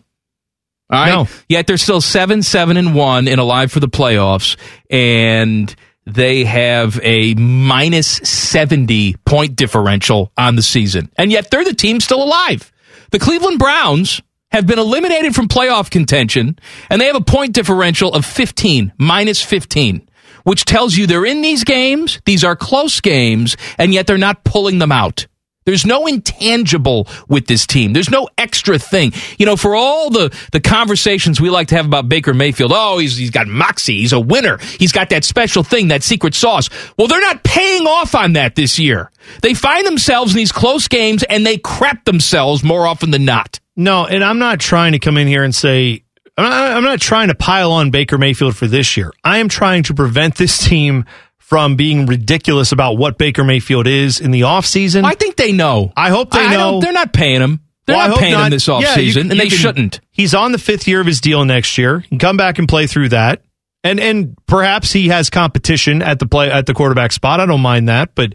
All 0.89 0.99
right. 0.99 1.09
No. 1.09 1.27
Yet 1.49 1.67
they're 1.67 1.77
still 1.77 2.01
seven, 2.01 2.43
seven, 2.43 2.77
and 2.77 2.95
one 2.95 3.27
and 3.27 3.39
alive 3.39 3.71
for 3.71 3.79
the 3.79 3.89
playoffs, 3.89 4.55
and 4.89 5.75
they 6.05 6.45
have 6.45 6.99
a 7.03 7.33
minus 7.33 8.07
seventy 8.07 9.15
point 9.25 9.55
differential 9.55 10.31
on 10.37 10.55
the 10.55 10.61
season, 10.61 11.11
and 11.17 11.31
yet 11.31 11.51
they're 11.51 11.65
the 11.65 11.73
team 11.73 11.99
still 11.99 12.23
alive. 12.23 12.71
The 13.11 13.19
Cleveland 13.19 13.59
Browns 13.59 14.21
have 14.51 14.65
been 14.65 14.79
eliminated 14.79 15.35
from 15.35 15.49
playoff 15.49 15.89
contention, 15.89 16.57
and 16.89 17.01
they 17.01 17.07
have 17.07 17.15
a 17.17 17.21
point 17.21 17.53
differential 17.53 18.13
of 18.13 18.25
fifteen, 18.25 18.93
minus 18.97 19.41
fifteen. 19.41 20.07
Which 20.43 20.63
tells 20.63 20.95
you 20.95 21.07
they're 21.07 21.25
in 21.25 21.41
these 21.41 21.65
games, 21.65 22.21
these 22.23 22.45
are 22.45 22.55
close 22.55 23.01
games, 23.01 23.57
and 23.77 23.93
yet 23.93 24.07
they're 24.07 24.17
not 24.17 24.45
pulling 24.45 24.79
them 24.79 24.93
out. 24.93 25.27
There's 25.67 25.85
no 25.85 26.07
intangible 26.07 27.09
with 27.27 27.47
this 27.47 27.67
team. 27.67 27.91
There's 27.91 28.09
no 28.09 28.29
extra 28.37 28.79
thing. 28.79 29.11
You 29.37 29.45
know, 29.45 29.57
for 29.57 29.75
all 29.75 30.09
the, 30.09 30.33
the 30.53 30.61
conversations 30.61 31.41
we 31.41 31.49
like 31.49 31.67
to 31.67 31.75
have 31.75 31.85
about 31.85 32.07
Baker 32.07 32.33
Mayfield, 32.33 32.71
oh, 32.73 32.99
he's, 32.99 33.17
he's 33.17 33.31
got 33.31 33.47
moxie. 33.47 33.97
He's 33.97 34.13
a 34.13 34.19
winner. 34.19 34.59
He's 34.79 34.93
got 34.93 35.09
that 35.09 35.25
special 35.25 35.63
thing, 35.63 35.89
that 35.89 36.03
secret 36.03 36.35
sauce. 36.35 36.69
Well, 36.97 37.07
they're 37.07 37.19
not 37.19 37.43
paying 37.43 37.85
off 37.85 38.15
on 38.15 38.31
that 38.33 38.55
this 38.55 38.79
year. 38.79 39.11
They 39.41 39.53
find 39.53 39.85
themselves 39.85 40.31
in 40.31 40.37
these 40.37 40.53
close 40.53 40.87
games 40.87 41.23
and 41.23 41.45
they 41.45 41.57
crap 41.57 42.05
themselves 42.05 42.63
more 42.63 42.87
often 42.87 43.11
than 43.11 43.25
not. 43.25 43.59
No, 43.75 44.05
and 44.05 44.23
I'm 44.23 44.39
not 44.39 44.61
trying 44.61 44.93
to 44.93 44.99
come 44.99 45.17
in 45.17 45.27
here 45.27 45.43
and 45.43 45.53
say 45.53 46.05
I'm 46.37 46.49
not, 46.49 46.71
I'm 46.77 46.83
not 46.83 47.01
trying 47.01 47.27
to 47.27 47.35
pile 47.35 47.73
on 47.73 47.91
Baker 47.91 48.17
Mayfield 48.17 48.55
for 48.55 48.67
this 48.67 48.95
year. 48.95 49.11
I 49.23 49.39
am 49.39 49.49
trying 49.49 49.83
to 49.83 49.93
prevent 49.93 50.35
this 50.35 50.57
team 50.65 51.05
from 51.47 51.77
being 51.77 52.05
ridiculous 52.07 52.73
about 52.73 52.97
what 52.97 53.17
Baker 53.17 53.41
Mayfield 53.45 53.87
is 53.87 54.19
in 54.19 54.31
the 54.31 54.41
offseason. 54.41 55.05
I 55.05 55.13
think 55.13 55.37
they 55.37 55.53
know. 55.53 55.93
I 55.95 56.09
hope 56.09 56.31
they 56.31 56.39
I 56.41 56.51
know. 56.51 56.71
don't- 56.71 56.79
they're 56.81 56.91
not 56.91 57.13
paying 57.13 57.39
him. 57.39 57.61
They're 57.85 57.95
Well, 57.95 58.09
not 58.09 58.19
paying 58.19 58.37
him 58.37 58.49
this 58.49 58.67
Yeah, 58.67 58.73
offseason, 58.81 58.97
you- 59.15 59.21
and 59.21 59.31
you 59.31 59.37
they 59.37 59.47
can- 59.47 59.57
shouldn't. 59.57 60.01
He's 60.11 60.33
on 60.35 60.51
the 60.51 60.57
fifth 60.57 60.89
year 60.89 60.99
of 60.99 61.07
his 61.07 61.21
deal 61.21 61.45
next 61.45 61.77
year. 61.77 61.99
He 62.01 62.09
can 62.09 62.19
come 62.19 62.35
back 62.35 62.59
and 62.59 62.67
play 62.67 62.85
through 62.85 63.07
that. 63.09 63.43
And 63.81 63.97
and 63.97 64.35
perhaps 64.45 64.91
he 64.91 65.07
has 65.07 65.29
competition 65.29 66.01
at 66.01 66.19
the 66.19 66.25
play 66.25 66.51
at 66.51 66.65
the 66.65 66.73
quarterback 66.73 67.13
spot. 67.13 67.39
I 67.39 67.45
don't 67.45 67.61
mind 67.61 67.87
that. 67.87 68.09
But 68.13 68.33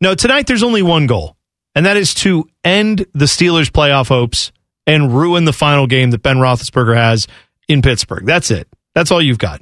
no, 0.00 0.14
tonight 0.14 0.46
there's 0.46 0.62
only 0.62 0.80
one 0.80 1.06
goal, 1.06 1.36
and 1.74 1.84
that 1.84 1.98
is 1.98 2.14
to 2.14 2.48
end 2.64 3.04
the 3.12 3.26
Steelers' 3.26 3.70
playoff 3.70 4.08
hopes 4.08 4.52
and 4.86 5.14
ruin 5.14 5.44
the 5.44 5.52
final 5.52 5.86
game 5.86 6.12
that 6.12 6.22
Ben 6.22 6.38
Roethlisberger 6.38 6.96
has 6.96 7.26
in 7.68 7.82
Pittsburgh. 7.82 8.24
That's 8.24 8.50
it. 8.50 8.66
That's 8.94 9.10
all 9.10 9.20
you've 9.20 9.36
got. 9.36 9.60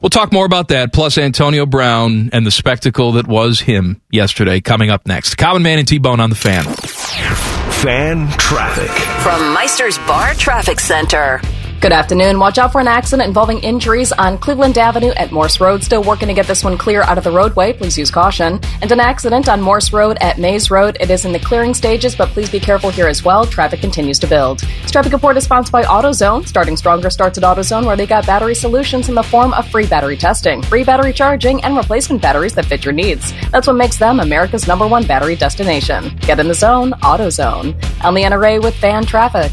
We'll 0.00 0.10
talk 0.10 0.32
more 0.32 0.46
about 0.46 0.68
that, 0.68 0.92
plus 0.92 1.18
Antonio 1.18 1.66
Brown 1.66 2.30
and 2.32 2.46
the 2.46 2.50
spectacle 2.50 3.12
that 3.12 3.26
was 3.26 3.60
him 3.60 4.00
yesterday, 4.10 4.60
coming 4.60 4.90
up 4.90 5.06
next. 5.06 5.36
Common 5.36 5.62
Man 5.62 5.78
and 5.78 5.88
T 5.88 5.98
Bone 5.98 6.20
on 6.20 6.30
the 6.30 6.36
fan. 6.36 6.64
Fan 6.64 8.28
traffic. 8.38 8.90
From 9.22 9.54
Meister's 9.54 9.98
Bar 9.98 10.34
Traffic 10.34 10.80
Center. 10.80 11.40
Good 11.86 11.92
afternoon. 11.92 12.40
Watch 12.40 12.58
out 12.58 12.72
for 12.72 12.80
an 12.80 12.88
accident 12.88 13.28
involving 13.28 13.60
injuries 13.60 14.10
on 14.10 14.38
Cleveland 14.38 14.76
Avenue 14.76 15.10
at 15.10 15.30
Morse 15.30 15.60
Road. 15.60 15.84
Still 15.84 16.02
working 16.02 16.26
to 16.26 16.34
get 16.34 16.48
this 16.48 16.64
one 16.64 16.76
clear 16.76 17.02
out 17.02 17.16
of 17.16 17.22
the 17.22 17.30
roadway. 17.30 17.72
Please 17.72 17.96
use 17.96 18.10
caution. 18.10 18.58
And 18.82 18.90
an 18.90 18.98
accident 18.98 19.48
on 19.48 19.60
Morse 19.60 19.92
Road 19.92 20.18
at 20.20 20.36
Maize 20.36 20.68
Road. 20.68 20.96
It 20.98 21.12
is 21.12 21.24
in 21.24 21.30
the 21.30 21.38
clearing 21.38 21.74
stages, 21.74 22.16
but 22.16 22.30
please 22.30 22.50
be 22.50 22.58
careful 22.58 22.90
here 22.90 23.06
as 23.06 23.24
well. 23.24 23.46
Traffic 23.46 23.78
continues 23.80 24.18
to 24.18 24.26
build. 24.26 24.58
This 24.82 24.90
traffic 24.90 25.12
report 25.12 25.36
is 25.36 25.44
sponsored 25.44 25.70
by 25.70 25.84
AutoZone. 25.84 26.48
Starting 26.48 26.76
stronger 26.76 27.08
starts 27.08 27.38
at 27.38 27.44
AutoZone, 27.44 27.86
where 27.86 27.96
they 27.96 28.04
got 28.04 28.26
battery 28.26 28.56
solutions 28.56 29.08
in 29.08 29.14
the 29.14 29.22
form 29.22 29.54
of 29.54 29.68
free 29.68 29.86
battery 29.86 30.16
testing, 30.16 30.62
free 30.62 30.82
battery 30.82 31.12
charging, 31.12 31.62
and 31.62 31.76
replacement 31.76 32.20
batteries 32.20 32.56
that 32.56 32.66
fit 32.66 32.84
your 32.84 32.94
needs. 32.94 33.32
That's 33.52 33.68
what 33.68 33.76
makes 33.76 33.96
them 33.96 34.18
America's 34.18 34.66
number 34.66 34.88
one 34.88 35.06
battery 35.06 35.36
destination. 35.36 36.16
Get 36.22 36.40
in 36.40 36.48
the 36.48 36.54
zone, 36.54 36.94
AutoZone. 36.94 37.80
I'm 38.00 38.14
Leanna 38.14 38.40
Ray 38.40 38.58
with 38.58 38.74
Fan 38.74 39.06
Traffic. 39.06 39.52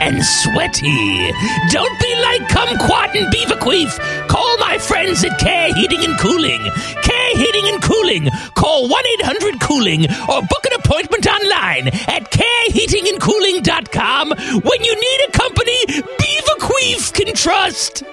and 0.00 0.24
sweaty. 0.24 1.30
Don't 1.70 2.00
be 2.00 2.14
like 2.22 2.42
Kumquat 2.48 3.14
and 3.14 3.30
Beaverqueef. 3.32 3.98
Call 4.28 4.56
my 4.58 4.78
friends 4.78 5.22
at 5.24 5.38
Care 5.38 5.72
Heating 5.74 6.04
and 6.04 6.18
Cooling. 6.18 6.60
Care 7.02 7.36
Heating 7.36 7.68
and 7.72 7.82
Cooling. 7.82 8.28
Call 8.54 8.88
1 8.88 9.04
800 9.20 9.60
Cooling 9.60 10.06
or 10.28 10.40
book 10.42 10.66
an 10.66 10.72
appointment 10.78 11.26
online 11.26 11.88
at 11.88 12.30
careheatingandcooling.com 12.30 14.30
when 14.62 14.84
you 14.84 14.94
need 14.94 15.20
a 15.28 15.32
company 15.32 15.86
Beaverqueef 15.86 17.12
can 17.12 17.34
trust. 17.34 18.04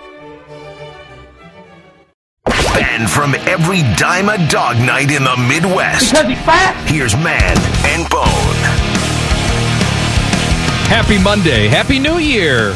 And 2.78 3.10
from 3.10 3.34
every 3.36 3.82
dime 3.98 4.28
a 4.30 4.38
dog 4.50 4.78
night 4.78 5.10
in 5.12 5.24
the 5.24 5.36
Midwest. 5.48 6.12
Because 6.12 6.28
he's 6.28 6.38
fat? 6.40 6.76
Here's 6.90 7.16
Man 7.16 7.58
and 7.86 8.10
Bone. 8.10 8.85
Happy 10.88 11.22
Monday. 11.22 11.68
Happy 11.68 12.00
New 12.00 12.18
Year. 12.20 12.76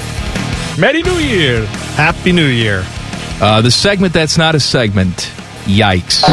Merry 0.79 1.03
New 1.03 1.19
Year. 1.19 1.65
Happy 1.95 2.31
New 2.31 2.45
Year. 2.47 2.83
Uh, 3.41 3.61
the 3.61 3.71
segment 3.71 4.13
that's 4.13 4.37
not 4.37 4.55
a 4.55 4.59
segment, 4.59 5.31
yikes, 5.65 6.23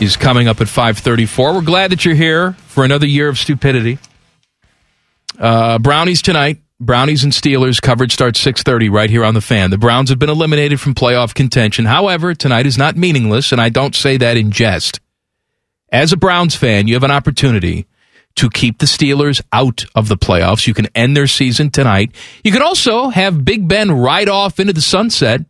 is 0.00 0.16
coming 0.16 0.48
up 0.48 0.60
at 0.60 0.68
534. 0.68 1.54
We're 1.54 1.60
glad 1.62 1.90
that 1.90 2.04
you're 2.04 2.14
here 2.14 2.52
for 2.68 2.84
another 2.84 3.06
year 3.06 3.28
of 3.28 3.38
stupidity. 3.38 3.98
Uh, 5.38 5.78
Brownies 5.78 6.22
tonight. 6.22 6.60
Brownies 6.80 7.22
and 7.22 7.32
Steelers 7.32 7.80
coverage 7.80 8.12
starts 8.12 8.40
6:30 8.40 8.88
right 8.90 9.10
here 9.10 9.24
on 9.24 9.34
the 9.34 9.40
fan. 9.40 9.70
The 9.70 9.78
Browns 9.78 10.10
have 10.10 10.18
been 10.18 10.30
eliminated 10.30 10.80
from 10.80 10.94
playoff 10.94 11.32
contention. 11.34 11.84
However, 11.84 12.34
tonight 12.34 12.66
is 12.66 12.76
not 12.78 12.96
meaningless 12.96 13.52
and 13.52 13.60
I 13.60 13.68
don't 13.68 13.94
say 13.94 14.16
that 14.16 14.36
in 14.36 14.50
jest. 14.50 15.00
as 15.90 16.12
a 16.12 16.16
Browns 16.16 16.54
fan, 16.56 16.88
you 16.88 16.94
have 16.94 17.04
an 17.04 17.10
opportunity 17.10 17.86
to 18.36 18.48
keep 18.50 18.78
the 18.78 18.86
Steelers 18.86 19.40
out 19.52 19.84
of 19.94 20.08
the 20.08 20.16
playoffs. 20.16 20.66
You 20.66 20.74
can 20.74 20.86
end 20.94 21.16
their 21.16 21.26
season 21.26 21.70
tonight. 21.70 22.14
You 22.44 22.52
can 22.52 22.62
also 22.62 23.08
have 23.08 23.44
Big 23.44 23.68
Ben 23.68 23.90
ride 23.90 24.28
off 24.28 24.58
into 24.60 24.72
the 24.72 24.80
sunset 24.80 25.42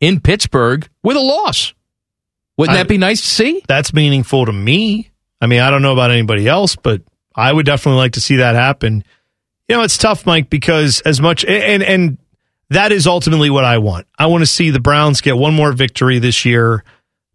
in 0.00 0.20
Pittsburgh 0.20 0.88
with 1.02 1.16
a 1.16 1.20
loss. 1.20 1.74
Wouldn't 2.56 2.74
I- 2.76 2.82
that 2.82 2.88
be 2.88 2.98
nice 2.98 3.20
to 3.20 3.28
see? 3.28 3.62
That's 3.68 3.92
meaningful 3.92 4.46
to 4.46 4.52
me. 4.52 5.10
I 5.40 5.46
mean, 5.46 5.60
I 5.60 5.70
don't 5.70 5.82
know 5.82 5.92
about 5.92 6.10
anybody 6.10 6.46
else, 6.46 6.76
but 6.76 7.02
I 7.34 7.52
would 7.52 7.64
definitely 7.66 7.98
like 7.98 8.12
to 8.12 8.20
see 8.20 8.36
that 8.36 8.54
happen. 8.54 9.04
You 9.68 9.76
know, 9.76 9.82
it's 9.82 9.96
tough, 9.96 10.26
Mike, 10.26 10.50
because 10.50 11.00
as 11.00 11.20
much 11.20 11.44
and 11.44 11.82
and 11.82 12.18
that 12.70 12.92
is 12.92 13.06
ultimately 13.06 13.50
what 13.50 13.64
I 13.64 13.78
want. 13.78 14.06
I 14.18 14.26
want 14.26 14.42
to 14.42 14.46
see 14.46 14.70
the 14.70 14.80
Browns 14.80 15.20
get 15.20 15.36
one 15.36 15.54
more 15.54 15.72
victory 15.72 16.18
this 16.18 16.44
year, 16.44 16.84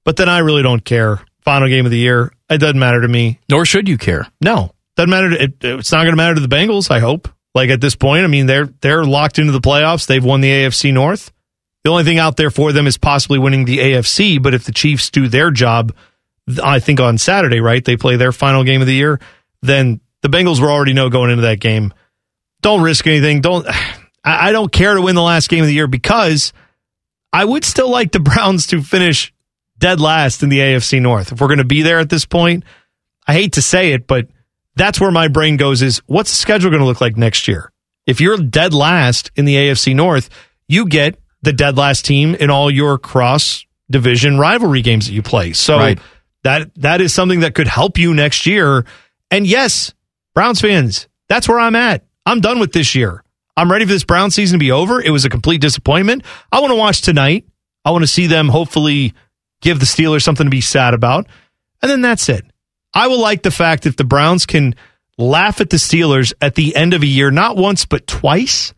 but 0.04 0.18
then 0.18 0.30
I 0.30 0.40
really 0.40 0.62
don't 0.64 0.84
care. 0.84 1.22
Final 1.44 1.68
game 1.68 1.86
of 1.86 1.92
the 1.92 1.98
year, 1.98 2.32
it 2.50 2.58
doesn't 2.60 2.78
matter 2.80 3.02
to 3.02 3.08
me. 3.08 3.40
Nor 3.50 3.66
should 3.66 3.88
you 3.88 3.98
care. 3.98 4.28
No, 4.42 4.72
doesn't 4.96 5.10
matter. 5.10 5.32
It, 5.32 5.64
it's 5.64 5.92
not 5.92 6.04
going 6.04 6.14
to 6.14 6.18
matter 6.18 6.36
to 6.36 6.42
the 6.42 6.54
Bengals. 6.54 6.90
I 6.90 7.00
hope. 7.00 7.28
Like 7.54 7.70
at 7.70 7.80
this 7.80 7.96
point, 7.96 8.26
I 8.26 8.28
mean, 8.28 8.48
they're 8.48 8.66
they're 8.82 9.06
locked 9.06 9.40
into 9.40 9.54
the 9.54 9.62
playoffs. 9.62 10.08
They've 10.08 10.24
won 10.24 10.42
the 10.42 10.50
AFC 10.50 10.94
North. 10.94 11.32
The 11.84 11.92
only 11.92 12.04
thing 12.04 12.20
out 12.20 12.36
there 12.36 12.50
for 12.50 12.74
them 12.74 12.88
is 12.88 12.98
possibly 12.98 13.40
winning 13.40 13.66
the 13.66 13.78
AFC. 13.78 14.42
But 14.42 14.54
if 14.54 14.66
the 14.66 14.72
Chiefs 14.72 15.10
do 15.10 15.28
their 15.28 15.52
job, 15.52 15.96
I 16.62 16.80
think 16.80 17.00
on 17.00 17.18
Saturday, 17.18 17.62
right, 17.62 17.84
they 17.84 17.96
play 17.96 18.18
their 18.18 18.32
final 18.32 18.64
game 18.64 18.82
of 18.82 18.88
the 18.88 18.94
year. 18.94 19.20
Then 19.62 20.02
the 20.22 20.28
Bengals 20.28 20.60
were 20.60 20.72
already 20.72 20.94
know 20.94 21.10
going 21.10 21.30
into 21.30 21.44
that 21.44 21.60
game. 21.60 21.94
Don't 22.62 22.82
risk 22.82 23.08
anything. 23.08 23.42
Don't. 23.42 23.68
I 24.28 24.52
don't 24.52 24.72
care 24.72 24.96
to 24.96 25.02
win 25.04 25.14
the 25.14 25.22
last 25.22 25.50
game 25.50 25.62
of 25.62 25.68
the 25.68 25.74
year 25.74 25.86
because 25.86 26.52
I 27.32 27.46
would 27.46 27.64
still 27.64 27.92
like 27.92 28.12
the 28.12 28.20
Browns 28.22 28.68
to 28.68 28.82
finish 28.82 29.32
dead 29.78 30.00
last 30.02 30.42
in 30.42 30.50
the 30.50 30.60
AFC 30.60 31.02
North. 31.02 31.32
If 31.32 31.40
we're 31.40 31.48
going 31.48 31.60
to 31.60 31.64
be 31.64 31.84
there 31.84 32.00
at 32.00 32.10
this 32.10 32.26
point, 32.26 32.64
I 33.28 33.34
hate 33.34 33.54
to 33.54 33.62
say 33.62 33.94
it, 33.94 34.08
but 34.08 34.28
that's 34.76 35.00
where 35.00 35.12
my 35.12 35.28
brain 35.28 35.58
goes 35.58 35.82
is 35.82 36.02
what's 36.06 36.30
the 36.32 36.36
schedule 36.36 36.70
going 36.70 36.82
to 36.82 36.86
look 36.86 37.02
like 37.02 37.18
next 37.18 37.48
year? 37.48 37.72
If 38.06 38.22
you're 38.22 38.38
dead 38.38 38.74
last 38.74 39.32
in 39.36 39.46
the 39.46 39.56
AFC 39.56 39.96
North, 39.96 40.30
you 40.68 40.88
get 40.88 41.20
the 41.42 41.54
dead 41.54 41.78
last 41.78 42.06
team 42.06 42.36
in 42.36 42.50
all 42.50 42.70
your 42.70 42.98
cross 42.98 43.66
division 43.90 44.38
rivalry 44.38 44.82
games 44.82 45.08
that 45.08 45.14
you 45.14 45.22
play. 45.22 45.54
So 45.54 45.78
Right. 45.78 46.00
that 46.44 46.74
that 46.76 47.02
is 47.02 47.14
something 47.14 47.42
that 47.42 47.56
could 47.56 47.68
help 47.68 47.98
you 47.98 48.14
next 48.14 48.46
year. 48.46 48.86
And 49.32 49.46
yes, 49.48 49.94
Browns 50.34 50.62
fans, 50.62 51.08
that's 51.30 51.48
where 51.48 51.60
I'm 51.60 51.76
at. 51.76 52.04
I'm 52.26 52.42
done 52.42 52.60
with 52.60 52.74
this 52.74 52.96
year. 52.96 53.24
I'm 53.58 53.72
ready 53.72 53.86
for 53.86 53.92
this 53.92 54.04
Brown 54.04 54.32
season 54.32 54.60
to 54.60 54.64
be 54.64 54.72
over. 54.72 55.02
It 55.02 55.12
was 55.12 55.24
a 55.24 55.30
complete 55.30 55.62
disappointment. 55.62 56.24
I 56.52 56.60
want 56.60 56.72
to 56.72 56.76
watch 56.76 57.02
tonight. 57.02 57.46
I 57.86 57.92
want 57.92 58.04
to 58.04 58.08
see 58.08 58.28
them 58.28 58.50
hopefully 58.50 59.14
give 59.62 59.80
the 59.80 59.86
Steelers 59.86 60.24
something 60.24 60.46
to 60.46 60.52
be 60.52 60.62
sad 60.62 60.94
about. 60.94 61.28
And 61.82 61.90
then 61.90 62.02
that's 62.02 62.28
it. 62.30 62.46
I 62.96 63.08
will 63.08 63.20
like 63.20 63.44
the 63.44 63.52
fact 63.52 63.86
if 63.86 63.98
the 63.98 64.06
Browns 64.06 64.46
can 64.46 64.74
laugh 65.18 65.60
at 65.62 65.70
the 65.70 65.78
Steelers 65.78 66.34
at 66.42 66.56
the 66.56 66.76
end 66.76 66.94
of 66.94 67.04
a 67.04 67.08
year, 67.08 67.30
not 67.30 67.58
once, 67.58 67.86
but 67.86 68.08
twice, 68.08 68.74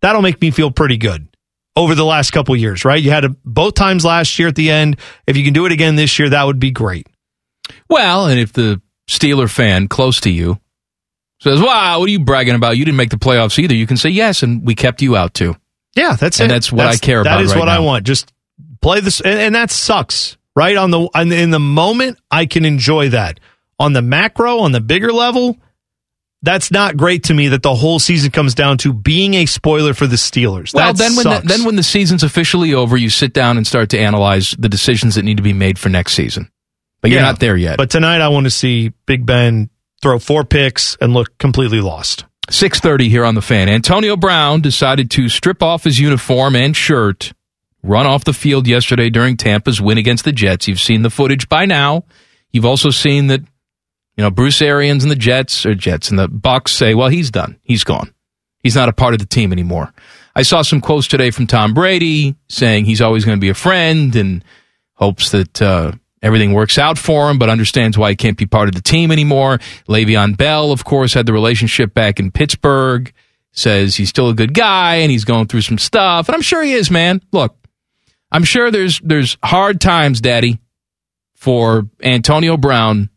that'll 0.00 0.22
make 0.22 0.40
me 0.40 0.50
feel 0.50 0.70
pretty 0.70 0.96
good 0.96 1.28
over 1.76 1.94
the 1.94 2.04
last 2.04 2.30
couple 2.30 2.56
years, 2.56 2.84
right? 2.84 3.02
You 3.02 3.10
had 3.10 3.24
it 3.24 3.32
both 3.44 3.74
times 3.74 4.04
last 4.04 4.38
year 4.38 4.48
at 4.48 4.54
the 4.54 4.70
end. 4.70 4.98
If 5.26 5.36
you 5.36 5.44
can 5.44 5.52
do 5.52 5.66
it 5.66 5.72
again 5.72 5.96
this 5.96 6.18
year, 6.18 6.30
that 6.30 6.44
would 6.44 6.58
be 6.58 6.70
great. 6.70 7.06
Well, 7.88 8.26
and 8.26 8.40
if 8.40 8.52
the 8.52 8.80
Steeler 9.08 9.50
fan 9.50 9.88
close 9.88 10.20
to 10.20 10.30
you 10.30 10.58
says, 11.40 11.60
"Wow, 11.60 12.00
what 12.00 12.08
are 12.08 12.12
you 12.12 12.20
bragging 12.20 12.54
about? 12.54 12.76
You 12.76 12.84
didn't 12.84 12.96
make 12.96 13.10
the 13.10 13.16
playoffs 13.16 13.58
either." 13.58 13.74
You 13.74 13.86
can 13.86 13.96
say, 13.96 14.10
"Yes, 14.10 14.42
and 14.42 14.64
we 14.64 14.74
kept 14.74 15.02
you 15.02 15.16
out 15.16 15.34
too." 15.34 15.56
Yeah, 15.94 16.16
that's 16.16 16.40
it. 16.40 16.44
And 16.44 16.52
it. 16.52 16.54
that's 16.54 16.72
what 16.72 16.86
I 16.86 16.96
care 16.96 17.20
about 17.20 17.36
That 17.36 17.44
is 17.44 17.52
right 17.52 17.58
what 17.58 17.68
I 17.68 17.80
want. 17.80 18.04
Just 18.04 18.32
play 18.80 19.00
this, 19.00 19.20
and, 19.20 19.38
and 19.38 19.54
that 19.54 19.70
sucks, 19.70 20.36
right? 20.54 20.76
On 20.76 20.90
the 20.90 21.08
in 21.14 21.50
the 21.50 21.60
moment, 21.60 22.18
I 22.30 22.46
can 22.46 22.64
enjoy 22.64 23.10
that. 23.10 23.40
On 23.78 23.92
the 23.92 24.02
macro, 24.02 24.58
on 24.58 24.72
the 24.72 24.80
bigger 24.80 25.12
level, 25.12 25.58
that's 26.42 26.70
not 26.70 26.96
great 26.96 27.24
to 27.24 27.34
me. 27.34 27.48
That 27.48 27.62
the 27.62 27.74
whole 27.74 27.98
season 27.98 28.30
comes 28.30 28.54
down 28.54 28.78
to 28.78 28.92
being 28.92 29.34
a 29.34 29.46
spoiler 29.46 29.94
for 29.94 30.06
the 30.06 30.16
Steelers. 30.16 30.74
Well, 30.74 30.92
that 30.92 30.98
then 30.98 31.16
when 31.16 31.24
the, 31.24 31.42
then 31.44 31.64
when 31.64 31.76
the 31.76 31.82
season's 31.82 32.22
officially 32.22 32.74
over, 32.74 32.96
you 32.96 33.10
sit 33.10 33.32
down 33.32 33.56
and 33.56 33.66
start 33.66 33.90
to 33.90 33.98
analyze 33.98 34.54
the 34.58 34.68
decisions 34.68 35.14
that 35.16 35.24
need 35.24 35.38
to 35.38 35.42
be 35.42 35.52
made 35.52 35.78
for 35.78 35.88
next 35.88 36.12
season. 36.12 36.50
But 37.00 37.10
you're 37.10 37.20
not 37.20 37.38
there 37.38 37.56
yet. 37.56 37.76
But 37.76 37.90
tonight, 37.90 38.22
I 38.22 38.28
want 38.28 38.44
to 38.44 38.50
see 38.50 38.92
Big 39.04 39.26
Ben 39.26 39.68
throw 40.00 40.18
four 40.18 40.44
picks 40.44 40.96
and 41.00 41.12
look 41.12 41.36
completely 41.38 41.80
lost. 41.80 42.24
6:30 42.50 43.08
here 43.08 43.24
on 43.24 43.34
the 43.34 43.42
fan. 43.42 43.68
Antonio 43.68 44.16
Brown 44.16 44.60
decided 44.60 45.10
to 45.12 45.28
strip 45.28 45.62
off 45.62 45.84
his 45.84 45.98
uniform 45.98 46.56
and 46.56 46.76
shirt, 46.76 47.32
run 47.84 48.06
off 48.06 48.24
the 48.24 48.32
field 48.32 48.66
yesterday 48.66 49.10
during 49.10 49.36
Tampa's 49.36 49.80
win 49.80 49.98
against 49.98 50.24
the 50.24 50.32
Jets. 50.32 50.66
You've 50.66 50.80
seen 50.80 51.02
the 51.02 51.10
footage 51.10 51.48
by 51.48 51.66
now. 51.66 52.04
You've 52.50 52.64
also 52.64 52.90
seen 52.90 53.28
that 53.28 53.40
you 54.16 54.22
know 54.22 54.30
Bruce 54.30 54.62
Arians 54.62 55.04
and 55.04 55.10
the 55.10 55.16
Jets 55.16 55.66
or 55.66 55.74
Jets 55.74 56.10
and 56.10 56.18
the 56.18 56.28
Bucks 56.28 56.72
say, 56.72 56.94
"Well, 56.94 57.08
he's 57.08 57.30
done. 57.30 57.58
He's 57.62 57.84
gone. 57.84 58.12
He's 58.58 58.74
not 58.74 58.88
a 58.88 58.92
part 58.92 59.14
of 59.14 59.20
the 59.20 59.26
team 59.26 59.52
anymore." 59.52 59.92
I 60.34 60.42
saw 60.42 60.62
some 60.62 60.80
quotes 60.80 61.06
today 61.06 61.30
from 61.30 61.46
Tom 61.46 61.74
Brady 61.74 62.34
saying 62.48 62.86
he's 62.86 63.00
always 63.00 63.24
going 63.24 63.36
to 63.36 63.40
be 63.40 63.50
a 63.50 63.54
friend 63.54 64.16
and 64.16 64.44
hopes 64.94 65.30
that 65.30 65.62
uh, 65.62 65.92
everything 66.22 66.52
works 66.54 66.76
out 66.76 66.98
for 66.98 67.30
him, 67.30 67.38
but 67.38 67.48
understands 67.48 67.96
why 67.96 68.10
he 68.10 68.16
can't 68.16 68.38
be 68.38 68.46
part 68.46 68.68
of 68.68 68.74
the 68.74 68.82
team 68.82 69.12
anymore. 69.12 69.58
Le'Veon 69.88 70.36
Bell, 70.36 70.72
of 70.72 70.84
course, 70.84 71.14
had 71.14 71.26
the 71.26 71.32
relationship 71.32 71.94
back 71.94 72.18
in 72.18 72.32
Pittsburgh. 72.32 73.12
Says 73.56 73.94
he's 73.94 74.08
still 74.08 74.30
a 74.30 74.34
good 74.34 74.52
guy 74.52 74.96
and 74.96 75.12
he's 75.12 75.24
going 75.24 75.46
through 75.46 75.60
some 75.60 75.78
stuff, 75.78 76.28
and 76.28 76.34
I'm 76.34 76.42
sure 76.42 76.60
he 76.60 76.72
is, 76.72 76.90
man. 76.90 77.22
Look, 77.30 77.56
I'm 78.34 78.42
sure 78.42 78.72
there's 78.72 78.98
there's 78.98 79.38
hard 79.44 79.80
times, 79.80 80.20
Daddy, 80.20 80.58
for 81.36 81.88
Antonio 82.02 82.56
Brown, 82.56 83.08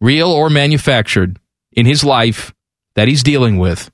real 0.00 0.32
or 0.32 0.48
manufactured, 0.48 1.38
in 1.72 1.84
his 1.84 2.02
life 2.02 2.54
that 2.94 3.06
he's 3.06 3.22
dealing 3.22 3.58
with. 3.58 3.90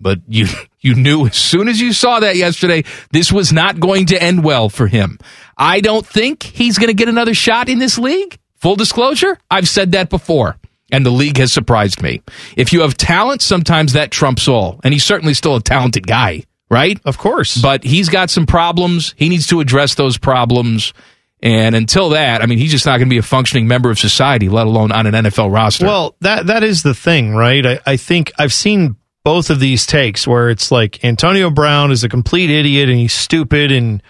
But 0.00 0.20
you 0.26 0.46
you 0.80 0.94
knew 0.94 1.26
as 1.26 1.36
soon 1.36 1.68
as 1.68 1.78
you 1.78 1.92
saw 1.92 2.20
that 2.20 2.36
yesterday, 2.36 2.84
this 3.10 3.30
was 3.30 3.52
not 3.52 3.80
going 3.80 4.06
to 4.06 4.22
end 4.22 4.44
well 4.44 4.70
for 4.70 4.86
him. 4.86 5.18
I 5.58 5.82
don't 5.82 6.06
think 6.06 6.42
he's 6.42 6.78
going 6.78 6.88
to 6.88 6.94
get 6.94 7.10
another 7.10 7.34
shot 7.34 7.68
in 7.68 7.78
this 7.78 7.98
league. 7.98 8.38
Full 8.54 8.76
disclosure, 8.76 9.38
I've 9.50 9.68
said 9.68 9.92
that 9.92 10.08
before, 10.08 10.56
and 10.90 11.04
the 11.04 11.10
league 11.10 11.36
has 11.36 11.52
surprised 11.52 12.00
me. 12.00 12.22
If 12.56 12.72
you 12.72 12.80
have 12.80 12.96
talent, 12.96 13.42
sometimes 13.42 13.92
that 13.92 14.10
trumps 14.10 14.48
all, 14.48 14.80
and 14.82 14.94
he's 14.94 15.04
certainly 15.04 15.34
still 15.34 15.56
a 15.56 15.62
talented 15.62 16.06
guy, 16.06 16.44
right? 16.70 17.00
Of 17.04 17.18
course. 17.18 17.56
But 17.56 17.84
he's 17.84 18.08
got 18.08 18.30
some 18.30 18.46
problems. 18.46 19.14
He 19.16 19.28
needs 19.28 19.46
to 19.48 19.60
address 19.60 19.94
those 19.94 20.18
problems. 20.18 20.92
And 21.40 21.74
until 21.76 22.10
that, 22.10 22.42
I 22.42 22.46
mean, 22.46 22.58
he's 22.58 22.72
just 22.72 22.84
not 22.84 22.98
going 22.98 23.08
to 23.08 23.14
be 23.14 23.18
a 23.18 23.22
functioning 23.22 23.68
member 23.68 23.90
of 23.90 23.98
society, 23.98 24.48
let 24.48 24.66
alone 24.66 24.90
on 24.90 25.06
an 25.06 25.14
NFL 25.14 25.52
roster. 25.52 25.86
Well, 25.86 26.16
that 26.20 26.46
that 26.48 26.64
is 26.64 26.82
the 26.82 26.94
thing, 26.94 27.34
right? 27.34 27.64
I, 27.64 27.80
I 27.86 27.96
think 27.96 28.32
I've 28.38 28.52
seen 28.52 28.96
both 29.24 29.50
of 29.50 29.60
these 29.60 29.86
takes 29.86 30.26
where 30.26 30.50
it's 30.50 30.72
like 30.72 31.04
Antonio 31.04 31.50
Brown 31.50 31.92
is 31.92 32.02
a 32.02 32.08
complete 32.08 32.50
idiot 32.50 32.88
and 32.88 32.98
he's 32.98 33.12
stupid 33.12 33.70
and 33.70 34.02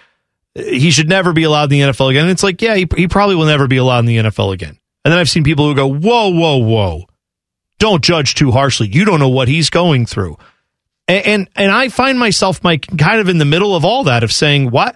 he 0.55 0.91
should 0.91 1.09
never 1.09 1.33
be 1.33 1.43
allowed 1.43 1.71
in 1.71 1.79
the 1.79 1.81
NFL 1.81 2.09
again. 2.09 2.23
And 2.23 2.31
it's 2.31 2.43
like, 2.43 2.61
yeah, 2.61 2.75
he, 2.75 2.87
he 2.95 3.07
probably 3.07 3.35
will 3.35 3.45
never 3.45 3.67
be 3.67 3.77
allowed 3.77 3.99
in 3.99 4.05
the 4.05 4.17
NFL 4.17 4.53
again. 4.53 4.79
And 5.05 5.11
then 5.11 5.19
I've 5.19 5.29
seen 5.29 5.43
people 5.43 5.67
who 5.67 5.75
go, 5.75 5.87
whoa, 5.87 6.29
whoa, 6.29 6.57
whoa, 6.57 7.05
don't 7.79 8.03
judge 8.03 8.35
too 8.35 8.51
harshly. 8.51 8.87
You 8.87 9.05
don't 9.05 9.19
know 9.19 9.29
what 9.29 9.47
he's 9.47 9.69
going 9.69 10.05
through. 10.05 10.37
And 11.09 11.25
and, 11.25 11.49
and 11.55 11.71
I 11.71 11.89
find 11.89 12.19
myself, 12.19 12.63
Mike, 12.63 12.85
kind 12.97 13.19
of 13.19 13.27
in 13.27 13.39
the 13.39 13.45
middle 13.45 13.75
of 13.75 13.83
all 13.83 14.03
that 14.05 14.23
of 14.23 14.31
saying, 14.31 14.69
what? 14.69 14.95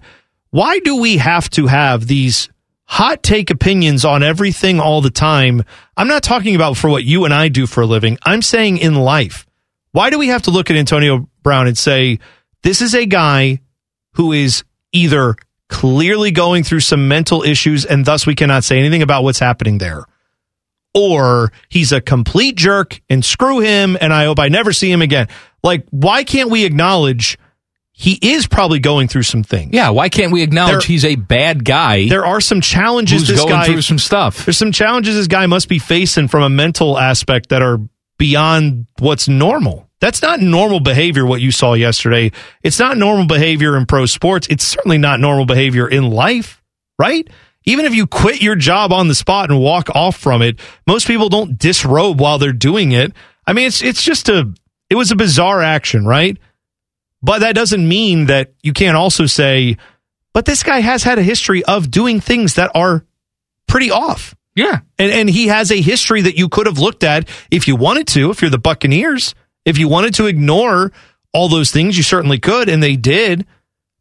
Why 0.51 0.77
do 0.79 0.97
we 0.97 1.17
have 1.17 1.49
to 1.51 1.65
have 1.65 2.05
these 2.05 2.49
hot 2.85 3.23
take 3.23 3.49
opinions 3.49 4.05
on 4.05 4.21
everything 4.21 4.79
all 4.79 5.01
the 5.01 5.09
time? 5.09 5.63
I'm 5.97 6.07
not 6.07 6.21
talking 6.21 6.55
about 6.55 6.77
for 6.77 6.89
what 6.89 7.03
you 7.03 7.25
and 7.25 7.33
I 7.33 7.47
do 7.47 7.65
for 7.65 7.81
a 7.81 7.87
living. 7.87 8.19
I'm 8.23 8.43
saying 8.43 8.77
in 8.77 8.93
life. 8.93 9.47
Why 9.91 10.11
do 10.11 10.19
we 10.19 10.27
have 10.27 10.43
to 10.43 10.51
look 10.51 10.69
at 10.69 10.77
Antonio 10.77 11.27
Brown 11.41 11.65
and 11.65 11.77
say, 11.77 12.19
this 12.61 12.81
is 12.81 12.93
a 12.93 13.07
guy 13.07 13.61
who 14.13 14.31
is 14.31 14.63
either 14.91 15.35
clearly 15.69 16.29
going 16.29 16.63
through 16.63 16.81
some 16.81 17.07
mental 17.07 17.41
issues 17.41 17.85
and 17.85 18.05
thus 18.05 18.27
we 18.27 18.35
cannot 18.35 18.63
say 18.63 18.77
anything 18.77 19.01
about 19.01 19.23
what's 19.23 19.39
happening 19.39 19.79
there? 19.79 20.05
Or 20.93 21.51
he's 21.69 21.91
a 21.91 21.99
complete 22.01 22.55
jerk 22.55 23.01
and 23.09 23.25
screw 23.25 23.59
him 23.59 23.97
and 23.99 24.13
I 24.13 24.25
hope 24.25 24.39
I 24.39 24.49
never 24.49 24.71
see 24.71 24.91
him 24.91 25.01
again. 25.01 25.27
Like, 25.63 25.85
why 25.91 26.23
can't 26.23 26.49
we 26.49 26.65
acknowledge 26.65 27.37
he 27.91 28.17
is 28.21 28.47
probably 28.47 28.79
going 28.79 29.07
through 29.07 29.23
some 29.23 29.43
things? 29.43 29.71
yeah, 29.73 29.89
why 29.89 30.09
can't 30.09 30.31
we 30.31 30.41
acknowledge 30.43 30.85
There- 30.85 30.87
he's 30.87 31.05
a 31.05 31.15
bad 31.15 31.63
guy 31.63 32.07
There 32.09 32.25
are 32.25 32.41
some 32.41 32.59
challenges 32.61 33.21
who's 33.21 33.27
this 33.29 33.39
going 33.39 33.49
guy 33.51 33.65
through 33.67 33.81
some 33.81 33.99
stuff? 33.99 34.45
there's 34.45 34.57
some 34.57 34.71
challenges 34.71 35.15
this 35.15 35.27
guy 35.27 35.45
must 35.45 35.69
be 35.69 35.79
facing 35.79 36.27
from 36.27 36.43
a 36.43 36.49
mental 36.49 36.99
aspect 36.99 37.49
that 37.49 37.61
are 37.61 37.79
beyond 38.17 38.85
what's 38.99 39.27
normal. 39.27 39.89
That's 39.99 40.21
not 40.21 40.41
normal 40.41 40.79
behavior, 40.81 41.25
what 41.25 41.39
you 41.41 41.51
saw 41.51 41.73
yesterday. 41.75 42.31
It's 42.61 42.77
not 42.79 42.97
normal 42.97 43.25
behavior 43.25 43.77
in 43.77 43.85
pro 43.85 44.05
sports. 44.05 44.47
It's 44.49 44.63
certainly 44.65 44.97
not 44.97 45.19
normal 45.21 45.45
behavior 45.45 45.87
in 45.87 46.09
life, 46.09 46.61
right? 46.99 47.27
Even 47.65 47.85
if 47.85 47.95
you 47.95 48.05
quit 48.05 48.41
your 48.41 48.55
job 48.55 48.91
on 48.91 49.07
the 49.07 49.15
spot 49.15 49.49
and 49.49 49.59
walk 49.61 49.89
off 49.95 50.17
from 50.17 50.41
it, 50.41 50.59
most 50.85 51.07
people 51.07 51.29
don't 51.29 51.57
disrobe 51.57 52.19
while 52.19 52.37
they're 52.37 52.51
doing 52.51 52.91
it. 52.91 53.13
I 53.47 53.53
mean, 53.53 53.65
it's 53.67 53.81
it's 53.81 54.03
just 54.03 54.27
a 54.27 54.53
it 54.89 54.95
was 54.95 55.11
a 55.11 55.15
bizarre 55.15 55.61
action, 55.61 56.05
right? 56.05 56.37
But 57.21 57.39
that 57.39 57.55
doesn't 57.55 57.87
mean 57.87 58.25
that 58.27 58.53
you 58.63 58.73
can't 58.73 58.97
also 58.97 59.25
say, 59.25 59.77
but 60.33 60.45
this 60.45 60.63
guy 60.63 60.79
has 60.81 61.03
had 61.03 61.19
a 61.19 61.23
history 61.23 61.63
of 61.63 61.89
doing 61.89 62.19
things 62.19 62.55
that 62.55 62.71
are 62.75 63.05
pretty 63.67 63.91
off. 63.91 64.35
Yeah. 64.55 64.79
And 64.99 65.11
and 65.11 65.29
he 65.29 65.47
has 65.47 65.71
a 65.71 65.81
history 65.81 66.21
that 66.23 66.37
you 66.37 66.47
could 66.49 66.67
have 66.67 66.77
looked 66.79 67.03
at 67.03 67.27
if 67.49 67.67
you 67.67 67.75
wanted 67.75 68.07
to, 68.09 68.29
if 68.29 68.41
you're 68.41 68.51
the 68.51 68.57
Buccaneers. 68.59 69.33
If 69.65 69.77
you 69.77 69.87
wanted 69.87 70.13
to 70.15 70.25
ignore 70.27 70.91
all 71.31 71.47
those 71.47 71.71
things, 71.71 71.95
you 71.97 72.03
certainly 72.03 72.37
could, 72.37 72.67
and 72.69 72.83
they 72.83 72.95
did. 72.97 73.47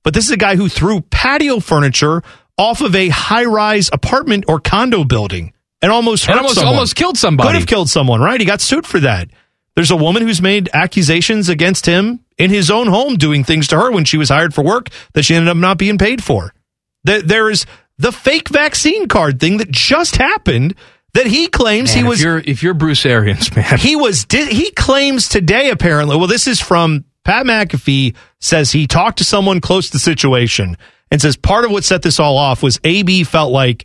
But 0.02 0.12
this 0.14 0.24
is 0.24 0.32
a 0.32 0.36
guy 0.36 0.56
who 0.56 0.68
threw 0.68 1.00
patio 1.02 1.60
furniture 1.60 2.22
off 2.58 2.80
of 2.80 2.94
a 2.96 3.08
high-rise 3.08 3.88
apartment 3.92 4.44
or 4.48 4.58
condo 4.58 5.04
building 5.04 5.52
and 5.80 5.92
almost 5.92 6.24
hurt 6.26 6.32
And 6.32 6.40
almost- 6.40 6.56
someone. 6.56 6.74
almost 6.74 6.96
killed 6.96 7.16
somebody. 7.16 7.48
Could 7.48 7.54
have 7.54 7.66
killed 7.68 7.88
someone, 7.88 8.20
right? 8.20 8.38
He 8.40 8.44
got 8.44 8.60
sued 8.60 8.84
for 8.86 8.98
that. 9.00 9.30
There's 9.74 9.90
a 9.90 9.96
woman 9.96 10.22
who's 10.22 10.42
made 10.42 10.68
accusations 10.74 11.48
against 11.48 11.86
him 11.86 12.20
in 12.38 12.50
his 12.50 12.70
own 12.70 12.88
home, 12.88 13.16
doing 13.16 13.42
things 13.44 13.68
to 13.68 13.76
her 13.78 13.90
when 13.90 14.04
she 14.04 14.18
was 14.18 14.28
hired 14.28 14.52
for 14.54 14.62
work 14.62 14.88
that 15.14 15.24
she 15.24 15.34
ended 15.34 15.48
up 15.48 15.56
not 15.56 15.78
being 15.78 15.98
paid 15.98 16.22
for. 16.22 16.52
There- 17.04 17.22
There 17.22 17.50
is 17.50 17.64
the 17.98 18.12
fake 18.12 18.48
vaccine 18.48 19.08
card 19.08 19.40
thing 19.40 19.58
that 19.58 19.70
just 19.70 20.16
happened 20.16 20.74
that 21.14 21.26
he 21.26 21.46
claims 21.46 21.90
Man, 21.94 21.96
he 21.98 22.02
if 22.04 22.08
was 22.08 22.22
you're 22.22 22.38
if 22.38 22.62
you're 22.62 22.74
Bruce 22.74 23.04
Arians, 23.06 23.54
man. 23.56 23.78
he 23.78 23.96
was 23.96 24.26
he 24.30 24.70
claims 24.72 25.28
today 25.28 25.70
apparently. 25.70 26.16
Well, 26.16 26.26
this 26.26 26.46
is 26.46 26.60
from 26.60 27.04
Pat 27.24 27.44
McAfee 27.46 28.14
says 28.40 28.72
he 28.72 28.86
talked 28.86 29.18
to 29.18 29.24
someone 29.24 29.60
close 29.60 29.86
to 29.86 29.92
the 29.92 29.98
situation 29.98 30.76
and 31.10 31.20
says 31.20 31.36
part 31.36 31.64
of 31.64 31.70
what 31.70 31.84
set 31.84 32.02
this 32.02 32.18
all 32.18 32.36
off 32.38 32.62
was 32.62 32.80
AB 32.84 33.24
felt 33.24 33.52
like 33.52 33.84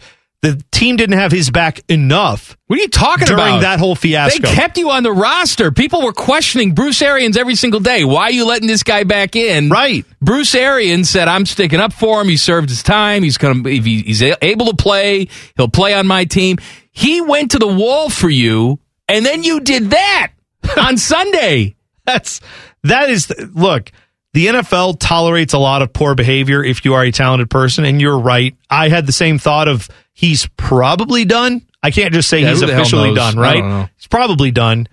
the 0.55 0.63
team 0.71 0.95
didn't 0.95 1.17
have 1.17 1.31
his 1.31 1.49
back 1.49 1.81
enough. 1.89 2.57
What 2.67 2.79
are 2.79 2.81
you 2.81 2.87
talking 2.87 3.25
during 3.25 3.39
about? 3.39 3.47
During 3.47 3.61
that 3.61 3.79
whole 3.79 3.95
fiasco? 3.95 4.47
They 4.47 4.53
kept 4.53 4.77
you 4.77 4.91
on 4.91 5.03
the 5.03 5.11
roster. 5.11 5.71
People 5.71 6.01
were 6.03 6.13
questioning 6.13 6.73
Bruce 6.73 7.01
Arians 7.01 7.37
every 7.37 7.55
single 7.55 7.79
day. 7.79 8.03
Why 8.03 8.23
are 8.23 8.31
you 8.31 8.45
letting 8.45 8.67
this 8.67 8.83
guy 8.83 9.03
back 9.03 9.35
in? 9.35 9.69
Right. 9.69 10.05
Bruce 10.21 10.55
Arians 10.55 11.09
said, 11.09 11.27
"I'm 11.27 11.45
sticking 11.45 11.79
up 11.79 11.93
for 11.93 12.21
him. 12.21 12.27
He 12.27 12.37
served 12.37 12.69
his 12.69 12.83
time. 12.83 13.23
He's 13.23 13.37
going 13.37 13.63
to 13.63 13.69
if 13.69 13.85
he, 13.85 14.01
he's 14.01 14.21
able 14.21 14.67
to 14.67 14.75
play, 14.75 15.27
he'll 15.55 15.69
play 15.69 15.93
on 15.93 16.07
my 16.07 16.25
team." 16.25 16.57
He 16.91 17.21
went 17.21 17.51
to 17.51 17.59
the 17.59 17.67
wall 17.67 18.09
for 18.09 18.29
you, 18.29 18.79
and 19.07 19.25
then 19.25 19.43
you 19.43 19.59
did 19.59 19.91
that 19.91 20.31
on 20.77 20.97
Sunday. 20.97 21.75
That's 22.05 22.41
that 22.83 23.09
is 23.09 23.31
look. 23.53 23.91
The 24.37 24.45
NFL 24.45 24.97
tolerates 24.99 25.53
a 25.53 25.57
lot 25.57 25.81
of 25.81 25.91
poor 25.91 26.13
behavior 26.13 26.63
if 26.63 26.85
you 26.85 26.93
are 26.93 27.03
a 27.03 27.09
talented 27.09 27.49
person, 27.49 27.85
and 27.85 27.99
you're 27.99 28.19
right. 28.19 28.55
I 28.69 28.87
had 28.87 29.07
the 29.07 29.11
same 29.11 29.39
thought 29.39 29.67
of 29.67 29.89
he's 30.13 30.47
probably 30.57 31.25
done. 31.25 31.65
I 31.81 31.89
can't 31.89 32.13
just 32.13 32.29
say 32.29 32.41
Yeah, 32.41 32.49
he's 32.49 32.59
who 32.59 32.67
the 32.67 32.73
hell 32.73 32.83
officially 32.83 33.15
done, 33.15 33.39
I 33.39 33.53
don't 33.55 33.67
know. 33.67 33.75
right? 33.79 33.89
He's 33.97 34.05
probably 34.05 34.51
done. 34.51 34.89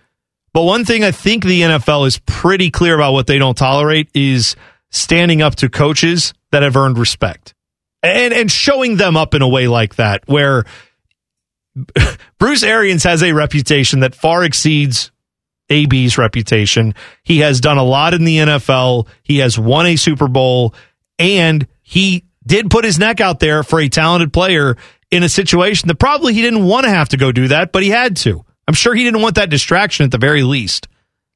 But 0.54 0.62
one 0.62 0.86
thing 0.86 1.04
I 1.04 1.10
think 1.10 1.44
the 1.44 1.60
NFL 1.60 2.06
is 2.06 2.18
pretty 2.20 2.70
clear 2.70 2.94
about 2.94 3.12
what 3.12 3.26
they 3.26 3.36
don't 3.36 3.54
tolerate 3.54 4.08
is 4.14 4.56
standing 4.88 5.42
up 5.42 5.56
to 5.56 5.68
coaches 5.68 6.32
that 6.50 6.62
have 6.62 6.74
earned 6.74 6.96
respect 6.96 7.52
and 8.02 8.32
and 8.32 8.50
showing 8.50 8.96
them 8.96 9.14
up 9.14 9.34
in 9.34 9.42
a 9.42 9.48
way 9.48 9.68
like 9.68 9.96
that 9.96 10.22
where 10.26 10.64
Bruce 12.38 12.62
Arians 12.62 13.04
has 13.04 13.22
a 13.22 13.32
reputation 13.34 14.00
that 14.00 14.14
far 14.14 14.42
exceeds 14.42 15.10
AB's 15.70 16.18
reputation. 16.18 16.94
He 17.22 17.40
has 17.40 17.60
done 17.60 17.78
a 17.78 17.84
lot 17.84 18.14
in 18.14 18.24
the 18.24 18.38
NFL. 18.38 19.08
He 19.22 19.38
has 19.38 19.58
won 19.58 19.86
a 19.86 19.96
Super 19.96 20.28
Bowl 20.28 20.74
and 21.18 21.66
he 21.82 22.24
did 22.46 22.70
put 22.70 22.84
his 22.84 22.98
neck 22.98 23.20
out 23.20 23.40
there 23.40 23.62
for 23.62 23.80
a 23.80 23.88
talented 23.88 24.32
player 24.32 24.76
in 25.10 25.22
a 25.22 25.28
situation 25.28 25.88
that 25.88 25.96
probably 25.96 26.34
he 26.34 26.42
didn't 26.42 26.64
want 26.64 26.84
to 26.84 26.90
have 26.90 27.08
to 27.10 27.16
go 27.16 27.32
do 27.32 27.48
that, 27.48 27.72
but 27.72 27.82
he 27.82 27.90
had 27.90 28.16
to. 28.18 28.44
I'm 28.66 28.74
sure 28.74 28.94
he 28.94 29.04
didn't 29.04 29.22
want 29.22 29.36
that 29.36 29.50
distraction 29.50 30.04
at 30.04 30.10
the 30.10 30.18
very 30.18 30.42
least. 30.42 30.88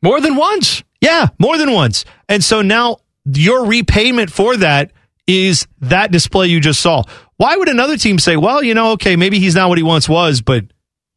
More 0.03 0.21
than 0.21 0.37
once. 0.37 0.83
Yeah, 1.01 1.29
more 1.39 1.59
than 1.59 1.73
once. 1.73 2.05
And 2.29 2.43
so 2.43 2.63
now 2.63 2.99
your 3.25 3.67
repayment 3.67 4.31
for 4.31 4.57
that 4.57 4.93
is 5.27 5.67
that 5.81 6.11
display 6.11 6.49
you 6.49 6.61
just 6.61 6.81
saw. 6.81 7.03
Why 7.37 7.57
would 7.57 7.69
another 7.69 7.97
team 7.97 8.19
say, 8.19 8.37
well, 8.37 8.63
you 8.63 8.75
know, 8.75 8.93
okay, 8.93 9.15
maybe 9.15 9.39
he's 9.39 9.55
not 9.55 9.69
what 9.69 9.79
he 9.79 9.85
once 9.85 10.09
was, 10.09 10.41
but 10.41 10.65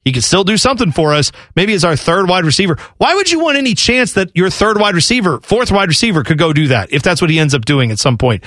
he 0.03 0.11
could 0.11 0.23
still 0.23 0.43
do 0.43 0.57
something 0.57 0.91
for 0.91 1.13
us. 1.13 1.31
Maybe 1.55 1.73
as 1.73 1.85
our 1.85 1.95
third 1.95 2.27
wide 2.27 2.45
receiver. 2.45 2.77
Why 2.97 3.15
would 3.15 3.31
you 3.31 3.39
want 3.39 3.57
any 3.57 3.75
chance 3.75 4.13
that 4.13 4.31
your 4.35 4.49
third 4.49 4.79
wide 4.79 4.95
receiver, 4.95 5.39
fourth 5.41 5.71
wide 5.71 5.89
receiver 5.89 6.23
could 6.23 6.37
go 6.37 6.53
do 6.53 6.67
that 6.67 6.91
if 6.91 7.03
that's 7.03 7.21
what 7.21 7.29
he 7.29 7.39
ends 7.39 7.53
up 7.53 7.65
doing 7.65 7.91
at 7.91 7.99
some 7.99 8.17
point? 8.17 8.43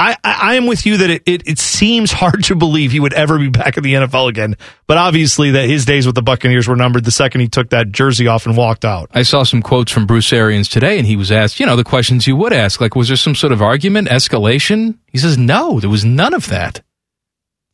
I, 0.00 0.16
I, 0.24 0.38
I 0.52 0.54
am 0.54 0.66
with 0.66 0.86
you 0.86 0.96
that 0.96 1.10
it, 1.10 1.22
it, 1.26 1.46
it 1.46 1.58
seems 1.58 2.10
hard 2.20 2.44
to 2.44 2.54
believe 2.54 2.90
he 2.90 3.00
would 3.00 3.12
ever 3.12 3.38
be 3.38 3.50
back 3.50 3.76
in 3.76 3.82
the 3.82 3.94
NFL 3.94 4.28
again. 4.28 4.56
But 4.86 4.96
obviously 4.96 5.50
that 5.52 5.68
his 5.68 5.84
days 5.84 6.06
with 6.06 6.14
the 6.14 6.22
Buccaneers 6.22 6.66
were 6.66 6.76
numbered 6.76 7.04
the 7.04 7.10
second 7.10 7.42
he 7.42 7.48
took 7.48 7.70
that 7.70 7.92
jersey 7.92 8.26
off 8.26 8.46
and 8.46 8.56
walked 8.56 8.84
out. 8.84 9.10
I 9.12 9.22
saw 9.22 9.42
some 9.42 9.62
quotes 9.62 9.92
from 9.92 10.06
Bruce 10.06 10.32
Arians 10.32 10.68
today, 10.68 10.98
and 10.98 11.06
he 11.06 11.16
was 11.16 11.30
asked, 11.30 11.60
you 11.60 11.66
know, 11.66 11.76
the 11.76 11.84
questions 11.84 12.26
you 12.26 12.36
would 12.36 12.52
ask, 12.52 12.80
like, 12.80 12.96
was 12.96 13.08
there 13.08 13.16
some 13.16 13.34
sort 13.34 13.52
of 13.52 13.60
argument, 13.60 14.08
escalation? 14.08 14.96
He 15.06 15.18
says, 15.18 15.36
no, 15.36 15.80
there 15.80 15.90
was 15.90 16.04
none 16.04 16.32
of 16.32 16.48
that. 16.48 16.82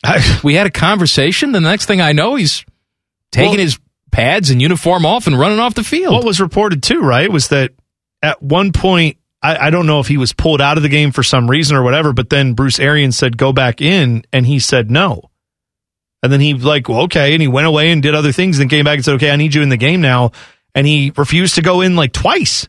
we 0.44 0.54
had 0.54 0.66
a 0.66 0.70
conversation. 0.70 1.52
The 1.52 1.60
next 1.60 1.86
thing 1.86 2.00
I 2.00 2.12
know, 2.12 2.34
he's 2.34 2.64
taking 3.36 3.50
Well- 3.52 3.60
his 3.60 3.78
pads 4.10 4.50
and 4.50 4.62
uniform 4.62 5.04
off 5.04 5.26
and 5.26 5.38
running 5.38 5.58
off 5.58 5.74
the 5.74 5.84
field. 5.84 6.14
What 6.14 6.24
was 6.24 6.40
reported 6.40 6.82
too, 6.82 7.00
right, 7.00 7.30
was 7.30 7.48
that 7.48 7.72
at 8.22 8.42
one 8.42 8.72
point, 8.72 9.18
I, 9.42 9.66
I 9.66 9.70
don't 9.70 9.86
know 9.86 10.00
if 10.00 10.08
he 10.08 10.16
was 10.16 10.32
pulled 10.32 10.60
out 10.60 10.78
of 10.78 10.82
the 10.82 10.88
game 10.88 11.12
for 11.12 11.22
some 11.22 11.50
reason 11.50 11.76
or 11.76 11.82
whatever, 11.82 12.12
but 12.12 12.30
then 12.30 12.54
Bruce 12.54 12.80
Arians 12.80 13.16
said, 13.16 13.36
go 13.36 13.52
back 13.52 13.80
in, 13.82 14.24
and 14.32 14.46
he 14.46 14.58
said 14.58 14.90
no. 14.90 15.30
And 16.22 16.32
then 16.32 16.40
he 16.40 16.54
like, 16.54 16.88
well, 16.88 17.02
okay, 17.02 17.34
and 17.34 17.42
he 17.42 17.48
went 17.48 17.66
away 17.66 17.90
and 17.90 18.02
did 18.02 18.14
other 18.14 18.32
things, 18.32 18.58
and 18.58 18.70
came 18.70 18.84
back 18.84 18.96
and 18.96 19.04
said, 19.04 19.14
okay, 19.16 19.30
I 19.30 19.36
need 19.36 19.54
you 19.54 19.62
in 19.62 19.68
the 19.68 19.76
game 19.76 20.00
now. 20.00 20.32
And 20.74 20.86
he 20.86 21.12
refused 21.16 21.56
to 21.56 21.62
go 21.62 21.82
in 21.82 21.94
like 21.94 22.12
twice. 22.12 22.68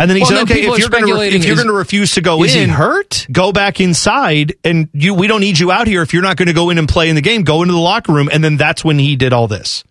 And 0.00 0.08
then 0.08 0.16
he 0.16 0.22
Well, 0.22 0.30
said, 0.30 0.42
okay, 0.50 0.62
if 0.62 0.78
you're 0.78 0.88
going 0.88 1.06
to 1.06 1.20
if 1.20 1.44
you're 1.44 1.56
going 1.56 1.68
to 1.68 1.74
refuse 1.74 2.12
to 2.14 2.22
go 2.22 2.42
is 2.42 2.56
in, 2.56 2.70
he 2.70 2.74
hurt? 2.74 3.26
Go 3.30 3.52
back 3.52 3.82
inside, 3.82 4.54
and 4.64 4.88
you 4.94 5.12
we 5.12 5.26
don't 5.26 5.42
need 5.42 5.58
you 5.58 5.70
out 5.70 5.86
here 5.86 6.00
if 6.00 6.14
you're 6.14 6.22
not 6.22 6.38
going 6.38 6.48
to 6.48 6.54
go 6.54 6.70
in 6.70 6.78
and 6.78 6.88
play 6.88 7.10
in 7.10 7.16
the 7.16 7.20
game. 7.20 7.42
Go 7.42 7.60
into 7.60 7.74
the 7.74 7.80
locker 7.80 8.10
room, 8.10 8.30
and 8.32 8.42
then 8.42 8.56
that's 8.56 8.82
when 8.82 8.98
he 8.98 9.14
did 9.14 9.34
all 9.34 9.46
this. 9.46 9.84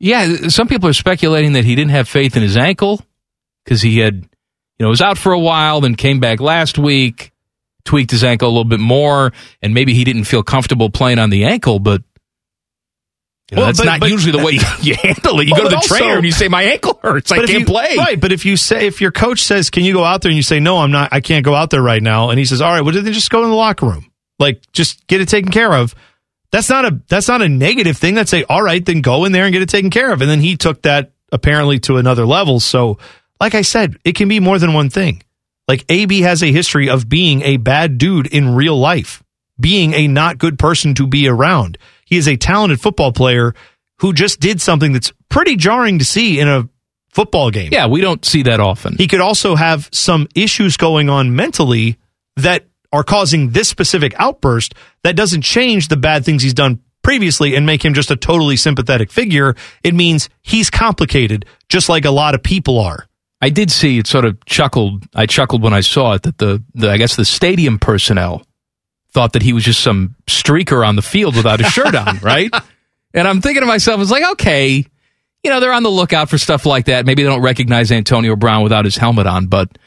Yeah, 0.00 0.48
some 0.48 0.68
people 0.68 0.86
are 0.90 0.92
speculating 0.92 1.54
that 1.54 1.64
he 1.64 1.74
didn't 1.74 1.92
have 1.92 2.10
faith 2.10 2.36
in 2.36 2.42
his 2.42 2.58
ankle 2.58 3.00
because 3.64 3.80
he 3.80 3.98
had, 3.98 4.16
you 4.16 4.28
know, 4.80 4.90
was 4.90 5.00
out 5.00 5.16
for 5.16 5.32
a 5.32 5.40
while, 5.40 5.80
then 5.80 5.94
came 5.94 6.20
back 6.20 6.40
last 6.40 6.76
week, 6.78 7.32
tweaked 7.86 8.10
his 8.10 8.22
ankle 8.22 8.48
a 8.48 8.52
little 8.52 8.64
bit 8.64 8.80
more, 8.80 9.32
and 9.62 9.72
maybe 9.72 9.94
he 9.94 10.04
didn't 10.04 10.24
feel 10.24 10.42
comfortable 10.42 10.90
playing 10.90 11.18
on 11.18 11.30
the 11.30 11.46
ankle, 11.46 11.78
but. 11.78 12.02
You 13.50 13.56
know, 13.56 13.60
Well, 13.62 13.66
that's 13.66 13.78
but- 13.78 13.84
not 13.86 14.00
but- 14.00 14.10
usually 14.10 14.32
the 14.38 14.44
way 14.44 14.52
you, 14.82 14.94
handle 14.94 15.40
it. 15.40 15.46
You 15.46 15.52
Well, 15.54 15.62
go 15.62 15.68
to 15.68 15.70
the 15.70 15.76
also- 15.76 15.96
trainer 15.96 16.16
and 16.16 16.24
you 16.24 16.32
say, 16.32 16.48
"My 16.48 16.64
ankle 16.64 16.98
hurts. 17.02 17.32
I 17.32 17.36
can't 17.38 17.50
you- 17.60 17.64
play." 17.64 17.96
Right, 17.96 18.20
but 18.20 18.30
if 18.32 18.44
you 18.44 18.56
say 18.56 18.86
if 18.86 19.00
your 19.00 19.10
coach 19.12 19.40
says, 19.40 19.70
"Can 19.70 19.84
you 19.84 19.92
go 19.94 20.04
out 20.04 20.20
there?" 20.22 20.30
and 20.30 20.36
you 20.36 20.42
say, 20.42 20.60
"No, 20.60 20.78
I'm 20.78 20.90
not. 20.90 21.08
I 21.12 21.20
can't 21.20 21.44
go 21.44 21.54
out 21.54 21.70
there 21.70 21.82
right 21.82 22.02
now," 22.02 22.28
and 22.30 22.38
he 22.38 22.44
says, 22.44 22.60
"All 22.60 22.70
right, 22.72 22.82
well 22.82 22.92
then 22.94 23.10
just 23.12 23.30
go 23.30 23.42
in 23.44 23.48
the 23.50 23.56
locker 23.56 23.86
room. 23.86 24.10
Like 24.38 24.60
just 24.72 25.06
get 25.06 25.20
it 25.20 25.28
taken 25.28 25.50
care 25.50 25.72
of." 25.72 25.94
That's 26.50 26.68
not 26.70 26.84
a 26.86 27.00
that's 27.08 27.28
not 27.28 27.42
a 27.42 27.48
negative 27.48 27.96
thing. 27.96 28.14
That's 28.14 28.32
a 28.34 28.44
all 28.44 28.62
right, 28.62 28.84
then 28.84 29.00
go 29.02 29.24
in 29.24 29.32
there 29.32 29.44
and 29.44 29.52
get 29.52 29.62
it 29.62 29.68
taken 29.68 29.90
care 29.90 30.12
of. 30.12 30.20
And 30.22 30.30
then 30.30 30.40
he 30.40 30.56
took 30.56 30.82
that 30.82 31.12
apparently 31.32 31.78
to 31.80 31.96
another 31.98 32.24
level. 32.26 32.58
So, 32.60 32.98
like 33.40 33.54
I 33.54 33.62
said, 33.62 33.96
it 34.04 34.14
can 34.14 34.28
be 34.28 34.40
more 34.40 34.58
than 34.58 34.72
one 34.72 34.88
thing. 34.90 35.22
Like 35.66 35.84
AB 35.90 36.22
has 36.22 36.42
a 36.42 36.50
history 36.50 36.88
of 36.88 37.06
being 37.08 37.42
a 37.42 37.58
bad 37.58 37.98
dude 37.98 38.26
in 38.26 38.54
real 38.54 38.78
life, 38.78 39.22
being 39.60 39.92
a 39.92 40.08
not 40.08 40.38
good 40.38 40.58
person 40.58 40.94
to 40.94 41.06
be 41.06 41.28
around. 41.28 41.76
He 42.08 42.16
is 42.16 42.26
a 42.26 42.36
talented 42.36 42.80
football 42.80 43.12
player 43.12 43.54
who 44.00 44.12
just 44.12 44.40
did 44.40 44.60
something 44.60 44.92
that's 44.92 45.12
pretty 45.28 45.56
jarring 45.56 45.98
to 45.98 46.04
see 46.04 46.40
in 46.40 46.48
a 46.48 46.68
football 47.10 47.50
game. 47.50 47.70
yeah, 47.72 47.86
we 47.86 48.00
don't 48.00 48.24
see 48.24 48.42
that 48.44 48.60
often. 48.60 48.96
He 48.96 49.08
could 49.08 49.20
also 49.20 49.56
have 49.56 49.88
some 49.92 50.28
issues 50.34 50.76
going 50.76 51.10
on 51.10 51.34
mentally 51.34 51.98
that 52.36 52.64
are 52.92 53.02
causing 53.02 53.50
this 53.50 53.68
specific 53.68 54.14
outburst 54.18 54.74
that 55.02 55.16
doesn't 55.16 55.42
change 55.42 55.88
the 55.88 55.96
bad 55.96 56.24
things 56.24 56.42
he's 56.42 56.54
done 56.54 56.80
previously 57.02 57.54
and 57.54 57.66
make 57.66 57.84
him 57.84 57.94
just 57.94 58.10
a 58.10 58.16
totally 58.16 58.56
sympathetic 58.56 59.10
figure. 59.10 59.56
It 59.82 59.94
means 59.94 60.28
he's 60.42 60.70
complicated, 60.70 61.44
just 61.68 61.88
like 61.88 62.04
a 62.04 62.10
lot 62.10 62.34
of 62.34 62.42
people 62.42 62.78
are. 62.78 63.06
I 63.40 63.50
did 63.50 63.70
see 63.70 63.98
it. 63.98 64.06
Sort 64.06 64.24
of 64.24 64.44
chuckled. 64.46 65.04
I 65.14 65.26
chuckled 65.26 65.62
when 65.62 65.72
I 65.72 65.80
saw 65.80 66.14
it 66.14 66.22
that 66.22 66.38
the, 66.38 66.62
the 66.74 66.90
I 66.90 66.96
guess 66.96 67.16
the 67.16 67.24
stadium 67.24 67.78
personnel 67.78 68.42
thought 69.12 69.32
that 69.32 69.42
he 69.42 69.52
was 69.52 69.64
just 69.64 69.80
some 69.80 70.14
streaker 70.26 70.86
on 70.86 70.96
the 70.96 71.02
field 71.02 71.36
without 71.36 71.60
his 71.60 71.72
shirt 71.72 71.94
on, 71.94 72.18
right? 72.22 72.50
And 73.14 73.26
I'm 73.26 73.40
thinking 73.40 73.62
to 73.62 73.66
myself, 73.66 74.00
it's 74.00 74.10
like, 74.10 74.24
okay, 74.32 74.86
you 75.44 75.50
know, 75.50 75.60
they're 75.60 75.72
on 75.72 75.82
the 75.82 75.90
lookout 75.90 76.28
for 76.28 76.36
stuff 76.38 76.66
like 76.66 76.86
that. 76.86 77.06
Maybe 77.06 77.22
they 77.22 77.28
don't 77.28 77.42
recognize 77.42 77.90
Antonio 77.90 78.36
Brown 78.36 78.62
without 78.62 78.84
his 78.84 78.96
helmet 78.96 79.26
on, 79.26 79.46
but 79.46 79.78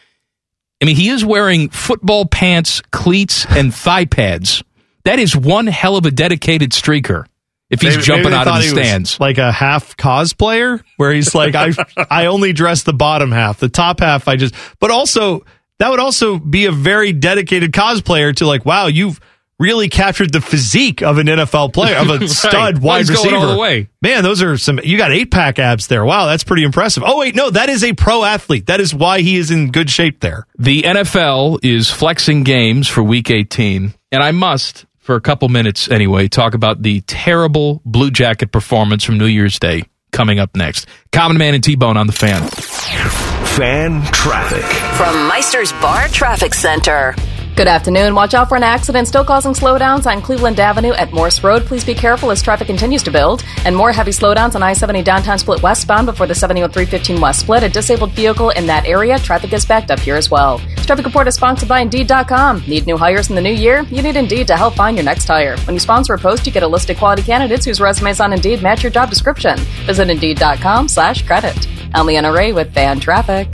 I 0.81 0.85
mean, 0.85 0.95
he 0.95 1.09
is 1.09 1.23
wearing 1.23 1.69
football 1.69 2.25
pants, 2.25 2.81
cleats, 2.91 3.45
and 3.49 3.73
thigh 3.73 4.05
pads. 4.05 4.63
That 5.03 5.19
is 5.19 5.35
one 5.35 5.67
hell 5.67 5.95
of 5.95 6.05
a 6.07 6.11
dedicated 6.11 6.71
streaker. 6.71 7.25
If 7.69 7.81
he's 7.81 7.93
Maybe- 7.95 8.03
jumping 8.03 8.23
maybe 8.31 8.35
out 8.35 8.47
of 8.47 8.55
the 8.55 8.67
stands. 8.67 9.19
like 9.19 9.37
a 9.37 9.51
half 9.51 9.95
cosplayer, 9.95 10.83
where 10.97 11.13
he's 11.13 11.33
like, 11.33 11.55
I 11.55 11.71
I 12.09 12.25
only 12.25 12.51
dress 12.51 12.83
the 12.83 12.91
bottom 12.93 13.31
half, 13.31 13.59
the 13.59 13.69
top 13.69 13.99
half 14.01 14.27
I 14.27 14.35
just. 14.35 14.53
But 14.79 14.91
also, 14.91 15.45
that 15.81 15.89
would 15.89 15.99
also 15.99 16.37
be 16.39 16.65
a 16.67 16.71
very 16.71 17.11
dedicated 17.11 17.71
cosplayer 17.73 18.35
to 18.37 18.45
like, 18.47 18.65
wow, 18.65 18.87
you've 18.87 19.19
really 19.59 19.89
captured 19.89 20.33
the 20.33 20.41
physique 20.41 21.03
of 21.03 21.19
an 21.19 21.27
NFL 21.27 21.71
player, 21.73 21.95
of 21.97 22.09
a 22.09 22.17
Right. 22.19 22.29
stud 22.29 22.81
wide 22.81 23.05
going 23.07 23.17
receiver. 23.17 23.35
all 23.35 23.51
the 23.53 23.57
way. 23.59 23.89
Man, 24.01 24.23
those 24.23 24.41
are 24.41 24.57
some. 24.57 24.79
You 24.83 24.97
got 24.97 25.11
eight 25.11 25.29
pack 25.29 25.59
abs 25.59 25.85
there. 25.87 26.03
Wow, 26.03 26.25
that's 26.25 26.43
pretty 26.43 26.63
impressive. 26.63 27.03
Oh 27.05 27.19
wait, 27.19 27.35
no, 27.35 27.49
that 27.51 27.69
is 27.69 27.83
a 27.83 27.93
pro 27.93 28.23
athlete. 28.23 28.65
That 28.67 28.79
is 28.81 28.93
why 28.93 29.21
he 29.21 29.35
is 29.37 29.51
in 29.51 29.71
good 29.71 29.89
shape 29.89 30.19
there. 30.21 30.47
The 30.57 30.81
NFL 30.83 31.59
is 31.63 31.91
flexing 31.91 32.43
games 32.43 32.87
for 32.87 33.03
week 33.03 33.29
18. 33.29 33.93
And 34.11 34.23
I 34.23 34.31
must, 34.31 34.85
for 34.97 35.15
a 35.15 35.21
couple 35.21 35.47
minutes 35.49 35.89
anyway, 35.91 36.27
talk 36.27 36.53
about 36.55 36.81
the 36.81 37.01
terrible 37.01 37.81
Blue 37.85 38.09
Jacket 38.09 38.51
performance 38.51 39.03
from 39.03 39.17
New 39.19 39.27
Year's 39.27 39.59
Day 39.59 39.83
coming 40.11 40.39
up 40.39 40.55
next. 40.55 40.87
Common 41.11 41.37
Man 41.37 41.53
and 41.53 41.63
T 41.63 41.75
Bone 41.75 41.97
on 41.97 42.07
the 42.07 42.13
fan. 42.13 43.30
Fan 43.57 44.01
traffic. 44.13 44.63
From 44.95 45.27
Meister's 45.27 45.73
Bar 45.73 46.07
Traffic 46.07 46.53
Center. 46.53 47.13
Good 47.53 47.67
afternoon. 47.67 48.15
Watch 48.15 48.33
out 48.33 48.47
for 48.47 48.55
an 48.55 48.63
accident 48.63 49.09
still 49.09 49.25
causing 49.25 49.51
slowdowns 49.51 50.05
on 50.05 50.21
Cleveland 50.21 50.59
Avenue 50.59 50.93
at 50.93 51.11
Morse 51.11 51.43
Road. 51.43 51.63
Please 51.63 51.83
be 51.83 51.93
careful 51.93 52.31
as 52.31 52.41
traffic 52.41 52.65
continues 52.65 53.03
to 53.03 53.11
build. 53.11 53.43
And 53.65 53.75
more 53.75 53.91
heavy 53.91 54.11
slowdowns 54.11 54.55
on 54.55 54.63
I 54.63 54.71
70 54.71 55.03
downtown 55.03 55.37
split 55.37 55.61
westbound 55.61 56.07
before 56.07 56.27
the 56.27 56.33
70315 56.33 57.21
West 57.21 57.41
split. 57.41 57.63
A 57.63 57.69
disabled 57.69 58.13
vehicle 58.13 58.51
in 58.51 58.65
that 58.67 58.85
area. 58.85 59.19
Traffic 59.19 59.51
is 59.51 59.65
backed 59.65 59.91
up 59.91 59.99
here 59.99 60.15
as 60.15 60.31
well. 60.31 60.59
This 60.77 60.85
traffic 60.85 61.05
report 61.05 61.27
is 61.27 61.35
sponsored 61.35 61.67
by 61.67 61.81
Indeed.com. 61.81 62.63
Need 62.67 62.87
new 62.87 62.97
hires 62.97 63.29
in 63.29 63.35
the 63.35 63.41
new 63.41 63.53
year? 63.53 63.81
You 63.83 64.01
need 64.01 64.15
Indeed 64.15 64.47
to 64.47 64.55
help 64.55 64.75
find 64.75 64.95
your 64.95 65.05
next 65.05 65.27
hire. 65.27 65.57
When 65.59 65.75
you 65.75 65.79
sponsor 65.79 66.13
a 66.13 66.17
post, 66.17 66.47
you 66.47 66.53
get 66.53 66.63
a 66.63 66.67
list 66.67 66.89
of 66.89 66.97
quality 66.97 67.21
candidates 67.21 67.65
whose 67.65 67.81
resumes 67.81 68.21
on 68.21 68.31
Indeed 68.31 68.63
match 68.63 68.81
your 68.81 68.93
job 68.93 69.09
description. 69.09 69.59
Visit 69.85 70.09
Indeed.com 70.09 70.87
slash 70.87 71.27
credit. 71.27 71.67
I'm 71.93 72.05
Leanna 72.07 72.31
Ray 72.31 72.53
with 72.53 72.73
Fan 72.73 73.01
Traffic. 73.01 73.53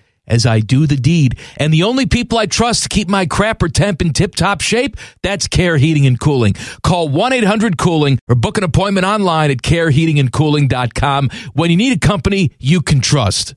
as 0.27 0.45
I 0.45 0.59
do 0.59 0.87
the 0.87 0.95
deed. 0.95 1.37
And 1.57 1.73
the 1.73 1.83
only 1.83 2.05
people 2.05 2.37
I 2.37 2.45
trust 2.45 2.83
to 2.83 2.89
keep 2.89 3.09
my 3.09 3.25
crapper 3.25 3.71
temp 3.71 4.01
in 4.01 4.13
tip 4.13 4.35
top 4.35 4.61
shape, 4.61 4.97
that's 5.23 5.47
Care 5.47 5.77
Heating 5.77 6.05
and 6.05 6.19
Cooling. 6.19 6.53
Call 6.83 7.09
1 7.09 7.33
800 7.33 7.77
Cooling 7.77 8.19
or 8.27 8.35
book 8.35 8.57
an 8.57 8.63
appointment 8.63 9.05
online 9.05 9.51
at 9.51 9.57
careheatingandcooling.com 9.57 11.29
when 11.53 11.71
you 11.71 11.77
need 11.77 11.93
a 11.95 11.99
company 11.99 12.51
you 12.59 12.81
can 12.81 13.01
trust. 13.01 13.55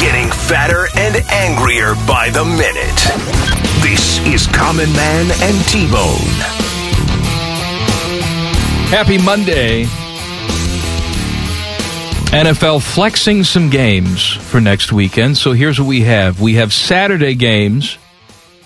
Getting 0.00 0.30
fatter 0.30 0.86
and 0.96 1.16
angrier 1.30 1.94
by 2.06 2.28
the 2.30 2.44
minute. 2.44 3.44
This 3.82 4.18
is 4.26 4.46
Common 4.48 4.92
Man 4.92 5.30
and 5.42 5.68
T 5.68 5.88
Bone. 5.90 6.64
Happy 8.90 9.18
Monday. 9.18 9.86
NFL 12.34 12.82
flexing 12.82 13.44
some 13.44 13.70
games 13.70 14.28
for 14.28 14.60
next 14.60 14.92
weekend. 14.92 15.36
So 15.36 15.52
here's 15.52 15.78
what 15.78 15.86
we 15.86 16.00
have. 16.00 16.40
We 16.40 16.54
have 16.54 16.72
Saturday 16.72 17.36
games. 17.36 17.96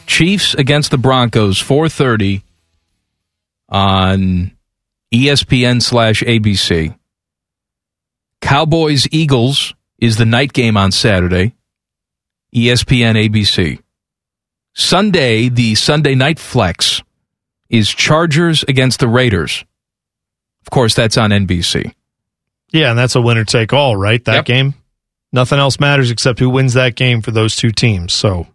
Chiefs 0.07 0.55
against 0.55 0.91
the 0.91 0.97
Broncos, 0.97 1.61
4:30 1.61 2.43
on 3.69 4.53
ESPN 5.13 5.83
slash 5.83 6.23
ABC. 6.23 6.95
Cowboys 8.41 9.07
Eagles 9.11 9.75
is 9.99 10.17
the 10.17 10.25
night 10.25 10.55
game 10.55 10.79
on 10.79 10.91
Saturday. 10.91 11.53
ESPN 12.55 13.17
ABC. 13.17 13.81
Sunday, 14.75 15.51
the 15.51 15.75
Sunday 15.75 16.15
night 16.15 16.39
flex 16.39 17.03
is 17.69 17.91
Chargers 17.91 18.65
against 18.67 18.99
the 18.99 19.09
Raiders. 19.09 19.67
Of 20.63 20.71
course, 20.71 20.95
that's 20.95 21.19
on 21.19 21.33
NBC. 21.33 21.93
Yeah, 22.73 22.91
and 22.91 22.99
that's 22.99 23.15
a 23.17 23.21
winner 23.21 23.45
take 23.45 23.73
all, 23.73 23.97
right? 23.97 24.23
That 24.25 24.35
Yep. 24.37 24.45
game. 24.45 24.75
Nothing 25.33 25.59
else 25.59 25.79
matters 25.81 26.11
except 26.11 26.39
who 26.39 26.49
wins 26.51 26.75
that 26.75 26.95
game 26.97 27.21
for 27.23 27.31
those 27.31 27.55
two 27.57 27.71
teams. 27.71 28.13
So 28.13 28.47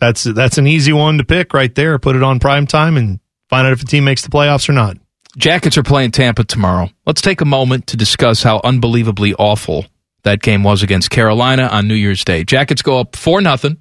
that's 0.00 0.22
that's 0.24 0.58
an 0.58 0.66
easy 0.66 0.92
one 0.92 1.18
to 1.18 1.24
pick 1.24 1.52
right 1.54 1.74
there. 1.74 1.98
Put 1.98 2.16
it 2.16 2.22
on 2.22 2.38
prime 2.40 2.66
time 2.66 2.96
and 2.96 3.20
find 3.50 3.66
out 3.66 3.72
if 3.72 3.82
a 3.82 3.86
team 3.86 4.04
makes 4.04 4.22
the 4.22 4.28
playoffs 4.30 4.68
or 4.68 4.72
not. 4.72 4.96
Jackets 5.36 5.78
are 5.78 5.82
playing 5.82 6.10
Tampa 6.10 6.44
tomorrow. 6.44 6.90
Let's 7.06 7.22
take 7.22 7.40
a 7.40 7.44
moment 7.46 7.86
to 7.88 7.96
discuss 7.96 8.42
how 8.42 8.60
unbelievably 8.62 9.34
awful 9.34 9.86
that 10.24 10.42
game 10.42 10.62
was 10.62 10.82
against 10.82 11.10
Carolina 11.10 11.64
on 11.66 11.88
New 11.88 11.94
Year's 11.94 12.24
Day. 12.24 12.44
Jackets 12.44 12.82
go 12.82 13.00
up 13.00 13.16
4 13.16 13.40
nothing, 13.40 13.78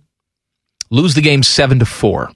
lose 0.89 1.13
the 1.13 1.21
game 1.21 1.43
7 1.43 1.77
to 1.79 1.85
4. 1.85 2.31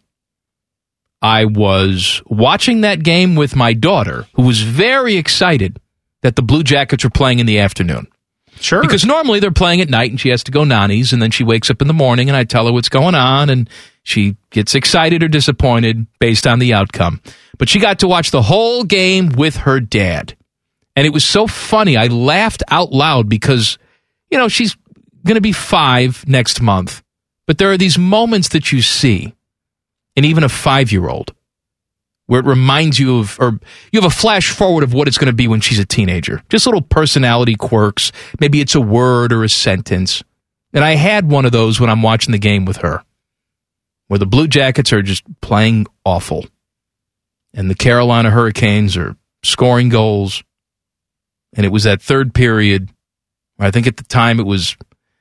I 1.22 1.46
was 1.46 2.22
watching 2.28 2.82
that 2.82 3.02
game 3.04 3.36
with 3.36 3.56
my 3.56 3.74
daughter 3.74 4.28
who 4.34 4.44
was 4.44 4.62
very 4.62 5.16
excited 5.16 5.80
that 6.26 6.36
the 6.36 6.42
Blue 6.42 6.64
Jackets 6.64 7.04
were 7.04 7.12
playing 7.12 7.38
in 7.38 7.46
the 7.46 7.60
afternoon. 7.60 8.08
Sure. 8.60 8.82
Because 8.82 9.06
normally 9.06 9.40
they're 9.40 9.52
playing 9.52 9.82
at 9.82 9.90
night 9.90 10.10
and 10.10 10.20
she 10.20 10.30
has 10.30 10.44
to 10.46 10.52
go 10.52 10.64
nannies 10.64 11.14
and 11.14 11.22
then 11.22 11.30
she 11.30 11.44
wakes 11.44 11.70
up 11.70 11.84
in 11.84 11.88
the 11.88 11.94
morning 11.94 12.30
and 12.30 12.36
I 12.36 12.46
tell 12.46 12.66
her 12.66 12.74
what's 12.74 12.90
going 12.90 13.14
on 13.14 13.52
and 13.52 13.70
she 14.02 14.36
gets 14.50 14.74
excited 14.74 15.22
or 15.22 15.28
disappointed 15.28 16.08
based 16.20 16.48
on 16.48 16.58
the 16.58 16.74
outcome. 16.74 17.22
But 17.60 17.70
she 17.70 17.78
got 17.78 18.00
to 18.00 18.08
watch 18.08 18.32
the 18.32 18.42
whole 18.42 18.84
game 18.84 19.30
with 19.38 19.58
her 19.58 19.80
dad. 19.80 20.36
And 20.96 21.06
it 21.06 21.14
was 21.14 21.24
so 21.24 21.46
funny. 21.46 21.96
I 21.96 22.08
laughed 22.08 22.64
out 22.70 22.92
loud 22.92 23.30
because, 23.30 23.78
you 24.32 24.40
know, 24.40 24.48
she's 24.48 24.76
going 25.26 25.36
to 25.36 25.42
be 25.42 25.52
five 25.52 26.28
next 26.28 26.60
month. 26.60 27.04
But 27.46 27.60
there 27.60 27.70
are 27.70 27.78
these 27.78 28.00
moments 28.00 28.50
that 28.50 28.72
you 28.72 28.82
see 28.82 29.36
in 30.16 30.26
even 30.26 30.44
a 30.44 30.50
five 30.50 30.92
year 30.92 31.08
old 31.08 31.36
where 32.28 32.40
it 32.40 32.46
reminds 32.46 33.00
you 33.00 33.20
of, 33.20 33.38
or 33.40 33.60
you 33.92 34.02
have 34.02 34.12
a 34.12 34.16
flash 34.16 34.50
forward 34.50 34.84
of 34.84 34.94
what 34.94 35.08
it's 35.08 35.18
going 35.18 35.28
to 35.28 35.34
be 35.34 35.48
when 35.48 35.62
she's 35.62 35.80
a 35.80 35.86
teenager. 35.86 36.42
Just 36.50 36.66
little 36.66 36.82
personality 36.82 37.56
quirks. 37.56 38.12
Maybe 38.40 38.62
it's 38.62 38.76
a 38.76 38.82
word 38.82 39.32
or 39.32 39.44
a 39.44 39.50
sentence. 39.50 40.24
And 40.74 40.84
I 40.84 40.96
had 40.96 41.30
one 41.30 41.46
of 41.46 41.52
those 41.52 41.80
when 41.80 41.90
I'm 41.90 42.02
watching 42.02 42.32
the 42.32 42.40
game 42.40 42.66
with 42.66 42.78
her, 42.78 43.04
where 44.08 44.18
the 44.18 44.26
Blue 44.26 44.48
Jackets 44.48 44.92
are 44.92 45.02
just 45.02 45.24
playing 45.42 45.86
awful. 46.04 46.46
And 47.54 47.70
the 47.70 47.76
Carolina 47.76 48.32
Hurricanes 48.32 48.98
are 48.98 49.16
scoring 49.44 49.90
goals. 49.90 50.44
And 51.54 51.66
it 51.66 51.70
was 51.70 51.84
that 51.84 52.02
third 52.02 52.34
period. 52.34 52.90
I 53.60 53.72
think 53.72 53.88
at 53.88 53.96
the 53.98 54.04
time 54.04 54.40
it 54.40 54.46
was 54.46 54.76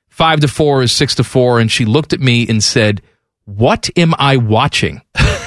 five 0.08 0.40
to 0.40 0.48
four 0.48 0.82
or 0.82 0.86
six 0.88 1.14
to 1.16 1.24
four. 1.24 1.60
And 1.60 1.70
she 1.70 1.84
looked 1.84 2.12
at 2.12 2.20
me 2.20 2.48
and 2.48 2.64
said, 2.64 3.02
What 3.44 3.90
am 3.96 4.14
I 4.18 4.38
watching? 4.38 5.02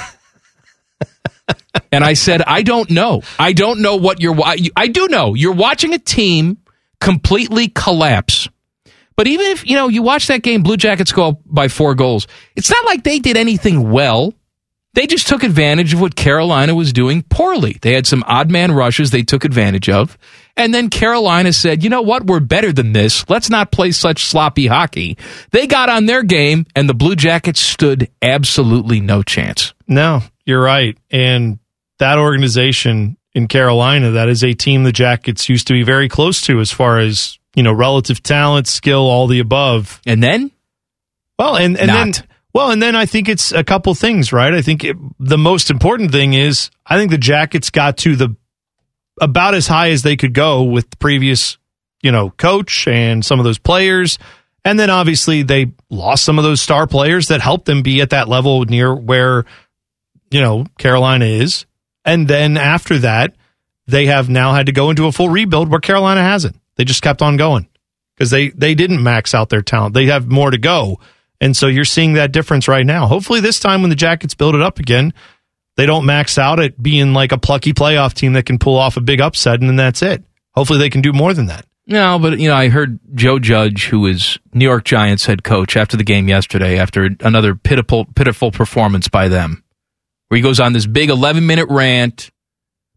and 1.92 2.04
I 2.04 2.14
said, 2.14 2.42
I 2.42 2.62
don't 2.62 2.90
know. 2.90 3.22
I 3.38 3.52
don't 3.52 3.80
know 3.80 3.96
what 3.96 4.20
you're. 4.20 4.36
I 4.76 4.88
do 4.88 5.08
know 5.08 5.34
you're 5.34 5.52
watching 5.52 5.92
a 5.94 5.98
team 5.98 6.58
completely 7.00 7.68
collapse. 7.68 8.48
But 9.16 9.26
even 9.26 9.46
if 9.46 9.66
you 9.66 9.74
know 9.74 9.88
you 9.88 10.02
watch 10.02 10.28
that 10.28 10.42
game, 10.42 10.62
Blue 10.62 10.76
Jackets 10.76 11.12
go 11.12 11.28
up 11.28 11.40
by 11.44 11.68
four 11.68 11.94
goals. 11.94 12.26
It's 12.54 12.70
not 12.70 12.84
like 12.86 13.02
they 13.02 13.18
did 13.18 13.36
anything 13.36 13.90
well. 13.90 14.32
They 14.94 15.06
just 15.06 15.28
took 15.28 15.42
advantage 15.44 15.94
of 15.94 16.00
what 16.00 16.16
Carolina 16.16 16.74
was 16.74 16.92
doing 16.92 17.22
poorly. 17.22 17.76
They 17.82 17.92
had 17.92 18.06
some 18.06 18.24
odd 18.26 18.50
man 18.50 18.72
rushes 18.72 19.10
they 19.10 19.22
took 19.22 19.44
advantage 19.44 19.88
of. 19.88 20.18
And 20.56 20.74
then 20.74 20.90
Carolina 20.90 21.52
said, 21.52 21.84
you 21.84 21.90
know 21.90 22.02
what? 22.02 22.26
We're 22.26 22.40
better 22.40 22.72
than 22.72 22.92
this. 22.92 23.28
Let's 23.28 23.48
not 23.48 23.70
play 23.70 23.92
such 23.92 24.24
sloppy 24.24 24.66
hockey. 24.66 25.16
They 25.52 25.68
got 25.68 25.88
on 25.88 26.06
their 26.06 26.24
game, 26.24 26.66
and 26.74 26.88
the 26.88 26.94
Blue 26.94 27.14
Jackets 27.14 27.60
stood 27.60 28.10
absolutely 28.22 28.98
no 28.98 29.22
chance. 29.22 29.72
No, 29.86 30.22
you're 30.48 30.62
right. 30.62 30.96
And 31.10 31.58
that 31.98 32.18
organization 32.18 33.16
in 33.34 33.46
Carolina, 33.46 34.12
that 34.12 34.28
is 34.28 34.42
a 34.42 34.54
team 34.54 34.82
the 34.82 34.92
Jackets 34.92 35.48
used 35.48 35.68
to 35.68 35.74
be 35.74 35.82
very 35.82 36.08
close 36.08 36.40
to 36.42 36.58
as 36.58 36.72
far 36.72 36.98
as, 36.98 37.38
you 37.54 37.62
know, 37.62 37.72
relative 37.72 38.22
talent, 38.22 38.66
skill, 38.66 39.00
all 39.00 39.26
the 39.26 39.38
above. 39.38 40.00
And 40.06 40.22
then? 40.22 40.50
Well, 41.38 41.56
and, 41.56 41.76
and 41.76 41.86
Not. 41.88 41.94
then 41.94 42.26
well, 42.54 42.70
and 42.70 42.82
then 42.82 42.96
I 42.96 43.06
think 43.06 43.28
it's 43.28 43.52
a 43.52 43.62
couple 43.62 43.94
things, 43.94 44.32
right? 44.32 44.52
I 44.52 44.62
think 44.62 44.82
it, 44.82 44.96
the 45.20 45.38
most 45.38 45.70
important 45.70 46.10
thing 46.10 46.32
is 46.32 46.70
I 46.84 46.96
think 46.96 47.10
the 47.10 47.18
Jackets 47.18 47.70
got 47.70 47.98
to 47.98 48.16
the 48.16 48.34
about 49.20 49.54
as 49.54 49.66
high 49.66 49.90
as 49.90 50.02
they 50.02 50.16
could 50.16 50.32
go 50.32 50.62
with 50.62 50.90
the 50.90 50.96
previous, 50.96 51.58
you 52.02 52.10
know, 52.10 52.30
coach 52.30 52.88
and 52.88 53.24
some 53.24 53.38
of 53.38 53.44
those 53.44 53.58
players. 53.58 54.18
And 54.64 54.78
then 54.78 54.90
obviously 54.90 55.42
they 55.42 55.72
lost 55.90 56.24
some 56.24 56.38
of 56.38 56.44
those 56.44 56.60
star 56.60 56.86
players 56.86 57.28
that 57.28 57.40
helped 57.40 57.66
them 57.66 57.82
be 57.82 58.00
at 58.00 58.10
that 58.10 58.28
level 58.28 58.64
near 58.64 58.94
where, 58.94 59.44
you 60.30 60.40
know, 60.40 60.66
Carolina 60.78 61.24
is. 61.24 61.66
And 62.04 62.28
then 62.28 62.56
after 62.56 62.98
that, 62.98 63.34
they 63.86 64.06
have 64.06 64.28
now 64.28 64.52
had 64.52 64.66
to 64.66 64.72
go 64.72 64.90
into 64.90 65.06
a 65.06 65.12
full 65.12 65.28
rebuild 65.28 65.70
where 65.70 65.80
Carolina 65.80 66.22
hasn't. 66.22 66.56
They 66.76 66.84
just 66.84 67.02
kept 67.02 67.22
on 67.22 67.36
going 67.36 67.68
because 68.14 68.30
they, 68.30 68.50
they 68.50 68.74
didn't 68.74 69.02
max 69.02 69.34
out 69.34 69.48
their 69.48 69.62
talent. 69.62 69.94
They 69.94 70.06
have 70.06 70.28
more 70.28 70.50
to 70.50 70.58
go. 70.58 71.00
And 71.40 71.56
so 71.56 71.66
you're 71.66 71.84
seeing 71.84 72.14
that 72.14 72.32
difference 72.32 72.68
right 72.68 72.84
now. 72.84 73.06
Hopefully, 73.06 73.40
this 73.40 73.60
time 73.60 73.80
when 73.80 73.90
the 73.90 73.96
Jackets 73.96 74.34
build 74.34 74.54
it 74.54 74.62
up 74.62 74.78
again, 74.78 75.14
they 75.76 75.86
don't 75.86 76.04
max 76.04 76.36
out 76.36 76.58
at 76.58 76.82
being 76.82 77.12
like 77.12 77.30
a 77.32 77.38
plucky 77.38 77.72
playoff 77.72 78.14
team 78.14 78.32
that 78.32 78.46
can 78.46 78.58
pull 78.58 78.76
off 78.76 78.96
a 78.96 79.00
big 79.00 79.20
upset 79.20 79.60
and 79.60 79.68
then 79.68 79.76
that's 79.76 80.02
it. 80.02 80.24
Hopefully, 80.54 80.80
they 80.80 80.90
can 80.90 81.02
do 81.02 81.12
more 81.12 81.32
than 81.34 81.46
that. 81.46 81.64
No, 81.86 82.18
but 82.18 82.38
you 82.38 82.48
know, 82.48 82.54
I 82.54 82.68
heard 82.68 82.98
Joe 83.14 83.38
Judge, 83.38 83.86
who 83.86 84.06
is 84.06 84.38
New 84.52 84.66
York 84.66 84.84
Giants 84.84 85.24
head 85.24 85.42
coach, 85.42 85.76
after 85.76 85.96
the 85.96 86.04
game 86.04 86.28
yesterday, 86.28 86.78
after 86.78 87.08
another 87.20 87.54
pitiful, 87.54 88.04
pitiful 88.04 88.50
performance 88.50 89.08
by 89.08 89.28
them, 89.28 89.64
where 90.28 90.36
he 90.36 90.42
goes 90.42 90.60
on 90.60 90.72
this 90.72 90.86
big 90.86 91.10
11 91.10 91.46
minute 91.46 91.68
rant, 91.68 92.30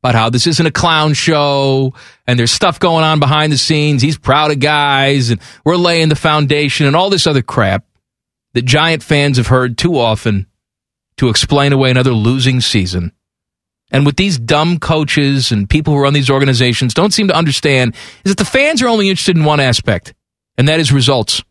about 0.01 0.15
how 0.15 0.29
this 0.31 0.47
isn't 0.47 0.65
a 0.65 0.71
clown 0.71 1.13
show 1.13 1.93
and 2.25 2.39
there's 2.39 2.51
stuff 2.51 2.79
going 2.79 3.03
on 3.03 3.19
behind 3.19 3.53
the 3.53 3.57
scenes. 3.57 4.01
He's 4.01 4.17
proud 4.17 4.49
of 4.49 4.59
guys 4.59 5.29
and 5.29 5.39
we're 5.63 5.75
laying 5.75 6.09
the 6.09 6.15
foundation 6.15 6.87
and 6.87 6.95
all 6.95 7.11
this 7.11 7.27
other 7.27 7.43
crap 7.43 7.85
that 8.53 8.65
Giant 8.65 9.03
fans 9.03 9.37
have 9.37 9.47
heard 9.47 9.77
too 9.77 9.99
often 9.99 10.47
to 11.17 11.29
explain 11.29 11.71
away 11.71 11.91
another 11.91 12.13
losing 12.13 12.61
season. 12.61 13.11
And 13.91 14.05
what 14.05 14.17
these 14.17 14.39
dumb 14.39 14.79
coaches 14.79 15.51
and 15.51 15.69
people 15.69 15.93
who 15.93 16.01
run 16.01 16.13
these 16.13 16.31
organizations 16.31 16.95
don't 16.95 17.13
seem 17.13 17.27
to 17.27 17.37
understand 17.37 17.93
is 18.25 18.31
that 18.31 18.37
the 18.39 18.45
fans 18.45 18.81
are 18.81 18.87
only 18.87 19.09
interested 19.09 19.37
in 19.37 19.43
one 19.43 19.59
aspect, 19.59 20.15
and 20.57 20.67
that 20.67 20.79
is 20.79 20.91
results. 20.91 21.43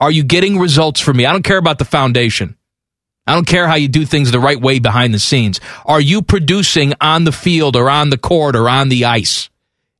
Are 0.00 0.10
you 0.10 0.24
getting 0.24 0.58
results 0.58 1.00
for 1.00 1.14
me? 1.14 1.24
I 1.24 1.32
don't 1.32 1.44
care 1.44 1.56
about 1.56 1.78
the 1.78 1.84
foundation. 1.84 2.57
I 3.28 3.34
don't 3.34 3.46
care 3.46 3.68
how 3.68 3.74
you 3.74 3.88
do 3.88 4.06
things 4.06 4.30
the 4.30 4.40
right 4.40 4.60
way 4.60 4.78
behind 4.78 5.12
the 5.12 5.18
scenes. 5.18 5.60
Are 5.84 6.00
you 6.00 6.22
producing 6.22 6.94
on 7.00 7.24
the 7.24 7.32
field 7.32 7.76
or 7.76 7.90
on 7.90 8.10
the 8.10 8.18
court 8.18 8.56
or 8.56 8.68
on 8.68 8.88
the 8.88 9.04
ice? 9.04 9.50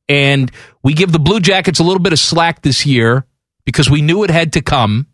And 0.07 0.51
we 0.83 0.93
give 0.93 1.11
the 1.11 1.19
Blue 1.19 1.39
Jackets 1.39 1.79
a 1.79 1.83
little 1.83 2.01
bit 2.01 2.13
of 2.13 2.19
slack 2.19 2.61
this 2.61 2.85
year 2.85 3.25
because 3.65 3.89
we 3.89 4.01
knew 4.01 4.23
it 4.23 4.31
had 4.31 4.53
to 4.53 4.61
come 4.61 5.05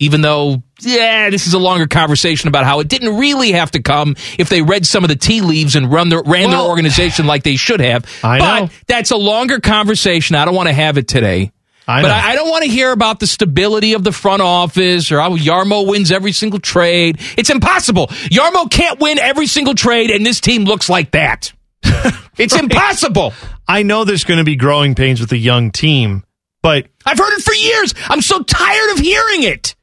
even 0.00 0.22
though, 0.22 0.62
yeah, 0.80 1.28
this 1.28 1.46
is 1.46 1.52
a 1.52 1.58
longer 1.58 1.86
conversation 1.86 2.48
about 2.48 2.64
how 2.64 2.80
it 2.80 2.88
didn't 2.88 3.18
really 3.18 3.52
have 3.52 3.70
to 3.72 3.82
come 3.82 4.16
if 4.38 4.48
they 4.48 4.62
read 4.62 4.86
some 4.86 5.04
of 5.04 5.08
the 5.08 5.16
tea 5.16 5.42
leaves 5.42 5.76
and 5.76 5.92
run 5.92 6.08
their, 6.08 6.22
ran 6.22 6.48
Well- 6.48 6.62
their 6.62 6.70
organization 6.70 7.26
like 7.26 7.42
they 7.42 7.56
should 7.56 7.80
have. 7.80 8.06
I 8.24 8.38
but 8.38 8.60
know. 8.60 8.70
that's 8.86 9.10
a 9.10 9.16
longer 9.16 9.60
conversation. 9.60 10.36
I 10.36 10.46
don't 10.46 10.54
want 10.54 10.68
to 10.68 10.72
have 10.72 10.96
it 10.96 11.06
today. 11.06 11.52
I 11.90 12.02
but. 12.02 12.10
I, 12.10 12.30
I 12.30 12.34
don't 12.34 12.48
want 12.48 12.64
to 12.64 12.70
hear 12.70 12.92
about 12.92 13.20
the 13.20 13.26
stability 13.26 13.94
of 13.94 14.04
the 14.04 14.12
front 14.12 14.42
office 14.42 15.10
or 15.10 15.20
how 15.20 15.36
Jarmo 15.36 15.86
wins 15.86 16.12
every 16.12 16.32
single 16.32 16.60
trade. 16.60 17.18
It's 17.36 17.50
impossible. 17.50 18.06
Jarmo 18.06 18.70
can't 18.70 19.00
win 19.00 19.18
every 19.18 19.46
single 19.46 19.74
trade, 19.74 20.10
and 20.10 20.24
this 20.24 20.40
team 20.40 20.64
looks 20.64 20.88
like 20.88 21.10
that. 21.12 21.52
it's 22.38 22.54
impossible. 22.54 23.32
I 23.66 23.82
know 23.82 24.04
there's 24.04 24.24
going 24.24 24.38
to 24.38 24.44
be 24.44 24.56
growing 24.56 24.94
pains 24.94 25.20
with 25.20 25.32
a 25.32 25.38
young 25.38 25.70
team, 25.70 26.24
but 26.62 26.86
I've 27.04 27.18
heard 27.18 27.32
it 27.38 27.42
for 27.42 27.54
years. 27.54 27.94
I'm 28.08 28.20
so 28.22 28.42
tired 28.42 28.90
of 28.92 28.98
hearing 28.98 29.42
it. 29.44 29.74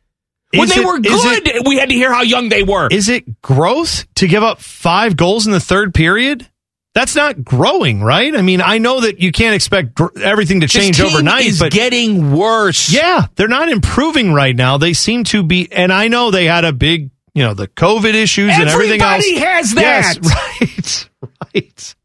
When 0.55 0.69
they 0.69 0.75
it- 0.75 0.85
were 0.85 0.99
good, 0.99 1.67
we 1.67 1.77
had 1.77 1.89
to 1.89 1.95
hear 1.95 2.13
how 2.13 2.21
young 2.21 2.49
they 2.49 2.63
were. 2.63 2.87
is 2.89 3.09
it 3.09 3.41
growth 3.41 4.05
to 4.15 4.27
give 4.27 4.43
up 4.43 4.61
five 4.61 5.17
goals 5.17 5.45
in 5.45 5.51
the 5.51 5.59
third 5.59 5.93
period? 5.93 6.47
That's 6.97 7.15
not 7.15 7.45
growing, 7.45 8.01
right? 8.01 8.35
I 8.35 8.41
mean, 8.41 8.59
I 8.59 8.79
know 8.79 9.01
that 9.01 9.19
you 9.19 9.31
can't 9.31 9.53
expect 9.53 9.93
gr- 9.93 10.19
everything 10.19 10.61
to 10.61 10.67
change 10.67 10.99
overnight, 10.99 11.45
is 11.45 11.59
but 11.59 11.71
getting 11.71 12.35
worse. 12.35 12.91
yeah, 12.91 13.27
they're 13.35 13.47
not 13.47 13.69
improving 13.69 14.33
right 14.33 14.55
now. 14.55 14.79
They 14.79 14.93
seem 14.93 15.23
to 15.25 15.43
be, 15.43 15.71
and 15.71 15.93
I 15.93 16.07
know 16.07 16.31
they 16.31 16.45
had 16.45 16.65
a 16.65 16.73
big, 16.73 17.11
you 17.35 17.43
know, 17.43 17.53
the 17.53 17.67
COVID 17.67 18.15
issues 18.15 18.51
and 18.51 18.67
everything 18.67 18.99
else. 18.99 19.23
Everybody 19.23 19.45
has 19.45 19.73
that. 19.75 20.17
Yes, 20.71 21.07
right, 21.21 21.59
right. 21.61 21.95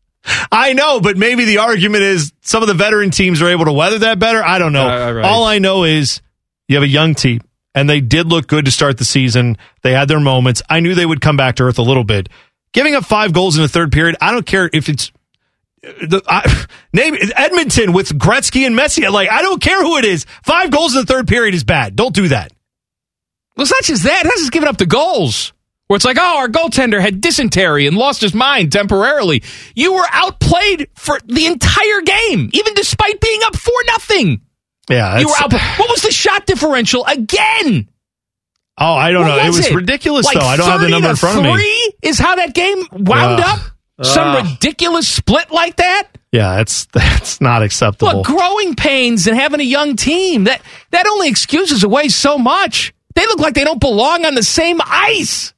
I 0.53 0.75
know, 0.75 1.01
but 1.01 1.17
maybe 1.17 1.47
the 1.47 1.57
argument 1.57 2.03
is 2.03 2.35
some 2.43 2.61
of 2.61 2.69
the 2.69 2.75
veteran 2.75 3.11
teams 3.11 3.41
are 3.41 3.49
able 3.49 3.65
to 3.65 3.73
weather 3.73 4.01
that 4.01 4.19
better. 4.19 4.45
I 4.45 4.59
don't 4.59 4.75
know. 4.75 4.91
Uh, 4.91 5.13
right. 5.13 5.25
All 5.25 5.45
I 5.45 5.59
know 5.59 5.85
is 5.85 6.21
you 6.69 6.77
have 6.77 6.83
a 6.83 6.87
young 6.87 7.15
team, 7.15 7.41
and 7.75 7.89
they 7.89 8.03
did 8.03 8.27
look 8.27 8.47
good 8.47 8.67
to 8.67 8.71
start 8.71 8.99
the 8.99 9.07
season. 9.07 9.57
They 9.81 9.93
had 9.93 10.09
their 10.09 10.21
moments. 10.21 10.61
I 10.69 10.81
knew 10.81 10.95
they 10.95 11.07
would 11.07 11.23
come 11.23 11.39
back 11.39 11.57
to 11.57 11.63
earth 11.63 11.79
a 11.79 11.83
little 11.83 12.05
bit. 12.05 12.29
Giving 12.73 12.95
up 12.95 13.05
five 13.05 13.33
goals 13.33 13.57
in 13.57 13.63
the 13.63 13.69
third 13.69 13.93
period, 13.93 14.17
I 14.21 14.33
don't 14.33 14.47
care 14.47 14.69
if 14.73 14.89
it's 14.89 15.13
the 15.83 16.23
I, 16.27 16.67
name 16.93 17.17
Edmonton 17.37 17.93
with 17.93 18.09
Gretzky 18.19 18.67
and 18.67 18.75
Messier. 18.77 19.11
Like 19.11 19.31
I 19.31 19.43
don't 19.43 19.61
care 19.61 19.83
who 19.83 19.99
it 19.99 20.05
is. 20.05 20.25
Five 20.45 20.71
goals 20.71 20.95
in 20.95 21.01
the 21.01 21.07
third 21.07 21.29
period 21.29 21.55
is 21.55 21.65
bad. 21.65 21.97
Don't 21.97 22.15
do 22.15 22.29
that. 22.29 22.53
Well, 23.57 23.63
it's 23.65 23.71
not 23.73 23.83
just 23.83 24.05
that. 24.05 24.23
That's 24.25 24.41
just 24.41 24.53
giving 24.53 24.69
up 24.69 24.79
the 24.79 24.87
goals. 24.87 25.53
Where 25.89 25.97
it's 25.97 26.07
like, 26.07 26.17
oh, 26.19 26.39
our 26.39 26.49
goaltender 26.49 27.03
had 27.03 27.21
dysentery 27.21 27.87
and 27.87 27.99
lost 27.99 28.23
his 28.23 28.33
mind 28.33 28.73
temporarily. 28.73 29.43
You 29.75 29.93
were 29.93 30.07
outplayed 30.11 30.89
for 30.95 31.19
the 31.27 31.45
entire 31.45 32.01
game, 32.01 32.49
even 32.55 32.73
despite 32.73 33.21
being 33.21 33.41
up 33.45 33.55
four 33.55 33.75
nothing. 33.89 34.41
Yeah, 34.89 35.19
You 35.19 35.27
were 35.27 35.35
that's- 35.39 35.53
out. 35.63 35.79
What 35.79 35.91
was 35.91 36.01
the 36.01 36.11
shot 36.11 36.47
differential 36.47 37.05
again? 37.05 37.89
Oh, 38.79 38.95
I 38.95 39.11
don't 39.11 39.23
What 39.29 39.37
know. 39.37 39.47
was 39.49 39.57
it 39.59 39.61
was 39.61 39.67
it? 39.69 39.75
ridiculous 39.75 40.27
Like 40.27 40.39
though. 40.39 40.47
I 40.47 40.57
don't 40.57 40.67
have 40.71 40.81
the 40.81 40.89
number 40.89 41.11
in 41.11 41.17
front 41.17 41.39
of 41.39 41.45
me. 41.45 41.53
Three 41.53 41.93
is 42.03 42.19
how 42.19 42.37
that 42.37 42.55
game 42.55 42.79
wound 42.93 43.41
Ugh. 43.41 43.61
up. 43.61 43.61
Some 44.07 44.29
Ugh. 44.29 44.45
ridiculous 44.47 45.07
split 45.07 45.51
like 45.51 45.77
that. 45.77 46.09
Yeah, 46.33 46.57
that's 46.57 46.87
that's 46.93 47.41
not 47.41 47.63
acceptable. 47.63 48.19
Look, 48.19 48.27
growing 48.27 48.75
pains 48.75 49.27
and 49.27 49.37
having 49.39 49.61
a 49.61 49.65
young 49.65 49.97
team 49.97 50.45
that 50.45 50.63
that 50.91 51.07
only 51.07 51.29
excuses 51.29 51.85
away 51.85 52.09
so 52.09 52.39
much. 52.39 52.95
They 53.15 53.27
look 53.27 53.39
like 53.41 53.53
they 53.55 53.65
don't 53.65 53.81
belong 53.81 54.25
on 54.25 54.35
the 54.35 54.43
same 54.43 54.81
ice. 54.85 55.53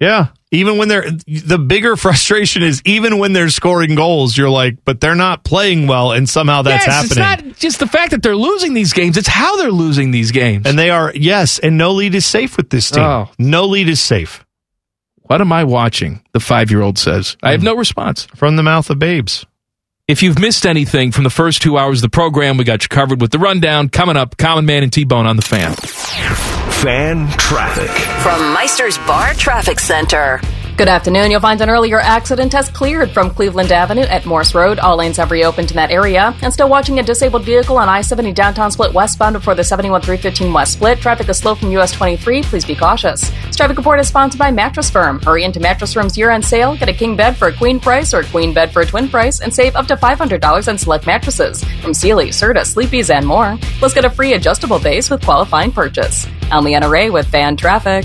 Yeah. 0.00 0.28
Even 0.56 0.78
when 0.78 0.88
they're 0.88 1.10
the 1.10 1.58
bigger 1.58 1.96
frustration 2.06 2.62
is 2.62 2.82
even 2.84 3.18
when 3.18 3.32
they're 3.32 3.48
scoring 3.48 3.94
goals, 3.94 4.36
you're 4.36 4.50
like, 4.50 4.84
but 4.84 5.00
they're 5.00 5.14
not 5.14 5.44
playing 5.44 5.86
well, 5.86 6.12
and 6.12 6.28
somehow 6.28 6.62
that's 6.62 6.86
yes, 6.86 6.94
happening. 6.94 7.40
it's 7.40 7.44
not 7.46 7.56
just 7.58 7.78
the 7.78 7.86
fact 7.86 8.10
that 8.10 8.22
they're 8.22 8.36
losing 8.36 8.74
these 8.74 8.92
games; 8.92 9.16
it's 9.16 9.28
how 9.28 9.56
they're 9.56 9.70
losing 9.70 10.10
these 10.10 10.30
games. 10.30 10.66
and 10.66 10.78
they 10.78 10.90
are 10.90 11.12
yes, 11.14 11.58
and 11.58 11.78
no 11.78 11.92
lead 11.92 12.14
is 12.14 12.26
safe 12.26 12.56
with 12.56 12.70
this 12.70 12.90
team. 12.90 13.04
Oh. 13.04 13.30
No 13.38 13.64
lead 13.66 13.88
is 13.88 14.00
safe 14.00 14.44
what 15.28 15.40
am 15.40 15.52
I 15.52 15.64
watching? 15.64 16.22
The 16.32 16.40
five-year-old 16.40 16.98
says. 16.98 17.36
I 17.42 17.52
have 17.52 17.62
no 17.62 17.74
response. 17.74 18.26
from 18.36 18.56
the 18.56 18.62
mouth 18.62 18.90
of 18.90 18.98
babes. 18.98 19.44
If 20.08 20.22
you've 20.22 20.38
missed 20.38 20.66
anything 20.66 21.10
from 21.10 21.24
the 21.24 21.30
first 21.30 21.62
two 21.62 21.76
hours 21.76 21.98
of 21.98 22.02
the 22.02 22.14
program, 22.14 22.58
we 22.58 22.62
got 22.62 22.84
you 22.84 22.88
covered 22.88 23.20
with 23.20 23.32
the 23.32 23.40
rundown. 23.40 23.88
Coming 23.88 24.16
up, 24.16 24.36
Common 24.36 24.64
Man 24.64 24.84
and 24.84 24.92
T-Bone 24.92 25.26
on 25.26 25.34
the 25.34 25.42
fan. 25.42 25.72
Fan 25.74 27.28
traffic. 27.30 27.90
From 28.22 28.54
Meister's 28.54 28.98
Bar 28.98 29.34
Traffic 29.34 29.80
Center. 29.80 30.40
Good 30.76 30.88
afternoon. 30.88 31.30
You'll 31.30 31.40
find 31.40 31.58
an 31.62 31.70
earlier 31.70 32.00
accident 32.00 32.52
has 32.52 32.68
cleared 32.68 33.10
from 33.10 33.30
Cleveland 33.30 33.72
Avenue 33.72 34.02
at 34.02 34.26
Morse 34.26 34.54
Road. 34.54 34.78
All 34.78 34.98
lanes 34.98 35.16
have 35.16 35.30
reopened 35.30 35.70
in 35.70 35.76
that 35.76 35.90
area. 35.90 36.36
And 36.42 36.52
still 36.52 36.68
watching 36.68 36.98
a 36.98 37.02
disabled 37.02 37.44
vehicle 37.44 37.78
on 37.78 37.88
I-70 37.88 38.34
downtown 38.34 38.70
split 38.70 38.92
westbound 38.92 39.32
before 39.32 39.54
the 39.54 39.64
71315 39.64 40.52
West 40.52 40.74
split. 40.74 40.98
Traffic 40.98 41.30
is 41.30 41.38
slow 41.38 41.54
from 41.54 41.72
US 41.78 41.92
23. 41.92 42.42
Please 42.42 42.66
be 42.66 42.74
cautious. 42.74 43.22
This 43.46 43.56
traffic 43.56 43.78
report 43.78 44.00
is 44.00 44.08
sponsored 44.08 44.38
by 44.38 44.50
Mattress 44.50 44.90
Firm. 44.90 45.18
Hurry 45.22 45.44
into 45.44 45.60
Mattress 45.60 45.94
Firm's 45.94 46.18
year-end 46.18 46.44
sale. 46.44 46.76
Get 46.76 46.90
a 46.90 46.92
king 46.92 47.16
bed 47.16 47.38
for 47.38 47.48
a 47.48 47.56
queen 47.56 47.80
price 47.80 48.12
or 48.12 48.20
a 48.20 48.26
queen 48.26 48.52
bed 48.52 48.70
for 48.70 48.82
a 48.82 48.86
twin 48.86 49.08
price 49.08 49.40
and 49.40 49.54
save 49.54 49.76
up 49.76 49.86
to 49.86 49.96
$500 49.96 50.68
on 50.68 50.76
select 50.76 51.06
mattresses 51.06 51.64
from 51.80 51.94
Sealy, 51.94 52.28
Serta, 52.28 52.66
Sleepy's, 52.66 53.08
and 53.08 53.26
more. 53.26 53.56
Plus, 53.78 53.94
get 53.94 54.04
a 54.04 54.10
free 54.10 54.34
adjustable 54.34 54.78
base 54.78 55.08
with 55.08 55.24
qualifying 55.24 55.72
purchase. 55.72 56.26
I'm 56.52 56.64
Leanna 56.64 56.90
Ray 56.90 57.08
with 57.08 57.26
Fan 57.28 57.56
Traffic. 57.56 58.04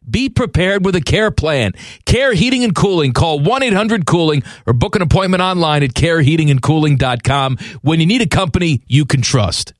Be 0.09 0.29
prepared 0.29 0.83
with 0.83 0.95
a 0.95 1.01
care 1.01 1.31
plan. 1.31 1.73
Care 2.05 2.33
Heating 2.33 2.63
and 2.63 2.75
Cooling. 2.75 3.13
Call 3.13 3.39
1 3.39 3.63
800 3.63 4.05
Cooling 4.05 4.43
or 4.65 4.73
book 4.73 4.95
an 4.95 5.01
appointment 5.01 5.41
online 5.43 5.83
at 5.83 5.91
careheatingandcooling.com 5.91 7.57
when 7.81 7.99
you 7.99 8.05
need 8.05 8.21
a 8.21 8.27
company 8.27 8.81
you 8.87 9.05
can 9.05 9.21
trust. 9.21 9.73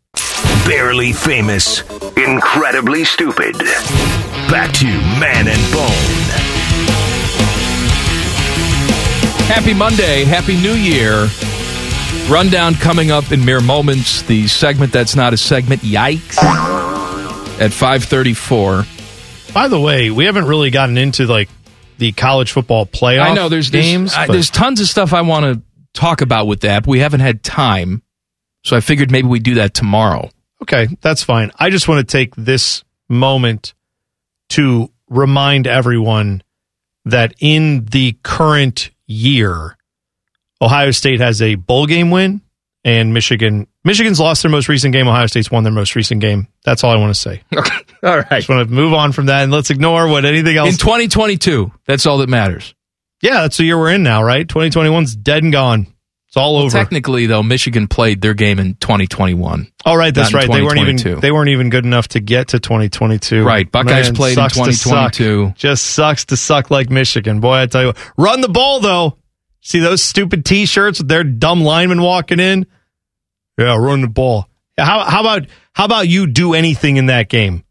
Barely 0.66 1.12
famous, 1.12 1.82
incredibly 2.16 3.04
stupid. 3.04 3.58
Back 4.50 4.72
to 4.74 4.86
Man 4.86 5.48
and 5.48 5.72
Bone. 5.72 6.52
Happy 9.48 9.74
Monday. 9.74 10.24
Happy 10.24 10.56
New 10.62 10.74
Year. 10.74 11.28
Rundown 12.30 12.76
coming 12.76 13.12
up 13.12 13.32
in 13.32 13.44
mere 13.44 13.60
moments. 13.60 14.22
The 14.22 14.48
segment 14.48 14.94
that's 14.94 15.16
not 15.16 15.34
a 15.34 15.38
segment. 15.38 15.82
Yikes. 15.82 16.38
At 17.60 17.74
534. 17.74 18.86
By 19.54 19.68
the 19.68 19.80
way, 19.80 20.10
we 20.12 20.26
haven't 20.26 20.46
really 20.46 20.70
gotten 20.72 20.98
into 20.98 21.26
like 21.26 21.50
the 21.98 22.12
college 22.14 22.52
football 22.52 22.86
playoff 22.86 23.22
I 23.32 23.34
know 23.34 23.50
there's 23.50 23.70
games. 23.70 24.12
There's, 24.16 24.30
I- 24.30 24.32
there's 24.32 24.50
tons 24.50 24.80
of 24.80 24.88
stuff 24.88 25.14
I 25.14 25.22
want 25.22 25.46
to 25.46 25.62
talk 25.94 26.22
about 26.22 26.48
with 26.48 26.62
that. 26.62 26.84
But 26.84 26.90
we 26.92 27.00
haven't 27.00 27.20
had 27.20 27.44
time. 27.44 28.02
So 28.64 28.78
I 28.78 28.80
figured 28.80 29.12
maybe 29.12 29.28
we 29.28 29.40
do 29.40 29.56
that 29.56 29.74
tomorrow. 29.74 30.30
Okay, 30.62 30.88
that's 31.02 31.24
fine. 31.24 31.52
I 31.58 31.70
just 31.70 31.88
want 31.88 32.08
to 32.08 32.12
take 32.12 32.36
this 32.36 32.84
moment 33.10 33.74
to 34.50 34.92
remind 35.10 35.66
everyone 35.68 36.44
that 37.06 37.34
in 37.40 37.86
the 37.86 38.16
current 38.24 38.92
year, 39.08 39.76
Ohio 40.62 40.92
State 40.92 41.20
has 41.20 41.42
a 41.42 41.56
bowl 41.56 41.88
game 41.88 42.12
win 42.12 42.42
and 42.84 43.14
Michigan 43.14 43.68
Michigan's 43.84 44.20
lost 44.20 44.42
their 44.44 44.52
most 44.52 44.68
recent 44.70 44.94
game, 44.94 45.08
Ohio 45.08 45.28
State's 45.28 45.52
won 45.52 45.64
their 45.64 45.74
most 45.74 45.96
recent 45.96 46.22
game. 46.22 46.48
That's 46.64 46.84
all 46.84 46.92
I 46.92 46.98
want 46.98 47.14
to 47.14 47.20
say. 47.20 47.42
Okay. 47.58 47.78
All 48.04 48.18
right. 48.18 48.30
Just 48.32 48.50
want 48.50 48.68
to 48.68 48.74
move 48.74 48.94
on 48.94 49.12
from 49.12 49.28
that 49.28 49.44
and 49.44 49.52
let's 49.52 49.70
ignore 49.70 50.08
what 50.08 50.26
anything 50.26 50.58
else 50.58 50.72
In 50.72 50.78
2022, 50.78 51.72
that's 51.86 52.08
all 52.08 52.18
that 52.18 52.30
matters. 52.30 52.74
Yeah, 53.22 53.42
that's 53.42 53.58
the 53.58 53.66
year 53.66 53.78
we're 53.78 53.92
in 53.92 54.02
now, 54.02 54.24
right? 54.24 54.48
2021's 54.48 55.16
dead 55.16 55.44
and 55.44 55.52
gone. 55.52 55.86
It's 56.32 56.38
all 56.38 56.56
over. 56.58 56.72
Technically, 56.72 57.26
though, 57.26 57.44
Michigan 57.44 57.90
played 57.90 58.22
their 58.22 58.34
game 58.34 58.58
in 58.58 58.76
2021. 58.76 59.70
All 59.84 59.98
right, 59.98 60.16
that's 60.16 60.34
right. 60.34 60.50
They 60.50 60.62
weren't 60.62 60.78
even 60.78 61.20
they 61.20 61.30
weren't 61.30 61.50
even 61.50 61.70
good 61.70 61.86
enough 61.86 62.08
to 62.10 62.22
get 62.22 62.48
to 62.50 62.60
2022. 62.60 63.44
Right. 63.44 63.70
Buckeyes 63.70 64.06
Man, 64.06 64.16
played 64.16 64.30
in 64.32 64.36
sucks 64.36 64.54
to 64.54 64.72
suck. 64.72 65.12
2022. 65.12 65.54
Just 65.58 65.88
sucks 65.88 66.24
to 66.26 66.38
suck 66.38 66.72
like 66.72 66.90
Michigan. 66.90 67.42
Boy, 67.42 67.56
I 67.56 67.66
tell 67.66 67.82
you, 67.82 67.88
what. 67.88 67.98
run 68.16 68.40
the 68.40 68.48
ball 68.48 68.80
though. 68.80 69.18
See 69.62 69.80
those 69.80 70.04
stupid 70.04 70.44
T-shirts 70.44 71.00
with 71.00 71.08
their 71.08 71.24
dumb 71.24 71.62
linemen 71.62 72.02
walking 72.02 72.40
in? 72.40 72.66
Yeah, 73.58 73.78
run 73.78 74.02
the 74.02 74.08
ball. 74.08 74.48
How 74.78 75.04
how 75.04 75.22
about 75.22 75.48
how 75.74 75.86
about 75.86 76.08
you 76.08 76.28
do 76.28 76.54
anything 76.54 76.98
in 76.98 77.08
that 77.08 77.30
game 77.30 77.64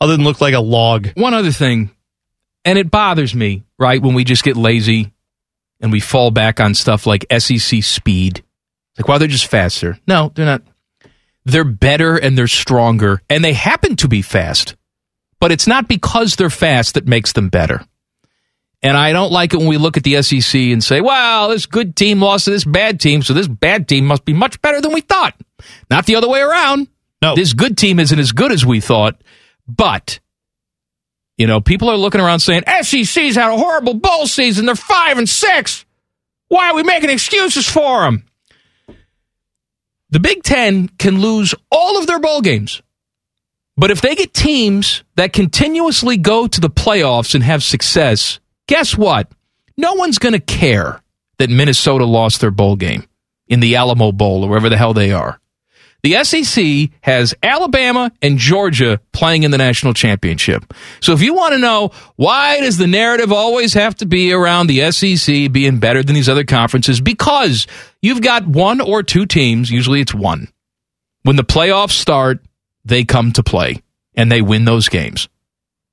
other 0.00 0.16
than 0.16 0.24
look 0.24 0.40
like 0.40 0.54
a 0.54 0.60
log? 0.60 1.08
One 1.14 1.34
other 1.34 1.52
thing, 1.52 1.90
and 2.64 2.78
it 2.78 2.90
bothers 2.90 3.34
me, 3.34 3.64
right, 3.78 4.02
when 4.02 4.14
we 4.14 4.24
just 4.24 4.42
get 4.42 4.56
lazy 4.56 5.12
and 5.80 5.92
we 5.92 6.00
fall 6.00 6.30
back 6.30 6.58
on 6.58 6.74
stuff 6.74 7.06
like 7.06 7.26
SEC 7.38 7.82
speed. 7.82 8.42
Like, 8.98 9.06
well, 9.06 9.18
they're 9.18 9.28
just 9.28 9.46
faster. 9.46 9.98
No, 10.08 10.32
they're 10.34 10.46
not. 10.46 10.62
They're 11.44 11.64
better 11.64 12.16
and 12.16 12.36
they're 12.36 12.48
stronger, 12.48 13.22
and 13.30 13.44
they 13.44 13.52
happen 13.52 13.94
to 13.96 14.08
be 14.08 14.22
fast. 14.22 14.74
But 15.38 15.52
it's 15.52 15.66
not 15.66 15.86
because 15.86 16.34
they're 16.34 16.50
fast 16.50 16.94
that 16.94 17.06
makes 17.06 17.32
them 17.32 17.50
better. 17.50 17.84
And 18.82 18.96
I 18.96 19.12
don't 19.12 19.32
like 19.32 19.54
it 19.54 19.56
when 19.56 19.68
we 19.68 19.78
look 19.78 19.96
at 19.96 20.04
the 20.04 20.22
SEC 20.22 20.54
and 20.54 20.84
say, 20.84 21.00
well, 21.00 21.48
this 21.48 21.66
good 21.66 21.96
team 21.96 22.20
lost 22.20 22.44
to 22.44 22.50
this 22.50 22.64
bad 22.64 23.00
team, 23.00 23.22
so 23.22 23.32
this 23.32 23.48
bad 23.48 23.88
team 23.88 24.04
must 24.04 24.24
be 24.24 24.32
much 24.32 24.60
better 24.62 24.80
than 24.80 24.92
we 24.92 25.00
thought. 25.00 25.34
Not 25.90 26.06
the 26.06 26.16
other 26.16 26.28
way 26.28 26.40
around. 26.40 26.88
No. 27.22 27.34
This 27.34 27.54
good 27.54 27.78
team 27.78 27.98
isn't 27.98 28.18
as 28.18 28.32
good 28.32 28.52
as 28.52 28.66
we 28.66 28.80
thought, 28.80 29.20
but 29.66 30.20
you 31.36 31.46
know, 31.46 31.60
people 31.60 31.90
are 31.90 31.96
looking 31.96 32.20
around 32.20 32.40
saying 32.40 32.64
SEC's 32.82 33.34
had 33.34 33.52
a 33.52 33.56
horrible 33.56 33.94
bowl 33.94 34.26
season. 34.26 34.66
They're 34.66 34.74
five 34.74 35.18
and 35.18 35.28
six. 35.28 35.84
Why 36.48 36.70
are 36.70 36.74
we 36.74 36.82
making 36.82 37.10
excuses 37.10 37.68
for 37.68 38.02
them? 38.02 38.24
The 40.10 40.20
Big 40.20 40.42
Ten 40.44 40.88
can 40.88 41.20
lose 41.20 41.54
all 41.70 41.98
of 41.98 42.06
their 42.06 42.20
bowl 42.20 42.40
games, 42.40 42.80
but 43.76 43.90
if 43.90 44.00
they 44.00 44.14
get 44.14 44.32
teams 44.32 45.02
that 45.16 45.32
continuously 45.32 46.16
go 46.16 46.46
to 46.46 46.60
the 46.60 46.70
playoffs 46.70 47.34
and 47.34 47.42
have 47.42 47.62
success, 47.62 48.38
guess 48.66 48.96
what? 48.96 49.30
No 49.76 49.94
one's 49.94 50.18
going 50.18 50.32
to 50.32 50.40
care 50.40 51.02
that 51.38 51.50
Minnesota 51.50 52.04
lost 52.04 52.40
their 52.40 52.50
bowl 52.50 52.76
game 52.76 53.06
in 53.48 53.60
the 53.60 53.76
Alamo 53.76 54.12
Bowl 54.12 54.44
or 54.44 54.48
wherever 54.48 54.68
the 54.68 54.76
hell 54.76 54.94
they 54.94 55.12
are. 55.12 55.40
The 56.02 56.22
SEC 56.22 56.90
has 57.00 57.34
Alabama 57.42 58.12
and 58.22 58.38
Georgia 58.38 59.00
playing 59.12 59.42
in 59.42 59.50
the 59.50 59.58
national 59.58 59.92
championship. 59.92 60.72
So 61.00 61.12
if 61.12 61.20
you 61.20 61.34
want 61.34 61.54
to 61.54 61.58
know 61.58 61.90
why 62.14 62.60
does 62.60 62.76
the 62.78 62.86
narrative 62.86 63.32
always 63.32 63.74
have 63.74 63.96
to 63.96 64.06
be 64.06 64.32
around 64.32 64.68
the 64.68 64.92
SEC 64.92 65.50
being 65.50 65.80
better 65.80 66.04
than 66.04 66.14
these 66.14 66.28
other 66.28 66.44
conferences? 66.44 67.00
Because 67.00 67.66
you've 68.02 68.22
got 68.22 68.46
one 68.46 68.80
or 68.80 69.02
two 69.02 69.26
teams, 69.26 69.70
usually 69.70 70.00
it's 70.00 70.14
one. 70.14 70.48
When 71.22 71.34
the 71.34 71.42
playoffs 71.42 71.92
start, 71.92 72.40
they 72.84 73.04
come 73.04 73.32
to 73.32 73.42
play 73.42 73.82
and 74.14 74.30
they 74.30 74.42
win 74.42 74.64
those 74.64 74.88
games. 74.88 75.28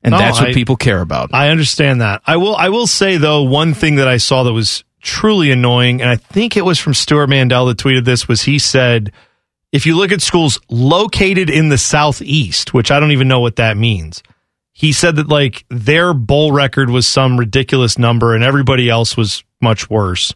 And 0.03 0.11
No, 0.11 0.17
that's 0.17 0.39
what 0.39 0.49
I- 0.49 0.53
people 0.53 0.75
care 0.75 0.99
about. 1.01 1.29
I 1.33 1.49
understand 1.49 2.01
that. 2.01 2.21
I 2.27 2.37
will 2.37 2.55
I 2.55 2.69
will 2.69 2.87
say 2.87 3.17
though 3.17 3.43
one 3.43 3.73
thing 3.73 3.95
that 3.95 4.07
I 4.07 4.17
saw 4.17 4.43
that 4.43 4.53
was 4.53 4.83
truly 5.01 5.51
annoying 5.51 6.01
and 6.01 6.09
I 6.09 6.15
think 6.17 6.55
it 6.57 6.65
was 6.65 6.79
from 6.79 6.93
Stewart 6.93 7.29
Mandel 7.29 7.65
that 7.67 7.77
tweeted 7.77 8.03
this 8.05 8.27
was 8.27 8.43
he 8.43 8.59
said 8.59 9.11
if 9.71 9.85
you 9.85 9.95
look 9.97 10.11
at 10.11 10.21
schools 10.21 10.59
located 10.69 11.49
in 11.49 11.69
the 11.69 11.77
southeast, 11.77 12.73
which 12.73 12.91
I 12.91 12.99
don't 12.99 13.11
even 13.11 13.27
know 13.27 13.39
what 13.39 13.55
that 13.55 13.75
means. 13.77 14.21
He 14.71 14.91
said 14.91 15.15
that 15.17 15.29
like 15.29 15.65
their 15.69 16.13
bowl 16.13 16.51
record 16.51 16.89
was 16.89 17.07
some 17.07 17.37
ridiculous 17.39 17.97
number 17.97 18.35
and 18.35 18.43
everybody 18.43 18.89
else 18.89 19.15
was 19.15 19.43
much 19.61 19.89
worse. 19.89 20.33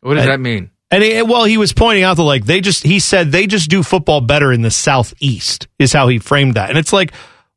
What 0.00 0.14
does 0.14 0.24
And- 0.24 0.32
that 0.32 0.40
mean? 0.40 0.70
And 0.90 1.02
he, 1.02 1.22
well, 1.22 1.44
he 1.44 1.56
was 1.56 1.72
pointing 1.72 2.04
out 2.04 2.18
that 2.18 2.22
like 2.22 2.44
they 2.44 2.60
just 2.60 2.82
he 2.82 2.98
said 3.00 3.32
they 3.32 3.46
just 3.46 3.70
do 3.70 3.82
football 3.82 4.20
better 4.20 4.52
in 4.52 4.60
the 4.60 4.70
southeast 4.70 5.66
is 5.78 5.92
how 5.92 6.06
he 6.08 6.18
framed 6.18 6.54
that. 6.54 6.68
And 6.68 6.78
it's 6.78 6.92
like, 6.92 7.12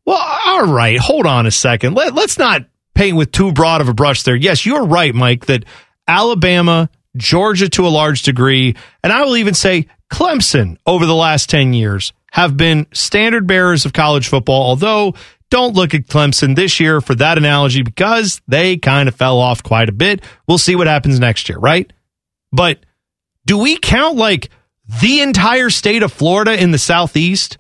well, 0.06 0.40
all 0.46 0.68
right, 0.68 1.00
hold 1.00 1.26
on 1.26 1.46
a 1.46 1.52
second. 1.52 1.96
Let, 1.96 2.14
let's 2.14 2.38
not 2.38 2.66
paint 2.94 3.18
with 3.18 3.32
too 3.32 3.52
broad 3.52 3.82
of 3.82 3.90
a 3.90 3.94
brush 3.94 4.24
there. 4.24 4.36
Yes, 4.36 4.66
you're 4.66 4.86
right, 4.86 5.14
Mike, 5.14 5.46
that 5.48 5.66
Alabama, 6.08 6.90
Georgia 7.18 7.70
to 7.70 7.88
a 7.88 7.90
large 7.90 8.24
degree, 8.24 8.76
and 9.04 9.12
I 9.12 9.24
will 9.24 9.38
even 9.38 9.54
say 9.54 9.88
Clemson 10.12 10.78
over 10.86 11.06
the 11.06 11.16
last 11.16 11.50
10 11.50 11.74
years 11.74 12.14
have 12.32 12.58
been 12.58 12.86
standard 12.94 13.48
bearers 13.48 13.86
of 13.86 13.94
college 13.94 14.28
football, 14.28 14.62
although 14.62 15.16
don't 15.50 15.76
look 15.76 15.94
at 15.94 16.08
Clemson 16.08 16.56
this 16.56 16.80
year 16.80 17.02
for 17.02 17.16
that 17.16 17.38
analogy 17.38 17.82
because 17.82 18.42
they 18.48 18.78
kind 18.78 19.08
of 19.08 19.16
fell 19.16 19.40
off 19.40 19.64
quite 19.64 19.90
a 19.90 19.94
bit. 19.94 20.22
We'll 20.48 20.58
see 20.58 20.76
what 20.76 20.88
happens 20.88 21.20
next 21.20 21.50
year, 21.50 21.58
right? 21.58 21.92
But 22.52 22.80
do 23.46 23.58
we 23.58 23.78
count 23.78 24.18
like 24.18 24.50
the 25.02 25.22
entire 25.22 25.70
state 25.70 26.04
of 26.04 26.12
Florida 26.12 26.62
in 26.62 26.72
the 26.72 26.78
southeast? 26.78 27.58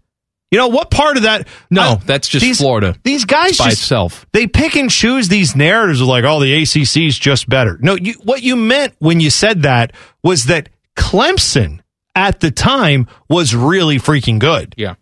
You 0.55 0.61
know 0.61 0.69
what 0.69 0.89
part 0.89 1.17
of 1.17 1.23
that? 1.23 1.49
No, 1.69 1.81
I- 1.81 1.95
that's 2.05 2.29
just 2.29 2.41
these- 2.45 2.59
Florida. 2.59 2.95
These 3.03 3.25
guys 3.25 3.49
It's 3.49 3.57
by 3.59 3.69
just 3.71 3.81
itself. 3.81 4.25
they 4.31 4.47
pick 4.47 4.77
and 4.77 4.89
choose 4.89 5.27
these 5.27 5.53
narratives 5.53 5.99
of 5.99 6.07
like, 6.07 6.23
oh, 6.23 6.39
the 6.39 6.53
ACC 6.63 7.05
is 7.07 7.19
just 7.19 7.49
better. 7.49 7.77
No, 7.81 7.95
you, 7.95 8.13
what 8.23 8.41
you 8.41 8.55
meant 8.55 8.93
when 8.99 9.19
you 9.19 9.29
said 9.29 9.63
that 9.63 9.91
was 10.23 10.45
that 10.45 10.69
Clemson 10.95 11.79
at 12.15 12.39
the 12.39 12.51
time 12.51 13.07
was 13.27 13.53
really 13.53 13.97
freaking 13.97 14.39
good. 14.39 14.73
Yeah. 14.77 14.95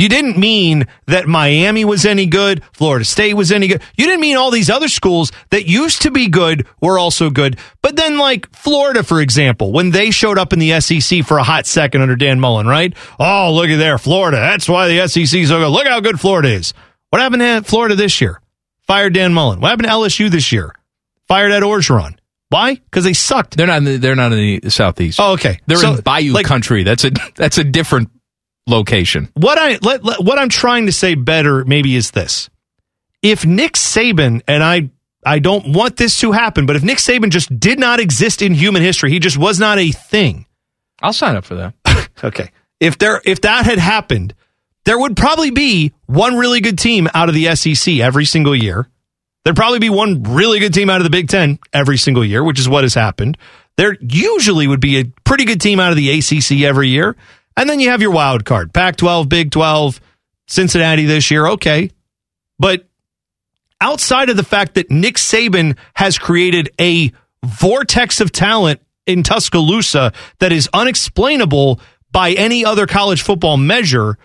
You 0.00 0.08
didn't 0.08 0.38
mean 0.38 0.86
that 1.06 1.28
Miami 1.28 1.84
was 1.84 2.06
any 2.06 2.24
good, 2.24 2.62
Florida 2.72 3.04
State 3.04 3.34
was 3.34 3.52
any 3.52 3.68
good. 3.68 3.82
You 3.98 4.06
didn't 4.06 4.22
mean 4.22 4.36
all 4.38 4.50
these 4.50 4.70
other 4.70 4.88
schools 4.88 5.30
that 5.50 5.66
used 5.68 6.02
to 6.02 6.10
be 6.10 6.28
good 6.28 6.66
were 6.80 6.98
also 6.98 7.28
good. 7.28 7.58
But 7.82 7.96
then, 7.96 8.16
like 8.16 8.50
Florida, 8.56 9.02
for 9.02 9.20
example, 9.20 9.72
when 9.72 9.90
they 9.90 10.10
showed 10.10 10.38
up 10.38 10.52
in 10.54 10.58
the 10.58 10.80
SEC 10.80 11.22
for 11.24 11.36
a 11.38 11.42
hot 11.44 11.66
second 11.66 12.00
under 12.00 12.16
Dan 12.16 12.40
Mullen, 12.40 12.66
right? 12.66 12.94
Oh, 13.18 13.52
look 13.52 13.68
at 13.68 13.76
there, 13.76 13.98
Florida. 13.98 14.38
That's 14.38 14.68
why 14.68 14.88
the 14.88 15.06
SEC 15.06 15.38
is 15.40 15.48
so 15.50 15.58
good. 15.58 15.68
Look 15.68 15.86
how 15.86 16.00
good 16.00 16.18
Florida 16.18 16.48
is. 16.48 16.72
What 17.10 17.20
happened 17.20 17.42
to 17.42 17.62
Florida 17.68 17.94
this 17.94 18.20
year? 18.20 18.40
Fired 18.86 19.12
Dan 19.14 19.34
Mullen. 19.34 19.60
What 19.60 19.68
happened 19.68 19.86
to 19.88 19.92
LSU 19.92 20.30
this 20.30 20.50
year? 20.50 20.74
Fired 21.28 21.52
Ed 21.52 21.62
Orgeron. 21.62 22.16
Why? 22.48 22.74
Because 22.74 23.04
they 23.04 23.12
sucked. 23.12 23.56
They're 23.56 23.66
not. 23.66 23.78
In 23.78 23.84
the, 23.84 23.96
they're 23.98 24.16
not 24.16 24.32
in 24.32 24.60
the 24.62 24.70
southeast. 24.70 25.20
Oh, 25.20 25.32
okay. 25.34 25.60
They're 25.66 25.76
So, 25.76 25.94
in 25.96 26.00
Bayou 26.00 26.32
like- 26.32 26.46
country. 26.46 26.82
That's 26.84 27.04
a 27.04 27.10
that's 27.36 27.58
a 27.58 27.64
different 27.64 28.10
location. 28.66 29.28
what 29.34 29.58
I 29.58 29.78
let, 29.82 30.04
let- 30.04 30.22
what 30.22 30.38
I'm 30.38 30.48
trying 30.48 30.86
to 30.86 30.92
say 30.92 31.14
better 31.14 31.64
maybe 31.64 31.94
is 31.96 32.10
this: 32.12 32.48
if 33.22 33.44
Nick 33.46 33.72
Saban 33.74 34.42
and 34.46 34.62
I 34.62 34.90
I 35.24 35.38
don't 35.38 35.72
want 35.74 35.96
this 35.96 36.18
to 36.20 36.32
happen, 36.32 36.66
but 36.66 36.76
if 36.76 36.82
Nick 36.82 36.98
Saban 36.98 37.30
just 37.30 37.58
did 37.60 37.78
not 37.78 38.00
exist 38.00 38.40
in 38.42 38.54
human 38.54 38.82
history, 38.82 39.10
he 39.10 39.18
just 39.18 39.36
was 39.36 39.58
not 39.60 39.78
a 39.78 39.90
thing. 39.90 40.46
I'll 41.02 41.12
sign 41.12 41.36
up 41.36 41.44
for 41.44 41.54
that. 41.56 41.74
Okay, 42.22 42.50
if 42.80 42.98
there 42.98 43.22
if 43.24 43.40
that 43.42 43.64
had 43.64 43.78
happened, 43.78 44.34
there 44.84 44.98
would 44.98 45.16
probably 45.16 45.50
be 45.50 45.94
one 46.04 46.36
really 46.36 46.60
good 46.60 46.78
team 46.78 47.08
out 47.14 47.30
of 47.30 47.34
the 47.34 47.54
SEC 47.56 47.94
every 47.98 48.26
single 48.26 48.54
year. 48.54 48.86
There'd 49.42 49.56
probably 49.56 49.78
be 49.78 49.88
one 49.88 50.22
really 50.24 50.58
good 50.58 50.74
team 50.74 50.90
out 50.90 50.98
of 51.00 51.04
the 51.04 51.10
Big 51.10 51.28
Ten 51.28 51.58
every 51.72 51.96
single 51.96 52.22
year, 52.22 52.44
which 52.44 52.58
is 52.60 52.68
what 52.68 52.84
has 52.84 52.92
happened. 52.92 53.38
There 53.78 53.96
usually 54.02 54.66
would 54.66 54.80
be 54.82 55.00
a 55.00 55.04
pretty 55.24 55.46
good 55.46 55.62
team 55.62 55.80
out 55.80 55.92
of 55.92 55.96
the 55.96 56.10
ACC 56.10 56.60
every 56.62 56.88
year. 56.88 57.16
And 57.56 57.68
then 57.68 57.80
you 57.80 57.90
have 57.90 58.02
your 58.02 58.10
wild 58.10 58.44
card 58.44 58.72
Pac 58.72 58.96
12, 58.96 59.28
Big 59.28 59.50
12, 59.50 60.00
Cincinnati 60.48 61.06
this 61.06 61.30
year. 61.30 61.46
Okay. 61.46 61.90
But 62.58 62.88
outside 63.80 64.30
of 64.30 64.36
the 64.36 64.44
fact 64.44 64.74
that 64.74 64.90
Nick 64.90 65.16
Saban 65.16 65.76
has 65.94 66.18
created 66.18 66.70
a 66.80 67.12
vortex 67.44 68.20
of 68.20 68.32
talent 68.32 68.80
in 69.06 69.22
Tuscaloosa 69.22 70.12
that 70.38 70.52
is 70.52 70.68
unexplainable 70.72 71.80
by 72.12 72.32
any 72.32 72.64
other 72.64 72.86
college 72.86 73.22
football 73.22 73.56
measure, 73.56 74.18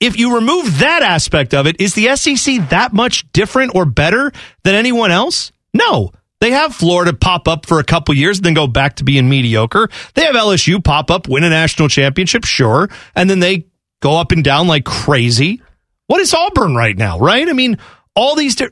if 0.00 0.18
you 0.18 0.34
remove 0.34 0.78
that 0.78 1.02
aspect 1.02 1.54
of 1.54 1.66
it, 1.66 1.80
is 1.80 1.94
the 1.94 2.14
SEC 2.16 2.68
that 2.70 2.92
much 2.92 3.30
different 3.32 3.74
or 3.74 3.84
better 3.84 4.32
than 4.62 4.74
anyone 4.74 5.10
else? 5.10 5.52
No. 5.72 6.10
They 6.44 6.50
have 6.50 6.74
Florida 6.74 7.14
pop 7.14 7.48
up 7.48 7.64
for 7.64 7.78
a 7.78 7.84
couple 7.84 8.14
years 8.14 8.36
and 8.36 8.44
then 8.44 8.52
go 8.52 8.66
back 8.66 8.96
to 8.96 9.04
being 9.04 9.30
mediocre. 9.30 9.88
They 10.12 10.24
have 10.26 10.34
LSU 10.34 10.84
pop 10.84 11.10
up, 11.10 11.26
win 11.26 11.42
a 11.42 11.48
national 11.48 11.88
championship, 11.88 12.44
sure, 12.44 12.90
and 13.14 13.30
then 13.30 13.38
they 13.38 13.64
go 14.02 14.18
up 14.18 14.30
and 14.30 14.44
down 14.44 14.66
like 14.68 14.84
crazy. 14.84 15.62
What 16.06 16.20
is 16.20 16.34
Auburn 16.34 16.76
right 16.76 16.98
now, 16.98 17.18
right? 17.18 17.48
I 17.48 17.54
mean, 17.54 17.78
all 18.14 18.36
these 18.36 18.56
di- 18.56 18.68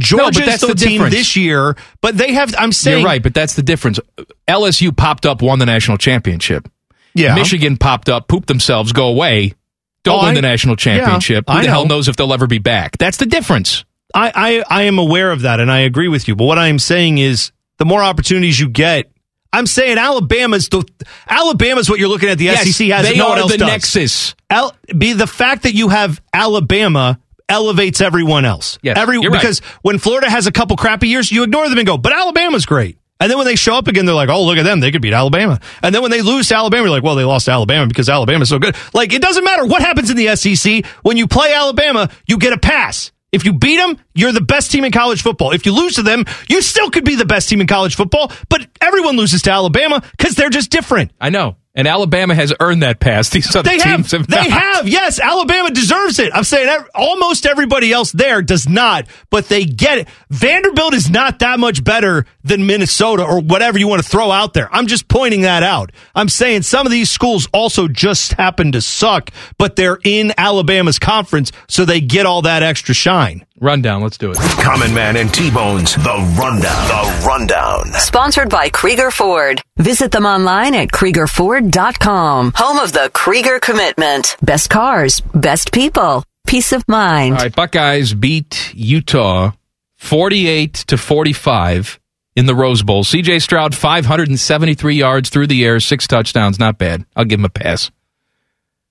Georgia's 0.00 0.46
that's 0.46 0.66
the, 0.66 0.74
team 0.74 0.94
difference. 0.94 1.14
this 1.14 1.36
year, 1.36 1.76
but 2.00 2.18
they 2.18 2.32
have 2.32 2.56
I'm 2.58 2.72
saying 2.72 2.98
You're 3.02 3.06
right, 3.06 3.22
but 3.22 3.34
that's 3.34 3.54
the 3.54 3.62
difference. 3.62 4.00
LSU 4.48 4.96
popped 4.96 5.24
up, 5.24 5.42
won 5.42 5.60
the 5.60 5.66
national 5.66 5.98
championship. 5.98 6.68
Yeah. 7.14 7.36
Michigan 7.36 7.76
popped 7.76 8.08
up, 8.08 8.26
pooped 8.26 8.48
themselves, 8.48 8.92
go 8.92 9.06
away, 9.06 9.54
don't 10.02 10.18
Oh, 10.18 10.26
win 10.26 10.32
I- 10.32 10.34
the 10.34 10.42
national 10.42 10.74
championship. 10.74 11.44
Yeah, 11.46 11.54
Who 11.54 11.62
the 11.62 11.68
hell 11.68 11.86
knows 11.86 12.08
if 12.08 12.16
they'll 12.16 12.32
ever 12.32 12.48
be 12.48 12.58
back? 12.58 12.98
That's 12.98 13.18
the 13.18 13.26
difference. 13.26 13.84
I, 14.14 14.32
I 14.34 14.64
I 14.68 14.82
am 14.84 14.98
aware 14.98 15.30
of 15.30 15.42
that 15.42 15.60
and 15.60 15.70
I 15.70 15.80
agree 15.80 16.08
with 16.08 16.28
you. 16.28 16.36
But 16.36 16.44
what 16.44 16.58
I 16.58 16.68
am 16.68 16.78
saying 16.78 17.18
is 17.18 17.52
the 17.78 17.84
more 17.84 18.02
opportunities 18.02 18.58
you 18.60 18.68
get, 18.68 19.10
I'm 19.52 19.66
saying 19.66 19.98
Alabama's 19.98 20.68
the 20.68 20.84
Alabama's 21.28 21.88
what 21.90 21.98
you're 21.98 22.08
looking 22.08 22.28
at. 22.28 22.38
The 22.38 22.44
Yes, 22.46 22.70
SEC 22.74 22.88
has 22.88 23.08
they 23.08 23.16
no 23.16 23.28
one 23.28 23.38
are 23.38 23.40
else 23.42 23.52
the 23.52 23.58
does. 23.58 23.68
nexus. 23.68 24.34
Al, 24.50 24.74
be 24.96 25.12
the 25.12 25.26
fact 25.26 25.62
that 25.64 25.74
you 25.74 25.88
have 25.88 26.20
Alabama 26.32 27.18
elevates 27.48 28.00
everyone 28.00 28.44
else. 28.44 28.78
Yes, 28.82 28.96
Every 28.98 29.18
you're 29.20 29.30
right. 29.30 29.40
because 29.40 29.60
when 29.82 29.98
Florida 29.98 30.30
has 30.30 30.46
a 30.46 30.52
couple 30.52 30.76
crappy 30.76 31.08
years, 31.08 31.30
you 31.30 31.42
ignore 31.42 31.68
them 31.68 31.78
and 31.78 31.86
go, 31.86 31.98
but 31.98 32.12
Alabama's 32.12 32.66
great. 32.66 32.98
And 33.20 33.30
then 33.30 33.38
when 33.38 33.46
they 33.46 33.54
show 33.56 33.74
up 33.76 33.86
again, 33.86 34.04
they're 34.04 34.14
like, 34.16 34.30
oh, 34.30 34.42
look 34.44 34.58
at 34.58 34.64
them. 34.64 34.80
They 34.80 34.90
could 34.90 35.02
beat 35.02 35.12
Alabama. 35.12 35.60
And 35.82 35.94
then 35.94 36.02
when 36.02 36.10
they 36.10 36.22
lose 36.22 36.48
to 36.48 36.56
Alabama, 36.56 36.82
you're 36.84 36.90
like, 36.90 37.04
well, 37.04 37.14
they 37.14 37.22
lost 37.24 37.44
to 37.44 37.52
Alabama 37.52 37.86
because 37.86 38.08
Alabama's 38.08 38.48
so 38.48 38.58
good. 38.58 38.74
Like, 38.94 39.12
it 39.12 39.22
doesn't 39.22 39.44
matter 39.44 39.64
what 39.64 39.80
happens 39.80 40.10
in 40.10 40.16
the 40.16 40.34
SEC. 40.34 40.84
When 41.02 41.16
you 41.16 41.28
play 41.28 41.52
Alabama, 41.54 42.10
you 42.26 42.38
get 42.38 42.52
a 42.52 42.58
pass. 42.58 43.12
If 43.32 43.46
you 43.46 43.54
beat 43.54 43.78
them, 43.78 43.96
you're 44.14 44.32
the 44.32 44.42
best 44.42 44.70
team 44.70 44.84
in 44.84 44.92
college 44.92 45.22
football. 45.22 45.52
If 45.52 45.64
you 45.64 45.74
lose 45.74 45.94
to 45.94 46.02
them, 46.02 46.26
you 46.50 46.60
still 46.60 46.90
could 46.90 47.04
be 47.04 47.16
the 47.16 47.24
best 47.24 47.48
team 47.48 47.62
in 47.62 47.66
college 47.66 47.96
football, 47.96 48.30
but 48.50 48.66
everyone 48.82 49.16
loses 49.16 49.40
to 49.42 49.50
Alabama 49.50 50.02
because 50.10 50.34
they're 50.34 50.50
just 50.50 50.70
different. 50.70 51.12
I 51.18 51.30
know. 51.30 51.56
And 51.74 51.88
Alabama 51.88 52.34
has 52.34 52.52
earned 52.60 52.82
that 52.82 53.00
pass. 53.00 53.30
These 53.30 53.56
other 53.56 53.68
They 53.68 53.78
teams 53.78 54.12
have, 54.12 54.20
have, 54.20 54.26
they 54.26 54.50
have, 54.50 54.86
yes. 54.86 55.18
Alabama 55.18 55.70
deserves 55.70 56.18
it. 56.18 56.30
I'm 56.34 56.44
saying 56.44 56.84
almost 56.94 57.46
everybody 57.46 57.92
else 57.92 58.12
there 58.12 58.42
does 58.42 58.68
not, 58.68 59.06
but 59.30 59.48
they 59.48 59.64
get 59.64 59.96
it. 59.96 60.08
Vanderbilt 60.28 60.92
is 60.92 61.08
not 61.08 61.38
that 61.38 61.58
much 61.58 61.82
better 61.82 62.26
than 62.44 62.66
Minnesota 62.66 63.24
or 63.24 63.40
whatever 63.40 63.78
you 63.78 63.88
want 63.88 64.02
to 64.02 64.08
throw 64.08 64.30
out 64.30 64.52
there. 64.52 64.68
I'm 64.70 64.86
just 64.86 65.08
pointing 65.08 65.42
that 65.42 65.62
out. 65.62 65.92
I'm 66.14 66.28
saying 66.28 66.62
some 66.62 66.86
of 66.86 66.92
these 66.92 67.08
schools 67.08 67.48
also 67.54 67.88
just 67.88 68.34
happen 68.34 68.72
to 68.72 68.82
suck, 68.82 69.30
but 69.56 69.74
they're 69.76 69.98
in 70.04 70.34
Alabama's 70.36 70.98
conference, 70.98 71.52
so 71.68 71.86
they 71.86 72.02
get 72.02 72.26
all 72.26 72.42
that 72.42 72.62
extra 72.62 72.94
shine. 72.94 73.46
Rundown. 73.62 74.02
Let's 74.02 74.18
do 74.18 74.32
it. 74.32 74.36
Common 74.60 74.92
Man 74.92 75.16
and 75.16 75.32
T-Bones, 75.32 75.94
The 75.94 76.34
Rundown. 76.38 76.88
The 76.88 77.24
Rundown. 77.26 77.92
Sponsored 77.92 78.50
by 78.50 78.68
Krieger 78.68 79.10
Ford. 79.12 79.62
Visit 79.78 80.10
them 80.10 80.26
online 80.26 80.74
at 80.74 80.88
KriegerFord.com. 80.88 82.52
Home 82.56 82.78
of 82.78 82.92
the 82.92 83.10
Krieger 83.14 83.60
Commitment. 83.60 84.36
Best 84.42 84.68
cars, 84.68 85.20
best 85.32 85.72
people, 85.72 86.24
peace 86.46 86.72
of 86.72 86.82
mind. 86.88 87.36
All 87.36 87.42
right, 87.42 87.54
Buckeyes 87.54 88.14
beat 88.14 88.74
Utah 88.74 89.52
48 89.98 90.74
to 90.74 90.98
45 90.98 92.00
in 92.34 92.46
the 92.46 92.54
Rose 92.56 92.82
Bowl. 92.82 93.04
CJ 93.04 93.40
Stroud 93.42 93.76
573 93.76 94.96
yards 94.96 95.30
through 95.30 95.46
the 95.46 95.64
air, 95.64 95.78
six 95.78 96.08
touchdowns, 96.08 96.58
not 96.58 96.78
bad. 96.78 97.04
I'll 97.14 97.24
give 97.24 97.38
him 97.38 97.44
a 97.44 97.48
pass. 97.50 97.92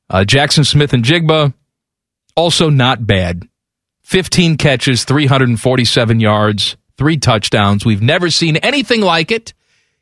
Uh, 0.10 0.24
Jaxon 0.26 0.66
Smith-Njigba 0.66 1.54
also 2.36 2.70
not 2.70 3.06
bad. 3.06 3.48
15 4.12 4.58
catches, 4.58 5.06
347 5.06 6.20
yards, 6.20 6.76
three 6.98 7.16
touchdowns. 7.16 7.86
We've 7.86 8.02
never 8.02 8.30
seen 8.30 8.58
anything 8.58 9.00
like 9.00 9.32
it 9.32 9.54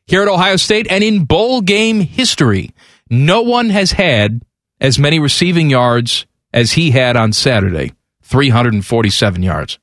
here 0.08 0.24
at 0.24 0.28
Ohio 0.28 0.56
State 0.56 0.88
and 0.90 1.04
in 1.04 1.26
bowl 1.26 1.62
game 1.62 2.00
history. 2.00 2.72
No 3.12 3.44
one 3.44 3.70
has 3.70 3.92
had 3.92 4.42
as 4.82 4.98
many 4.98 5.20
receiving 5.20 5.70
yards 5.70 6.26
as 6.52 6.72
he 6.72 6.90
had 6.90 7.16
on 7.16 7.34
Saturday. 7.34 7.94
347 8.24 9.44
yards. 9.44 9.78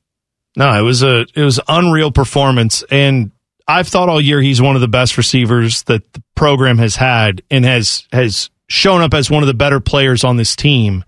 No, 0.56 0.72
it 0.76 0.82
was 0.82 1.04
a 1.04 1.26
it 1.36 1.42
was 1.42 1.60
unreal 1.68 2.10
performance, 2.10 2.82
and 2.90 3.30
I've 3.68 3.86
thought 3.86 4.08
all 4.08 4.20
year 4.20 4.40
he's 4.40 4.60
one 4.60 4.74
of 4.74 4.80
the 4.80 4.88
best 4.88 5.16
receivers 5.16 5.84
that 5.84 6.12
the 6.14 6.22
program 6.34 6.78
has 6.78 6.96
had, 6.96 7.42
and 7.48 7.64
has 7.64 8.08
has 8.10 8.50
shown 8.68 9.02
up 9.02 9.14
as 9.14 9.30
one 9.30 9.44
of 9.44 9.46
the 9.46 9.54
better 9.54 9.78
players 9.78 10.24
on 10.24 10.36
this 10.36 10.56
team. 10.56 11.04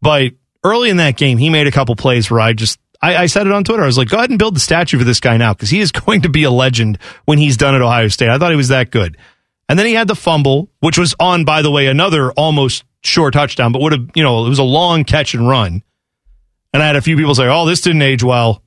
But 0.00 0.32
early 0.64 0.90
in 0.90 0.98
that 0.98 1.16
game, 1.16 1.38
he 1.38 1.50
made 1.50 1.66
a 1.66 1.70
couple 1.70 1.96
plays 1.96 2.30
where 2.30 2.40
I 2.40 2.52
just 2.52 2.78
I, 3.02 3.16
I 3.16 3.26
said 3.26 3.46
it 3.46 3.52
on 3.52 3.64
Twitter. 3.64 3.82
I 3.82 3.86
was 3.86 3.96
like, 3.96 4.08
go 4.08 4.18
ahead 4.18 4.30
and 4.30 4.38
build 4.38 4.54
the 4.54 4.60
statue 4.60 4.98
for 4.98 5.04
this 5.04 5.20
guy 5.20 5.36
now 5.36 5.54
because 5.54 5.70
he 5.70 5.80
is 5.80 5.92
going 5.92 6.22
to 6.22 6.28
be 6.28 6.44
a 6.44 6.50
legend 6.50 6.98
when 7.24 7.38
he's 7.38 7.56
done 7.56 7.74
at 7.74 7.82
Ohio 7.82 8.08
State. 8.08 8.28
I 8.28 8.38
thought 8.38 8.50
he 8.50 8.56
was 8.56 8.68
that 8.68 8.90
good, 8.90 9.16
and 9.68 9.78
then 9.78 9.86
he 9.86 9.94
had 9.94 10.08
the 10.08 10.16
fumble, 10.16 10.68
which 10.80 10.98
was 10.98 11.14
on 11.18 11.44
by 11.44 11.62
the 11.62 11.70
way 11.70 11.86
another 11.86 12.32
almost 12.32 12.84
sure 13.02 13.30
touchdown, 13.30 13.72
but 13.72 13.80
would 13.82 13.92
have 13.92 14.10
you 14.14 14.22
know 14.22 14.44
it 14.46 14.48
was 14.48 14.58
a 14.58 14.64
long 14.64 15.04
catch 15.04 15.34
and 15.34 15.48
run. 15.48 15.82
And 16.72 16.82
I 16.82 16.86
had 16.86 16.96
a 16.96 17.02
few 17.02 17.16
people 17.16 17.34
say, 17.34 17.48
"Oh, 17.48 17.66
this 17.66 17.80
didn't 17.80 18.02
age 18.02 18.22
well." 18.22 18.62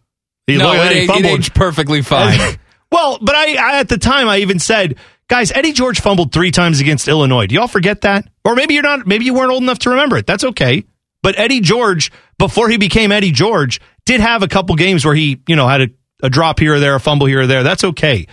He 0.48 0.57
no, 0.57 0.74
it, 0.74 0.91
he 0.91 1.03
it 1.03 1.07
fumbled. 1.07 1.40
aged 1.40 1.56
perfectly 1.56 2.02
fine. 2.02 2.57
well, 2.91 3.18
but 3.22 3.34
I, 3.34 3.56
I 3.56 3.80
at 3.80 3.88
the 3.88 3.98
time 3.98 4.28
I 4.28 4.40
even 4.40 4.60
said, 4.60 4.98
guys, 5.30 5.53
Eddie 5.53 5.72
George 5.72 6.02
fumbled 6.02 6.34
three 6.34 6.52
times 6.52 6.82
against 6.82 7.07
Illinois. 7.07 7.48
Do 7.48 7.56
y'all 7.56 7.68
forget 7.68 8.02
that? 8.02 8.28
Or 8.44 8.56
maybe 8.56 8.74
you're 8.74 8.84
not. 8.84 9.07
Maybe 9.07 9.24
you 9.24 9.34
weren't 9.34 9.52
old 9.52 9.64
enough 9.64 9.80
to 9.80 9.91
remember 9.91 10.18
it. 10.18 10.28
That's 10.28 10.44
okay. 10.44 10.84
But 11.24 11.40
Eddie 11.40 11.62
George, 11.62 12.12
before 12.38 12.70
he 12.70 12.78
became 12.78 13.12
Eddie 13.12 13.32
George, 13.32 13.82
did 14.06 14.20
have 14.22 14.44
a 14.44 14.48
couple 14.48 14.76
games 14.76 15.04
where 15.04 15.16
he, 15.16 15.41
you 15.48 15.56
know, 15.56 15.68
had 15.68 15.82
a, 15.82 15.88
a 16.22 16.30
drop 16.30 16.60
here 16.60 16.76
or 16.76 16.80
there, 16.80 16.94
a 16.94 17.00
fumble 17.00 17.26
here 17.26 17.41
or 17.41 17.48
there. 17.48 17.64
That's 17.64 17.84
okay. 17.84 18.28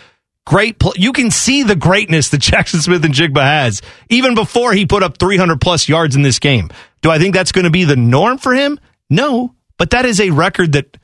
Great. 0.46 0.78
Pl- 0.78 0.94
you 0.96 1.12
can 1.12 1.30
see 1.30 1.62
the 1.62 1.76
greatness 1.76 2.28
that 2.30 2.40
Jaxon 2.40 2.82
Smith-Njigba 2.82 3.40
has 3.40 3.80
even 4.10 4.34
before 4.34 4.74
he 4.74 4.84
put 4.84 5.02
up 5.02 5.16
300 5.18 5.60
plus 5.60 5.88
yards 5.88 6.16
in 6.16 6.22
this 6.22 6.38
game. 6.38 6.68
Do 7.00 7.10
I 7.10 7.18
think 7.18 7.34
that's 7.34 7.52
going 7.52 7.64
to 7.64 7.70
be 7.70 7.84
the 7.84 7.96
norm 7.96 8.36
for 8.36 8.52
him? 8.52 8.78
No, 9.08 9.54
but 9.78 9.90
that 9.90 10.04
is 10.04 10.20
a 10.20 10.30
record 10.30 10.72
that 10.72 10.96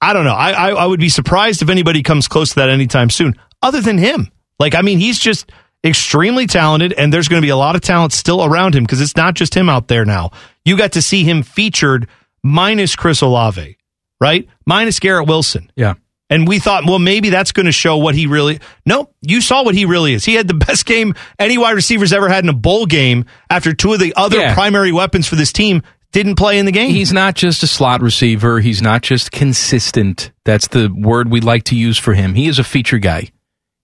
I 0.00 0.14
don't 0.14 0.24
know. 0.24 0.34
I, 0.34 0.52
I 0.52 0.70
I 0.70 0.86
would 0.86 1.00
be 1.00 1.10
surprised 1.10 1.60
if 1.60 1.68
anybody 1.68 2.02
comes 2.02 2.26
close 2.26 2.50
to 2.50 2.54
that 2.56 2.70
anytime 2.70 3.10
soon, 3.10 3.34
other 3.62 3.80
than 3.82 3.98
him. 3.98 4.30
Like, 4.58 4.74
I 4.74 4.82
mean, 4.82 4.98
he's 4.98 5.18
just 5.18 5.50
extremely 5.84 6.46
talented, 6.46 6.92
and 6.92 7.12
there's 7.12 7.28
going 7.28 7.40
to 7.40 7.46
be 7.46 7.50
a 7.50 7.56
lot 7.56 7.76
of 7.76 7.82
talent 7.82 8.12
still 8.12 8.44
around 8.44 8.74
him 8.74 8.84
because 8.84 9.00
it's 9.00 9.16
not 9.16 9.34
just 9.34 9.54
him 9.54 9.68
out 9.68 9.88
there 9.88 10.04
now. 10.04 10.30
You 10.64 10.76
got 10.76 10.92
to 10.92 11.02
see 11.02 11.24
him 11.24 11.42
featured 11.42 12.06
minus 12.42 12.96
Chris 12.96 13.20
Olave, 13.22 13.76
right? 14.20 14.48
Minus 14.66 14.98
Garrett 15.00 15.26
Wilson. 15.28 15.70
Yeah. 15.76 15.94
And 16.28 16.46
we 16.46 16.60
thought, 16.60 16.84
well, 16.86 17.00
maybe 17.00 17.30
that's 17.30 17.50
going 17.50 17.66
to 17.66 17.72
show 17.72 17.96
what 17.96 18.14
he 18.14 18.26
really. 18.26 18.60
Nope, 18.86 19.12
you 19.20 19.40
saw 19.40 19.64
what 19.64 19.74
he 19.74 19.84
really 19.84 20.12
is. 20.14 20.24
He 20.24 20.34
had 20.34 20.46
the 20.46 20.54
best 20.66 20.86
game 20.86 21.14
any 21.38 21.58
wide 21.58 21.72
receivers 21.72 22.12
ever 22.12 22.28
had 22.28 22.44
in 22.44 22.48
a 22.50 22.54
bowl 22.54 22.86
game 22.86 23.24
after 23.50 23.72
two 23.72 23.92
of 23.92 23.98
the 24.00 24.14
other 24.16 24.38
Yeah. 24.38 24.54
primary 24.54 24.92
weapons 24.92 25.26
for 25.26 25.34
this 25.36 25.52
team 25.52 25.82
didn't 26.12 26.36
play 26.36 26.58
in 26.58 26.66
the 26.66 26.72
game. 26.72 26.90
He's 26.90 27.12
not 27.12 27.34
just 27.34 27.62
a 27.62 27.66
slot 27.66 28.00
receiver. 28.02 28.60
He's 28.60 28.80
not 28.82 29.02
just 29.02 29.30
consistent. 29.32 30.30
That's 30.44 30.68
the 30.68 30.88
word 30.94 31.30
we 31.30 31.40
like 31.40 31.64
to 31.64 31.76
use 31.76 31.98
for 31.98 32.14
him. 32.14 32.34
He 32.34 32.46
is 32.48 32.58
a 32.58 32.64
feature 32.64 32.98
guy. 32.98 33.30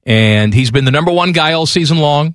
And 0.05 0.55
he's 0.55 0.71
been 0.71 0.85
the 0.85 0.91
number 0.93 1.11
one 1.13 1.33
guy 1.33 1.53
all 1.53 1.67
season 1.67 1.99
long. 1.99 2.35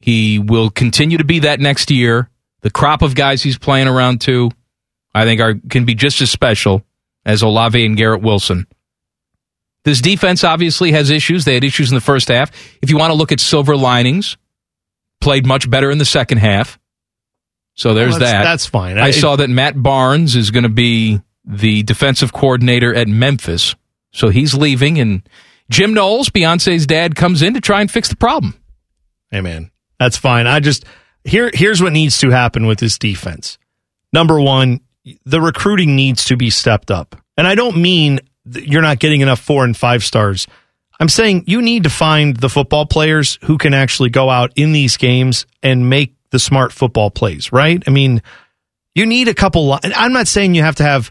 He 0.00 0.38
will 0.38 0.70
continue 0.70 1.18
to 1.18 1.24
be 1.24 1.40
that 1.40 1.60
next 1.60 1.90
year. 1.90 2.28
The 2.66 2.70
crop 2.72 3.02
of 3.02 3.14
guys 3.14 3.44
he's 3.44 3.56
playing 3.56 3.86
around 3.86 4.22
to, 4.22 4.50
I 5.14 5.22
think, 5.22 5.40
are 5.40 5.54
can 5.70 5.84
be 5.84 5.94
just 5.94 6.20
as 6.20 6.32
special 6.32 6.82
as 7.24 7.42
Olave 7.42 7.86
and 7.86 7.96
Garrett 7.96 8.22
Wilson. 8.22 8.66
This 9.84 10.00
defense 10.00 10.42
obviously 10.42 10.90
has 10.90 11.08
issues. 11.10 11.44
They 11.44 11.54
had 11.54 11.62
issues 11.62 11.92
in 11.92 11.94
the 11.94 12.00
first 12.00 12.26
half. 12.26 12.50
If 12.82 12.90
you 12.90 12.98
want 12.98 13.12
to 13.12 13.14
look 13.16 13.30
at 13.30 13.38
silver 13.38 13.76
linings, 13.76 14.36
played 15.20 15.46
much 15.46 15.70
better 15.70 15.92
in 15.92 15.98
the 15.98 16.04
second 16.04 16.38
half. 16.38 16.76
So 17.74 17.94
there's 17.94 18.14
Well, 18.14 18.18
that's- 18.18 18.32
that. 18.32 18.42
that's 18.50 18.66
fine. 18.66 18.98
I, 18.98 19.04
I- 19.06 19.10
saw 19.12 19.36
that 19.36 19.48
Matt 19.48 19.80
Barnes 19.80 20.34
is 20.34 20.50
going 20.50 20.64
to 20.64 20.68
be 20.68 21.20
the 21.44 21.84
defensive 21.84 22.32
coordinator 22.32 22.92
at 22.92 23.06
Memphis. 23.06 23.76
So 24.12 24.28
he's 24.30 24.54
leaving, 24.54 24.98
and 24.98 25.22
Jim 25.70 25.94
Knowles, 25.94 26.30
Beyonce's 26.30 26.84
dad, 26.84 27.14
comes 27.14 27.42
in 27.42 27.54
to 27.54 27.60
try 27.60 27.80
and 27.80 27.88
fix 27.88 28.08
the 28.08 28.16
problem. 28.16 28.60
Hey 29.30 29.40
man, 29.40 29.70
that's 30.00 30.16
fine. 30.16 30.48
I 30.48 30.58
just 30.58 30.84
here 31.26 31.50
here's 31.52 31.82
what 31.82 31.92
needs 31.92 32.18
to 32.18 32.30
happen 32.30 32.66
with 32.66 32.78
this 32.78 32.98
defense. 32.98 33.58
Number 34.12 34.40
one, 34.40 34.80
the 35.24 35.40
recruiting 35.40 35.96
needs 35.96 36.24
to 36.26 36.36
be 36.36 36.50
stepped 36.50 36.90
up, 36.90 37.16
and 37.36 37.46
I 37.46 37.54
don't 37.54 37.76
mean 37.76 38.20
you're 38.44 38.82
not 38.82 38.98
getting 38.98 39.20
enough 39.20 39.40
four 39.40 39.64
and 39.64 39.76
five 39.76 40.04
stars. 40.04 40.46
I'm 40.98 41.08
saying 41.08 41.44
you 41.46 41.60
need 41.60 41.82
to 41.82 41.90
find 41.90 42.36
the 42.36 42.48
football 42.48 42.86
players 42.86 43.38
who 43.42 43.58
can 43.58 43.74
actually 43.74 44.10
go 44.10 44.30
out 44.30 44.52
in 44.56 44.72
these 44.72 44.96
games 44.96 45.44
and 45.62 45.90
make 45.90 46.14
the 46.30 46.38
smart 46.38 46.72
football 46.72 47.10
plays. 47.10 47.52
Right? 47.52 47.82
I 47.86 47.90
mean, 47.90 48.22
you 48.94 49.04
need 49.04 49.28
a 49.28 49.34
couple. 49.34 49.78
I'm 49.82 50.12
not 50.12 50.28
saying 50.28 50.54
you 50.54 50.62
have 50.62 50.76
to 50.76 50.84
have 50.84 51.10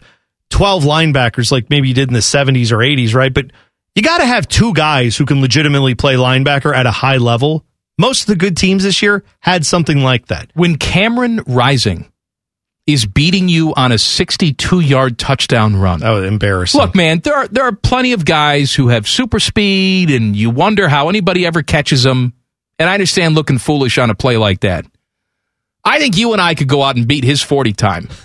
12 0.50 0.84
linebackers 0.84 1.52
like 1.52 1.70
maybe 1.70 1.88
you 1.88 1.94
did 1.94 2.08
in 2.08 2.14
the 2.14 2.20
70s 2.20 2.72
or 2.72 2.78
80s, 2.78 3.14
right? 3.14 3.32
But 3.32 3.52
you 3.94 4.02
got 4.02 4.18
to 4.18 4.26
have 4.26 4.48
two 4.48 4.74
guys 4.74 5.16
who 5.16 5.24
can 5.24 5.40
legitimately 5.40 5.94
play 5.94 6.14
linebacker 6.14 6.74
at 6.74 6.86
a 6.86 6.90
high 6.90 7.16
level. 7.16 7.64
Most 7.98 8.22
of 8.22 8.26
the 8.26 8.36
good 8.36 8.56
teams 8.56 8.82
this 8.82 9.00
year 9.02 9.24
had 9.40 9.64
something 9.64 10.00
like 10.02 10.26
that. 10.26 10.50
When 10.54 10.76
Cameron 10.76 11.40
Rising 11.46 12.10
is 12.86 13.04
beating 13.06 13.48
you 13.48 13.74
on 13.74 13.90
a 13.90 13.98
62 13.98 14.80
yard 14.80 15.18
touchdown 15.18 15.76
run. 15.76 16.02
Oh, 16.04 16.22
embarrassing. 16.22 16.80
Look, 16.80 16.94
man, 16.94 17.20
there 17.20 17.34
are 17.34 17.48
there 17.48 17.64
are 17.64 17.72
plenty 17.74 18.12
of 18.12 18.24
guys 18.24 18.74
who 18.74 18.88
have 18.88 19.08
super 19.08 19.40
speed, 19.40 20.10
and 20.10 20.36
you 20.36 20.50
wonder 20.50 20.88
how 20.88 21.08
anybody 21.08 21.46
ever 21.46 21.62
catches 21.62 22.02
them. 22.02 22.32
And 22.78 22.88
I 22.88 22.94
understand 22.94 23.34
looking 23.34 23.58
foolish 23.58 23.96
on 23.98 24.10
a 24.10 24.14
play 24.14 24.36
like 24.36 24.60
that. 24.60 24.84
I 25.84 25.98
think 25.98 26.16
you 26.16 26.32
and 26.32 26.42
I 26.42 26.54
could 26.54 26.68
go 26.68 26.82
out 26.82 26.96
and 26.96 27.08
beat 27.08 27.24
his 27.24 27.42
40 27.42 27.72
time. 27.72 28.08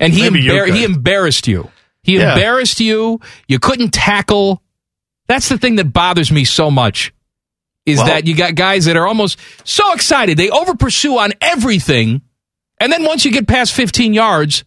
And 0.00 0.14
he 0.14 0.22
embar- 0.22 0.72
he 0.74 0.82
embarrassed 0.82 1.46
you. 1.46 1.68
He 2.02 2.16
Yeah. 2.16 2.32
embarrassed 2.32 2.80
you. 2.80 3.20
You 3.48 3.58
couldn't 3.58 3.90
tackle. 3.92 4.62
That's 5.26 5.50
the 5.50 5.58
thing 5.58 5.76
that 5.76 5.92
bothers 5.92 6.32
me 6.32 6.44
so 6.46 6.70
much. 6.70 7.12
Is 7.88 7.98
Well- 7.98 8.06
that 8.06 8.26
you 8.26 8.34
got 8.34 8.54
guys 8.54 8.84
that 8.84 8.96
are 8.96 9.06
almost 9.06 9.38
so 9.64 9.92
excited. 9.92 10.36
They 10.36 10.50
over 10.50 10.74
pursue 10.74 11.18
on 11.18 11.32
everything. 11.40 12.22
And 12.80 12.92
then 12.92 13.04
once 13.04 13.24
you 13.24 13.32
get 13.32 13.48
past 13.48 13.72
15 13.72 14.14
yards, 14.14 14.62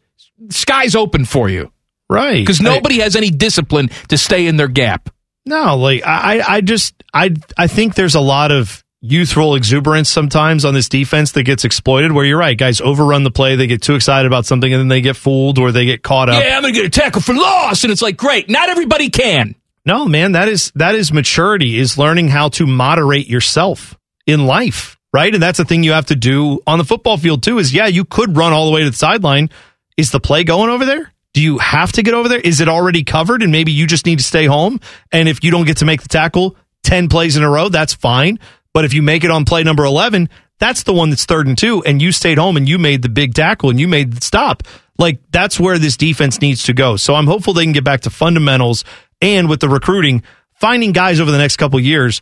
sky's 0.49 0.95
open 0.95 1.23
for 1.25 1.49
you 1.49 1.71
Right. 2.09 2.37
because 2.39 2.59
nobody 2.59 2.99
has 2.99 3.15
any 3.15 3.29
discipline 3.29 3.89
to 4.09 4.17
stay 4.17 4.47
in 4.47 4.57
their 4.57 4.67
gap. 4.67 5.09
No, 5.45 5.77
like 5.77 6.03
I, 6.05 6.41
I 6.57 6.61
just, 6.61 6.93
I, 7.13 7.31
I 7.57 7.67
think 7.67 7.95
there's 7.95 8.15
a 8.15 8.19
lot 8.19 8.51
of 8.51 8.83
youthful 9.01 9.55
exuberance 9.55 10.09
sometimes 10.09 10.63
on 10.65 10.73
this 10.75 10.87
defense 10.89 11.31
that 11.31 11.43
gets 11.43 11.63
exploited. 11.65 12.11
Where 12.11 12.25
you're 12.25 12.37
right, 12.37 12.57
guys 12.57 12.81
overrun 12.81 13.23
the 13.23 13.31
play, 13.31 13.55
they 13.55 13.65
get 13.65 13.81
too 13.81 13.95
excited 13.95 14.27
about 14.27 14.45
something, 14.45 14.71
and 14.71 14.79
then 14.79 14.87
they 14.89 15.01
get 15.01 15.15
fooled 15.15 15.57
or 15.57 15.71
they 15.71 15.85
get 15.85 16.03
caught 16.03 16.29
up. 16.29 16.43
Yeah, 16.43 16.55
I'm 16.57 16.61
going 16.61 16.73
to 16.73 16.79
get 16.79 16.85
a 16.85 16.91
tackle 16.91 17.21
for 17.21 17.33
loss, 17.33 17.83
and 17.83 17.91
it's 17.91 18.01
like, 18.01 18.17
great, 18.17 18.49
not 18.49 18.69
everybody 18.69 19.09
can. 19.09 19.55
No, 19.85 20.05
man, 20.05 20.33
that 20.33 20.47
is 20.47 20.71
that 20.75 20.95
is 20.95 21.11
maturity 21.11 21.77
is 21.77 21.97
learning 21.97 22.27
how 22.27 22.49
to 22.49 22.67
moderate 22.67 23.27
yourself 23.27 23.97
in 24.27 24.45
life, 24.45 24.99
right? 25.11 25.33
And 25.33 25.41
that's 25.41 25.57
the 25.57 25.65
thing 25.65 25.83
you 25.83 25.93
have 25.93 26.07
to 26.07 26.15
do 26.15 26.59
on 26.67 26.77
the 26.77 26.85
football 26.85 27.17
field 27.17 27.41
too 27.43 27.57
is 27.57 27.73
yeah, 27.73 27.87
you 27.87 28.05
could 28.05 28.37
run 28.37 28.53
all 28.53 28.67
the 28.67 28.71
way 28.71 28.83
to 28.83 28.89
the 28.89 28.95
sideline. 28.95 29.49
Is 29.97 30.11
the 30.11 30.19
play 30.19 30.43
going 30.43 30.69
over 30.69 30.85
there? 30.85 31.11
Do 31.33 31.41
you 31.41 31.57
have 31.59 31.91
to 31.93 32.03
get 32.03 32.13
over 32.13 32.27
there? 32.27 32.39
Is 32.39 32.59
it 32.59 32.67
already 32.67 33.03
covered 33.03 33.41
and 33.41 33.51
maybe 33.51 33.71
you 33.71 33.87
just 33.87 34.05
need 34.05 34.19
to 34.19 34.23
stay 34.23 34.45
home? 34.45 34.79
And 35.11 35.29
if 35.29 35.43
you 35.43 35.51
don't 35.51 35.65
get 35.65 35.77
to 35.77 35.85
make 35.85 36.01
the 36.01 36.09
tackle 36.09 36.57
10 36.83 37.09
plays 37.09 37.37
in 37.37 37.43
a 37.43 37.49
row, 37.49 37.69
that's 37.69 37.93
fine. 37.93 38.39
But 38.73 38.85
if 38.85 38.93
you 38.93 39.01
make 39.01 39.23
it 39.23 39.31
on 39.31 39.45
play 39.45 39.63
number 39.63 39.85
11, 39.85 40.29
that's 40.59 40.83
the 40.83 40.93
one 40.93 41.09
that's 41.09 41.25
third 41.25 41.47
and 41.47 41.57
two 41.57 41.83
and 41.83 42.01
you 42.01 42.11
stayed 42.11 42.37
home 42.37 42.55
and 42.55 42.69
you 42.69 42.77
made 42.77 43.01
the 43.01 43.09
big 43.09 43.33
tackle 43.33 43.69
and 43.69 43.79
you 43.79 43.87
made 43.87 44.13
the 44.13 44.21
stop. 44.21 44.63
Like 44.97 45.19
that's 45.31 45.59
where 45.59 45.79
this 45.79 45.97
defense 45.97 46.39
needs 46.41 46.63
to 46.63 46.73
go. 46.73 46.97
So 46.97 47.15
I'm 47.15 47.25
hopeful 47.25 47.53
they 47.53 47.63
can 47.63 47.73
get 47.73 47.83
back 47.83 48.01
to 48.01 48.09
fundamentals 48.09 48.83
and 49.21 49.49
with 49.49 49.59
the 49.59 49.69
recruiting, 49.69 50.23
finding 50.53 50.91
guys 50.91 51.19
over 51.19 51.31
the 51.31 51.37
next 51.37 51.57
couple 51.57 51.79
years 51.79 52.21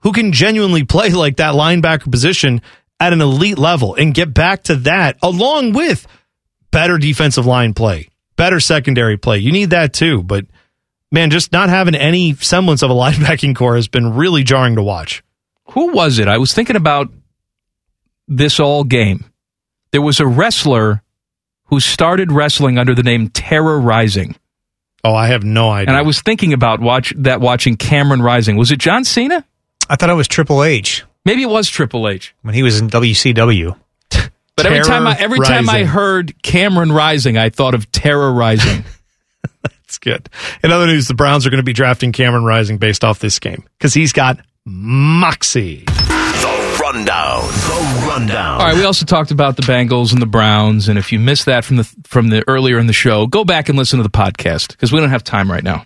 who 0.00 0.12
can 0.12 0.32
genuinely 0.32 0.84
play 0.84 1.10
like 1.12 1.36
that 1.36 1.54
linebacker 1.54 2.10
position 2.10 2.62
at 3.00 3.12
an 3.12 3.20
elite 3.20 3.58
level 3.58 3.94
and 3.94 4.14
get 4.14 4.32
back 4.32 4.62
to 4.64 4.76
that 4.76 5.18
along 5.22 5.72
with 5.72 6.06
better 6.70 6.98
defensive 6.98 7.46
line 7.46 7.74
play, 7.74 8.08
better 8.36 8.60
secondary 8.60 9.16
play. 9.16 9.38
You 9.38 9.52
need 9.52 9.70
that 9.70 9.92
too, 9.92 10.22
but 10.22 10.46
man, 11.10 11.30
just 11.30 11.52
not 11.52 11.68
having 11.68 11.94
any 11.94 12.34
semblance 12.34 12.82
of 12.82 12.90
a 12.90 12.94
linebacking 12.94 13.56
corps 13.56 13.76
has 13.76 13.88
been 13.88 14.14
really 14.14 14.42
jarring 14.42 14.76
to 14.76 14.82
watch. 14.82 15.22
Who 15.72 15.92
was 15.92 16.18
it? 16.18 16.28
I 16.28 16.38
was 16.38 16.52
thinking 16.52 16.76
about 16.76 17.12
this 18.28 18.60
all 18.60 18.84
game. 18.84 19.24
There 19.92 20.02
was 20.02 20.20
a 20.20 20.26
wrestler 20.26 21.02
who 21.66 21.80
started 21.80 22.30
wrestling 22.32 22.78
under 22.78 22.94
the 22.94 23.02
name 23.02 23.28
Terra 23.28 23.80
Ryzing. 23.80 24.36
Oh, 25.06 25.14
I 25.14 25.28
have 25.28 25.44
no 25.44 25.70
idea. 25.70 25.90
And 25.90 25.96
I 25.96 26.02
was 26.02 26.20
thinking 26.20 26.52
about 26.52 26.80
watch 26.80 27.14
that 27.18 27.40
watching 27.40 27.76
Cameron 27.76 28.22
Rising. 28.22 28.56
Was 28.56 28.72
it 28.72 28.78
John 28.78 29.04
Cena? 29.04 29.44
I 29.88 29.94
thought 29.94 30.10
it 30.10 30.14
was 30.14 30.26
Triple 30.26 30.64
H 30.64 31.04
Maybe 31.24 31.42
it 31.42 31.50
was 31.50 31.68
Triple 31.68 32.08
H. 32.08 32.34
when 32.42 32.54
he 32.54 32.62
was 32.62 32.80
in 32.80 32.88
WCW. 32.88 33.76
But 34.56 34.66
every 34.66 34.82
time 34.82 35.06
I 35.06 35.16
every 35.18 35.40
time 35.40 35.68
I 35.68 35.84
heard 35.84 36.40
Cameron 36.42 36.90
Rising, 36.90 37.36
I 37.36 37.50
thought 37.50 37.74
of 37.74 37.90
Terra 37.92 38.32
Ryzing. 38.32 38.84
It's 39.84 39.98
good. 39.98 40.28
In 40.64 40.72
other 40.72 40.88
news, 40.88 41.06
the 41.06 41.14
Browns 41.14 41.46
are 41.46 41.50
going 41.50 41.60
to 41.60 41.64
be 41.64 41.72
drafting 41.72 42.10
Cameron 42.10 42.44
Rising 42.44 42.78
based 42.78 43.04
off 43.04 43.20
this 43.20 43.38
game 43.38 43.62
because 43.78 43.94
he's 43.94 44.12
got 44.12 44.40
moxie. 44.64 45.84
The 45.86 46.78
Rundown. 46.82 47.42
The 47.46 47.95
Rundown. 48.16 48.60
All 48.60 48.66
right, 48.66 48.74
we 48.74 48.84
also 48.84 49.04
talked 49.04 49.30
about 49.30 49.56
the 49.56 49.62
Bengals 49.62 50.12
and 50.12 50.22
the 50.22 50.26
Browns, 50.26 50.88
and 50.88 50.98
if 50.98 51.12
you 51.12 51.18
missed 51.18 51.44
that 51.46 51.64
from 51.64 51.76
the 51.76 51.84
from 52.04 52.28
the 52.28 52.42
earlier 52.48 52.78
in 52.78 52.86
the 52.86 52.92
show, 52.94 53.26
go 53.26 53.44
back 53.44 53.68
and 53.68 53.76
listen 53.76 53.98
to 53.98 54.02
the 54.02 54.08
podcast 54.08 54.68
because 54.68 54.90
we 54.90 55.00
don't 55.00 55.10
have 55.10 55.22
time 55.22 55.50
right 55.50 55.62
now. 55.62 55.84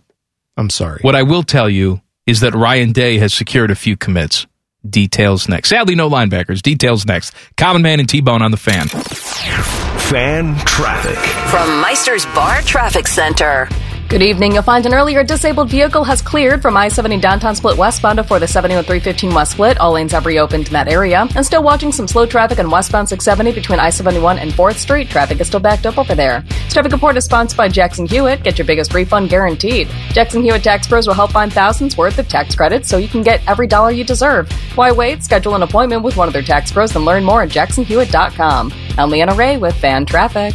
I'm 0.56 0.70
sorry. 0.70 1.00
What 1.02 1.16
I 1.16 1.24
will 1.24 1.42
tell 1.42 1.68
you 1.68 2.00
is 2.26 2.40
that 2.40 2.54
Ryan 2.54 2.92
Day 2.92 3.18
has 3.18 3.34
secured 3.34 3.70
a 3.70 3.74
few 3.74 3.96
commits. 3.96 4.46
Details 4.88 5.48
next. 5.48 5.70
Sadly, 5.70 5.94
no 5.94 6.08
linebackers. 6.08 6.62
Details 6.62 7.04
next. 7.04 7.34
Common 7.56 7.82
Man 7.82 7.98
and 8.00 8.08
T 8.08 8.20
Bone 8.20 8.42
on 8.42 8.50
the 8.50 8.56
fan. 8.56 8.86
Fan 8.88 10.56
traffic. 10.64 11.18
From 11.50 11.80
Meister's 11.80 12.26
Bar 12.26 12.62
Traffic 12.62 13.06
Center. 13.06 13.68
Good 14.10 14.22
evening. 14.22 14.54
You'll 14.54 14.64
find 14.64 14.84
an 14.86 14.92
earlier 14.92 15.22
disabled 15.22 15.70
vehicle 15.70 16.02
has 16.02 16.20
cleared 16.20 16.62
from 16.62 16.76
I-70 16.76 17.20
downtown 17.20 17.54
split 17.54 17.78
westbound 17.78 18.16
before 18.16 18.40
the 18.40 18.48
71315 18.48 19.32
west 19.32 19.52
split. 19.52 19.78
All 19.78 19.92
lanes 19.92 20.10
have 20.10 20.26
reopened 20.26 20.66
in 20.66 20.72
that 20.72 20.88
area. 20.88 21.28
And 21.36 21.46
still 21.46 21.62
watching 21.62 21.92
some 21.92 22.08
slow 22.08 22.26
traffic 22.26 22.58
on 22.58 22.68
westbound 22.70 23.08
670 23.08 23.52
between 23.52 23.78
I-71 23.78 24.38
and 24.38 24.50
4th 24.50 24.78
Street. 24.78 25.08
Traffic 25.10 25.40
is 25.40 25.46
still 25.46 25.60
backed 25.60 25.86
up 25.86 25.96
over 25.96 26.16
there. 26.16 26.40
This 26.40 26.72
traffic 26.72 26.90
report 26.90 27.16
is 27.18 27.24
sponsored 27.24 27.56
by 27.56 27.68
Jackson 27.68 28.04
Hewitt. 28.04 28.42
Get 28.42 28.58
your 28.58 28.66
biggest 28.66 28.92
refund 28.94 29.28
guaranteed. 29.28 29.86
Jackson 30.08 30.42
Hewitt 30.42 30.64
Tax 30.64 30.88
Pros 30.88 31.06
will 31.06 31.14
help 31.14 31.30
find 31.30 31.52
thousands 31.52 31.96
worth 31.96 32.18
of 32.18 32.26
tax 32.26 32.56
credits 32.56 32.88
so 32.88 32.96
you 32.96 33.06
can 33.06 33.22
get 33.22 33.46
every 33.46 33.68
dollar 33.68 33.92
you 33.92 34.02
deserve. 34.02 34.50
Why 34.74 34.90
wait? 34.90 35.22
Schedule 35.22 35.54
an 35.54 35.62
appointment 35.62 36.02
with 36.02 36.16
one 36.16 36.26
of 36.26 36.32
their 36.32 36.42
tax 36.42 36.72
pros 36.72 36.96
and 36.96 37.04
learn 37.04 37.22
more 37.22 37.42
at 37.42 37.50
jacksonhewitt.com. 37.50 38.72
I'm 38.98 39.08
Leanna 39.08 39.36
Ray 39.36 39.56
with 39.56 39.76
Fan 39.76 40.04
Traffic. 40.04 40.54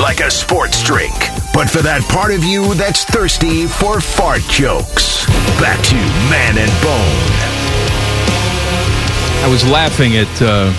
Like 0.00 0.20
a 0.20 0.30
sports 0.30 0.82
drink, 0.82 1.14
but 1.54 1.70
for 1.70 1.82
that 1.82 2.02
part 2.10 2.32
of 2.32 2.44
you 2.44 2.74
that's 2.74 3.04
thirsty 3.04 3.66
for 3.66 4.00
fart 4.00 4.42
jokes. 4.42 5.26
Back 5.60 5.82
to 5.84 5.94
Man 6.30 6.58
and 6.58 6.72
Bone. 6.82 7.62
I 9.44 9.48
was 9.50 9.68
laughing 9.68 10.16
at 10.16 10.42
uh, 10.42 10.72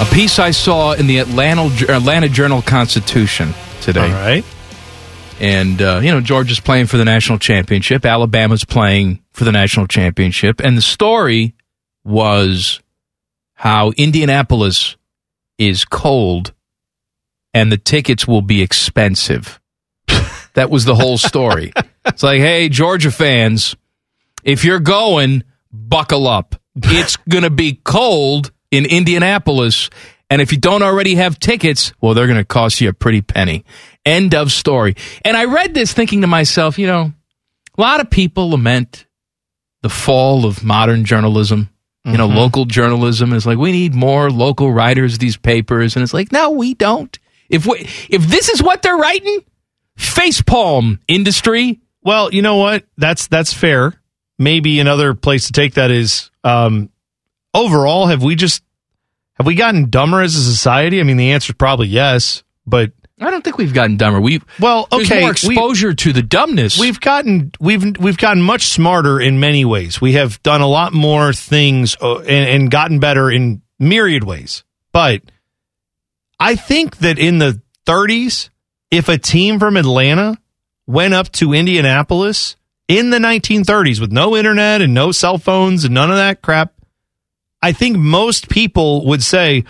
a 0.00 0.14
piece 0.14 0.38
I 0.38 0.50
saw 0.50 0.92
in 0.92 1.06
the 1.06 1.18
Atlanta, 1.18 1.66
Atlanta 1.88 2.28
Journal 2.28 2.62
Constitution 2.62 3.54
today. 3.80 4.02
All 4.02 4.08
right. 4.08 4.44
And, 5.38 5.80
uh, 5.82 6.00
you 6.02 6.10
know, 6.10 6.20
Georgia's 6.20 6.60
playing 6.60 6.86
for 6.86 6.96
the 6.96 7.04
national 7.04 7.38
championship. 7.38 8.04
Alabama's 8.04 8.64
playing 8.64 9.22
for 9.32 9.44
the 9.44 9.52
national 9.52 9.86
championship. 9.86 10.60
And 10.60 10.76
the 10.76 10.82
story 10.82 11.54
was 12.04 12.80
how 13.54 13.92
Indianapolis 13.96 14.96
is 15.58 15.84
cold 15.84 16.52
and 17.56 17.72
the 17.72 17.78
tickets 17.78 18.28
will 18.28 18.42
be 18.42 18.60
expensive. 18.60 19.58
that 20.54 20.68
was 20.68 20.84
the 20.84 20.94
whole 20.94 21.16
story. 21.16 21.72
it's 22.04 22.22
like, 22.22 22.40
hey, 22.40 22.68
Georgia 22.68 23.10
fans, 23.10 23.74
if 24.44 24.62
you're 24.62 24.78
going, 24.80 25.42
buckle 25.72 26.26
up. 26.26 26.56
It's 26.76 27.16
going 27.28 27.44
to 27.44 27.50
be 27.50 27.80
cold 27.82 28.52
in 28.70 28.84
Indianapolis. 28.84 29.88
And 30.28 30.42
if 30.42 30.52
you 30.52 30.58
don't 30.58 30.82
already 30.82 31.14
have 31.14 31.38
tickets, 31.38 31.94
well, 32.00 32.12
they're 32.12 32.26
going 32.26 32.38
to 32.38 32.44
cost 32.44 32.80
you 32.82 32.90
a 32.90 32.92
pretty 32.92 33.22
penny. 33.22 33.64
End 34.04 34.34
of 34.34 34.52
story. 34.52 34.96
And 35.24 35.34
I 35.36 35.46
read 35.46 35.72
this 35.72 35.94
thinking 35.94 36.20
to 36.20 36.26
myself, 36.26 36.78
you 36.78 36.86
know, 36.86 37.12
a 37.78 37.80
lot 37.80 38.00
of 38.00 38.10
people 38.10 38.50
lament 38.50 39.06
the 39.82 39.88
fall 39.88 40.44
of 40.44 40.62
modern 40.62 41.06
journalism. 41.06 41.70
You 42.04 42.16
know, 42.18 42.28
Mhm. 42.28 42.36
local 42.36 42.64
journalism 42.66 43.32
is 43.32 43.46
like 43.46 43.58
we 43.58 43.72
need 43.72 43.92
more 43.94 44.30
local 44.30 44.70
writers 44.72 45.18
these 45.18 45.36
papers, 45.36 45.96
and 45.96 46.04
it's 46.04 46.14
like 46.14 46.30
no, 46.30 46.50
we 46.50 46.72
don't. 46.74 47.18
If 47.48 47.66
we, 47.66 47.88
if 48.08 48.26
this 48.26 48.48
is 48.48 48.62
what 48.62 48.82
they're 48.82 48.96
writing, 48.96 49.44
facepalm 49.98 50.98
industry. 51.08 51.80
Well, 52.02 52.32
you 52.32 52.42
know 52.42 52.56
what? 52.56 52.84
That's 52.96 53.26
that's 53.26 53.52
fair. 53.52 53.94
Maybe 54.38 54.80
another 54.80 55.14
place 55.14 55.46
to 55.46 55.52
take 55.52 55.74
that 55.74 55.90
is 55.90 56.30
um, 56.44 56.90
overall. 57.54 58.06
Have 58.06 58.22
we 58.22 58.36
just 58.36 58.62
have 59.34 59.46
we 59.46 59.54
gotten 59.54 59.90
dumber 59.90 60.22
as 60.22 60.34
a 60.36 60.42
society? 60.42 61.00
I 61.00 61.02
mean, 61.02 61.16
the 61.16 61.32
answer 61.32 61.52
is 61.52 61.56
probably 61.56 61.88
yes, 61.88 62.44
but 62.66 62.92
I 63.20 63.30
don't 63.30 63.42
think 63.42 63.56
we've 63.56 63.72
gotten 63.72 63.96
dumber. 63.96 64.20
We've 64.20 64.44
well, 64.60 64.88
okay, 64.92 65.20
more 65.20 65.28
we- 65.28 65.30
exposure 65.30 65.94
to 65.94 66.12
the 66.12 66.22
dumbness. 66.22 66.78
We've 66.78 67.00
gotten 67.00 67.52
we've 67.58 67.96
we've 67.98 68.18
gotten 68.18 68.42
much 68.42 68.66
smarter 68.66 69.20
in 69.20 69.40
many 69.40 69.64
ways. 69.64 70.00
We 70.00 70.12
have 70.12 70.42
done 70.42 70.60
a 70.60 70.68
lot 70.68 70.92
more 70.92 71.32
things 71.32 71.96
uh, 72.00 72.18
and, 72.18 72.48
and 72.48 72.70
gotten 72.70 73.00
better 73.00 73.30
in 73.30 73.62
myriad 73.78 74.22
ways. 74.22 74.64
But 74.92 75.22
I 76.38 76.56
think 76.56 76.98
that 76.98 77.18
in 77.18 77.38
the 77.38 77.60
30s, 77.86 78.50
if 78.90 79.08
a 79.08 79.18
team 79.18 79.58
from 79.58 79.76
Atlanta 79.76 80.38
went 80.86 81.14
up 81.14 81.30
to 81.32 81.52
Indianapolis 81.52 82.56
in 82.88 83.10
the 83.10 83.18
1930s 83.18 84.00
with 84.00 84.12
no 84.12 84.36
internet 84.36 84.80
and 84.80 84.94
no 84.94 85.12
cell 85.12 85.38
phones 85.38 85.84
and 85.84 85.94
none 85.94 86.10
of 86.10 86.16
that 86.16 86.42
crap, 86.42 86.72
I 87.62 87.72
think 87.72 87.96
most 87.96 88.48
people 88.48 89.06
would 89.06 89.22
say, 89.22 89.64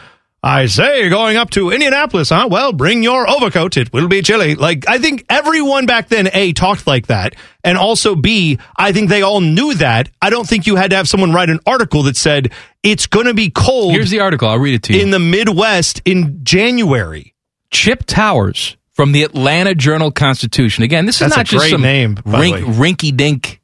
I 0.47 0.67
say 0.67 1.01
you're 1.01 1.11
going 1.11 1.37
up 1.37 1.51
to 1.51 1.73
Indianapolis, 1.73 2.29
huh? 2.29 2.47
Well, 2.49 2.73
bring 2.73 3.03
your 3.03 3.29
overcoat. 3.29 3.77
It 3.77 3.93
will 3.93 4.07
be 4.07 4.23
chilly. 4.23 4.55
Like, 4.55 4.89
I 4.89 4.99
think 4.99 5.27
everyone 5.29 5.87
back 5.87 6.09
then, 6.09 6.29
A, 6.33 6.53
talked 6.53 6.87
like 6.87 7.09
that. 7.09 7.35
And 7.65 7.77
also, 7.77 8.15
B, 8.15 8.57
I 8.77 8.93
think 8.93 9.09
they 9.09 9.23
all 9.23 9.41
knew 9.41 9.75
that. 9.75 10.09
I 10.23 10.31
don't 10.31 10.49
think 10.49 10.69
you 10.69 10.77
had 10.77 10.91
to 10.91 10.97
have 10.97 11.09
someone 11.09 11.33
write 11.33 11.51
an 11.51 11.59
article 11.67 12.05
that 12.05 12.17
said 12.17 12.53
it's 12.85 13.09
going 13.09 13.27
to 13.27 13.35
be 13.35 13.51
cold. 13.51 13.91
Here's 13.91 14.11
the 14.11 14.21
article. 14.21 14.49
I'll 14.49 14.61
read 14.61 14.75
it 14.75 14.85
to 14.85 14.95
you. 14.95 15.03
In 15.03 15.11
the 15.11 15.19
Midwest 15.19 16.01
in 16.05 16.45
January. 16.45 17.35
Chip 17.73 18.05
Towers 18.07 18.77
from 18.93 19.11
the 19.11 19.25
Atlanta 19.25 19.75
Journal 19.75 20.13
Constitution. 20.13 20.85
Again, 20.85 21.07
this 21.07 21.17
is 21.17 21.21
That's 21.31 21.37
not 21.39 21.49
a 21.49 21.51
just 21.51 21.63
great 21.63 21.73
some 21.73 21.83
name, 21.83 22.19
rink, 22.25 22.59
rinky 22.59 23.17
dink 23.17 23.61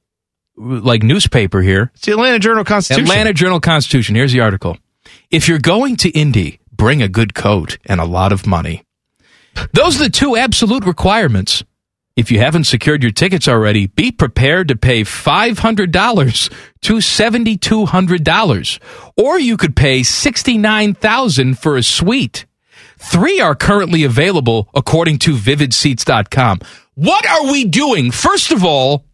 like 0.57 1.05
newspaper 1.05 1.63
here. 1.63 1.93
It's 1.95 2.07
the 2.07 2.13
Atlanta 2.13 2.41
Journal 2.41 2.65
Constitution. 2.65 3.05
Atlanta 3.05 3.33
Journal 3.33 3.61
Constitution. 3.61 4.17
Here's 4.17 4.33
the 4.33 4.41
article. 4.41 4.79
If 5.31 5.49
you're 5.49 5.61
going 5.61 5.95
to 5.99 6.11
Indy, 6.11 6.59
bring 6.83 7.01
a 7.01 7.07
good 7.07 7.33
coat 7.33 7.79
and 7.87 8.01
a 8.01 8.05
lot 8.05 8.33
of 8.33 8.45
money. 8.45 8.83
Those 9.73 10.01
are 10.01 10.05
the 10.07 10.11
two 10.11 10.35
absolute 10.35 10.85
requirements. 10.85 11.63
If 12.17 12.33
you 12.33 12.41
haven't 12.41 12.65
secured 12.65 13.05
your 13.05 13.13
tickets 13.13 13.47
already, 13.47 13.87
be 13.87 14.11
prepared 14.11 14.67
to 14.67 14.75
pay 14.75 15.03
$500 15.03 16.53
to 16.81 16.95
$7,200. 16.95 18.81
Or 19.17 19.39
you 19.39 19.57
could 19.57 19.77
pay 19.77 20.03
69,000 20.03 21.57
for 21.57 21.77
a 21.77 21.85
suite. 21.85 22.47
Three 22.99 23.39
are 23.41 23.55
currently 23.55 24.03
available 24.03 24.69
according 24.75 25.19
to 25.19 25.37
vividseats.com. 25.37 26.63
What 26.95 27.25
are 27.25 27.45
we 27.53 27.65
doing? 27.65 28.11
First 28.11 28.51
of 28.51 28.65
all, 28.65 29.05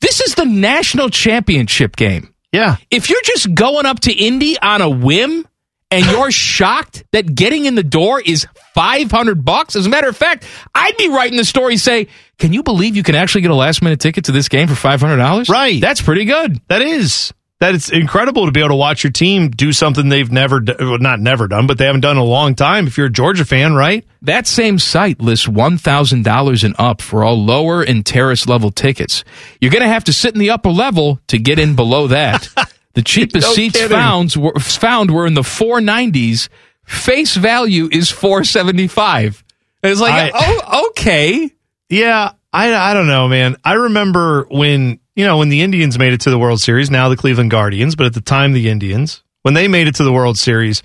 this 0.00 0.20
is 0.20 0.36
the 0.36 0.46
national 0.46 1.10
championship 1.10 1.96
game. 1.96 2.32
Yeah. 2.52 2.76
If 2.88 3.10
you're 3.10 3.20
just 3.24 3.52
going 3.52 3.84
up 3.84 3.98
to 4.00 4.12
Indy 4.12 4.56
on 4.60 4.80
a 4.80 4.88
whim 4.88 5.44
and 5.90 6.04
you're 6.06 6.30
shocked 6.30 7.04
that 7.12 7.34
getting 7.34 7.64
in 7.64 7.74
the 7.74 7.82
door 7.82 8.20
is 8.20 8.46
500 8.74 9.44
bucks, 9.44 9.76
as 9.76 9.86
a 9.86 9.88
matter 9.88 10.08
of 10.08 10.16
fact, 10.16 10.44
I'd 10.74 10.96
be 10.96 11.08
writing 11.08 11.36
the 11.36 11.44
story 11.44 11.76
say, 11.76 12.08
"Can 12.38 12.52
you 12.52 12.62
believe 12.62 12.96
you 12.96 13.02
can 13.02 13.14
actually 13.14 13.42
get 13.42 13.50
a 13.50 13.56
last 13.56 13.82
minute 13.82 14.00
ticket 14.00 14.24
to 14.26 14.32
this 14.32 14.48
game 14.48 14.68
for 14.68 14.74
$500?" 14.74 15.48
Right. 15.48 15.80
That's 15.80 16.00
pretty 16.00 16.24
good. 16.24 16.60
That 16.68 16.82
is. 16.82 17.32
That 17.60 17.74
it's 17.74 17.90
incredible 17.90 18.46
to 18.46 18.52
be 18.52 18.60
able 18.60 18.70
to 18.70 18.74
watch 18.76 19.04
your 19.04 19.10
team 19.10 19.50
do 19.50 19.70
something 19.74 20.08
they've 20.08 20.32
never, 20.32 20.64
well, 20.78 20.96
not 20.96 21.20
never 21.20 21.46
done, 21.46 21.66
but 21.66 21.76
they 21.76 21.84
haven't 21.84 22.00
done 22.00 22.16
in 22.16 22.22
a 22.22 22.24
long 22.24 22.54
time. 22.54 22.86
If 22.86 22.96
you're 22.96 23.08
a 23.08 23.12
Georgia 23.12 23.44
fan, 23.44 23.74
right? 23.74 24.02
That 24.22 24.46
same 24.46 24.78
site 24.78 25.20
lists 25.20 25.46
$1,000 25.46 26.64
and 26.64 26.74
up 26.78 27.02
for 27.02 27.22
all 27.22 27.44
lower 27.44 27.82
and 27.82 28.06
terrace 28.06 28.46
level 28.46 28.70
tickets. 28.70 29.24
You're 29.60 29.72
going 29.72 29.82
to 29.82 29.88
have 29.88 30.04
to 30.04 30.12
sit 30.14 30.32
in 30.32 30.40
the 30.40 30.48
upper 30.48 30.70
level 30.70 31.20
to 31.28 31.38
get 31.38 31.58
in 31.58 31.76
below 31.76 32.06
that. 32.06 32.48
the 32.94 33.02
cheapest 33.02 33.46
No 33.48 33.52
seats 33.54 33.76
kidding. 33.78 33.96
found 33.96 34.34
were, 34.36 34.52
found 34.58 35.10
were 35.10 35.26
in 35.26 35.34
the 35.34 35.42
490s. 35.42 36.48
Face 36.84 37.36
value 37.36 37.88
is 37.90 38.10
475. 38.10 39.44
And 39.82 39.92
It's 39.92 40.00
like, 40.00 40.32
I- 40.34 40.60
oh, 40.68 40.88
okay. 40.90 41.50
Yeah, 41.88 42.32
I 42.52 42.72
I 42.74 42.94
don't 42.94 43.06
know, 43.06 43.28
man. 43.28 43.56
I 43.64 43.72
remember 43.74 44.46
when 44.50 45.00
you 45.16 45.24
know 45.24 45.38
when 45.38 45.48
the 45.48 45.62
Indians 45.62 45.98
made 45.98 46.12
it 46.12 46.20
to 46.22 46.30
the 46.30 46.38
World 46.38 46.60
Series. 46.60 46.90
Now 46.90 47.08
the 47.08 47.16
Cleveland 47.16 47.50
Guardians, 47.50 47.96
but 47.96 48.06
at 48.06 48.14
the 48.14 48.20
time 48.20 48.52
the 48.52 48.68
Indians 48.68 49.22
when 49.42 49.54
they 49.54 49.66
made 49.68 49.88
it 49.88 49.94
to 49.96 50.04
the 50.04 50.12
World 50.12 50.36
Series, 50.38 50.82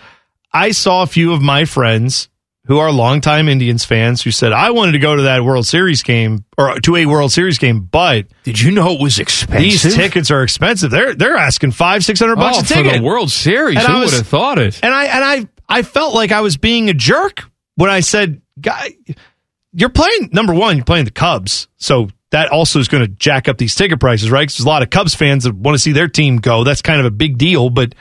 I 0.54 0.72
saw 0.72 1.04
a 1.04 1.08
few 1.08 1.34
of 1.34 1.42
my 1.42 1.66
friends 1.66 2.30
who 2.68 2.80
are 2.80 2.92
longtime 2.92 3.48
Indians 3.48 3.86
fans 3.86 4.22
who 4.24 4.32
said 4.32 4.52
I 4.52 4.72
wanted 4.72 4.94
to 4.94 5.00
go 5.00 5.16
to 5.16 5.22
that 5.24 5.44
World 5.44 5.66
Series 5.66 6.04
game 6.04 6.46
or 6.58 6.80
to 6.80 6.96
a 6.96 7.06
World 7.06 7.32
Series 7.32 7.58
game, 7.58 7.82
but 7.82 8.28
Did 8.44 8.60
you 8.60 8.72
know 8.72 8.92
it 8.92 9.02
was 9.02 9.20
expensive? 9.20 9.62
these 9.62 9.96
tickets 9.96 10.32
are 10.32 10.44
expensive. 10.44 10.92
They're 10.92 11.14
they're 11.16 11.36
asking 11.38 11.72
five 11.72 12.04
six 12.04 12.20
hundred 12.20 12.38
bucks 12.38 12.58
oh, 12.58 12.62
a 12.62 12.64
for 12.84 12.84
the 12.98 13.02
World 13.04 13.32
Series. 13.32 13.78
And 13.78 13.88
Who 13.88 14.00
would 14.00 14.14
have 14.14 14.28
thought 14.28 14.58
it? 14.60 14.80
And 14.84 14.94
I 14.94 15.06
and 15.06 15.24
I 15.24 15.48
I 15.68 15.82
felt 15.84 16.14
like 16.16 16.32
I 16.32 16.42
was 16.42 16.58
being 16.58 16.90
a 16.90 16.94
jerk 16.94 17.44
when 17.76 17.90
I 17.90 18.00
said, 18.02 18.42
"Guy, 18.60 18.96
you're 19.74 19.90
playing 19.90 20.30
number 20.32 20.54
one. 20.54 20.78
You're 20.78 20.86
playing 20.86 21.06
the 21.06 21.12
Cubs, 21.12 21.68
so 21.78 22.10
that 22.32 22.50
also 22.52 22.80
is 22.80 22.88
going 22.88 23.04
to 23.04 23.08
jack 23.08 23.48
up 23.48 23.58
these 23.58 23.76
ticket 23.76 24.00
prices, 24.00 24.30
right? 24.32 24.48
'Cause 24.48 24.58
there's 24.58 24.66
a 24.66 24.70
lot 24.70 24.82
of 24.84 24.90
Cubs 24.90 25.16
fans 25.16 25.44
that 25.44 25.56
want 25.56 25.76
to 25.76 25.80
see 25.80 25.92
their 25.92 26.08
team 26.08 26.38
go. 26.38 26.64
That's 26.64 26.82
kind 26.82 27.00
of 27.00 27.06
a 27.06 27.12
big 27.12 27.38
deal, 27.38 27.70
but 27.70 27.94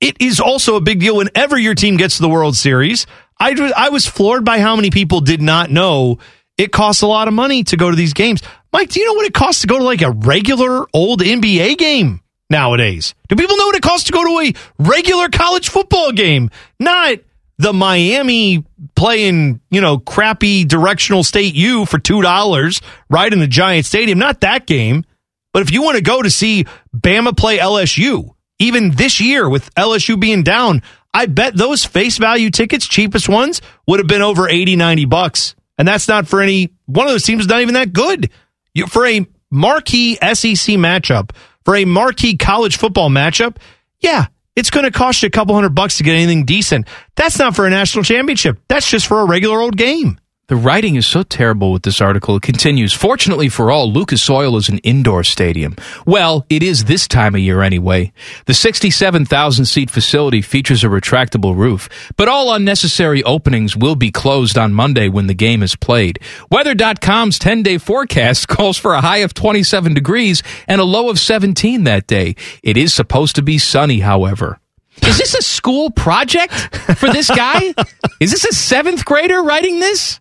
it 0.00 0.16
is 0.20 0.40
also 0.40 0.76
a 0.76 0.80
big 0.80 1.00
deal 1.00 1.16
whenever 1.16 1.58
your 1.58 1.74
team 1.74 1.96
gets 1.96 2.16
to 2.16 2.22
the 2.22 2.28
World 2.28 2.56
Series. 2.56 3.06
I 3.40 3.72
I 3.76 3.88
was 3.88 4.06
floored 4.06 4.44
by 4.44 4.60
how 4.60 4.76
many 4.76 4.90
people 4.90 5.20
did 5.20 5.40
not 5.40 5.70
know 5.70 6.18
it 6.58 6.72
costs 6.72 7.00
a 7.00 7.06
lot 7.06 7.26
of 7.26 7.32
money 7.32 7.64
to 7.64 7.76
go 7.76 7.90
to 7.90 7.96
these 7.96 8.12
games. 8.12 8.42
Mike, 8.72 8.90
do 8.90 9.00
you 9.00 9.06
know 9.06 9.14
what 9.14 9.26
it 9.26 9.32
costs 9.32 9.62
to 9.62 9.66
go 9.66 9.78
to 9.78 9.84
like 9.84 10.02
a 10.02 10.10
regular 10.10 10.86
old 10.92 11.22
NBA 11.22 11.78
game 11.78 12.20
nowadays? 12.50 13.14
Do 13.28 13.36
people 13.36 13.56
know 13.56 13.66
what 13.66 13.76
it 13.76 13.82
costs 13.82 14.06
to 14.08 14.12
go 14.12 14.22
to 14.22 14.46
a 14.46 14.52
regular 14.78 15.30
college 15.30 15.70
football 15.70 16.12
game? 16.12 16.50
Not 16.78 17.18
the 17.56 17.72
Miami 17.72 18.64
playing, 18.94 19.60
you 19.70 19.80
know, 19.80 19.98
crappy 19.98 20.64
directional 20.64 21.24
state 21.24 21.54
U 21.54 21.86
for 21.86 21.98
$2 21.98 22.82
right 23.08 23.32
in 23.32 23.38
the 23.38 23.46
Giant 23.46 23.86
Stadium. 23.86 24.18
Not 24.18 24.42
that 24.42 24.66
game. 24.66 25.04
But 25.52 25.62
if 25.62 25.72
you 25.72 25.82
want 25.82 25.96
to 25.96 26.02
go 26.02 26.22
to 26.22 26.30
see 26.30 26.66
Bama 26.96 27.36
play 27.36 27.58
LSU, 27.58 28.34
even 28.58 28.90
this 28.92 29.20
year 29.20 29.48
with 29.48 29.74
LSU 29.74 30.20
being 30.20 30.42
down, 30.42 30.82
I 31.12 31.26
bet 31.26 31.56
those 31.56 31.84
face 31.84 32.18
value 32.18 32.50
tickets, 32.50 32.86
cheapest 32.86 33.28
ones, 33.28 33.60
would 33.86 33.98
have 33.98 34.06
been 34.06 34.22
over 34.22 34.48
80, 34.48 34.76
90 34.76 35.04
bucks. 35.06 35.54
And 35.76 35.88
that's 35.88 36.08
not 36.08 36.28
for 36.28 36.40
any 36.40 36.70
one 36.86 37.06
of 37.06 37.12
those 37.12 37.24
teams 37.24 37.46
not 37.46 37.62
even 37.62 37.74
that 37.74 37.92
good. 37.92 38.30
You, 38.74 38.86
for 38.86 39.06
a 39.06 39.26
marquee 39.50 40.16
SEC 40.16 40.76
matchup, 40.76 41.30
for 41.64 41.74
a 41.74 41.84
marquee 41.84 42.36
college 42.36 42.76
football 42.76 43.08
matchup, 43.10 43.56
yeah, 43.98 44.26
it's 44.54 44.70
going 44.70 44.84
to 44.84 44.90
cost 44.90 45.22
you 45.22 45.26
a 45.26 45.30
couple 45.30 45.54
hundred 45.54 45.74
bucks 45.74 45.96
to 45.96 46.02
get 46.02 46.14
anything 46.14 46.44
decent. 46.44 46.86
That's 47.16 47.38
not 47.38 47.56
for 47.56 47.66
a 47.66 47.70
national 47.70 48.04
championship. 48.04 48.58
That's 48.68 48.88
just 48.88 49.06
for 49.06 49.20
a 49.20 49.26
regular 49.26 49.60
old 49.60 49.76
game. 49.76 50.20
The 50.50 50.56
writing 50.56 50.96
is 50.96 51.06
so 51.06 51.22
terrible 51.22 51.70
with 51.70 51.84
this 51.84 52.00
article. 52.00 52.34
It 52.34 52.42
continues. 52.42 52.92
Fortunately 52.92 53.48
for 53.48 53.70
all, 53.70 53.92
Lucas 53.92 54.28
Oil 54.28 54.56
is 54.56 54.68
an 54.68 54.78
indoor 54.78 55.22
stadium. 55.22 55.76
Well, 56.06 56.44
it 56.50 56.64
is 56.64 56.86
this 56.86 57.06
time 57.06 57.36
of 57.36 57.40
year 57.40 57.62
anyway. 57.62 58.12
The 58.46 58.54
67,000 58.54 59.64
seat 59.64 59.92
facility 59.92 60.42
features 60.42 60.82
a 60.82 60.88
retractable 60.88 61.56
roof, 61.56 61.88
but 62.16 62.26
all 62.26 62.52
unnecessary 62.52 63.22
openings 63.22 63.76
will 63.76 63.94
be 63.94 64.10
closed 64.10 64.58
on 64.58 64.74
Monday 64.74 65.08
when 65.08 65.28
the 65.28 65.34
game 65.34 65.62
is 65.62 65.76
played. 65.76 66.18
Weather.com's 66.50 67.38
10 67.38 67.62
day 67.62 67.78
forecast 67.78 68.48
calls 68.48 68.76
for 68.76 68.94
a 68.94 69.00
high 69.00 69.18
of 69.18 69.32
27 69.32 69.94
degrees 69.94 70.42
and 70.66 70.80
a 70.80 70.84
low 70.84 71.10
of 71.10 71.20
17 71.20 71.84
that 71.84 72.08
day. 72.08 72.34
It 72.64 72.76
is 72.76 72.92
supposed 72.92 73.36
to 73.36 73.42
be 73.42 73.58
sunny, 73.58 74.00
however. 74.00 74.58
Is 75.06 75.16
this 75.16 75.34
a 75.36 75.42
school 75.42 75.92
project 75.92 76.52
for 76.96 77.08
this 77.12 77.28
guy? 77.28 77.72
is 78.20 78.32
this 78.32 78.44
a 78.44 78.52
seventh 78.52 79.04
grader 79.04 79.44
writing 79.44 79.78
this? 79.78 80.19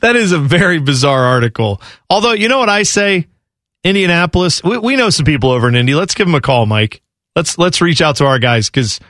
That 0.00 0.16
is 0.16 0.32
a 0.32 0.38
very 0.38 0.80
bizarre 0.80 1.24
article. 1.24 1.80
Although, 2.10 2.32
you 2.32 2.48
know 2.48 2.58
what 2.58 2.68
I 2.68 2.82
say? 2.82 3.28
Indianapolis, 3.84 4.62
we, 4.62 4.78
we 4.78 4.96
know 4.96 5.10
some 5.10 5.24
people 5.24 5.50
over 5.50 5.68
in 5.68 5.74
Indy. 5.74 5.94
Let's 5.94 6.14
give 6.14 6.26
them 6.26 6.34
a 6.34 6.40
call, 6.40 6.66
Mike. 6.66 7.02
Let's 7.34 7.58
let's 7.58 7.80
reach 7.80 8.00
out 8.00 8.16
to 8.16 8.26
our 8.26 8.38
guys 8.38 8.68
because 8.68 9.00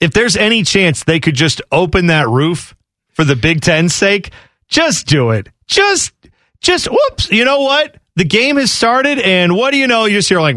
if 0.00 0.12
there's 0.12 0.36
any 0.36 0.62
chance 0.62 1.04
they 1.04 1.20
could 1.20 1.34
just 1.34 1.62
open 1.70 2.06
that 2.06 2.28
roof 2.28 2.74
for 3.10 3.24
the 3.24 3.36
Big 3.36 3.60
Ten's 3.60 3.94
sake, 3.94 4.30
just 4.68 5.06
do 5.06 5.30
it. 5.30 5.48
Just 5.66 6.12
just 6.60 6.88
whoops. 6.90 7.30
You 7.30 7.44
know 7.44 7.60
what? 7.60 7.96
The 8.16 8.24
game 8.24 8.56
has 8.56 8.70
started, 8.72 9.18
and 9.20 9.56
what 9.56 9.70
do 9.70 9.78
you 9.78 9.86
know? 9.86 10.04
You 10.04 10.18
just 10.18 10.28
hear 10.28 10.40
like 10.40 10.56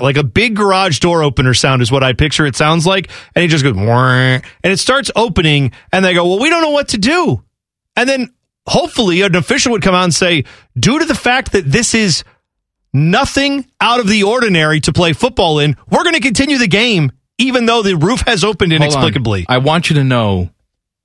like 0.00 0.16
a 0.16 0.24
big 0.24 0.54
garage 0.56 1.00
door 1.00 1.22
opener 1.22 1.54
sound 1.54 1.82
is 1.82 1.90
what 1.90 2.04
I 2.04 2.12
picture 2.12 2.46
it 2.46 2.56
sounds 2.56 2.86
like, 2.86 3.10
and 3.34 3.44
it 3.44 3.48
just 3.48 3.64
goes 3.64 3.76
and 3.76 4.42
it 4.62 4.78
starts 4.78 5.10
opening, 5.16 5.72
and 5.92 6.04
they 6.04 6.14
go, 6.14 6.26
"Well, 6.26 6.38
we 6.38 6.48
don't 6.48 6.62
know 6.62 6.70
what 6.70 6.88
to 6.88 6.98
do," 6.98 7.42
and 7.96 8.08
then 8.08 8.32
hopefully 8.66 9.22
an 9.22 9.34
official 9.36 9.72
would 9.72 9.82
come 9.82 9.94
out 9.94 10.04
and 10.04 10.14
say, 10.14 10.44
due 10.78 10.98
to 10.98 11.04
the 11.04 11.14
fact 11.14 11.52
that 11.52 11.64
this 11.70 11.94
is 11.94 12.24
nothing 12.92 13.66
out 13.80 14.00
of 14.00 14.06
the 14.08 14.22
ordinary 14.22 14.80
to 14.80 14.92
play 14.92 15.12
football 15.12 15.58
in, 15.58 15.76
we're 15.90 16.02
going 16.04 16.14
to 16.14 16.20
continue 16.20 16.58
the 16.58 16.68
game, 16.68 17.12
even 17.38 17.66
though 17.66 17.82
the 17.82 17.96
roof 17.96 18.22
has 18.26 18.44
opened 18.44 18.72
inexplicably. 18.72 19.46
I 19.48 19.58
want 19.58 19.90
you 19.90 19.96
to 19.96 20.04
know 20.04 20.50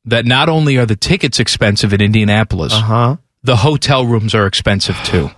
that 0.05 0.25
not 0.25 0.49
only 0.49 0.77
are 0.77 0.85
the 0.85 0.95
tickets 0.95 1.39
expensive 1.39 1.93
in 1.93 2.01
Indianapolis, 2.01 2.73
Uh-huh. 2.73 3.17
the 3.43 3.57
hotel 3.57 4.05
rooms 4.05 4.33
are 4.35 4.45
expensive 4.45 4.95
too. 5.03 5.31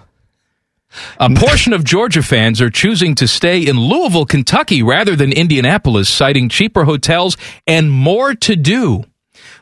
A 1.20 1.30
portion 1.36 1.74
of 1.74 1.84
Georgia 1.84 2.24
fans 2.24 2.62
are 2.62 2.70
choosing 2.70 3.16
to 3.16 3.28
stay 3.28 3.62
in 3.66 3.80
Louisville, 3.80 4.26
Kentucky 4.26 4.82
rather 4.84 5.16
than 5.16 5.32
Indianapolis, 5.32 6.10
citing 6.10 6.50
cheaper 6.50 6.84
hotels 6.86 7.38
and 7.68 7.92
more 7.92 8.34
to 8.36 8.56
do. 8.56 9.04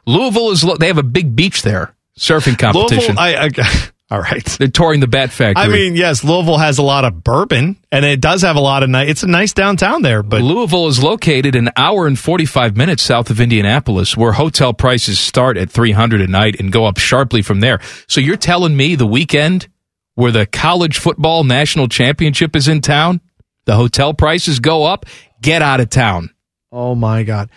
Louisville 0.05 0.51
is, 0.51 0.65
they 0.79 0.88
have 0.88 0.97
a 0.97 1.03
big 1.03 1.35
beach 1.35 1.61
there, 1.63 1.93
surfing 2.18 2.57
competition. 2.57 3.15
Louisville, 3.15 3.19
I, 3.19 3.49
I, 3.57 3.89
all 4.15 4.22
right. 4.22 4.44
They're 4.44 4.68
touring 4.68 4.99
the 4.99 5.07
Bat 5.07 5.31
Factory. 5.31 5.64
I 5.64 5.68
mean, 5.68 5.95
yes, 5.95 6.23
Louisville 6.23 6.57
has 6.57 6.77
a 6.77 6.84
lot 6.84 7.06
of 7.06 7.23
bourbon, 7.23 7.77
and 7.91 8.06
it 8.06 8.22
does 8.22 8.41
have 8.41 8.56
a 8.56 8.61
lot 8.61 8.84
of 8.84 8.89
nice. 8.89 9.10
It's 9.10 9.23
a 9.23 9.27
nice 9.27 9.53
downtown 9.53 10.02
there, 10.02 10.23
but 10.23 10.41
Louisville 10.41 10.88
is 10.88 11.02
located 11.02 11.56
an 11.56 11.69
hour 11.77 12.07
and 12.07 12.18
45 12.18 12.76
minutes 12.76 13.03
south 13.03 13.30
of 13.30 13.39
Indianapolis, 13.39 14.18
where 14.18 14.34
hotel 14.34 14.73
prices 14.73 15.19
start 15.19 15.57
at 15.57 15.69
300 15.69 16.22
a 16.22 16.27
night 16.27 16.60
and 16.60 16.72
go 16.72 16.85
up 16.85 16.98
sharply 16.98 17.41
from 17.41 17.60
there. 17.60 17.80
So 18.07 18.22
you're 18.22 18.38
telling 18.38 18.76
me 18.76 18.95
the 18.95 19.07
weekend 19.07 19.68
where 20.15 20.31
the 20.31 20.45
college 20.48 20.98
football 20.98 21.44
national 21.44 21.88
championship 21.88 22.56
is 22.56 22.68
in 22.68 22.81
town, 22.81 23.22
the 23.65 23.76
hotel 23.76 24.14
prices 24.14 24.60
go 24.60 24.84
up? 24.84 25.06
Get 25.41 25.61
out 25.61 25.80
of 25.80 25.89
town. 25.89 26.31
Oh 26.72 26.95
my 26.95 27.23
God. 27.23 27.49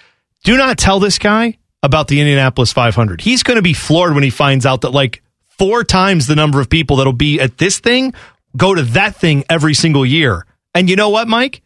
Do 0.45 0.57
not 0.57 0.77
tell 0.77 1.01
this 1.01 1.19
guy 1.19 1.57
about 1.83 2.09
the 2.09 2.21
Indianapolis 2.21 2.73
500. 2.73 3.21
He's 3.21 3.43
going 3.43 3.57
to 3.57 3.63
be 3.63 3.73
floored 3.73 4.15
when 4.15 4.23
he 4.23 4.31
finds 4.31 4.67
out 4.67 4.83
that 4.83 4.91
like 4.91 5.23
four 5.49 5.85
times 5.85 6.27
the 6.27 6.37
number 6.37 6.61
of 6.61 6.69
people 6.69 6.97
that'll 6.97 7.13
be 7.13 7.41
at 7.41 7.59
this 7.59 7.79
thing 7.79 8.15
go 8.57 8.75
to 8.75 8.83
that 8.83 9.17
thing 9.17 9.45
every 9.49 9.75
single 9.75 10.05
year. 10.05 10.47
And 10.75 10.89
you 10.89 10.97
know 10.97 11.09
what, 11.11 11.29
Mike? 11.29 11.63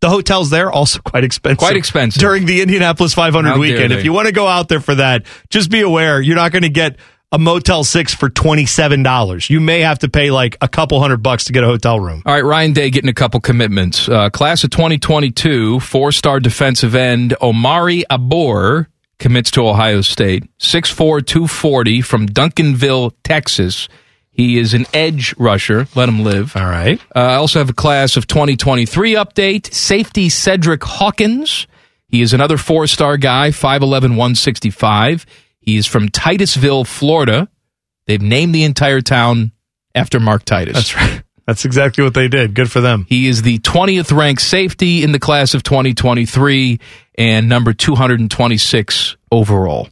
The 0.00 0.08
hotels 0.10 0.50
there 0.50 0.70
also 0.70 1.00
quite 1.04 1.24
expensive. 1.24 1.58
Quite 1.58 1.76
expensive. 1.76 2.20
during 2.20 2.46
the 2.46 2.60
Indianapolis 2.60 3.14
500 3.14 3.48
How 3.48 3.58
weekend. 3.58 3.92
If 3.92 4.04
you 4.04 4.12
want 4.12 4.26
to 4.26 4.32
go 4.32 4.46
out 4.46 4.68
there 4.68 4.80
for 4.80 4.94
that, 4.96 5.26
just 5.50 5.70
be 5.70 5.80
aware 5.80 6.20
you're 6.20 6.36
not 6.36 6.52
going 6.52 6.62
to 6.62 6.68
get 6.68 6.96
a 7.32 7.38
Motel 7.38 7.82
6 7.82 8.14
for 8.14 8.30
$27. 8.30 9.50
You 9.50 9.60
may 9.60 9.80
have 9.80 9.98
to 10.00 10.08
pay 10.08 10.30
like 10.30 10.56
a 10.60 10.68
couple 10.68 11.00
hundred 11.00 11.22
bucks 11.22 11.46
to 11.46 11.52
get 11.52 11.64
a 11.64 11.66
hotel 11.66 11.98
room. 11.98 12.22
All 12.24 12.32
right, 12.32 12.44
Ryan 12.44 12.72
Day 12.72 12.90
getting 12.90 13.10
a 13.10 13.14
couple 13.14 13.40
commitments. 13.40 14.08
Uh, 14.08 14.30
class 14.30 14.62
of 14.62 14.70
2022, 14.70 15.80
four 15.80 16.12
star 16.12 16.38
defensive 16.38 16.94
end 16.94 17.34
Omari 17.42 18.04
Abor 18.10 18.86
commits 19.24 19.50
to 19.52 19.66
Ohio 19.66 20.02
State. 20.02 20.44
6'4, 20.58 21.26
240 21.26 22.02
from 22.02 22.26
Duncanville, 22.26 23.12
Texas. 23.24 23.88
He 24.30 24.58
is 24.58 24.74
an 24.74 24.84
edge 24.92 25.34
rusher. 25.38 25.88
Let 25.94 26.10
him 26.10 26.22
live. 26.22 26.54
All 26.54 26.66
right. 26.66 27.00
Uh, 27.16 27.20
I 27.20 27.34
also 27.36 27.58
have 27.58 27.70
a 27.70 27.72
class 27.72 28.18
of 28.18 28.26
2023 28.26 29.14
update. 29.14 29.72
Safety 29.72 30.28
Cedric 30.28 30.84
Hawkins. 30.84 31.66
He 32.06 32.20
is 32.20 32.34
another 32.34 32.58
four 32.58 32.86
star 32.86 33.16
guy, 33.16 33.48
5'11, 33.48 34.10
165. 34.10 35.24
He 35.58 35.78
is 35.78 35.86
from 35.86 36.10
Titusville, 36.10 36.84
Florida. 36.84 37.48
They've 38.06 38.20
named 38.20 38.54
the 38.54 38.64
entire 38.64 39.00
town 39.00 39.52
after 39.94 40.20
Mark 40.20 40.44
Titus. 40.44 40.74
That's 40.74 40.96
right. 40.96 41.23
That's 41.46 41.64
exactly 41.64 42.02
what 42.02 42.14
they 42.14 42.28
did. 42.28 42.54
Good 42.54 42.70
for 42.70 42.80
them. 42.80 43.06
He 43.08 43.28
is 43.28 43.42
the 43.42 43.58
20th 43.58 44.16
ranked 44.16 44.42
safety 44.42 45.02
in 45.02 45.12
the 45.12 45.18
class 45.18 45.54
of 45.54 45.62
2023 45.62 46.80
and 47.16 47.48
number 47.48 47.74
226 47.74 49.16
overall. 49.30 49.88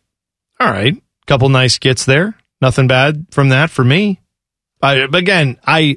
All 0.58 0.70
right. 0.70 0.96
Couple 1.26 1.48
nice 1.48 1.78
gets 1.78 2.04
there. 2.04 2.34
Nothing 2.60 2.86
bad 2.86 3.26
from 3.30 3.50
that 3.50 3.70
for 3.70 3.84
me. 3.84 4.20
I, 4.82 5.06
again, 5.12 5.58
I 5.66 5.96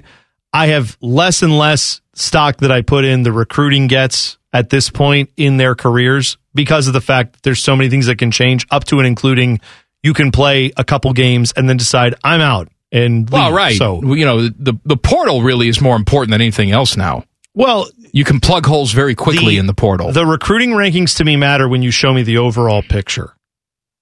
I 0.54 0.68
have 0.68 0.98
less 1.02 1.42
and 1.42 1.58
less 1.58 2.02
stock 2.14 2.58
that 2.58 2.72
I 2.72 2.82
put 2.82 3.04
in 3.04 3.24
the 3.24 3.32
recruiting 3.32 3.88
gets 3.88 4.38
at 4.54 4.70
this 4.70 4.90
point 4.90 5.30
in 5.36 5.58
their 5.58 5.76
careers 5.76 6.38
because 6.54 6.88
of 6.88 6.94
the 6.94 7.02
fact 7.02 7.34
that 7.34 7.44
there's 7.44 7.62
so 7.62 7.76
many 7.76 7.90
things 7.90 8.06
that 8.06 8.18
can 8.18 8.32
change 8.32 8.66
up 8.72 8.86
to 8.86 9.00
and 9.00 9.08
including 9.08 9.60
you 10.02 10.14
can 10.14 10.32
play 10.32 10.72
a 10.78 10.84
couple 10.84 11.12
games 11.14 11.52
and 11.58 11.68
then 11.68 11.78
decide 11.78 12.16
I'm 12.24 12.40
out 12.40 12.70
and 12.96 13.30
Well, 13.30 13.52
right. 13.54 13.76
So 13.78 14.02
you 14.14 14.26
know, 14.26 14.48
the 14.48 14.74
the 14.86 14.98
portal 14.98 15.42
really 15.42 15.68
is 15.68 15.82
more 15.82 15.96
important 15.96 16.32
than 16.32 16.42
anything 16.42 16.72
else 16.72 16.96
now. 16.98 17.24
well, 17.54 17.88
You 18.12 18.24
can 18.24 18.40
plug 18.40 18.66
holes 18.66 18.94
very 18.94 19.14
quickly 19.16 19.58
in 19.58 19.68
the 19.68 19.74
portal. 19.74 20.12
The 20.12 20.26
recruiting 20.26 20.72
rankings 20.72 21.18
to 21.18 21.24
me 21.26 21.36
matter 21.36 21.68
when 21.68 21.82
you 21.84 21.92
show 21.92 22.14
me 22.14 22.24
the 22.24 22.38
overall 22.38 22.82
picture. 22.82 23.36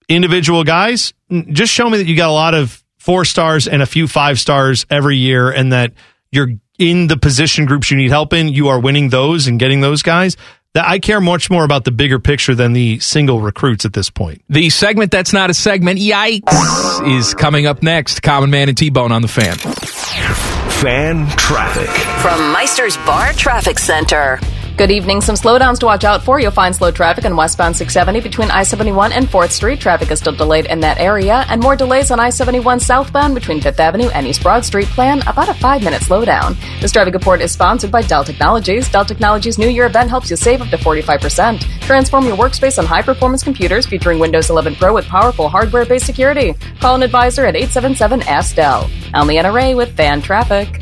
Individual 0.10 0.64
guys, 0.64 1.14
just 1.52 1.74
show 1.74 1.90
me 1.90 1.98
that 1.98 2.08
you 2.08 2.16
got 2.16 2.30
a 2.30 2.34
lot 2.34 2.54
of 2.54 2.84
four 2.98 3.26
stars 3.26 3.68
and 3.68 3.82
a 3.82 3.86
few 3.86 4.08
five 4.08 4.40
stars 4.40 4.86
every 4.90 5.18
year 5.18 5.50
and 5.50 5.72
that 5.74 5.94
you're 6.32 6.50
in 6.78 7.08
the 7.08 7.18
position 7.18 7.66
groups 7.66 7.90
you 7.90 7.98
need 7.98 8.10
help 8.12 8.34
in. 8.34 8.50
You 8.50 8.68
are 8.68 8.80
winning 8.80 9.10
those 9.10 9.48
and 9.48 9.60
getting 9.60 9.82
those 9.82 10.04
guys. 10.04 10.36
That 10.74 10.88
I 10.88 10.98
care 10.98 11.22
much 11.22 11.52
more 11.52 11.64
about 11.64 11.86
the 11.86 11.92
bigger 11.92 12.18
picture 12.18 12.56
than 12.56 12.74
the 12.74 12.98
single 13.00 13.40
recruits 13.42 13.86
at 13.86 13.94
this 13.94 14.10
point. 14.10 14.42
The 14.50 14.72
segment 14.72 15.12
that's 15.12 15.32
not 15.32 15.52
a 15.52 15.54
segment, 15.54 16.00
yikes, 16.00 17.16
is 17.16 17.36
coming 17.36 17.68
up 17.68 17.84
next. 17.84 18.22
Common 18.22 18.50
Man 18.50 18.70
and 18.70 18.78
T 18.78 18.90
Bone 18.90 19.12
on 19.12 19.22
the 19.22 19.28
fan. 19.28 19.56
Fan 19.56 21.28
traffic. 21.38 21.90
From 22.22 22.52
Meister's 22.52 22.98
Bar 22.98 23.34
Traffic 23.34 23.78
Center. 23.78 24.40
Good 24.76 24.90
evening. 24.90 25.22
Some 25.22 25.36
slowdowns 25.36 25.78
to 25.80 25.86
watch 25.86 26.04
out 26.04 26.24
for. 26.24 26.40
You'll 26.40 26.50
find 26.50 26.76
slow 26.76 26.90
traffic 26.90 27.26
on 27.26 27.36
westbound 27.36 27.78
670 27.78 28.22
between 28.28 28.50
I 28.50 28.64
71 28.64 29.12
and 29.12 29.28
4th 29.28 29.52
Street. 29.52 29.80
Traffic 29.80 30.10
is 30.10 30.18
still 30.18 30.36
delayed 30.36 30.66
in 30.66 30.80
that 30.80 30.98
area, 30.98 31.46
and 31.48 31.62
more 31.62 31.76
delays 31.76 32.10
on 32.10 32.20
I 32.20 32.32
71 32.32 32.80
southbound 32.80 33.36
between 33.36 33.62
5th 33.62 33.80
Avenue 33.80 34.10
and 34.10 34.26
East 34.26 34.42
Broad 34.42 34.66
Street. 34.66 34.88
Plan 34.88 35.22
about 35.28 35.48
a 35.48 35.54
five 35.54 35.84
minute 35.84 36.02
slowdown. 36.02 36.58
This 36.82 36.92
traffic 36.92 37.14
report 37.14 37.40
is 37.40 37.52
sponsored 37.52 37.92
by 37.92 38.02
Dell 38.02 38.24
Technologies. 38.24 38.92
Dell 38.92 39.06
Technologies' 39.06 39.60
New 39.60 39.70
Year 39.70 39.86
event 39.86 40.10
helps 40.10 40.32
you 40.32 40.36
save 40.36 40.64
up 40.64 40.70
to 40.70 40.78
45%. 40.78 41.62
Transform 41.82 42.26
your 42.26 42.36
workspace 42.36 42.80
on 42.80 42.88
high 42.88 43.04
performance 43.04 43.44
computers 43.44 43.86
featuring 43.86 44.18
Windows 44.18 44.50
11 44.50 44.76
Pro 44.78 44.96
with 44.96 45.06
powerful 45.06 45.50
hardware 45.50 45.86
based 45.86 46.08
security. 46.08 46.56
Call 46.80 46.96
an 46.96 47.04
advisor 47.04 47.46
at 47.46 47.56
877 47.56 48.24
Ask 48.24 48.56
Dell. 48.56 48.90
I'm 49.14 49.28
Leanna 49.28 49.76
with 49.76 49.96
Fan 49.96 50.24
Traffic. 50.24 50.82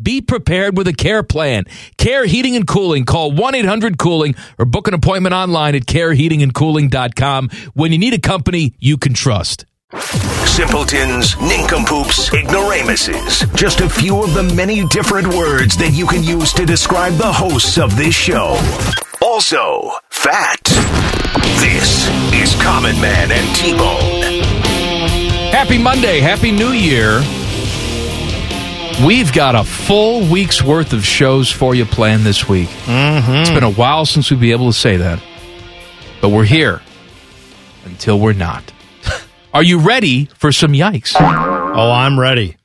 Be 0.00 0.20
prepared 0.20 0.76
with 0.76 0.88
a 0.88 0.92
care 0.92 1.22
plan. 1.22 1.64
Care 1.96 2.26
Heating 2.26 2.56
and 2.56 2.66
Cooling. 2.66 3.04
Call 3.04 3.32
1 3.32 3.54
800 3.54 3.98
Cooling 3.98 4.34
or 4.58 4.64
book 4.64 4.88
an 4.88 4.94
appointment 4.94 5.34
online 5.34 5.74
at 5.74 5.86
careheatingandcooling.com 5.86 7.50
when 7.74 7.92
you 7.92 7.98
need 7.98 8.14
a 8.14 8.18
company 8.18 8.74
you 8.78 8.96
can 8.96 9.14
trust. 9.14 9.64
Simpletons, 10.46 11.36
nincompoops, 11.40 12.32
ignoramuses. 12.32 13.44
Just 13.54 13.80
a 13.80 13.88
few 13.88 14.22
of 14.22 14.34
the 14.34 14.42
many 14.42 14.86
different 14.86 15.28
words 15.28 15.76
that 15.76 15.92
you 15.92 16.06
can 16.06 16.22
use 16.22 16.52
to 16.54 16.66
describe 16.66 17.14
the 17.14 17.32
hosts 17.32 17.78
of 17.78 17.96
this 17.96 18.14
show. 18.14 18.58
Also, 19.22 19.90
fat. 20.10 20.62
This 21.60 22.08
is 22.32 22.60
Common 22.62 22.98
Man 23.00 23.30
and 23.30 23.56
T-Bone. 23.56 24.42
Happy 25.52 25.78
Monday. 25.78 26.20
Happy 26.20 26.52
New 26.52 26.70
Year. 26.72 27.20
We've 29.04 29.30
got 29.30 29.54
a 29.54 29.62
full 29.62 30.26
week's 30.32 30.62
worth 30.62 30.94
of 30.94 31.04
shows 31.04 31.50
for 31.50 31.74
you 31.74 31.84
planned 31.84 32.22
this 32.24 32.48
week. 32.48 32.68
Mm-hmm. 32.86 33.30
It's 33.34 33.50
been 33.50 33.62
a 33.62 33.70
while 33.70 34.06
since 34.06 34.30
we'd 34.30 34.40
be 34.40 34.52
able 34.52 34.68
to 34.68 34.76
say 34.78 34.96
that. 34.96 35.22
But 36.22 36.30
we're 36.30 36.46
here 36.46 36.80
until 37.84 38.18
we're 38.18 38.32
not. 38.32 38.72
Are 39.54 39.62
you 39.62 39.80
ready 39.80 40.30
for 40.36 40.50
some 40.50 40.72
yikes? 40.72 41.14
Oh, 41.20 41.92
I'm 41.92 42.18
ready. 42.18 42.56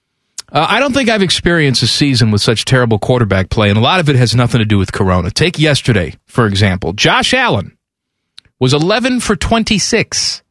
Uh, 0.49 0.65
I 0.69 0.79
don't 0.79 0.93
think 0.93 1.09
I've 1.09 1.21
experienced 1.21 1.83
a 1.83 1.87
season 1.87 2.31
with 2.31 2.41
such 2.41 2.63
terrible 2.63 2.97
quarterback 2.97 3.49
play, 3.49 3.67
and 3.67 3.77
a 3.77 3.81
lot 3.81 3.99
of 3.99 4.07
it 4.07 4.15
has 4.15 4.33
nothing 4.33 4.59
to 4.59 4.65
do 4.65 4.77
with 4.77 4.93
Corona. 4.93 5.31
Take 5.31 5.59
yesterday, 5.59 6.15
for 6.27 6.47
example. 6.47 6.93
Josh 6.93 7.33
Allen 7.33 7.77
was 8.57 8.73
11 8.73 9.19
for 9.19 9.35
26 9.35 10.43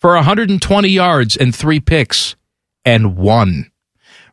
for 0.00 0.14
120 0.14 0.88
yards 0.88 1.36
and 1.36 1.54
three 1.54 1.80
picks 1.80 2.36
and 2.86 3.18
one. 3.18 3.70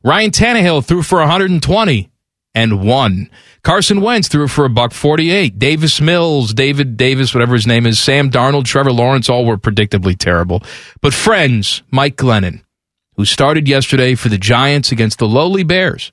Ryan 0.03 0.31
Tannehill 0.31 0.85
threw 0.85 1.01
for 1.01 1.19
120 1.19 2.11
and 2.53 2.85
one. 2.85 3.30
Carson 3.63 4.01
Wentz 4.01 4.27
threw 4.27 4.47
for 4.47 4.65
a 4.65 4.69
buck 4.69 4.91
48. 4.91 5.57
Davis 5.57 6.01
Mills, 6.01 6.53
David 6.53 6.97
Davis, 6.97 7.34
whatever 7.34 7.53
his 7.53 7.65
name 7.65 7.85
is, 7.85 7.99
Sam 7.99 8.30
Darnold, 8.30 8.65
Trevor 8.65 8.91
Lawrence, 8.91 9.30
all 9.30 9.45
were 9.45 9.57
predictably 9.57 10.17
terrible. 10.17 10.61
But 11.01 11.13
friends, 11.13 11.81
Mike 11.89 12.17
Glennon, 12.17 12.63
who 13.15 13.25
started 13.25 13.67
yesterday 13.67 14.15
for 14.15 14.30
the 14.30 14.38
Giants 14.38 14.91
against 14.91 15.19
the 15.19 15.27
lowly 15.27 15.63
Bears. 15.63 16.11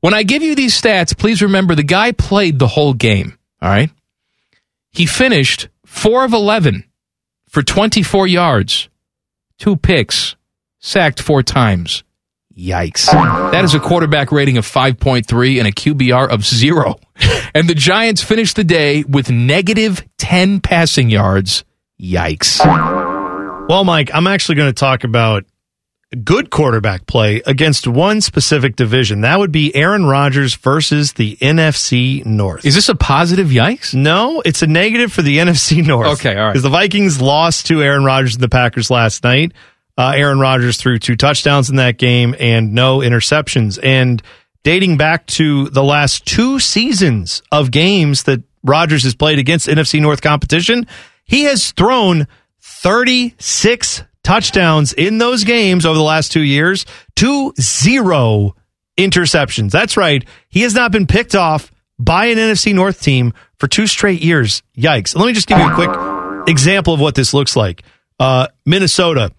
When 0.00 0.14
I 0.14 0.22
give 0.22 0.42
you 0.42 0.54
these 0.54 0.80
stats, 0.80 1.16
please 1.16 1.42
remember 1.42 1.74
the 1.74 1.82
guy 1.82 2.12
played 2.12 2.58
the 2.58 2.68
whole 2.68 2.94
game. 2.94 3.38
All 3.62 3.68
right. 3.68 3.90
He 4.90 5.06
finished 5.06 5.68
4 5.86 6.24
of 6.24 6.32
11 6.32 6.84
for 7.48 7.62
24 7.62 8.26
yards, 8.26 8.88
two 9.58 9.76
picks, 9.76 10.36
sacked 10.78 11.20
four 11.20 11.42
times. 11.42 12.04
Yikes. 12.58 13.06
That 13.52 13.64
is 13.64 13.74
a 13.74 13.78
quarterback 13.78 14.32
rating 14.32 14.58
of 14.58 14.66
5.3 14.66 15.58
and 15.58 15.68
a 15.68 15.70
QBR 15.70 16.28
of 16.28 16.44
zero. 16.44 16.98
And 17.54 17.68
the 17.68 17.74
Giants 17.74 18.22
finished 18.22 18.56
the 18.56 18.64
day 18.64 19.04
with 19.04 19.30
negative 19.30 20.04
10 20.18 20.60
passing 20.60 21.08
yards. 21.08 21.64
Yikes. 22.02 22.58
Well, 23.68 23.84
Mike, 23.84 24.10
I'm 24.12 24.26
actually 24.26 24.56
going 24.56 24.70
to 24.70 24.78
talk 24.80 25.04
about 25.04 25.44
good 26.24 26.50
quarterback 26.50 27.06
play 27.06 27.42
against 27.46 27.86
one 27.86 28.20
specific 28.20 28.76
division. 28.76 29.20
That 29.20 29.38
would 29.38 29.52
be 29.52 29.74
Aaron 29.76 30.06
Rodgers 30.06 30.54
versus 30.56 31.12
the 31.12 31.36
NFC 31.36 32.24
North. 32.24 32.64
Is 32.64 32.74
this 32.74 32.88
a 32.88 32.94
positive 32.94 33.48
yikes? 33.48 33.94
No, 33.94 34.40
it's 34.44 34.62
a 34.62 34.66
negative 34.66 35.12
for 35.12 35.22
the 35.22 35.38
NFC 35.38 35.86
North. 35.86 36.18
Okay, 36.20 36.36
all 36.36 36.46
right. 36.46 36.52
Because 36.52 36.62
the 36.62 36.70
Vikings 36.70 37.20
lost 37.20 37.66
to 37.66 37.82
Aaron 37.82 38.04
Rodgers 38.04 38.34
and 38.34 38.42
the 38.42 38.48
Packers 38.48 38.90
last 38.90 39.22
night. 39.22 39.52
Uh, 39.98 40.12
Aaron 40.14 40.38
Rodgers 40.38 40.76
threw 40.76 41.00
two 41.00 41.16
touchdowns 41.16 41.68
in 41.68 41.76
that 41.76 41.98
game 41.98 42.36
and 42.38 42.72
no 42.72 42.98
interceptions. 42.98 43.80
And 43.82 44.22
dating 44.62 44.96
back 44.96 45.26
to 45.26 45.68
the 45.70 45.82
last 45.82 46.24
two 46.24 46.60
seasons 46.60 47.42
of 47.50 47.72
games 47.72 48.22
that 48.22 48.42
Rodgers 48.62 49.02
has 49.02 49.16
played 49.16 49.40
against 49.40 49.66
NFC 49.66 50.00
North 50.00 50.22
competition, 50.22 50.86
he 51.24 51.42
has 51.44 51.72
thrown 51.72 52.28
36 52.60 54.04
touchdowns 54.22 54.92
in 54.92 55.18
those 55.18 55.42
games 55.42 55.84
over 55.84 55.96
the 55.96 56.04
last 56.04 56.30
two 56.30 56.42
years 56.42 56.86
to 57.16 57.52
zero 57.60 58.54
interceptions. 58.96 59.72
That's 59.72 59.96
right. 59.96 60.24
He 60.48 60.62
has 60.62 60.74
not 60.74 60.92
been 60.92 61.08
picked 61.08 61.34
off 61.34 61.72
by 61.98 62.26
an 62.26 62.38
NFC 62.38 62.72
North 62.72 63.00
team 63.02 63.32
for 63.56 63.66
two 63.66 63.88
straight 63.88 64.22
years. 64.22 64.62
Yikes. 64.76 65.16
Let 65.16 65.26
me 65.26 65.32
just 65.32 65.48
give 65.48 65.58
you 65.58 65.68
a 65.68 65.74
quick 65.74 66.48
example 66.48 66.94
of 66.94 67.00
what 67.00 67.16
this 67.16 67.34
looks 67.34 67.56
like. 67.56 67.82
Uh, 68.20 68.48
Minnesota, 68.64 69.32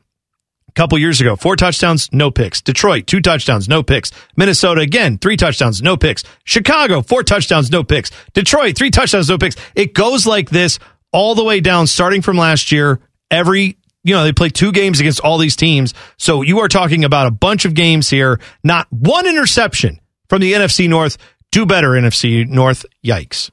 couple 0.80 0.97
years 0.97 1.19
ago, 1.19 1.35
four 1.35 1.57
touchdowns, 1.57 2.07
no 2.14 2.31
picks. 2.31 2.61
Detroit, 2.61 3.06
two 3.06 3.19
touchdowns, 3.19 3.68
no 3.68 3.84
picks. 3.84 4.14
Minnesota, 4.38 4.80
again, 4.80 5.18
three 5.18 5.35
touchdowns, 5.35 5.81
no 5.81 5.97
picks. 5.97 6.23
Chicago, 6.45 7.01
four 7.01 7.22
touchdowns, 7.22 7.69
no 7.69 7.84
picks. 7.84 8.11
Detroit, 8.34 8.77
three 8.77 8.89
touchdowns, 8.89 9.27
no 9.27 9.38
picks. 9.38 9.57
It 9.76 9.93
goes 9.93 10.26
like 10.26 10.49
this 10.49 10.80
all 11.11 11.35
the 11.35 11.43
way 11.43 11.60
down, 11.60 11.85
starting 11.85 12.22
from 12.22 12.38
last 12.38 12.72
year. 12.72 13.01
Every, 13.30 13.77
you 14.06 14.14
know, 14.14 14.23
they 14.23 14.31
play 14.31 14.47
two 14.47 14.72
games 14.72 15.01
against 15.01 15.19
all 15.19 15.38
these 15.38 15.57
teams. 15.57 15.93
So 16.15 16.43
you 16.43 16.60
are 16.60 16.69
talking 16.69 17.03
about 17.03 17.27
a 17.27 17.31
bunch 17.31 17.65
of 17.65 17.73
games 17.73 18.10
here, 18.10 18.39
not 18.64 18.88
one 18.89 19.27
interception 19.27 19.99
from 20.30 20.39
the 20.39 20.53
NFC 20.53 20.88
North. 20.88 21.18
Do 21.51 21.65
better, 21.65 21.89
NFC 21.89 22.47
North. 22.47 22.85
Yikes. 23.03 23.49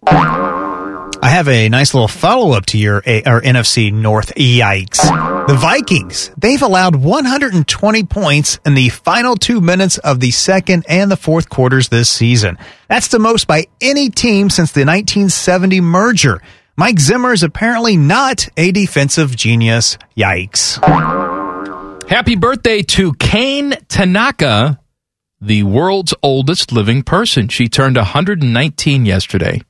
I 1.26 1.30
have 1.30 1.48
a 1.48 1.68
nice 1.68 1.92
little 1.92 2.06
follow 2.06 2.52
up 2.52 2.66
to 2.66 2.78
your 2.78 2.98
A- 3.04 3.20
NFC 3.20 3.92
North. 3.92 4.32
Yikes. 4.36 5.48
The 5.48 5.54
Vikings, 5.54 6.30
they've 6.36 6.62
allowed 6.62 6.94
120 6.94 8.04
points 8.04 8.60
in 8.64 8.74
the 8.74 8.90
final 8.90 9.34
two 9.34 9.60
minutes 9.60 9.98
of 9.98 10.20
the 10.20 10.30
second 10.30 10.86
and 10.88 11.10
the 11.10 11.16
fourth 11.16 11.48
quarters 11.48 11.88
this 11.88 12.08
season. 12.08 12.58
That's 12.86 13.08
the 13.08 13.18
most 13.18 13.48
by 13.48 13.64
any 13.80 14.08
team 14.08 14.50
since 14.50 14.70
the 14.70 14.84
1970 14.84 15.80
merger. 15.80 16.40
Mike 16.76 17.00
Zimmer 17.00 17.32
is 17.32 17.42
apparently 17.42 17.96
not 17.96 18.48
a 18.56 18.70
defensive 18.70 19.34
genius. 19.34 19.98
Yikes. 20.16 20.78
Happy 22.08 22.36
birthday 22.36 22.82
to 22.82 23.14
Kane 23.14 23.74
Tanaka, 23.88 24.78
the 25.40 25.64
world's 25.64 26.14
oldest 26.22 26.70
living 26.70 27.02
person. 27.02 27.48
She 27.48 27.68
turned 27.68 27.96
119 27.96 29.04
yesterday. 29.04 29.60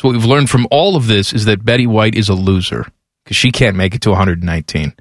So 0.00 0.08
what 0.08 0.16
we've 0.16 0.24
learned 0.24 0.48
from 0.48 0.66
all 0.70 0.96
of 0.96 1.08
this 1.08 1.34
is 1.34 1.44
that 1.44 1.62
Betty 1.62 1.86
White 1.86 2.14
is 2.14 2.30
a 2.30 2.34
loser 2.34 2.86
because 3.22 3.36
she 3.36 3.52
can't 3.52 3.76
make 3.76 3.94
it 3.94 4.00
to 4.00 4.08
119. 4.08 4.94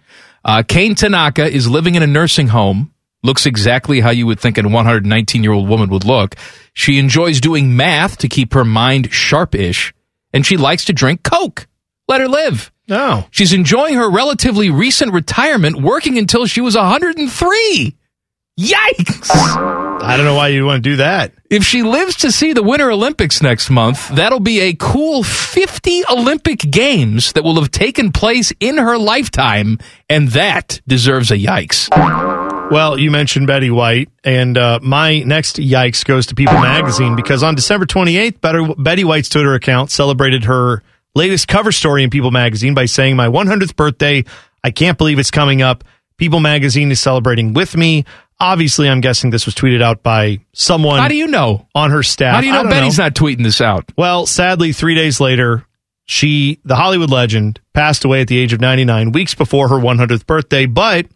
Uh, 0.44 0.64
Kane 0.68 0.94
Tanaka 0.94 1.46
is 1.46 1.70
living 1.70 1.96
in 1.96 2.04
a 2.04 2.08
nursing 2.08 2.50
home. 2.50 2.94
Looks 3.24 3.46
exactly 3.46 4.02
how 4.02 4.10
you 4.10 4.28
would 4.28 4.42
think 4.42 4.58
a 4.58 4.68
119 4.68 5.42
year 5.42 5.54
old 5.54 5.70
woman 5.70 5.90
would 5.92 6.04
look. 6.04 6.36
She 6.74 7.00
enjoys 7.00 7.40
doing 7.40 7.78
math 7.78 8.18
to 8.18 8.28
keep 8.28 8.54
her 8.54 8.66
mind 8.66 9.10
sharp-ish, 9.10 9.94
and 10.34 10.46
she 10.46 10.58
likes 10.58 10.84
to 10.86 10.94
drink 10.94 11.24
Coke. 11.24 11.70
Let 12.10 12.20
her 12.20 12.28
live. 12.28 12.70
No. 12.90 13.24
She's 13.32 13.54
enjoying 13.54 13.96
her 13.96 14.12
relatively 14.12 14.70
recent 14.70 15.14
retirement, 15.14 15.82
working 15.82 16.18
until 16.18 16.46
she 16.46 16.60
was 16.60 16.76
103. 16.76 17.96
Yikes! 18.60 19.30
I 19.31 20.18
don't 20.18 20.26
know 20.26 20.36
why 20.36 20.49
you'd 20.49 20.65
want 20.65 20.84
to 20.84 20.90
do 20.90 20.98
that. 20.98 21.31
If 21.49 21.64
she 21.64 21.81
lives 21.81 22.18
to 22.18 22.31
see 22.31 22.52
the 22.52 22.61
Winter 22.61 22.91
Olympics 22.91 23.41
next 23.41 23.69
month, 23.69 24.10
that'll 24.10 24.41
be 24.41 24.60
a 24.60 24.73
cool 24.73 25.23
50 25.23 26.03
Olympic 26.11 26.60
Games 26.60 27.31
that 27.34 27.45
will 27.45 27.56
have 27.56 27.72
taken 27.72 28.11
place 28.11 28.52
in 28.60 28.77
her 28.77 28.98
lifetime, 28.98 29.80
and 30.10 30.27
that 30.30 30.81
deserves 30.88 31.31
a 31.31 31.38
yikes. 31.38 31.90
Well, 32.69 32.99
you 32.99 33.11
mentioned 33.11 33.48
Betty 33.48 33.72
White, 33.72 34.10
and 34.26 34.57
uh, 34.57 34.80
my 34.84 35.19
next 35.19 35.56
yikes 35.56 36.03
goes 36.03 36.26
to 36.26 36.36
People 36.36 36.60
Magazine 36.60 37.15
because 37.15 37.44
on 37.44 37.56
December 37.56 37.86
28th, 37.86 38.84
Betty 38.84 39.06
White's 39.06 39.30
Twitter 39.30 39.53
account 39.53 39.90
celebrated 39.90 40.44
her 40.44 40.84
latest 41.15 41.48
cover 41.48 41.72
story 41.72 42.03
in 42.03 42.10
People 42.10 42.31
Magazine 42.31 42.73
by 42.73 42.86
saying, 42.86 43.15
My 43.15 43.27
100th 43.27 43.77
birthday, 43.77 44.26
I 44.65 44.72
can't 44.72 44.98
believe 44.98 45.18
it's 45.18 45.31
coming 45.31 45.61
up. 45.61 45.86
People 46.18 46.41
Magazine 46.41 46.91
is 46.91 46.99
celebrating 46.99 47.53
with 47.53 47.77
me. 47.77 48.03
Obviously, 48.41 48.88
I'm 48.88 49.02
guessing 49.02 49.32
this 49.32 49.45
was 49.45 49.53
tweeted 49.53 49.82
out 49.82 50.02
by 50.02 50.40
someone. 50.53 50.99
How 50.99 51.10
do 51.10 51.16
you 51.16 51.28
know? 51.28 51.68
On 51.76 51.91
her 51.91 52.03
staff. 52.03 52.36
How 52.36 52.41
do 52.41 52.48
you 52.48 52.53
know 52.53 52.64
Betty's 52.64 52.98
not 52.98 53.14
tweeting 53.14 53.44
this 53.44 53.60
out? 53.60 53.91
Well, 53.98 54.26
sadly, 54.26 54.72
three 54.72 54.95
days 54.95 55.20
later, 55.20 55.66
she, 56.06 56.60
the 56.64 56.76
Hollywood 56.76 57.10
legend, 57.10 57.60
passed 57.74 58.06
away 58.06 58.22
at 58.22 58.28
the 58.28 58.38
age 58.38 58.53
of 58.53 58.61
99, 58.61 59.11
weeks 59.11 59.36
before 59.36 59.68
her 59.68 59.76
100th 59.76 60.26
birthday. 60.26 60.66
But 60.66 61.07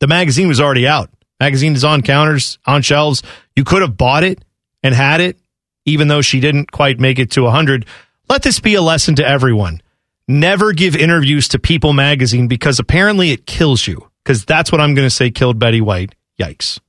the 0.00 0.08
magazine 0.08 0.48
was 0.48 0.60
already 0.60 0.86
out. 0.86 1.10
Magazine 1.38 1.74
is 1.74 1.84
on 1.84 2.02
counters, 2.02 2.58
on 2.66 2.82
shelves. 2.82 3.22
You 3.54 3.64
could 3.64 3.82
have 3.82 3.96
bought 3.96 4.24
it 4.24 4.44
and 4.82 4.94
had 4.94 5.20
it, 5.20 5.38
even 5.84 6.08
though 6.08 6.22
she 6.22 6.40
didn't 6.40 6.72
quite 6.72 6.98
make 6.98 7.18
it 7.18 7.30
to 7.32 7.42
100. 7.42 7.86
Let 8.28 8.42
this 8.42 8.58
be 8.60 8.74
a 8.74 8.82
lesson 8.82 9.14
to 9.16 9.26
everyone. 9.26 9.80
Never 10.28 10.72
give 10.72 10.96
interviews 10.96 11.48
to 11.48 11.58
People 11.58 11.92
magazine 11.92 12.48
because 12.48 12.78
apparently 12.78 13.30
it 13.30 13.46
kills 13.46 13.86
you. 13.86 14.08
Because 14.24 14.44
that's 14.44 14.70
what 14.70 14.80
I'm 14.80 14.94
going 14.94 15.06
to 15.06 15.10
say 15.10 15.30
killed 15.30 15.58
Betty 15.58 15.80
White. 15.80 16.14
Yikes. 16.40 16.80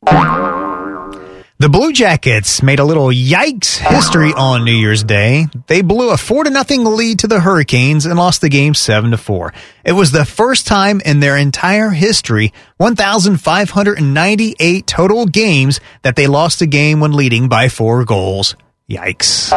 The 1.60 1.70
Blue 1.70 1.94
Jackets 1.94 2.64
made 2.64 2.80
a 2.80 2.84
little 2.84 3.08
yikes 3.08 3.78
history 3.78 4.34
on 4.34 4.66
New 4.66 4.74
Year's 4.74 5.04
Day. 5.04 5.46
They 5.68 5.82
blew 5.82 6.10
a 6.10 6.18
4 6.18 6.44
to 6.46 6.50
nothing 6.50 6.84
lead 6.84 7.20
to 7.20 7.28
the 7.28 7.40
Hurricanes 7.40 8.06
and 8.06 8.18
lost 8.18 8.42
the 8.42 8.50
game 8.50 8.74
7 8.74 9.12
to 9.12 9.18
4. 9.18 9.54
It 9.86 9.94
was 9.94 10.12
the 10.12 10.26
first 10.26 10.68
time 10.68 11.00
in 11.06 11.22
their 11.22 11.38
entire 11.38 11.92
history, 11.92 12.52
1,598 12.78 14.88
total 14.88 15.26
games, 15.26 15.80
that 16.02 16.18
they 16.18 16.28
lost 16.28 16.62
a 16.62 16.66
game 16.66 17.00
when 17.00 17.14
leading 17.14 17.48
by 17.48 17.70
4 17.70 18.04
goals. 18.04 18.58
Yikes. 18.90 19.54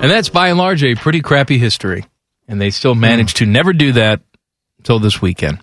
And 0.00 0.10
that's 0.10 0.30
by 0.30 0.48
and 0.48 0.56
large 0.56 0.82
a 0.82 0.94
pretty 0.94 1.20
crappy 1.20 1.58
history. 1.58 2.06
And 2.48 2.58
they 2.60 2.70
still 2.70 2.94
managed 2.94 3.36
to 3.38 3.46
never 3.46 3.72
do 3.72 3.92
that 3.92 4.20
until 4.78 4.98
this 4.98 5.20
weekend. 5.20 5.58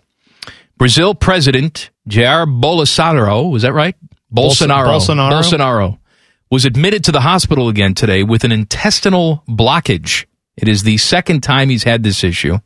Brazil 0.79 1.13
President 1.13 1.89
Jair 2.09 2.45
Bolsonaro, 2.47 3.51
was 3.51 3.63
that 3.63 3.73
right? 3.73 3.97
Bolsonaro. 4.33 4.97
Bolsonaro. 4.97 5.31
Bolsonaro 5.31 5.99
was 6.49 6.63
admitted 6.63 7.03
to 7.03 7.11
the 7.11 7.19
hospital 7.19 7.67
again 7.67 7.93
today 7.93 8.23
with 8.23 8.45
an 8.45 8.53
intestinal 8.53 9.43
blockage. 9.47 10.25
It 10.55 10.69
is 10.69 10.83
the 10.83 10.97
second 10.97 11.41
time 11.41 11.69
he's 11.69 11.83
had 11.83 12.01
this 12.01 12.23
issue. 12.23 12.59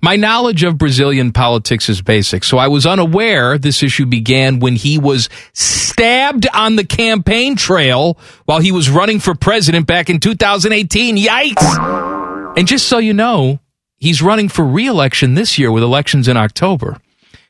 My 0.00 0.14
knowledge 0.14 0.62
of 0.62 0.78
Brazilian 0.78 1.32
politics 1.32 1.88
is 1.88 2.00
basic, 2.00 2.44
so 2.44 2.58
I 2.58 2.68
was 2.68 2.86
unaware 2.86 3.58
this 3.58 3.82
issue 3.82 4.06
began 4.06 4.60
when 4.60 4.76
he 4.76 4.96
was 4.96 5.28
stabbed 5.52 6.46
on 6.54 6.76
the 6.76 6.84
campaign 6.84 7.56
trail 7.56 8.16
while 8.44 8.60
he 8.60 8.70
was 8.70 8.88
running 8.88 9.18
for 9.18 9.34
president 9.34 9.88
back 9.88 10.08
in 10.08 10.20
2018. 10.20 11.16
Yikes! 11.16 12.56
And 12.56 12.68
just 12.68 12.86
so 12.86 12.98
you 12.98 13.14
know, 13.14 13.58
he's 13.96 14.22
running 14.22 14.48
for 14.48 14.64
re-election 14.64 15.34
this 15.34 15.58
year 15.58 15.72
with 15.72 15.82
elections 15.82 16.28
in 16.28 16.36
October. 16.36 16.98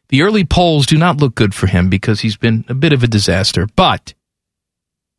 The 0.09 0.23
early 0.23 0.45
polls 0.45 0.87
do 0.87 0.97
not 0.97 1.19
look 1.19 1.35
good 1.35 1.55
for 1.55 1.67
him 1.67 1.89
because 1.91 2.21
he's 2.21 2.37
been 2.37 2.65
a 2.69 2.75
bit 2.75 2.93
of 2.93 3.03
a 3.03 3.09
disaster, 3.09 3.67
but 3.77 4.15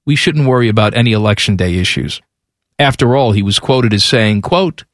we 0.06 0.16
shouldn't 0.16 0.48
worry 0.48 0.70
about 0.70 0.95
any 0.95 1.11
election 1.11 1.56
day 1.56 1.76
issues. 1.76 2.22
After 2.80 3.16
all, 3.16 3.34
he 3.34 3.44
was 3.44 3.60
quoted 3.60 3.94
as 3.94 4.03
saying, 4.03 4.41
quote, 4.41 4.86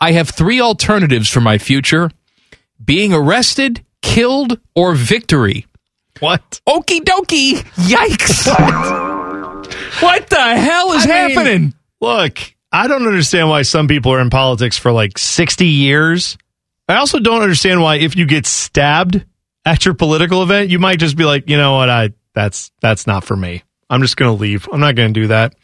I 0.00 0.12
have 0.12 0.28
three 0.28 0.60
alternatives 0.60 1.28
for 1.30 1.40
my 1.40 1.58
future 1.58 2.10
being 2.84 3.14
arrested, 3.14 3.84
killed, 4.02 4.58
or 4.74 4.94
victory. 4.94 5.66
What? 6.20 6.60
Okie 6.68 7.00
dokie. 7.00 7.62
Yikes. 7.76 8.46
what 10.02 10.28
the 10.28 10.56
hell 10.56 10.92
is 10.92 11.04
I 11.04 11.06
mean, 11.06 11.30
happening? 11.30 11.74
Look, 12.00 12.38
I 12.70 12.88
don't 12.88 13.06
understand 13.06 13.48
why 13.48 13.62
some 13.62 13.88
people 13.88 14.12
are 14.12 14.20
in 14.20 14.30
politics 14.30 14.76
for 14.76 14.92
like 14.92 15.18
60 15.18 15.66
years. 15.66 16.36
I 16.88 16.96
also 16.96 17.18
don't 17.18 17.42
understand 17.42 17.80
why 17.80 17.96
if 17.96 18.16
you 18.16 18.26
get 18.26 18.46
stabbed 18.46 19.24
at 19.64 19.84
your 19.84 19.94
political 19.94 20.42
event, 20.42 20.70
you 20.70 20.78
might 20.78 20.98
just 20.98 21.16
be 21.16 21.24
like, 21.24 21.48
you 21.48 21.56
know 21.56 21.74
what, 21.74 21.88
I 21.88 22.10
that's 22.34 22.70
that's 22.80 23.06
not 23.06 23.24
for 23.24 23.36
me. 23.36 23.62
I'm 23.88 24.00
just 24.00 24.16
going 24.16 24.34
to 24.34 24.40
leave. 24.40 24.68
I'm 24.72 24.80
not 24.80 24.94
going 24.94 25.12
to 25.12 25.20
do 25.20 25.26
that. 25.28 25.54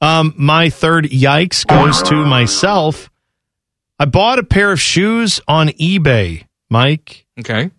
Um, 0.00 0.34
my 0.36 0.70
third 0.70 1.06
yikes 1.06 1.66
goes 1.66 2.02
to 2.04 2.14
myself. 2.14 3.10
I 3.98 4.06
bought 4.06 4.38
a 4.38 4.44
pair 4.44 4.72
of 4.72 4.80
shoes 4.80 5.40
on 5.46 5.68
eBay, 5.68 6.44
Mike. 6.70 7.26
Okay. 7.38 7.70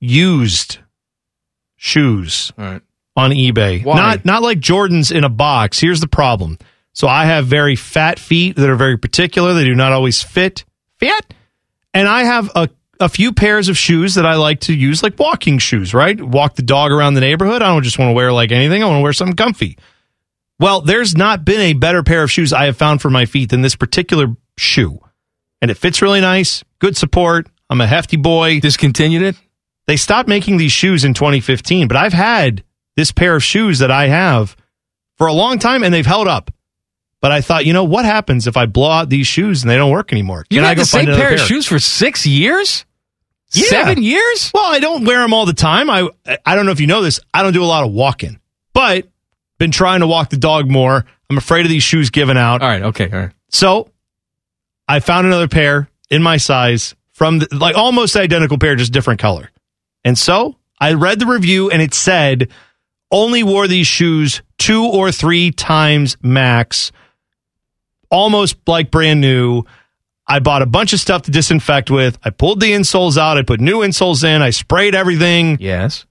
Used 0.00 0.78
shoes 1.76 2.52
right. 2.56 2.82
on 3.16 3.30
eBay. 3.30 3.84
Why? 3.84 3.96
Not 3.96 4.24
not 4.24 4.42
like 4.42 4.58
Jordans 4.58 5.14
in 5.14 5.24
a 5.24 5.28
box. 5.28 5.78
Here's 5.78 6.00
the 6.00 6.08
problem. 6.08 6.58
So 6.92 7.06
I 7.08 7.26
have 7.26 7.46
very 7.46 7.76
fat 7.76 8.18
feet 8.18 8.56
that 8.56 8.68
are 8.68 8.76
very 8.76 8.96
particular. 8.96 9.54
They 9.54 9.64
do 9.64 9.74
not 9.74 9.92
always 9.92 10.22
fit. 10.22 10.64
Fit. 10.98 11.34
And 11.96 12.06
I 12.06 12.24
have 12.24 12.50
a 12.54 12.68
a 13.00 13.08
few 13.08 13.32
pairs 13.32 13.68
of 13.68 13.76
shoes 13.78 14.16
that 14.16 14.26
I 14.26 14.34
like 14.34 14.60
to 14.60 14.74
use 14.74 15.02
like 15.02 15.18
walking 15.18 15.58
shoes, 15.58 15.94
right? 15.94 16.20
Walk 16.20 16.54
the 16.56 16.62
dog 16.62 16.92
around 16.92 17.14
the 17.14 17.20
neighborhood. 17.22 17.62
I 17.62 17.68
don't 17.68 17.82
just 17.82 17.98
want 17.98 18.10
to 18.10 18.12
wear 18.12 18.32
like 18.32 18.52
anything. 18.52 18.82
I 18.82 18.86
want 18.86 18.98
to 18.98 19.02
wear 19.02 19.14
something 19.14 19.36
comfy. 19.36 19.78
Well, 20.58 20.82
there's 20.82 21.16
not 21.16 21.44
been 21.44 21.60
a 21.60 21.72
better 21.72 22.02
pair 22.02 22.22
of 22.22 22.30
shoes 22.30 22.52
I 22.52 22.66
have 22.66 22.76
found 22.76 23.00
for 23.00 23.08
my 23.08 23.24
feet 23.24 23.48
than 23.48 23.62
this 23.62 23.76
particular 23.76 24.28
shoe. 24.58 24.98
And 25.60 25.70
it 25.70 25.78
fits 25.78 26.02
really 26.02 26.20
nice, 26.20 26.64
good 26.78 26.96
support. 26.98 27.48
I'm 27.70 27.80
a 27.80 27.86
hefty 27.86 28.16
boy. 28.16 28.60
Discontinued 28.60 29.22
it? 29.22 29.36
They 29.86 29.96
stopped 29.96 30.28
making 30.28 30.58
these 30.58 30.72
shoes 30.72 31.04
in 31.04 31.14
2015, 31.14 31.88
but 31.88 31.96
I've 31.96 32.12
had 32.12 32.62
this 32.96 33.10
pair 33.10 33.36
of 33.36 33.44
shoes 33.44 33.78
that 33.78 33.90
I 33.90 34.08
have 34.08 34.56
for 35.16 35.26
a 35.26 35.32
long 35.32 35.58
time 35.58 35.82
and 35.82 35.92
they've 35.92 36.04
held 36.04 36.28
up. 36.28 36.50
But 37.20 37.32
I 37.32 37.40
thought, 37.40 37.64
you 37.64 37.72
know, 37.72 37.84
what 37.84 38.04
happens 38.04 38.46
if 38.46 38.56
I 38.56 38.66
blow 38.66 38.90
out 38.90 39.08
these 39.08 39.26
shoes 39.26 39.62
and 39.62 39.70
they 39.70 39.76
don't 39.76 39.90
work 39.90 40.12
anymore? 40.12 40.44
You 40.50 40.58
Can 40.58 40.64
I 40.64 40.68
had 40.68 40.76
go 40.76 40.82
the 40.82 40.86
same 40.86 40.98
find 41.00 41.08
another 41.08 41.22
pair 41.22 41.34
of 41.34 41.40
shoes 41.40 41.66
for 41.66 41.78
six 41.78 42.26
years? 42.26 42.84
Yeah. 43.52 43.66
Seven 43.68 44.02
years? 44.02 44.50
Well, 44.52 44.70
I 44.70 44.80
don't 44.80 45.04
wear 45.04 45.22
them 45.22 45.32
all 45.32 45.46
the 45.46 45.54
time. 45.54 45.88
I 45.88 46.08
I 46.44 46.54
don't 46.54 46.66
know 46.66 46.72
if 46.72 46.80
you 46.80 46.86
know 46.86 47.02
this. 47.02 47.20
I 47.32 47.42
don't 47.42 47.52
do 47.52 47.62
a 47.62 47.66
lot 47.66 47.84
of 47.84 47.92
walking, 47.92 48.38
but 48.72 49.08
been 49.58 49.70
trying 49.70 50.00
to 50.00 50.06
walk 50.06 50.30
the 50.30 50.36
dog 50.36 50.68
more. 50.70 51.04
I'm 51.30 51.38
afraid 51.38 51.64
of 51.64 51.70
these 51.70 51.82
shoes 51.82 52.10
giving 52.10 52.36
out. 52.36 52.62
All 52.62 52.68
right. 52.68 52.82
Okay. 52.82 53.10
All 53.10 53.18
right. 53.18 53.32
So 53.48 53.90
I 54.88 55.00
found 55.00 55.26
another 55.26 55.48
pair 55.48 55.88
in 56.10 56.22
my 56.22 56.36
size 56.36 56.94
from 57.12 57.38
the, 57.38 57.48
like 57.52 57.76
almost 57.76 58.14
identical 58.16 58.58
pair, 58.58 58.76
just 58.76 58.92
different 58.92 59.20
color. 59.20 59.50
And 60.04 60.18
so 60.18 60.56
I 60.78 60.92
read 60.92 61.18
the 61.18 61.26
review 61.26 61.70
and 61.70 61.80
it 61.80 61.94
said 61.94 62.50
only 63.10 63.42
wore 63.42 63.66
these 63.66 63.86
shoes 63.86 64.42
two 64.58 64.84
or 64.84 65.10
three 65.10 65.50
times 65.50 66.16
max, 66.22 66.92
almost 68.10 68.56
like 68.66 68.90
brand 68.90 69.20
new. 69.20 69.64
I 70.28 70.40
bought 70.40 70.62
a 70.62 70.66
bunch 70.66 70.92
of 70.92 71.00
stuff 71.00 71.22
to 71.22 71.30
disinfect 71.30 71.90
with. 71.90 72.18
I 72.24 72.30
pulled 72.30 72.60
the 72.60 72.72
insoles 72.72 73.16
out. 73.16 73.38
I 73.38 73.42
put 73.42 73.60
new 73.60 73.80
insoles 73.80 74.24
in. 74.24 74.42
I 74.42 74.50
sprayed 74.50 74.94
everything. 74.94 75.58
Yes. 75.60 76.04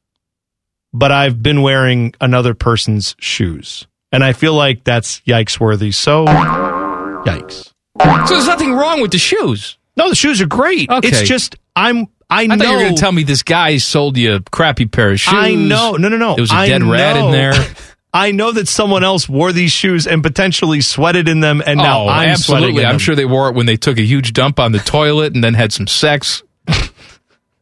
But 0.94 1.12
I've 1.12 1.44
been 1.44 1.62
wearing 1.62 2.14
another 2.22 2.54
person's 2.54 3.16
shoes. 3.20 3.86
And 4.14 4.24
I 4.24 4.32
feel 4.32 4.54
like 4.54 4.86
that's 4.86 5.20
yikes 5.22 5.60
worthy. 5.60 5.92
So, 5.92 6.26
yikes. 6.26 7.74
So 8.02 8.34
there's 8.34 8.48
nothing 8.48 8.74
wrong 8.74 9.02
with 9.02 9.12
the 9.12 9.18
shoes. 9.18 9.78
No, 9.98 10.10
the 10.10 10.16
shoes 10.16 10.42
are 10.42 10.48
great. 10.48 10.90
Okay. 10.90 11.08
It's 11.10 11.22
just 11.24 11.56
I'm 11.76 12.08
I, 12.30 12.44
I 12.44 12.46
know 12.48 12.66
you 12.66 12.72
were 12.72 12.80
going 12.84 12.96
to 12.96 13.02
tell 13.02 13.12
me 13.12 13.24
this 13.24 13.44
guy 13.44 13.78
sold 13.78 14.18
you 14.18 14.36
a 14.36 14.40
crappy 14.42 14.86
pair 14.86 15.12
of 15.12 15.20
shoes. 15.20 15.34
I 15.36 15.54
know. 15.54 15.94
No, 15.94 16.08
no, 16.08 16.18
no. 16.18 16.36
There 16.36 16.44
was 16.44 16.52
a 16.52 16.56
I 16.56 16.68
dead 16.68 16.84
rat 16.84 17.18
in 17.18 17.32
there. 17.32 17.54
I 18.16 18.32
know 18.32 18.52
that 18.54 18.68
someone 18.70 19.04
else 19.04 19.28
wore 19.28 19.52
these 19.52 19.74
shoes 19.74 20.08
and 20.08 20.24
potentially 20.24 20.80
sweated 20.80 21.28
in 21.28 21.42
them, 21.42 21.62
and 21.66 21.78
now 21.78 22.04
oh, 22.04 22.08
I'm 22.08 22.38
sweating 22.38 22.70
absolutely. 22.70 22.86
I'm 22.86 22.98
sure 22.98 23.14
they 23.14 23.26
wore 23.26 23.50
it 23.50 23.56
when 23.56 23.66
they 23.66 23.76
took 23.76 23.98
a 23.98 24.02
huge 24.04 24.32
dump 24.32 24.58
on 24.60 24.72
the 24.72 24.80
toilet 24.80 25.36
and 25.36 25.44
then 25.44 25.54
had 25.54 25.74
some 25.74 25.86
sex. 25.88 26.42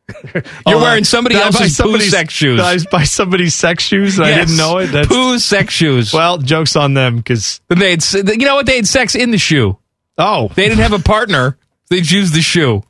Oh, 0.09 0.41
You're 0.67 0.79
Oh, 0.79 0.81
wearing 0.81 1.05
somebody 1.05 1.35
did 1.35 1.43
I 1.43 1.49
buy 1.51 1.59
else's 1.63 1.79
poo 1.79 1.99
sex 2.01 2.33
shoes. 2.33 2.59
I 2.59 2.77
buy 2.91 3.03
somebody's 3.05 3.55
sex 3.55 3.83
shoes? 3.83 4.17
and 4.19 4.27
I 4.27 4.35
didn't 4.35 4.57
know 4.57 4.79
it. 4.79 4.87
That's, 4.87 5.07
poo 5.07 5.39
sex 5.39 5.73
shoes. 5.73 6.11
well, 6.13 6.37
jokes 6.37 6.75
on 6.75 6.93
them 6.93 7.17
because 7.17 7.61
they 7.69 7.91
had, 7.91 8.03
you 8.13 8.45
know 8.45 8.55
what? 8.55 8.65
They 8.65 8.75
had 8.75 8.87
sex 8.87 9.15
in 9.15 9.31
the 9.31 9.37
shoe. 9.37 9.77
oh, 10.17 10.49
They 10.49 10.67
didn't 10.67 10.81
have 10.81 10.91
a 10.93 10.99
partner. 10.99 11.57
They 11.89 11.97
would 11.97 12.11
use 12.11 12.31
the 12.31 12.41
shoe. 12.41 12.83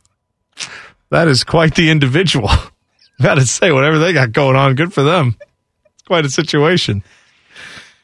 that 1.11 1.27
is 1.27 1.43
quite 1.43 1.75
the 1.75 1.91
individual. 1.91 2.49
Got 3.21 3.35
to 3.35 3.45
say, 3.45 3.71
whatever 3.71 3.99
they 3.99 4.11
got 4.11 4.31
going 4.31 4.55
on, 4.55 4.73
good 4.73 4.91
for 4.91 5.03
them. 5.03 5.37
It's 5.93 6.03
quite 6.07 6.25
a 6.25 6.29
situation. 6.31 7.03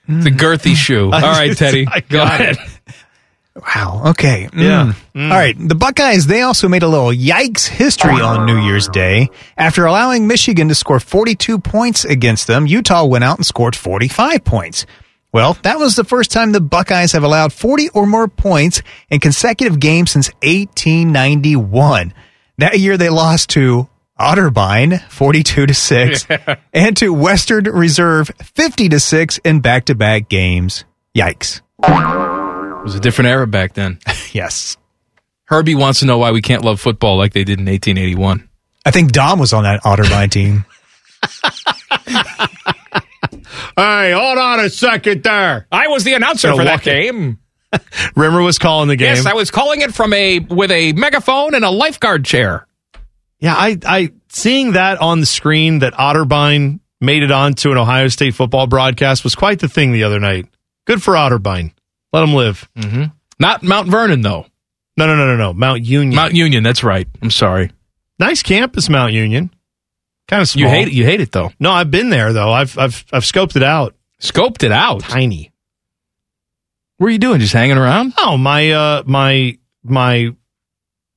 It's 0.09 0.25
a 0.25 0.31
girthy 0.31 0.75
shoe. 0.75 1.05
All 1.05 1.21
right, 1.21 1.55
Teddy. 1.55 1.87
I 1.91 1.99
Go 2.01 2.17
got 2.17 2.39
ahead. 2.39 2.57
Wow. 3.55 4.03
Okay. 4.07 4.47
Yeah. 4.55 4.93
Mm. 5.13 5.31
All 5.31 5.37
right. 5.37 5.55
The 5.57 5.75
Buckeyes, 5.75 6.27
they 6.27 6.41
also 6.41 6.69
made 6.69 6.83
a 6.83 6.87
little 6.87 7.09
yikes 7.11 7.67
history 7.67 8.21
on 8.21 8.45
New 8.45 8.57
Year's 8.57 8.87
Day. 8.87 9.29
After 9.57 9.85
allowing 9.85 10.27
Michigan 10.27 10.69
to 10.69 10.75
score 10.75 10.99
42 10.99 11.59
points 11.59 12.05
against 12.05 12.47
them, 12.47 12.67
Utah 12.67 13.05
went 13.05 13.23
out 13.23 13.37
and 13.37 13.45
scored 13.45 13.75
45 13.75 14.43
points. 14.45 14.85
Well, 15.31 15.57
that 15.63 15.77
was 15.77 15.95
the 15.95 16.03
first 16.03 16.31
time 16.31 16.53
the 16.53 16.61
Buckeyes 16.61 17.11
have 17.11 17.23
allowed 17.23 17.53
40 17.53 17.89
or 17.89 18.07
more 18.07 18.27
points 18.27 18.81
in 19.09 19.19
consecutive 19.19 19.79
games 19.79 20.11
since 20.11 20.29
1891. 20.41 22.13
That 22.57 22.79
year 22.79 22.97
they 22.97 23.09
lost 23.09 23.49
to 23.51 23.87
Otterbein 24.19 25.01
42 25.09 25.65
to 25.67 25.73
6 25.73 26.27
and 26.73 26.97
to 26.97 27.13
Western 27.13 27.63
Reserve 27.65 28.29
50 28.43 28.89
to 28.89 28.99
6 28.99 29.37
in 29.39 29.61
back-to-back 29.61 30.29
games. 30.29 30.83
Yikes. 31.15 31.61
It 31.83 32.83
was 32.83 32.95
a 32.95 32.99
different 32.99 33.29
era 33.29 33.47
back 33.47 33.73
then. 33.73 33.99
Yes. 34.31 34.77
Herbie 35.45 35.73
wants 35.73 36.01
to 36.01 36.05
know 36.05 36.19
why 36.19 36.29
we 36.29 36.41
can't 36.43 36.63
love 36.63 36.79
football 36.79 37.17
like 37.17 37.33
they 37.33 37.43
did 37.43 37.59
in 37.59 37.65
1881. 37.65 38.47
I 38.85 38.91
think 38.91 39.11
Dom 39.11 39.39
was 39.39 39.53
on 39.53 39.63
that 39.63 39.81
Otterbein 39.81 40.29
team. 40.29 40.65
Hey, 43.75 44.11
hold 44.11 44.37
on 44.37 44.59
a 44.59 44.69
second 44.69 45.23
there. 45.23 45.65
I 45.71 45.87
was 45.87 46.03
the 46.03 46.13
announcer 46.13 46.49
So 46.49 46.57
for 46.57 46.65
that 46.65 46.83
game. 46.83 47.39
Rimmer 48.15 48.41
was 48.41 48.57
calling 48.59 48.89
the 48.89 48.95
game. 48.95 49.15
Yes, 49.15 49.25
I 49.25 49.33
was 49.33 49.51
calling 49.51 49.81
it 49.81 49.93
from 49.93 50.11
a 50.11 50.39
with 50.39 50.69
a 50.71 50.91
megaphone 50.93 51.55
and 51.55 51.63
a 51.63 51.69
lifeguard 51.69 52.25
chair. 52.25 52.67
Yeah, 53.39 53.55
I, 53.55 53.77
I 53.85 54.11
seeing 54.29 54.73
that 54.73 54.99
on 54.99 55.19
the 55.19 55.25
screen 55.25 55.79
that 55.79 55.93
Otterbein 55.93 56.79
made 56.99 57.23
it 57.23 57.31
onto 57.31 57.71
an 57.71 57.77
Ohio 57.77 58.07
State 58.09 58.35
football 58.35 58.67
broadcast 58.67 59.23
was 59.23 59.35
quite 59.35 59.59
the 59.59 59.69
thing 59.69 59.91
the 59.91 60.03
other 60.03 60.19
night. 60.19 60.47
Good 60.85 61.01
for 61.01 61.13
Otterbein. 61.13 61.71
Let 62.11 62.23
him 62.23 62.33
live. 62.33 62.69
Mm-hmm. 62.75 63.03
Not 63.39 63.63
Mount 63.63 63.87
Vernon 63.87 64.21
though. 64.21 64.45
No, 64.97 65.07
no, 65.07 65.15
no, 65.15 65.25
no, 65.27 65.37
no. 65.37 65.53
Mount 65.53 65.83
Union. 65.85 66.15
Mount 66.15 66.33
Union. 66.33 66.63
That's 66.63 66.83
right. 66.83 67.07
I'm 67.21 67.31
sorry. 67.31 67.71
nice 68.19 68.43
campus, 68.43 68.89
Mount 68.89 69.13
Union. 69.13 69.49
Kind 70.27 70.41
of 70.41 70.49
small. 70.49 70.63
You 70.65 70.69
hate 70.69 70.87
it. 70.89 70.93
You 70.93 71.05
hate 71.05 71.21
it 71.21 71.31
though. 71.31 71.51
No, 71.59 71.71
I've 71.71 71.89
been 71.89 72.09
there 72.09 72.33
though. 72.33 72.51
I've 72.51 72.77
I've 72.77 73.05
I've 73.11 73.23
scoped 73.23 73.55
it 73.55 73.63
out. 73.63 73.95
Scoped 74.21 74.63
it 74.63 74.71
out. 74.71 75.01
Tiny. 75.01 75.51
What 76.97 77.07
are 77.07 77.11
you 77.11 77.17
doing? 77.17 77.39
Just 77.39 77.53
hanging 77.53 77.77
around? 77.77 78.13
Oh, 78.17 78.37
my 78.37 78.71
uh 78.71 79.03
my 79.05 79.57
my 79.83 80.35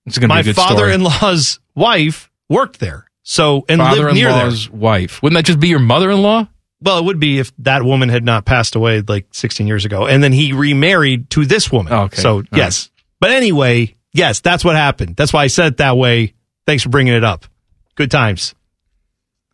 It's 0.06 0.18
gonna 0.18 0.28
my 0.28 0.42
be 0.42 0.50
a 0.50 0.52
good 0.54 0.60
story. 0.60 0.68
father-in-law's 0.76 1.60
wife 1.74 2.30
worked 2.48 2.80
there. 2.80 3.06
So 3.22 3.64
and 3.68 3.80
lived 3.80 4.14
near 4.14 4.28
there. 4.28 4.32
Father-in-law's 4.32 4.70
wife. 4.70 5.22
Wouldn't 5.22 5.36
that 5.38 5.44
just 5.44 5.60
be 5.60 5.68
your 5.68 5.78
mother-in-law? 5.78 6.48
Well, 6.80 6.98
it 6.98 7.04
would 7.04 7.20
be 7.20 7.38
if 7.38 7.52
that 7.58 7.84
woman 7.84 8.08
had 8.08 8.24
not 8.24 8.44
passed 8.44 8.74
away 8.74 9.00
like 9.02 9.26
16 9.30 9.66
years 9.68 9.84
ago, 9.84 10.06
and 10.06 10.22
then 10.22 10.32
he 10.32 10.52
remarried 10.52 11.30
to 11.30 11.44
this 11.46 11.70
woman. 11.70 11.92
Okay. 11.92 12.20
So 12.20 12.38
All 12.38 12.42
yes, 12.52 12.90
but 13.20 13.30
anyway, 13.30 13.94
yes, 14.12 14.40
that's 14.40 14.64
what 14.64 14.74
happened. 14.74 15.14
That's 15.14 15.32
why 15.32 15.44
I 15.44 15.46
said 15.46 15.66
it 15.74 15.76
that 15.76 15.96
way. 15.96 16.34
Thanks 16.66 16.82
for 16.82 16.88
bringing 16.88 17.14
it 17.14 17.22
up. 17.22 17.46
Good 17.94 18.10
times. 18.10 18.54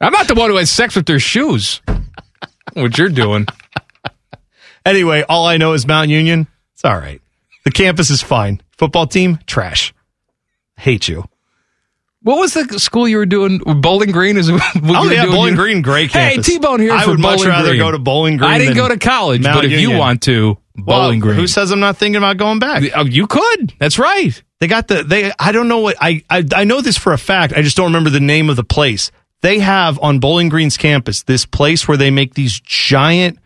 I'm 0.01 0.13
not 0.13 0.29
the 0.29 0.35
one 0.35 0.49
who 0.49 0.57
had 0.57 0.69
sex 0.69 0.97
with 0.97 1.05
their 1.07 1.19
shoes. 1.19 1.83
what 2.73 2.97
you're 2.97 3.09
doing? 3.11 3.47
Anyway, 4.87 5.23
all 5.29 5.45
I 5.47 5.59
know 5.59 5.75
is 5.75 5.87
Mount 5.87 6.09
Union. 6.09 6.47
It's 6.73 6.83
all 6.83 6.97
right. 6.97 7.21
The 7.67 7.71
campus 7.71 8.09
is 8.09 8.23
fine. 8.23 8.63
Football 8.79 9.07
team, 9.07 9.39
trash. 9.47 9.93
Hate 10.79 11.09
you. 11.09 11.25
What 12.23 12.39
was 12.39 12.55
the 12.55 12.79
school 12.81 13.07
you 13.07 13.19
were 13.19 13.27
doing? 13.27 13.59
Bowling 13.59 14.11
Green 14.11 14.37
is. 14.37 14.51
What 14.53 14.63
Oh 14.77 15.11
yeah, 15.11 15.23
doing? 15.23 15.35
Bowling 15.35 15.51
You- 15.53 15.57
Green, 15.57 15.83
great 15.83 16.11
Hey. 16.11 16.37
T-Bone 16.39 16.81
here 16.81 16.93
I 16.93 17.07
would 17.07 17.19
much 17.21 17.37
Bowling 17.39 17.49
rather 17.49 17.69
Green. 17.71 17.79
go 17.81 17.91
to 17.93 17.99
Bowling 17.99 18.37
Green. 18.39 18.51
I 18.51 18.59
didn't 18.59 18.75
go 18.77 18.89
to 18.89 18.99
college, 18.99 19.43
Mount 19.43 19.57
but 19.57 19.65
if 19.67 19.81
you 19.81 19.97
want 19.97 20.23
to, 20.25 20.59
Bowling 20.75 21.21
Well, 21.21 21.29
Green. 21.29 21.37
Who 21.37 21.47
says 21.47 21.71
I'm 21.71 21.81
not 21.81 21.97
thinking 21.97 22.17
about 22.17 22.37
going 22.37 22.59
back? 22.59 22.83
Oh, 22.95 23.05
you 23.05 23.27
could. 23.29 23.73
That's 23.79 23.99
right. 23.99 24.41
They 24.61 24.67
got 24.67 24.89
the 24.89 25.05
they. 25.05 25.31
I 25.39 25.53
don't 25.53 25.69
know 25.69 25.79
what 25.79 25.97
I, 26.01 26.23
I 26.29 26.45
I 26.55 26.65
know 26.65 26.81
this 26.81 26.99
for 26.99 27.13
a 27.13 27.19
fact. 27.19 27.53
I 27.55 27.63
just 27.63 27.77
don't 27.77 27.87
remember 27.87 28.11
the 28.11 28.19
name 28.21 28.51
of 28.51 28.57
the 28.57 28.65
place. 28.65 29.13
They 29.41 29.61
have 29.61 29.99
on 30.03 30.19
Bowling 30.19 30.49
Green's 30.49 30.77
campus 30.77 31.23
this 31.23 31.47
place 31.47 31.87
where 31.87 31.97
they 31.97 32.11
make 32.11 32.35
these 32.35 32.59
giant 32.61 33.39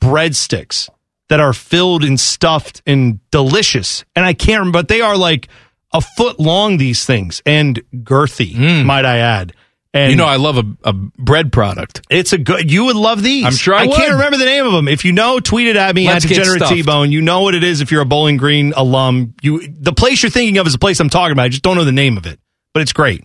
breadsticks 0.00 0.88
that 1.28 1.40
are 1.40 1.52
filled 1.52 2.04
and 2.04 2.18
stuffed 2.18 2.82
and 2.86 3.18
delicious. 3.30 4.04
And 4.16 4.24
I 4.24 4.32
can't 4.34 4.60
remember, 4.60 4.78
but 4.78 4.88
they 4.88 5.00
are 5.02 5.16
like 5.16 5.48
a 5.94 6.00
foot 6.02 6.38
long. 6.38 6.76
These 6.76 7.06
things 7.06 7.40
and 7.46 7.80
girthy, 7.94 8.84
might 8.84 9.06
I 9.06 9.18
add. 9.18 9.54
And 9.94 10.08
Mm. 10.08 10.10
you 10.10 10.16
know, 10.16 10.26
I 10.26 10.36
love 10.36 10.58
a, 10.58 10.64
a 10.82 10.92
bread 10.92 11.52
product. 11.52 12.02
it's 12.10 12.32
a 12.32 12.38
good. 12.38 12.68
You 12.70 12.86
would 12.86 12.96
love 12.96 13.22
these. 13.22 13.44
I'm 13.44 13.52
sure 13.52 13.74
I 13.74 13.86
can't 13.86 14.14
remember 14.14 14.36
the 14.38 14.44
name 14.44 14.66
of 14.66 14.72
them. 14.72 14.88
If 14.88 15.04
you 15.04 15.12
know, 15.12 15.38
tweet 15.38 15.68
it 15.68 15.76
at 15.76 15.94
me 15.94 16.08
Let's 16.08 16.24
at 16.24 16.28
get 16.30 16.38
Degenerate. 16.44 16.68
T 16.68 16.82
Bone. 16.82 17.12
You 17.12 17.20
know 17.22 17.42
what 17.42 17.54
it 17.54 17.62
is. 17.62 17.80
If 17.80 17.92
you're 17.92 18.02
a 18.02 18.04
Bowling 18.04 18.36
Green 18.36 18.72
alum, 18.76 19.34
you 19.40 19.64
the 19.68 19.92
place 19.92 20.20
you're 20.24 20.30
thinking 20.30 20.58
of 20.58 20.66
is 20.66 20.72
the 20.72 20.80
place 20.80 20.98
I'm 20.98 21.08
talking 21.10 21.30
about. 21.30 21.44
I 21.44 21.48
just 21.48 21.62
don't 21.62 21.76
know 21.76 21.84
the 21.84 21.92
name 21.92 22.16
of 22.16 22.26
it, 22.26 22.40
but 22.72 22.82
it's 22.82 22.92
great. 22.92 23.22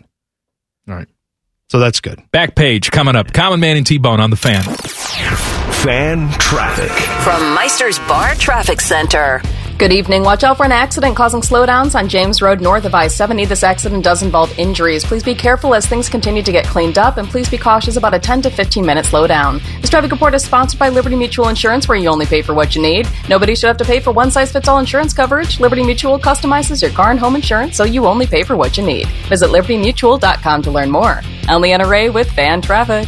All 0.88 0.94
right. 0.94 1.08
So 1.72 1.80
that's 1.80 2.02
good. 2.02 2.22
Back 2.32 2.54
page 2.56 2.92
coming 2.92 3.16
up. 3.16 3.34
Common 3.34 3.60
Man 3.60 3.76
and 3.78 3.86
T-Bone 3.88 4.20
on 4.20 4.30
the 4.32 4.36
fan. 4.36 4.62
Fan 4.64 6.30
traffic. 6.40 6.92
From 7.24 7.54
Meister's 7.56 7.98
Bar 8.00 8.36
Traffic 8.36 8.82
Center. 8.82 9.42
Good 9.80 9.94
evening. 9.94 10.24
Watch 10.24 10.44
out 10.44 10.58
for 10.58 10.66
an 10.66 10.74
accident 10.74 11.16
causing 11.16 11.40
slowdowns 11.40 11.96
on 11.96 12.10
James 12.10 12.42
Road 12.42 12.60
north 12.60 12.84
of 12.84 12.94
I 12.94 13.08
70. 13.08 13.46
This 13.46 13.64
accident 13.64 14.04
does 14.04 14.22
involve 14.22 14.52
injuries. 14.60 15.06
Please 15.06 15.24
be 15.24 15.34
careful 15.34 15.74
as 15.74 15.86
things 15.86 16.10
continue 16.10 16.44
to 16.44 16.52
get 16.52 16.66
cleaned 16.66 16.98
up, 16.98 17.16
and 17.16 17.30
please 17.30 17.50
be 17.50 17.58
cautious 17.58 17.96
about 17.96 18.14
a 18.14 18.20
10 18.20 18.42
to 18.42 18.50
15 18.50 18.86
minute 18.86 19.06
slowdown. 19.06 19.62
This 19.80 19.90
traffic 19.90 20.12
report 20.12 20.34
is 20.34 20.44
sponsored 20.44 20.82
by 20.82 20.90
Liberty 20.90 21.16
Mutual 21.16 21.48
Insurance, 21.48 21.88
where 21.88 21.98
you 21.98 22.10
only 22.10 22.26
pay 22.26 22.42
for 22.42 22.54
what 22.54 22.76
you 22.76 22.82
need. 22.82 23.08
Nobody 23.30 23.56
should 23.56 23.68
have 23.68 23.78
to 23.78 23.86
pay 23.86 24.02
for 24.02 24.12
one 24.12 24.32
size 24.32 24.52
fits 24.52 24.68
all 24.68 24.80
insurance 24.80 25.14
coverage. 25.14 25.62
Liberty 25.62 25.86
Mutual 25.86 26.20
customizes 26.20 26.82
your 26.82 26.92
car 26.92 27.12
and 27.12 27.20
home 27.20 27.38
insurance, 27.38 27.78
so 27.78 27.86
you 27.86 28.06
only 28.06 28.28
pay 28.28 28.44
for 28.44 28.58
what 28.58 28.78
you 28.78 28.86
need. 28.86 29.08
Visit 29.30 29.50
libertymutual.com 29.50 30.62
to 30.62 30.72
learn 30.72 30.92
more. 30.92 31.22
I'm 31.48 31.62
Leanna 31.62 31.88
Ray 31.88 32.10
with 32.10 32.30
Fan 32.32 32.62
Traffic. 32.62 33.08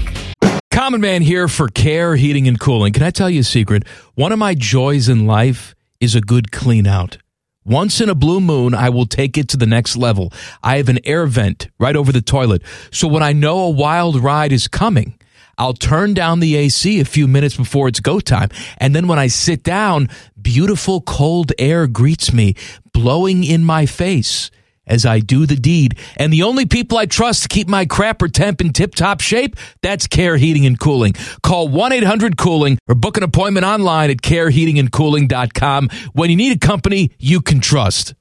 Common 0.71 1.01
Man 1.01 1.21
here 1.21 1.49
for 1.49 1.67
Care 1.67 2.15
Heating 2.15 2.47
and 2.47 2.57
Cooling. 2.57 2.93
Can 2.93 3.03
I 3.03 3.09
tell 3.09 3.29
you 3.29 3.41
a 3.41 3.43
secret? 3.43 3.85
One 4.15 4.31
of 4.31 4.39
my 4.39 4.55
joys 4.55 5.09
in 5.09 5.27
life 5.27 5.75
is 6.01 6.15
a 6.15 6.21
good 6.21 6.51
clean 6.51 6.85
out. 6.85 7.17
Once 7.63 8.01
in 8.01 8.09
a 8.09 8.15
blue 8.15 8.41
moon, 8.41 8.73
I 8.73 8.89
will 8.89 9.05
take 9.05 9.37
it 9.37 9.47
to 9.49 9.57
the 9.57 9.67
next 9.67 9.95
level. 9.95 10.33
I 10.63 10.77
have 10.77 10.89
an 10.89 10.99
air 11.05 11.27
vent 11.27 11.69
right 11.79 11.95
over 11.95 12.11
the 12.11 12.21
toilet. 12.21 12.63
So 12.91 13.07
when 13.07 13.21
I 13.21 13.33
know 13.33 13.59
a 13.59 13.69
wild 13.69 14.21
ride 14.21 14.51
is 14.51 14.67
coming, 14.67 15.13
I'll 15.59 15.73
turn 15.73 16.15
down 16.15 16.39
the 16.39 16.55
AC 16.55 16.99
a 16.99 17.05
few 17.05 17.27
minutes 17.27 17.55
before 17.55 17.87
it's 17.87 17.99
go 17.99 18.19
time. 18.19 18.49
And 18.79 18.95
then 18.95 19.07
when 19.07 19.19
I 19.19 19.27
sit 19.27 19.61
down, 19.61 20.09
beautiful 20.41 21.01
cold 21.01 21.51
air 21.59 21.85
greets 21.85 22.33
me, 22.33 22.55
blowing 22.93 23.43
in 23.43 23.63
my 23.63 23.85
face 23.85 24.49
as 24.87 25.05
I 25.05 25.19
do 25.19 25.45
the 25.45 25.55
deed. 25.55 25.97
And 26.17 26.31
the 26.31 26.43
only 26.43 26.65
people 26.65 26.97
I 26.97 27.05
trust 27.05 27.43
to 27.43 27.47
keep 27.49 27.67
my 27.67 27.85
crapper 27.85 28.31
temp 28.31 28.61
in 28.61 28.73
tip 28.73 28.95
top 28.95 29.21
shape, 29.21 29.55
that's 29.81 30.07
Care 30.07 30.37
Heating 30.37 30.65
and 30.65 30.79
Cooling. 30.79 31.13
Call 31.43 31.67
1 31.67 31.91
800 31.93 32.37
Cooling 32.37 32.77
or 32.87 32.95
book 32.95 33.17
an 33.17 33.23
appointment 33.23 33.65
online 33.65 34.09
at 34.09 34.17
careheatingandcooling.com 34.17 35.89
when 36.13 36.29
you 36.29 36.35
need 36.35 36.55
a 36.55 36.59
company 36.59 37.11
you 37.17 37.41
can 37.41 37.59
trust. 37.59 38.13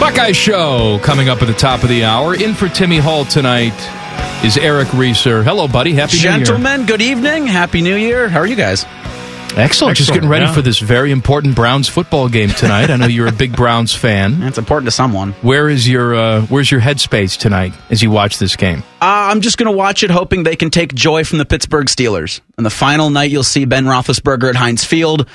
Buckeye 0.00 0.32
Show 0.32 0.98
coming 1.02 1.28
up 1.28 1.42
at 1.42 1.46
the 1.46 1.54
top 1.54 1.82
of 1.82 1.88
the 1.90 2.04
hour. 2.04 2.34
In 2.34 2.54
for 2.54 2.68
Timmy 2.68 2.98
Hall 2.98 3.26
tonight 3.26 3.74
is 4.42 4.56
Eric 4.56 4.88
Reeser. 4.94 5.42
Hello, 5.42 5.68
buddy. 5.68 5.92
Happy 5.92 6.16
New 6.16 6.22
Year. 6.22 6.38
Gentlemen, 6.38 6.86
good 6.86 7.02
evening. 7.02 7.46
Happy 7.46 7.82
New 7.82 7.96
Year. 7.96 8.28
How 8.28 8.40
are 8.40 8.46
you 8.46 8.56
guys? 8.56 8.86
Excellent. 9.56 9.96
Just 9.96 10.12
getting 10.12 10.28
ready 10.28 10.44
yeah. 10.44 10.52
for 10.52 10.62
this 10.62 10.78
very 10.78 11.10
important 11.10 11.54
Browns 11.54 11.88
football 11.88 12.28
game 12.28 12.50
tonight. 12.50 12.90
I 12.90 12.96
know 12.96 13.06
you're 13.06 13.26
a 13.26 13.32
big 13.32 13.56
Browns 13.56 13.94
fan. 13.94 14.42
It's 14.50 14.58
important 14.58 14.86
to 14.86 14.90
someone. 14.90 15.32
Where 15.42 15.68
is 15.68 15.88
your 15.88 16.14
uh, 16.14 16.42
Where's 16.46 16.70
your 16.70 16.80
headspace 16.80 17.38
tonight 17.38 17.72
as 17.88 18.02
you 18.02 18.10
watch 18.10 18.38
this 18.38 18.56
game? 18.56 18.78
Uh, 19.00 19.30
I'm 19.30 19.40
just 19.42 19.58
going 19.58 19.70
to 19.70 19.76
watch 19.76 20.02
it, 20.02 20.10
hoping 20.10 20.42
they 20.42 20.56
can 20.56 20.70
take 20.70 20.92
joy 20.94 21.22
from 21.24 21.38
the 21.38 21.44
Pittsburgh 21.44 21.86
Steelers. 21.86 22.40
On 22.58 22.64
the 22.64 22.70
final 22.70 23.10
night, 23.10 23.30
you'll 23.30 23.44
see 23.44 23.64
Ben 23.64 23.84
Roethlisberger 23.84 24.48
at 24.48 24.56
Heinz 24.56 24.84
Field, 24.84 25.28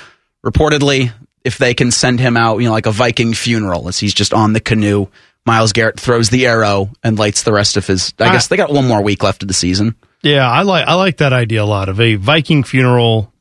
reportedly, 0.44 1.12
if 1.44 1.58
they 1.58 1.74
can 1.74 1.90
send 1.90 2.20
him 2.20 2.36
out, 2.36 2.58
you 2.58 2.66
know, 2.66 2.72
like 2.72 2.86
a 2.86 2.90
Viking 2.90 3.32
funeral, 3.32 3.88
as 3.88 3.98
he's 3.98 4.12
just 4.12 4.34
on 4.34 4.52
the 4.52 4.60
canoe, 4.60 5.06
Myles 5.46 5.72
Garrett 5.72 5.98
throws 5.98 6.28
the 6.28 6.46
arrow 6.46 6.90
and 7.02 7.18
lights 7.18 7.44
the 7.44 7.52
rest 7.52 7.76
of 7.76 7.86
his. 7.86 8.12
I, 8.18 8.24
I- 8.24 8.32
guess 8.32 8.48
they 8.48 8.56
got 8.56 8.72
one 8.72 8.86
more 8.86 9.02
week 9.02 9.22
left 9.22 9.42
of 9.42 9.48
the 9.48 9.54
season. 9.54 9.94
Yeah, 10.22 10.50
I 10.50 10.62
like 10.62 10.86
I 10.88 10.94
like 10.94 11.18
that 11.18 11.32
idea 11.32 11.62
a 11.62 11.64
lot 11.64 11.88
of 11.88 12.00
a 12.00 12.16
Viking 12.16 12.64
funeral, 12.64 13.22
but 13.22 13.35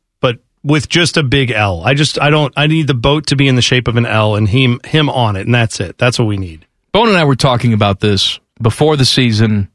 with 0.66 0.90
just 0.90 1.16
a 1.16 1.24
big 1.24 1.52
L. 1.52 1.84
I 1.86 1.94
just 1.94 2.20
I 2.20 2.30
don't 2.30 2.54
I 2.58 2.68
need 2.68 2.88
the 2.88 2.94
boat 2.94 3.28
to 3.28 3.36
be 3.36 3.48
in 3.48 3.56
the 3.56 3.62
shape 3.62 3.88
of 3.88 3.96
an 3.96 4.06
L 4.06 4.36
and 4.36 4.50
him 4.50 4.82
him 4.84 5.10
on 5.10 5.36
it, 5.36 5.46
and 5.46 5.54
that's 5.54 5.80
it. 5.80 5.98
That's 5.98 6.20
what 6.20 6.26
we 6.26 6.38
need. 6.38 6.66
Bone 6.92 7.08
and 7.08 7.18
I 7.18 7.24
were 7.24 7.36
talking 7.36 7.72
about 7.72 8.00
this 8.00 8.40
before 8.62 8.98
the 8.98 9.06
season 9.06 9.70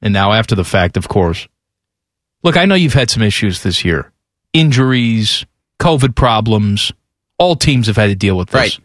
and 0.00 0.12
now 0.12 0.32
after 0.32 0.54
the 0.54 0.64
fact, 0.64 0.96
of 0.96 1.08
course. 1.08 1.48
Look, 2.42 2.56
I 2.56 2.66
know 2.66 2.74
you've 2.74 2.94
had 2.94 3.10
some 3.10 3.22
issues 3.22 3.62
this 3.62 3.84
year 3.84 4.12
injuries, 4.52 5.44
COVID 5.80 6.14
problems. 6.14 6.92
All 7.38 7.56
teams 7.56 7.88
have 7.88 7.96
had 7.96 8.06
to 8.06 8.14
deal 8.14 8.36
with 8.36 8.50
this. 8.50 8.54
Right. 8.54 8.78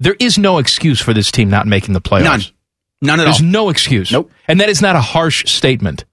There 0.00 0.16
is 0.18 0.38
no 0.38 0.58
excuse 0.58 1.00
for 1.00 1.12
this 1.12 1.30
team 1.30 1.50
not 1.50 1.66
making 1.66 1.92
the 1.92 2.00
playoffs. 2.00 2.24
None. 2.24 2.40
None 3.02 3.20
at 3.20 3.24
There's 3.24 3.36
all. 3.36 3.42
There's 3.42 3.52
no 3.52 3.68
excuse. 3.68 4.10
Nope. 4.10 4.30
And 4.48 4.60
that 4.60 4.70
is 4.70 4.80
not 4.80 4.96
a 4.96 5.00
harsh 5.00 5.44
statement. 5.46 6.04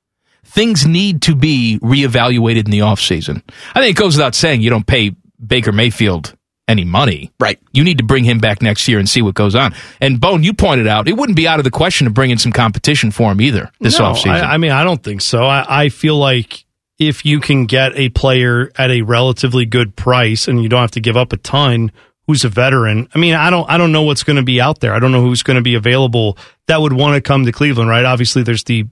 Things 0.52 0.86
need 0.86 1.22
to 1.24 1.36
be 1.36 1.80
reevaluated 1.82 2.66
in 2.66 2.72
the 2.72 2.80
offseason. 2.80 3.42
I 3.74 3.82
think 3.82 3.98
it 3.98 4.00
goes 4.00 4.16
without 4.16 4.36
saying 4.36 4.62
you 4.62 4.70
don't 4.70 4.86
pay 4.86 5.16
Baker 5.46 5.72
Mayfield 5.72 6.36
any 6.68 6.84
money. 6.86 7.32
Right. 7.40 7.60
You 7.72 7.84
need 7.84 7.98
to 8.00 8.04
bring 8.04 8.24
him 8.24 8.40
back 8.40 8.62
next 8.62 8.88
year 8.88 9.00
and 9.00 9.08
see 9.08 9.22
what 9.22 9.34
goes 9.34 9.56
on. 9.56 9.74
And 10.00 10.20
Bone, 10.20 10.44
you 10.44 10.54
pointed 10.54 10.88
out 10.88 11.08
it 11.08 11.18
wouldn't 11.18 11.36
be 11.36 11.48
out 11.48 11.60
of 11.60 11.64
the 11.64 11.72
question 11.72 12.06
to 12.06 12.12
bring 12.12 12.32
in 12.32 12.38
some 12.38 12.52
competition 12.52 13.12
for 13.12 13.32
him 13.32 13.42
either 13.42 13.72
this 13.80 13.98
No, 14.00 14.12
offseason. 14.12 14.44
I, 14.44 14.54
I 14.54 14.58
mean, 14.58 14.72
I 14.72 14.84
don't 14.84 15.02
think 15.02 15.22
so. 15.22 15.44
I, 15.44 15.84
I 15.86 15.90
feel 15.90 16.18
like 16.18 16.66
if 17.00 17.26
you 17.26 17.40
can 17.40 17.66
get 17.66 17.96
a 17.96 18.10
player 18.10 18.72
at 18.78 18.92
a 18.92 19.02
relatively 19.02 19.66
good 19.66 19.96
price 19.96 20.48
and 20.48 20.62
you 20.62 20.70
don't 20.70 20.82
have 20.82 20.92
to 20.92 21.02
give 21.02 21.18
up 21.18 21.34
a 21.34 21.38
ton, 21.38 21.92
who's 22.28 22.46
a 22.46 22.50
veteran. 22.50 23.10
I 23.16 23.20
mean, 23.20 23.34
I 23.34 23.50
don't 23.50 23.70
I 23.70 23.78
don't 23.78 23.92
know 23.92 24.04
what's 24.04 24.24
going 24.24 24.38
to 24.38 24.44
be 24.44 24.62
out 24.62 24.80
there. 24.80 24.94
I 24.94 25.00
don't 25.00 25.12
know 25.12 25.22
who's 25.22 25.44
going 25.44 25.56
to 25.56 25.62
be 25.64 25.76
available 25.76 26.38
that 26.68 26.80
would 26.82 26.94
want 26.94 27.16
to 27.16 27.22
come 27.22 27.46
to 27.46 27.52
Cleveland, 27.52 27.90
right? 27.90 28.06
Obviously, 28.06 28.44
there's 28.44 28.64
the 28.64 28.86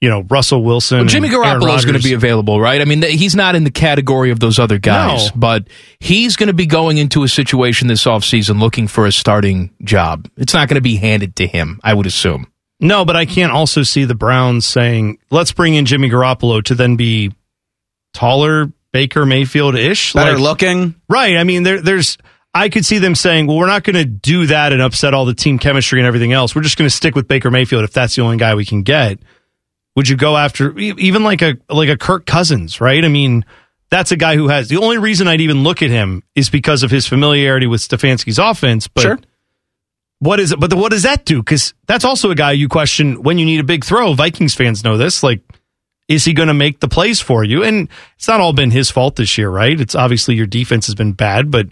you 0.00 0.08
know 0.08 0.22
Russell 0.22 0.62
Wilson. 0.64 0.98
Well, 0.98 1.06
Jimmy 1.06 1.28
Garoppolo 1.28 1.76
is 1.76 1.84
going 1.84 1.96
to 1.98 2.02
be 2.02 2.14
available, 2.14 2.60
right? 2.60 2.80
I 2.80 2.84
mean, 2.84 3.02
he's 3.02 3.34
not 3.34 3.54
in 3.54 3.64
the 3.64 3.70
category 3.70 4.30
of 4.30 4.40
those 4.40 4.58
other 4.58 4.78
guys, 4.78 5.26
No. 5.26 5.32
but 5.36 5.68
he's 5.98 6.36
going 6.36 6.46
to 6.48 6.54
be 6.54 6.66
going 6.66 6.98
into 6.98 7.22
a 7.22 7.28
situation 7.28 7.88
this 7.88 8.04
offseason 8.04 8.60
looking 8.60 8.88
for 8.88 9.06
a 9.06 9.12
starting 9.12 9.70
job. 9.84 10.28
It's 10.36 10.54
not 10.54 10.68
going 10.68 10.76
to 10.76 10.80
be 10.80 10.96
handed 10.96 11.36
to 11.36 11.46
him, 11.46 11.80
I 11.84 11.94
would 11.94 12.06
assume. 12.06 12.46
No, 12.80 13.04
but 13.04 13.14
I 13.14 13.26
can't 13.26 13.52
also 13.52 13.82
see 13.82 14.04
the 14.04 14.14
Browns 14.14 14.64
saying, 14.64 15.18
"Let's 15.30 15.52
bring 15.52 15.74
in 15.74 15.84
Jimmy 15.84 16.08
Garoppolo 16.08 16.62
to 16.64 16.74
then 16.74 16.96
be 16.96 17.32
taller, 18.14 18.72
Baker 18.92 19.26
Mayfield 19.26 19.76
ish, 19.76 20.14
Better 20.14 20.38
looking. 20.38 20.94
Right. 21.08 21.36
I 21.36 21.44
mean, 21.44 21.62
there, 21.62 21.80
there's. 21.80 22.16
I 22.52 22.68
could 22.68 22.84
see 22.84 22.98
them 22.98 23.14
saying, 23.14 23.46
"Well, 23.46 23.58
we're 23.58 23.66
not 23.66 23.84
going 23.84 23.96
to 23.96 24.04
do 24.04 24.46
that 24.46 24.72
and 24.72 24.82
upset 24.82 25.14
all 25.14 25.24
the 25.26 25.34
team 25.34 25.58
chemistry 25.58 26.00
and 26.00 26.06
everything 26.06 26.32
else. 26.32 26.56
We're 26.56 26.62
just 26.62 26.76
going 26.76 26.88
to 26.88 26.94
stick 26.94 27.14
with 27.14 27.28
Baker 27.28 27.50
Mayfield 27.50 27.84
if 27.84 27.92
that's 27.92 28.16
the 28.16 28.22
only 28.22 28.38
guy 28.38 28.54
we 28.54 28.64
can 28.64 28.82
get." 28.82 29.18
Would 29.96 30.08
you 30.08 30.16
go 30.16 30.36
after 30.36 30.76
even 30.78 31.24
like 31.24 31.42
a 31.42 31.56
like 31.68 31.88
a 31.88 31.96
Kirk 31.96 32.26
Cousins? 32.26 32.80
Right. 32.80 33.04
I 33.04 33.08
mean, 33.08 33.44
that's 33.90 34.12
a 34.12 34.16
guy 34.16 34.36
who 34.36 34.48
has 34.48 34.68
the 34.68 34.76
only 34.78 34.98
reason 34.98 35.26
I'd 35.28 35.40
even 35.40 35.62
look 35.64 35.82
at 35.82 35.90
him 35.90 36.22
is 36.34 36.48
because 36.48 36.82
of 36.82 36.90
his 36.90 37.06
familiarity 37.06 37.66
with 37.66 37.80
Stefanski's 37.80 38.38
offense. 38.38 38.86
But 38.88 39.02
Sure. 39.02 39.18
what 40.20 40.38
is 40.40 40.52
it? 40.52 40.60
But 40.60 40.72
what 40.74 40.90
does 40.92 41.02
that 41.02 41.24
do? 41.24 41.42
Because 41.42 41.74
that's 41.86 42.04
also 42.04 42.30
a 42.30 42.34
guy 42.34 42.52
you 42.52 42.68
question 42.68 43.22
when 43.22 43.38
you 43.38 43.44
need 43.46 43.60
a 43.60 43.64
big 43.64 43.84
throw. 43.84 44.14
Vikings 44.14 44.54
fans 44.54 44.84
know 44.84 44.96
this. 44.96 45.22
Like, 45.22 45.40
is 46.08 46.24
he 46.24 46.32
going 46.34 46.48
to 46.48 46.54
make 46.54 46.80
the 46.80 46.88
plays 46.88 47.20
for 47.20 47.42
you? 47.44 47.62
And 47.64 47.88
it's 48.16 48.28
not 48.28 48.40
all 48.40 48.52
been 48.52 48.70
his 48.70 48.90
fault 48.90 49.16
this 49.16 49.36
year, 49.38 49.50
right? 49.50 49.80
It's 49.80 49.94
obviously 49.94 50.34
your 50.36 50.46
defense 50.46 50.86
has 50.86 50.94
been 50.94 51.12
bad, 51.12 51.50
but 51.50 51.66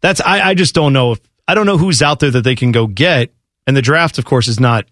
that's 0.00 0.20
I, 0.20 0.50
I 0.50 0.54
just 0.54 0.74
don't 0.74 0.92
know 0.92 1.12
if 1.12 1.20
I 1.48 1.54
don't 1.54 1.66
know 1.66 1.78
who's 1.78 2.02
out 2.02 2.20
there 2.20 2.30
that 2.30 2.42
they 2.42 2.54
can 2.56 2.70
go 2.72 2.86
get. 2.86 3.32
And 3.66 3.76
the 3.76 3.82
draft, 3.82 4.18
of 4.18 4.24
course, 4.24 4.46
is 4.46 4.60
not 4.60 4.86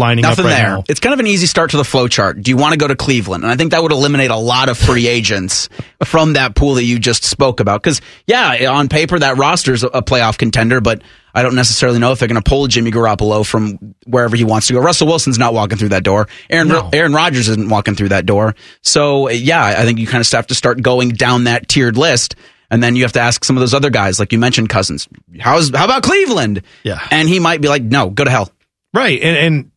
lining 0.00 0.22
Nothing 0.22 0.46
up 0.46 0.50
right 0.50 0.56
there. 0.56 0.68
now. 0.70 0.84
It's 0.88 0.98
kind 0.98 1.12
of 1.14 1.20
an 1.20 1.28
easy 1.28 1.46
start 1.46 1.70
to 1.70 1.76
the 1.76 1.84
flow 1.84 2.08
chart. 2.08 2.42
Do 2.42 2.50
you 2.50 2.56
want 2.56 2.72
to 2.72 2.78
go 2.78 2.88
to 2.88 2.96
Cleveland? 2.96 3.44
And 3.44 3.52
I 3.52 3.56
think 3.56 3.70
that 3.70 3.80
would 3.82 3.92
eliminate 3.92 4.30
a 4.32 4.36
lot 4.36 4.68
of 4.68 4.76
free 4.76 5.06
agents 5.06 5.68
from 6.04 6.32
that 6.32 6.56
pool 6.56 6.74
that 6.74 6.84
you 6.84 6.98
just 6.98 7.22
spoke 7.22 7.60
about. 7.60 7.80
Because, 7.82 8.00
yeah, 8.26 8.68
on 8.72 8.88
paper, 8.88 9.18
that 9.18 9.36
roster's 9.36 9.84
a 9.84 9.88
a 9.88 10.02
playoff 10.02 10.38
contender, 10.38 10.80
but 10.80 11.02
I 11.34 11.42
don't 11.42 11.54
necessarily 11.54 11.98
know 11.98 12.10
if 12.12 12.18
they're 12.18 12.26
going 12.28 12.42
to 12.42 12.48
pull 12.48 12.66
Jimmy 12.66 12.90
Garoppolo 12.90 13.46
from 13.46 13.94
wherever 14.06 14.34
he 14.36 14.44
wants 14.44 14.66
to 14.68 14.72
go. 14.72 14.80
Russell 14.80 15.06
Wilson's 15.06 15.38
not 15.38 15.52
walking 15.54 15.76
through 15.78 15.90
that 15.90 16.02
door. 16.02 16.26
Aaron, 16.48 16.68
No. 16.68 16.88
Aaron 16.92 17.12
Rodgers 17.12 17.48
isn't 17.48 17.68
walking 17.68 17.94
through 17.94 18.08
that 18.08 18.24
door. 18.26 18.54
So, 18.82 19.28
yeah, 19.28 19.62
I 19.64 19.84
think 19.84 19.98
you 19.98 20.06
kind 20.06 20.24
of 20.24 20.30
have 20.32 20.46
to 20.46 20.54
start 20.54 20.80
going 20.82 21.10
down 21.10 21.44
that 21.44 21.68
tiered 21.68 21.96
list. 21.96 22.34
And 22.72 22.80
then 22.82 22.94
you 22.96 23.02
have 23.02 23.12
to 23.14 23.20
ask 23.20 23.44
some 23.44 23.56
of 23.56 23.60
those 23.60 23.74
other 23.74 23.90
guys, 23.90 24.18
like 24.20 24.32
you 24.32 24.38
mentioned, 24.38 24.68
Cousins. 24.68 25.08
How's 25.40 25.74
how 25.74 25.84
about 25.84 26.04
Cleveland? 26.04 26.62
Yeah. 26.84 27.00
and 27.10 27.28
he 27.28 27.40
might 27.40 27.60
be 27.60 27.66
like, 27.68 27.82
no, 27.82 28.10
go 28.10 28.22
to 28.24 28.30
hell. 28.30 28.50
Right. 28.94 29.20
And, 29.20 29.36
and 29.36 29.69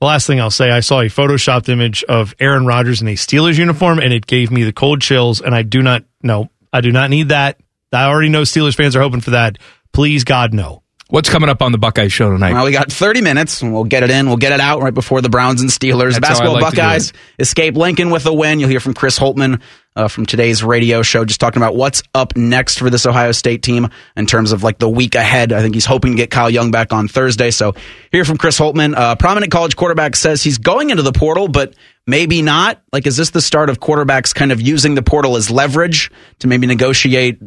the 0.00 0.06
last 0.06 0.26
thing 0.26 0.40
I'll 0.40 0.50
say, 0.50 0.70
I 0.70 0.80
saw 0.80 1.00
a 1.00 1.06
photoshopped 1.06 1.68
image 1.68 2.02
of 2.04 2.34
Aaron 2.40 2.64
Rodgers 2.64 3.02
in 3.02 3.08
a 3.08 3.14
Steelers 3.14 3.58
uniform, 3.58 3.98
and 3.98 4.12
it 4.12 4.26
gave 4.26 4.50
me 4.50 4.64
the 4.64 4.72
cold 4.72 5.02
chills. 5.02 5.40
And 5.40 5.54
I 5.54 5.62
do 5.62 5.82
not, 5.82 6.04
no, 6.22 6.48
I 6.72 6.80
do 6.80 6.90
not 6.90 7.10
need 7.10 7.28
that. 7.28 7.60
I 7.92 8.04
already 8.04 8.30
know 8.30 8.42
Steelers 8.42 8.74
fans 8.74 8.96
are 8.96 9.02
hoping 9.02 9.20
for 9.20 9.30
that. 9.30 9.58
Please, 9.92 10.24
God, 10.24 10.54
no. 10.54 10.82
What's 11.10 11.28
coming 11.28 11.48
up 11.48 11.60
on 11.60 11.72
the 11.72 11.78
Buckeye 11.78 12.06
Show 12.06 12.30
tonight? 12.30 12.52
Well, 12.52 12.64
we 12.64 12.70
got 12.70 12.92
30 12.92 13.20
minutes, 13.20 13.62
and 13.62 13.74
we'll 13.74 13.84
get 13.84 14.04
it 14.04 14.10
in. 14.10 14.28
We'll 14.28 14.36
get 14.36 14.52
it 14.52 14.60
out 14.60 14.80
right 14.80 14.94
before 14.94 15.20
the 15.20 15.28
Browns 15.28 15.60
and 15.60 15.68
Steelers. 15.68 16.12
That's 16.12 16.20
Basketball 16.20 16.54
like 16.54 16.62
Buckeyes 16.76 17.12
escape 17.38 17.76
Lincoln 17.76 18.10
with 18.10 18.26
a 18.26 18.32
win. 18.32 18.60
You'll 18.60 18.68
hear 18.68 18.78
from 18.78 18.94
Chris 18.94 19.18
Holtmann 19.18 19.60
uh, 19.96 20.06
from 20.06 20.24
today's 20.24 20.62
radio 20.62 21.02
show, 21.02 21.24
just 21.24 21.40
talking 21.40 21.60
about 21.60 21.74
what's 21.74 22.04
up 22.14 22.36
next 22.36 22.78
for 22.78 22.90
this 22.90 23.06
Ohio 23.06 23.32
State 23.32 23.64
team 23.64 23.88
in 24.16 24.26
terms 24.26 24.52
of 24.52 24.62
like 24.62 24.78
the 24.78 24.88
week 24.88 25.16
ahead. 25.16 25.52
I 25.52 25.62
think 25.62 25.74
he's 25.74 25.84
hoping 25.84 26.12
to 26.12 26.16
get 26.16 26.30
Kyle 26.30 26.48
Young 26.48 26.70
back 26.70 26.92
on 26.92 27.08
Thursday. 27.08 27.50
So 27.50 27.74
hear 28.12 28.24
from 28.24 28.36
Chris 28.38 28.58
Holtmann. 28.58 28.94
Uh, 28.96 29.16
prominent 29.16 29.50
college 29.50 29.74
quarterback 29.74 30.14
says 30.14 30.44
he's 30.44 30.58
going 30.58 30.90
into 30.90 31.02
the 31.02 31.12
portal, 31.12 31.48
but 31.48 31.74
maybe 32.06 32.40
not. 32.40 32.80
Like, 32.92 33.08
is 33.08 33.16
this 33.16 33.30
the 33.30 33.40
start 33.40 33.68
of 33.68 33.80
quarterbacks 33.80 34.32
kind 34.32 34.52
of 34.52 34.60
using 34.60 34.94
the 34.94 35.02
portal 35.02 35.36
as 35.36 35.50
leverage 35.50 36.10
to 36.38 36.46
maybe 36.46 36.68
negotiate 36.68 37.40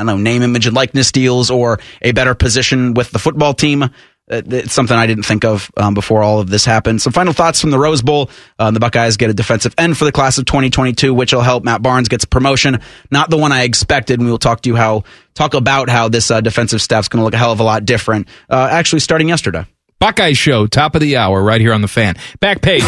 I 0.00 0.04
don't 0.04 0.06
know, 0.06 0.30
name, 0.30 0.42
image, 0.42 0.66
and 0.66 0.74
likeness 0.74 1.12
deals 1.12 1.50
or 1.50 1.78
a 2.02 2.12
better 2.12 2.34
position 2.34 2.94
with 2.94 3.10
the 3.10 3.18
football 3.18 3.54
team. 3.54 3.82
Uh, 3.82 3.88
It's 4.28 4.72
something 4.72 4.96
I 4.96 5.06
didn't 5.06 5.24
think 5.24 5.44
of 5.44 5.70
um, 5.76 5.92
before 5.94 6.22
all 6.22 6.38
of 6.40 6.48
this 6.48 6.64
happened. 6.64 7.02
Some 7.02 7.12
final 7.12 7.32
thoughts 7.32 7.60
from 7.60 7.70
the 7.70 7.78
Rose 7.78 8.00
Bowl. 8.00 8.30
Uh, 8.58 8.70
the 8.70 8.78
Buckeyes 8.80 9.16
get 9.16 9.28
a 9.28 9.34
defensive 9.34 9.74
end 9.76 9.98
for 9.98 10.04
the 10.04 10.12
class 10.12 10.38
of 10.38 10.44
2022, 10.44 11.12
which 11.12 11.32
will 11.32 11.40
help. 11.42 11.64
Matt 11.64 11.82
Barnes 11.82 12.08
gets 12.08 12.24
a 12.24 12.28
promotion, 12.28 12.78
not 13.10 13.28
the 13.28 13.36
one 13.36 13.50
I 13.52 13.64
expected. 13.64 14.20
And 14.20 14.26
we 14.26 14.30
will 14.30 14.38
talk 14.38 14.60
to 14.62 14.68
you 14.70 14.76
how 14.76 15.02
talk 15.34 15.54
about 15.54 15.88
how 15.90 16.08
this 16.08 16.30
uh, 16.30 16.40
defensive 16.40 16.80
staff's 16.80 17.08
going 17.08 17.20
to 17.20 17.24
look 17.24 17.34
a 17.34 17.38
hell 17.38 17.52
of 17.52 17.60
a 17.60 17.64
lot 17.64 17.84
different. 17.84 18.28
Uh, 18.48 18.68
actually, 18.70 19.00
starting 19.00 19.28
yesterday. 19.28 19.66
Buckeye 19.98 20.32
Show, 20.32 20.66
top 20.66 20.94
of 20.94 21.00
the 21.02 21.16
hour, 21.18 21.42
right 21.42 21.60
here 21.60 21.74
on 21.74 21.82
the 21.82 21.88
fan. 21.88 22.14
Back 22.40 22.62
page. 22.62 22.84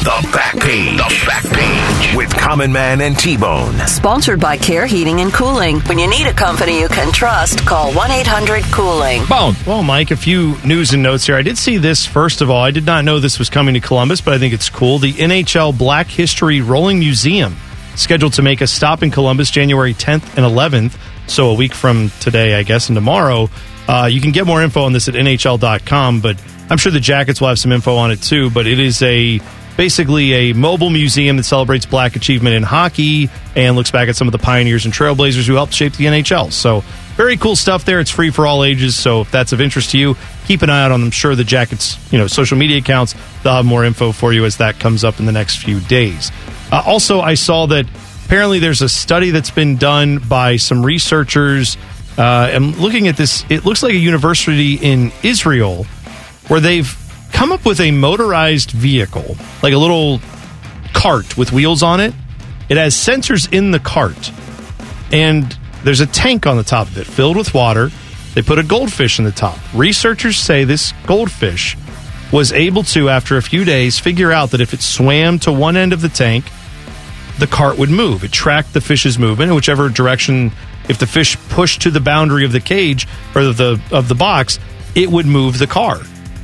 The 0.00 0.30
back 0.32 0.58
page. 0.58 0.96
The 0.96 1.24
back 1.26 1.44
page 1.44 2.16
with 2.16 2.34
Common 2.34 2.72
Man 2.72 3.02
and 3.02 3.18
T 3.18 3.36
Bone. 3.36 3.76
Sponsored 3.86 4.40
by 4.40 4.56
Care 4.56 4.86
Heating 4.86 5.20
and 5.20 5.30
Cooling. 5.30 5.80
When 5.80 5.98
you 5.98 6.08
need 6.08 6.26
a 6.26 6.32
company 6.32 6.80
you 6.80 6.88
can 6.88 7.12
trust, 7.12 7.66
call 7.66 7.92
1 7.92 8.10
800 8.10 8.62
Cooling. 8.72 9.26
Bone. 9.26 9.54
Well, 9.66 9.82
Mike, 9.82 10.10
a 10.10 10.16
few 10.16 10.56
news 10.64 10.94
and 10.94 11.02
notes 11.02 11.26
here. 11.26 11.36
I 11.36 11.42
did 11.42 11.58
see 11.58 11.76
this 11.76 12.06
first 12.06 12.40
of 12.40 12.48
all. 12.48 12.62
I 12.62 12.70
did 12.70 12.86
not 12.86 13.04
know 13.04 13.20
this 13.20 13.38
was 13.38 13.50
coming 13.50 13.74
to 13.74 13.80
Columbus, 13.80 14.22
but 14.22 14.32
I 14.32 14.38
think 14.38 14.54
it's 14.54 14.70
cool. 14.70 14.98
The 14.98 15.12
NHL 15.12 15.76
Black 15.76 16.06
History 16.06 16.62
Rolling 16.62 16.98
Museum 16.98 17.54
scheduled 17.94 18.32
to 18.34 18.42
make 18.42 18.62
a 18.62 18.66
stop 18.66 19.02
in 19.02 19.10
Columbus 19.10 19.50
January 19.50 19.92
10th 19.92 20.38
and 20.38 20.46
11th. 20.46 20.98
So 21.26 21.50
a 21.50 21.54
week 21.54 21.74
from 21.74 22.10
today, 22.20 22.54
I 22.54 22.62
guess, 22.62 22.88
and 22.88 22.96
tomorrow. 22.96 23.50
Uh, 23.86 24.08
you 24.10 24.22
can 24.22 24.32
get 24.32 24.46
more 24.46 24.62
info 24.62 24.80
on 24.82 24.94
this 24.94 25.08
at 25.08 25.14
NHL.com, 25.14 26.22
but 26.22 26.42
I'm 26.70 26.78
sure 26.78 26.90
the 26.90 27.00
Jackets 27.00 27.38
will 27.38 27.48
have 27.48 27.58
some 27.58 27.72
info 27.72 27.96
on 27.96 28.10
it 28.10 28.22
too. 28.22 28.48
But 28.48 28.66
it 28.66 28.78
is 28.78 29.02
a 29.02 29.40
basically 29.80 30.34
a 30.34 30.52
mobile 30.52 30.90
museum 30.90 31.38
that 31.38 31.42
celebrates 31.42 31.86
black 31.86 32.14
achievement 32.14 32.54
in 32.54 32.62
hockey 32.62 33.30
and 33.56 33.76
looks 33.76 33.90
back 33.90 34.10
at 34.10 34.14
some 34.14 34.28
of 34.28 34.32
the 34.32 34.38
pioneers 34.38 34.84
and 34.84 34.92
trailblazers 34.92 35.46
who 35.46 35.54
helped 35.54 35.72
shape 35.72 35.94
the 35.94 36.04
NHL. 36.04 36.52
So 36.52 36.82
very 37.16 37.38
cool 37.38 37.56
stuff 37.56 37.86
there. 37.86 37.98
It's 37.98 38.10
free 38.10 38.28
for 38.28 38.46
all 38.46 38.62
ages. 38.62 38.94
So 38.94 39.22
if 39.22 39.30
that's 39.30 39.52
of 39.52 39.60
interest 39.62 39.92
to 39.92 39.98
you, 39.98 40.18
keep 40.44 40.60
an 40.60 40.68
eye 40.68 40.84
out 40.84 40.92
on 40.92 41.00
them. 41.00 41.10
Sure, 41.10 41.34
the 41.34 41.44
Jackets, 41.44 41.96
you 42.12 42.18
know, 42.18 42.26
social 42.26 42.58
media 42.58 42.76
accounts, 42.76 43.14
they'll 43.42 43.54
have 43.54 43.64
more 43.64 43.82
info 43.82 44.12
for 44.12 44.34
you 44.34 44.44
as 44.44 44.58
that 44.58 44.78
comes 44.78 45.02
up 45.02 45.18
in 45.18 45.24
the 45.24 45.32
next 45.32 45.62
few 45.64 45.80
days. 45.80 46.30
Uh, 46.70 46.82
also, 46.84 47.22
I 47.22 47.32
saw 47.32 47.64
that 47.68 47.86
apparently 48.26 48.58
there's 48.58 48.82
a 48.82 48.88
study 48.88 49.30
that's 49.30 49.50
been 49.50 49.76
done 49.76 50.18
by 50.18 50.56
some 50.56 50.84
researchers. 50.84 51.78
Uh, 52.18 52.50
I'm 52.52 52.72
looking 52.72 53.08
at 53.08 53.16
this. 53.16 53.46
It 53.48 53.64
looks 53.64 53.82
like 53.82 53.94
a 53.94 53.98
university 53.98 54.74
in 54.74 55.10
Israel 55.22 55.84
where 56.48 56.60
they've 56.60 56.94
come 57.32 57.52
up 57.52 57.64
with 57.64 57.80
a 57.80 57.90
motorized 57.90 58.70
vehicle, 58.70 59.36
like 59.62 59.72
a 59.72 59.78
little 59.78 60.20
cart 60.92 61.36
with 61.36 61.52
wheels 61.52 61.82
on 61.82 62.00
it. 62.00 62.14
It 62.68 62.76
has 62.76 62.94
sensors 62.94 63.52
in 63.52 63.70
the 63.70 63.80
cart, 63.80 64.30
and 65.12 65.56
there's 65.84 66.00
a 66.00 66.06
tank 66.06 66.46
on 66.46 66.56
the 66.56 66.62
top 66.62 66.86
of 66.88 66.98
it 66.98 67.06
filled 67.06 67.36
with 67.36 67.52
water. 67.54 67.90
They 68.34 68.42
put 68.42 68.58
a 68.58 68.62
goldfish 68.62 69.18
in 69.18 69.24
the 69.24 69.32
top. 69.32 69.58
Researchers 69.74 70.36
say 70.36 70.64
this 70.64 70.92
goldfish 71.06 71.76
was 72.32 72.52
able 72.52 72.84
to, 72.84 73.08
after 73.08 73.36
a 73.36 73.42
few 73.42 73.64
days, 73.64 73.98
figure 73.98 74.30
out 74.30 74.52
that 74.52 74.60
if 74.60 74.72
it 74.72 74.82
swam 74.82 75.38
to 75.40 75.52
one 75.52 75.76
end 75.76 75.92
of 75.92 76.00
the 76.00 76.08
tank, 76.08 76.44
the 77.40 77.46
cart 77.48 77.76
would 77.78 77.90
move. 77.90 78.22
It 78.22 78.30
tracked 78.30 78.72
the 78.72 78.80
fish's 78.80 79.18
movement 79.18 79.50
in 79.50 79.56
whichever 79.56 79.88
direction 79.88 80.52
if 80.88 80.98
the 80.98 81.06
fish 81.06 81.36
pushed 81.48 81.82
to 81.82 81.90
the 81.90 82.00
boundary 82.00 82.44
of 82.44 82.52
the 82.52 82.60
cage 82.60 83.06
or 83.34 83.44
the 83.52 83.80
of 83.90 84.08
the 84.08 84.14
box, 84.14 84.58
it 84.94 85.08
would 85.08 85.26
move 85.26 85.58
the 85.58 85.66
car. 85.66 86.00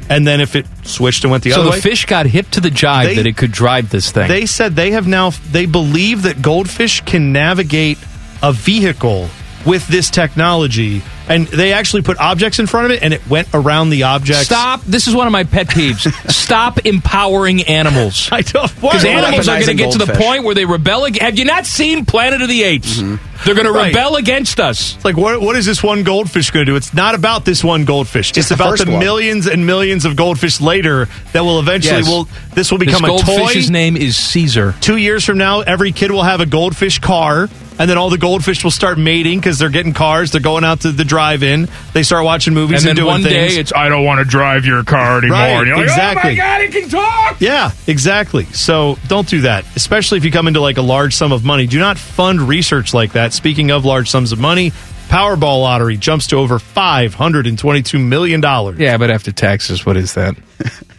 And 0.09 0.27
then 0.27 0.41
if 0.41 0.55
it 0.55 0.67
switched 0.85 1.25
and 1.25 1.31
went 1.31 1.43
the 1.45 1.51
so 1.51 1.57
other 1.57 1.65
the 1.65 1.71
way, 1.73 1.77
So 1.77 1.83
the 1.83 1.91
fish 1.91 2.07
got 2.07 2.27
hip 2.27 2.51
to 2.53 2.61
the 2.61 2.71
jibe 2.71 3.07
They- 3.09 3.15
that 3.17 3.27
it 3.27 3.37
could 3.37 3.53
drive 3.53 3.91
this 3.91 4.11
thing. 4.13 4.29
they 4.29 4.47
said 4.47 4.77
they 4.77 4.93
have 4.93 5.07
now 5.07 5.31
they 5.51 5.67
believe 5.67 6.23
that 6.23 6.43
goldfish 6.43 7.01
can 7.05 7.33
navigate 7.33 7.99
a 8.43 8.53
vehicle 8.53 9.29
with 9.67 9.87
this 9.89 10.11
technology 10.11 11.03
and 11.29 11.49
they 11.49 11.73
actually 11.73 12.03
put 12.03 12.19
objects 12.19 12.61
in 12.61 12.69
front 12.69 12.85
of 12.87 12.93
it 12.93 13.03
and 13.03 13.13
it 13.13 13.27
went 13.29 13.49
around 13.53 13.91
the 13.91 14.05
objects 14.05 14.45
Stop. 14.47 14.83
This 14.83 15.09
is 15.09 15.15
one 15.15 15.27
of 15.27 15.33
my 15.33 15.43
pet 15.43 15.67
peeves. 15.67 16.09
Stop 16.31 16.87
empowering 16.87 17.63
animals. 17.65 18.29
I 18.31 18.43
don't 18.43 18.73
Because 18.77 19.05
animals 19.05 19.49
are 19.49 19.57
going 19.57 19.67
to 19.67 19.75
get 19.75 19.93
to 19.93 19.99
the 19.99 20.07
goldfish. 20.07 20.25
point 20.25 20.45
where 20.45 20.55
they 20.55 20.65
rebel. 20.65 21.05
ag- 21.07 21.19
Have 21.21 21.37
you 21.37 21.45
not 21.45 21.67
seen 21.67 22.05
Planet 22.05 22.43
of 22.43 22.49
the 22.49 22.63
Apes? 22.63 22.99
Mm-hmm. 22.99 23.17
They're 23.45 23.55
going 23.57 23.67
to 23.67 23.73
Right. 23.73 23.93
rebel 23.95 24.15
against 24.17 24.61
us. 24.61 24.95
It's 24.95 25.05
like 25.05 25.17
what 25.17 25.41
what 25.41 25.57
is 25.57 25.67
this 25.67 25.83
one 25.83 26.05
goldfish 26.05 26.51
going 26.53 26.65
to 26.65 26.73
do? 26.73 26.77
It's 26.77 26.95
not 26.95 27.15
about 27.17 27.45
this 27.45 27.63
one 27.65 27.85
goldfish. 27.85 28.29
Just 28.33 28.39
it's 28.39 28.49
the 28.51 28.55
about 28.55 28.71
first 28.71 28.85
the 28.87 28.91
one. 28.93 29.01
millions 29.01 29.47
and 29.49 29.67
millions 29.67 30.05
of 30.05 30.15
goldfish 30.17 30.61
later 30.61 31.09
that 31.33 31.41
will 31.45 31.59
eventually 31.59 31.97
Yes. 31.99 32.09
will 32.09 32.29
this 32.55 32.71
will 32.71 32.79
This 32.79 32.87
become 32.87 33.05
a 33.05 33.09
toy. 33.09 33.23
goldfish's 33.49 33.71
name 33.71 33.97
is 33.97 34.17
Caesar. 34.17 34.75
Two 34.81 34.97
years 34.97 35.25
from 35.25 35.39
now, 35.39 35.61
every 35.61 35.91
kid 35.93 36.11
will 36.13 36.23
have 36.23 36.41
a 36.41 36.47
goldfish 36.47 36.99
car, 37.01 37.49
and 37.79 37.89
then 37.91 37.99
all 37.99 38.11
the 38.11 38.19
goldfish 38.19 38.65
will 38.65 38.71
start 38.71 38.99
mating 38.99 39.39
because 39.39 39.59
they're 39.59 39.69
getting 39.71 39.93
cars. 39.93 40.31
They're 40.31 40.41
going 40.41 40.65
out 40.65 40.81
to 40.81 40.93
the 40.93 41.05
drive-in. 41.05 41.69
They 41.93 42.03
start 42.03 42.25
watching 42.25 42.55
movies 42.55 42.83
And 42.83 42.91
and, 42.91 42.99
then 42.99 43.05
doing 43.05 43.15
one 43.15 43.23
things. 43.23 43.55
day 43.55 43.61
it's, 43.61 43.73
I 43.75 43.89
don't 43.89 44.05
want 44.05 44.19
to 44.21 44.25
drive 44.25 44.65
your 44.65 44.83
car 44.85 45.19
anymore. 45.19 45.37
Right, 45.39 45.51
and 45.59 45.67
you're 45.67 45.77
like, 45.77 45.85
exactly. 45.87 46.31
oh 46.33 46.35
my 46.35 46.37
God, 46.37 46.61
it 46.63 46.73
can 46.73 46.89
talk. 46.89 47.41
Yeah, 47.41 47.71
exactly. 47.87 48.45
So 48.47 48.99
don't 49.09 49.29
do 49.29 49.43
that, 49.43 49.65
especially 49.77 50.19
if 50.19 50.25
you 50.25 50.31
come 50.31 50.49
into 50.49 50.61
like 50.61 50.79
a 50.79 50.83
large 50.83 51.15
sum 51.15 51.33
of 51.33 51.45
money. 51.45 51.67
Do 51.67 51.79
not 51.79 51.99
fund 51.99 52.41
research 52.41 52.95
like 52.95 53.13
that. 53.13 53.33
Speaking 53.33 53.71
of 53.71 53.85
large 53.85 54.09
sums 54.11 54.33
of 54.33 54.39
money, 54.41 54.73
Powerball 55.09 55.63
lottery 55.63 55.97
jumps 55.97 56.27
to 56.29 56.37
over 56.37 56.59
five 56.59 57.15
hundred 57.15 57.47
and 57.47 57.57
twenty-two 57.57 57.99
million 58.01 58.41
dollars. 58.41 58.79
Yeah, 58.81 58.97
but 58.97 59.09
after 59.11 59.31
taxes, 59.31 59.87
what 59.87 59.97
is 59.97 60.15
that? 60.15 60.35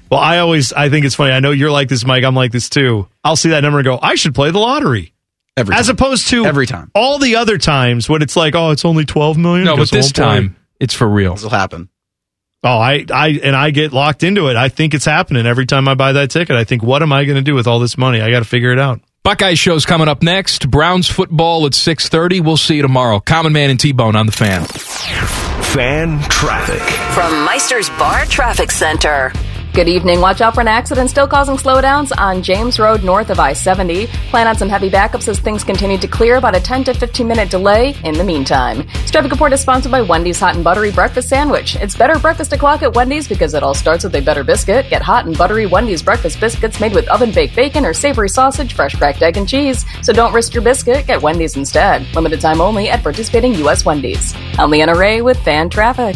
Well, 0.09 0.21
I 0.21 0.37
always 0.39 0.71
I 0.71 0.89
think 0.89 1.05
it's 1.05 1.15
funny. 1.15 1.33
I 1.33 1.41
know 1.41 1.51
you're 1.51 1.71
like 1.71 1.89
this, 1.89 2.05
Mike. 2.05 2.23
I'm 2.23 2.33
like 2.35 2.53
this 2.53 2.69
too. 2.69 3.09
I'll 3.25 3.35
see 3.35 3.49
that 3.49 3.59
number 3.61 3.79
and 3.79 3.85
go, 3.85 3.99
I 4.01 4.15
should 4.15 4.33
play 4.33 4.51
the 4.51 4.59
lottery. 4.59 5.11
Every 5.57 5.75
As 5.75 5.87
time. 5.87 5.95
opposed 5.95 6.27
to 6.29 6.45
Every 6.45 6.67
time. 6.67 6.91
all 6.95 7.17
the 7.19 7.35
other 7.35 7.57
times 7.57 8.07
when 8.07 8.21
it's 8.21 8.35
like, 8.37 8.55
oh, 8.55 8.69
it's 8.71 8.85
only 8.85 9.03
twelve 9.05 9.37
million. 9.37 9.65
No, 9.65 9.75
but 9.75 9.89
this 9.91 10.05
won't 10.07 10.15
time 10.15 10.55
it's 10.79 10.93
for 10.93 11.07
real. 11.09 11.33
This 11.33 11.43
will 11.43 11.49
happen. 11.49 11.89
Oh, 12.63 12.77
I, 12.77 13.05
I, 13.13 13.39
and 13.43 13.55
I 13.55 13.69
get 13.71 13.93
locked 13.93 14.23
into 14.23 14.47
it. 14.49 14.55
I 14.55 14.69
think 14.69 14.93
it's 14.93 15.05
happening 15.05 15.45
every 15.45 15.65
time 15.65 15.87
I 15.87 15.93
buy 15.95 16.13
that 16.13 16.31
ticket. 16.31 16.55
I 16.55 16.63
think, 16.63 16.81
what 16.83 17.03
am 17.03 17.11
I 17.13 17.23
going 17.25 17.35
to 17.35 17.41
do 17.43 17.53
with 17.53 17.67
all 17.67 17.79
this 17.79 17.97
money? 17.97 18.19
I 18.19 18.31
got 18.31 18.39
to 18.39 18.45
figure 18.45 18.71
it 18.71 18.79
out. 18.79 18.99
Buckeye 19.23 19.53
show's 19.53 19.85
coming 19.85 20.07
up 20.07 20.23
next. 20.23 20.69
Browns 20.71 21.07
football 21.07 21.65
at 21.65 21.73
6:30. 21.73 22.41
We'll 22.43 22.57
see 22.57 22.75
you 22.77 22.81
tomorrow. 22.81 23.19
Common 23.19 23.53
Man 23.53 23.69
and 23.69 23.79
T-Bone 23.79 24.15
on 24.15 24.25
the 24.25 24.31
fan. 24.31 24.63
Fan 24.63 26.19
traffic. 26.29 26.81
From 27.13 27.45
Meister's 27.45 27.89
Bar 27.91 28.25
Traffic 28.25 28.71
Center. 28.71 29.31
Good 29.77 29.89
evening. 29.89 30.21
Watch 30.21 30.41
out 30.41 30.55
for 30.55 30.61
an 30.61 30.67
accident 30.67 31.11
still 31.11 31.27
causing 31.27 31.55
slowdowns 31.55 32.11
on 32.17 32.41
James 32.41 32.79
Road 32.79 33.03
north 33.03 33.29
of 33.29 33.39
I 33.39 33.53
70. 33.53 34.07
Plan 34.31 34.47
on 34.47 34.57
some 34.57 34.69
heavy 34.69 34.89
backups 34.89 35.27
as 35.27 35.39
things 35.39 35.63
continue 35.63 35.99
to 35.99 36.07
clear, 36.07 36.37
about 36.37 36.55
a 36.55 36.59
10 36.59 36.85
to 36.85 36.95
15 36.95 37.27
minute 37.27 37.51
delay 37.51 37.95
in 38.03 38.15
the 38.15 38.23
meantime. 38.23 38.87
Traffic 39.05 39.29
report 39.29 39.53
is 39.53 39.61
sponsored 39.61 39.91
by 39.91 40.01
Wendy's 40.01 40.39
Hot 40.39 40.55
and 40.55 40.63
Buttery 40.63 40.91
Breakfast 40.91 41.29
Sandwich. 41.29 41.75
It's 41.75 41.95
better 41.95 42.17
breakfast 42.17 42.53
o'clock 42.53 42.81
at 42.81 42.95
Wendy's 42.95 43.27
because 43.27 43.53
it 43.53 43.61
all 43.61 43.75
starts 43.75 44.03
with 44.03 44.15
a 44.15 44.21
better 44.21 44.43
biscuit. 44.43 44.89
Get 44.89 45.03
hot 45.03 45.27
and 45.27 45.37
buttery 45.37 45.67
Wendy's 45.67 46.01
breakfast 46.01 46.39
biscuits 46.39 46.79
made 46.79 46.95
with 46.95 47.07
oven 47.09 47.31
baked 47.31 47.55
bacon 47.55 47.85
or 47.85 47.93
savory 47.93 48.29
sausage, 48.29 48.73
fresh 48.73 48.95
cracked 48.95 49.21
egg, 49.21 49.37
and 49.37 49.47
cheese. 49.47 49.85
So 50.01 50.11
don't 50.11 50.33
risk 50.33 50.55
your 50.55 50.63
biscuit, 50.63 51.05
get 51.05 51.21
Wendy's 51.21 51.55
instead. 51.55 52.01
Limited 52.15 52.41
time 52.41 52.61
only 52.61 52.89
at 52.89 53.03
participating 53.03 53.53
U.S. 53.53 53.85
Wendy's. 53.85 54.33
I'm 54.57 54.71
Leanna 54.71 54.95
Ray 54.95 55.21
with 55.21 55.37
Fan 55.43 55.69
Traffic. 55.69 56.15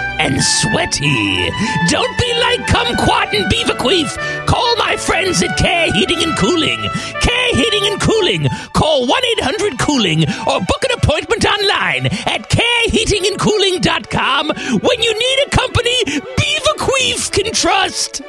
and 0.21 0.41
sweaty. 0.41 1.49
Don't 1.89 2.17
be 2.19 2.31
like 2.45 2.61
Kumquat 2.67 3.33
and 3.35 3.45
Beaverqueef. 3.51 4.15
Call 4.45 4.75
my 4.77 4.95
friends 4.97 5.41
at 5.41 5.57
Care 5.57 5.91
Heating 5.93 6.21
and 6.23 6.37
Cooling. 6.37 6.79
Care 7.21 7.55
Heating 7.55 7.85
and 7.91 7.99
Cooling. 7.99 8.47
Call 8.73 9.07
1 9.07 9.21
800 9.39 9.79
Cooling 9.79 10.23
or 10.47 10.59
book 10.59 10.83
an 10.83 10.91
appointment 10.97 11.43
online 11.45 12.05
at 12.27 12.49
careheatingandcooling.com 12.49 14.47
when 14.81 15.01
you 15.01 15.13
need 15.13 15.39
a 15.47 15.49
company 15.49 16.03
Beaverqueef 16.05 17.31
can 17.31 17.51
trust. 17.53 18.21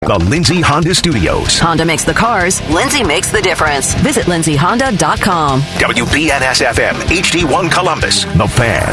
the 0.00 0.18
Lindsay 0.28 0.60
Honda 0.60 0.94
Studios. 0.94 1.58
Honda 1.58 1.84
makes 1.84 2.04
the 2.04 2.12
cars, 2.12 2.60
Lindsay 2.68 3.02
makes 3.02 3.30
the 3.32 3.40
difference. 3.40 3.94
Visit 3.94 4.26
lindsayhonda.com. 4.26 5.60
WBNS 5.62 6.62
FM, 6.74 6.92
HD1 7.22 7.70
Columbus. 7.72 8.24
The 8.24 8.46
Fan. 8.48 8.92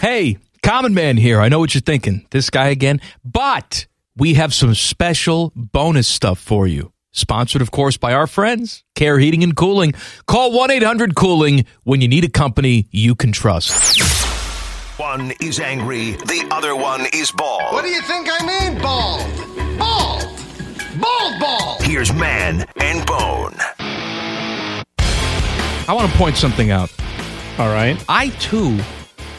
Hey, 0.00 0.38
Common 0.62 0.94
Man 0.94 1.16
here. 1.16 1.40
I 1.40 1.48
know 1.48 1.58
what 1.58 1.74
you're 1.74 1.80
thinking. 1.80 2.24
This 2.30 2.50
guy 2.50 2.68
again. 2.68 3.00
But 3.24 3.86
we 4.16 4.34
have 4.34 4.54
some 4.54 4.74
special 4.74 5.52
bonus 5.56 6.06
stuff 6.06 6.38
for 6.38 6.68
you. 6.68 6.92
Sponsored, 7.10 7.62
of 7.62 7.72
course, 7.72 7.96
by 7.96 8.12
our 8.12 8.28
friends, 8.28 8.84
Care 8.94 9.18
Heating 9.18 9.42
and 9.42 9.56
Cooling. 9.56 9.94
Call 10.26 10.52
1 10.52 10.70
800 10.70 11.16
Cooling 11.16 11.64
when 11.82 12.00
you 12.00 12.06
need 12.06 12.22
a 12.22 12.28
company 12.28 12.86
you 12.92 13.16
can 13.16 13.32
trust. 13.32 14.00
One 15.00 15.32
is 15.40 15.58
angry, 15.58 16.12
the 16.12 16.46
other 16.52 16.76
one 16.76 17.06
is 17.12 17.32
bald. 17.32 17.72
What 17.72 17.82
do 17.82 17.90
you 17.90 18.02
think 18.02 18.28
I 18.30 18.46
mean, 18.46 18.80
bald? 18.80 19.78
Bald! 19.78 21.00
Bald 21.00 21.40
bald! 21.40 21.82
Here's 21.82 22.12
Man 22.12 22.66
and 22.76 23.04
Bone. 23.06 23.54
I 25.88 25.92
want 25.92 26.10
to 26.10 26.18
point 26.18 26.36
something 26.36 26.70
out. 26.70 26.92
All 27.58 27.68
right. 27.68 28.04
I 28.08 28.28
too 28.28 28.78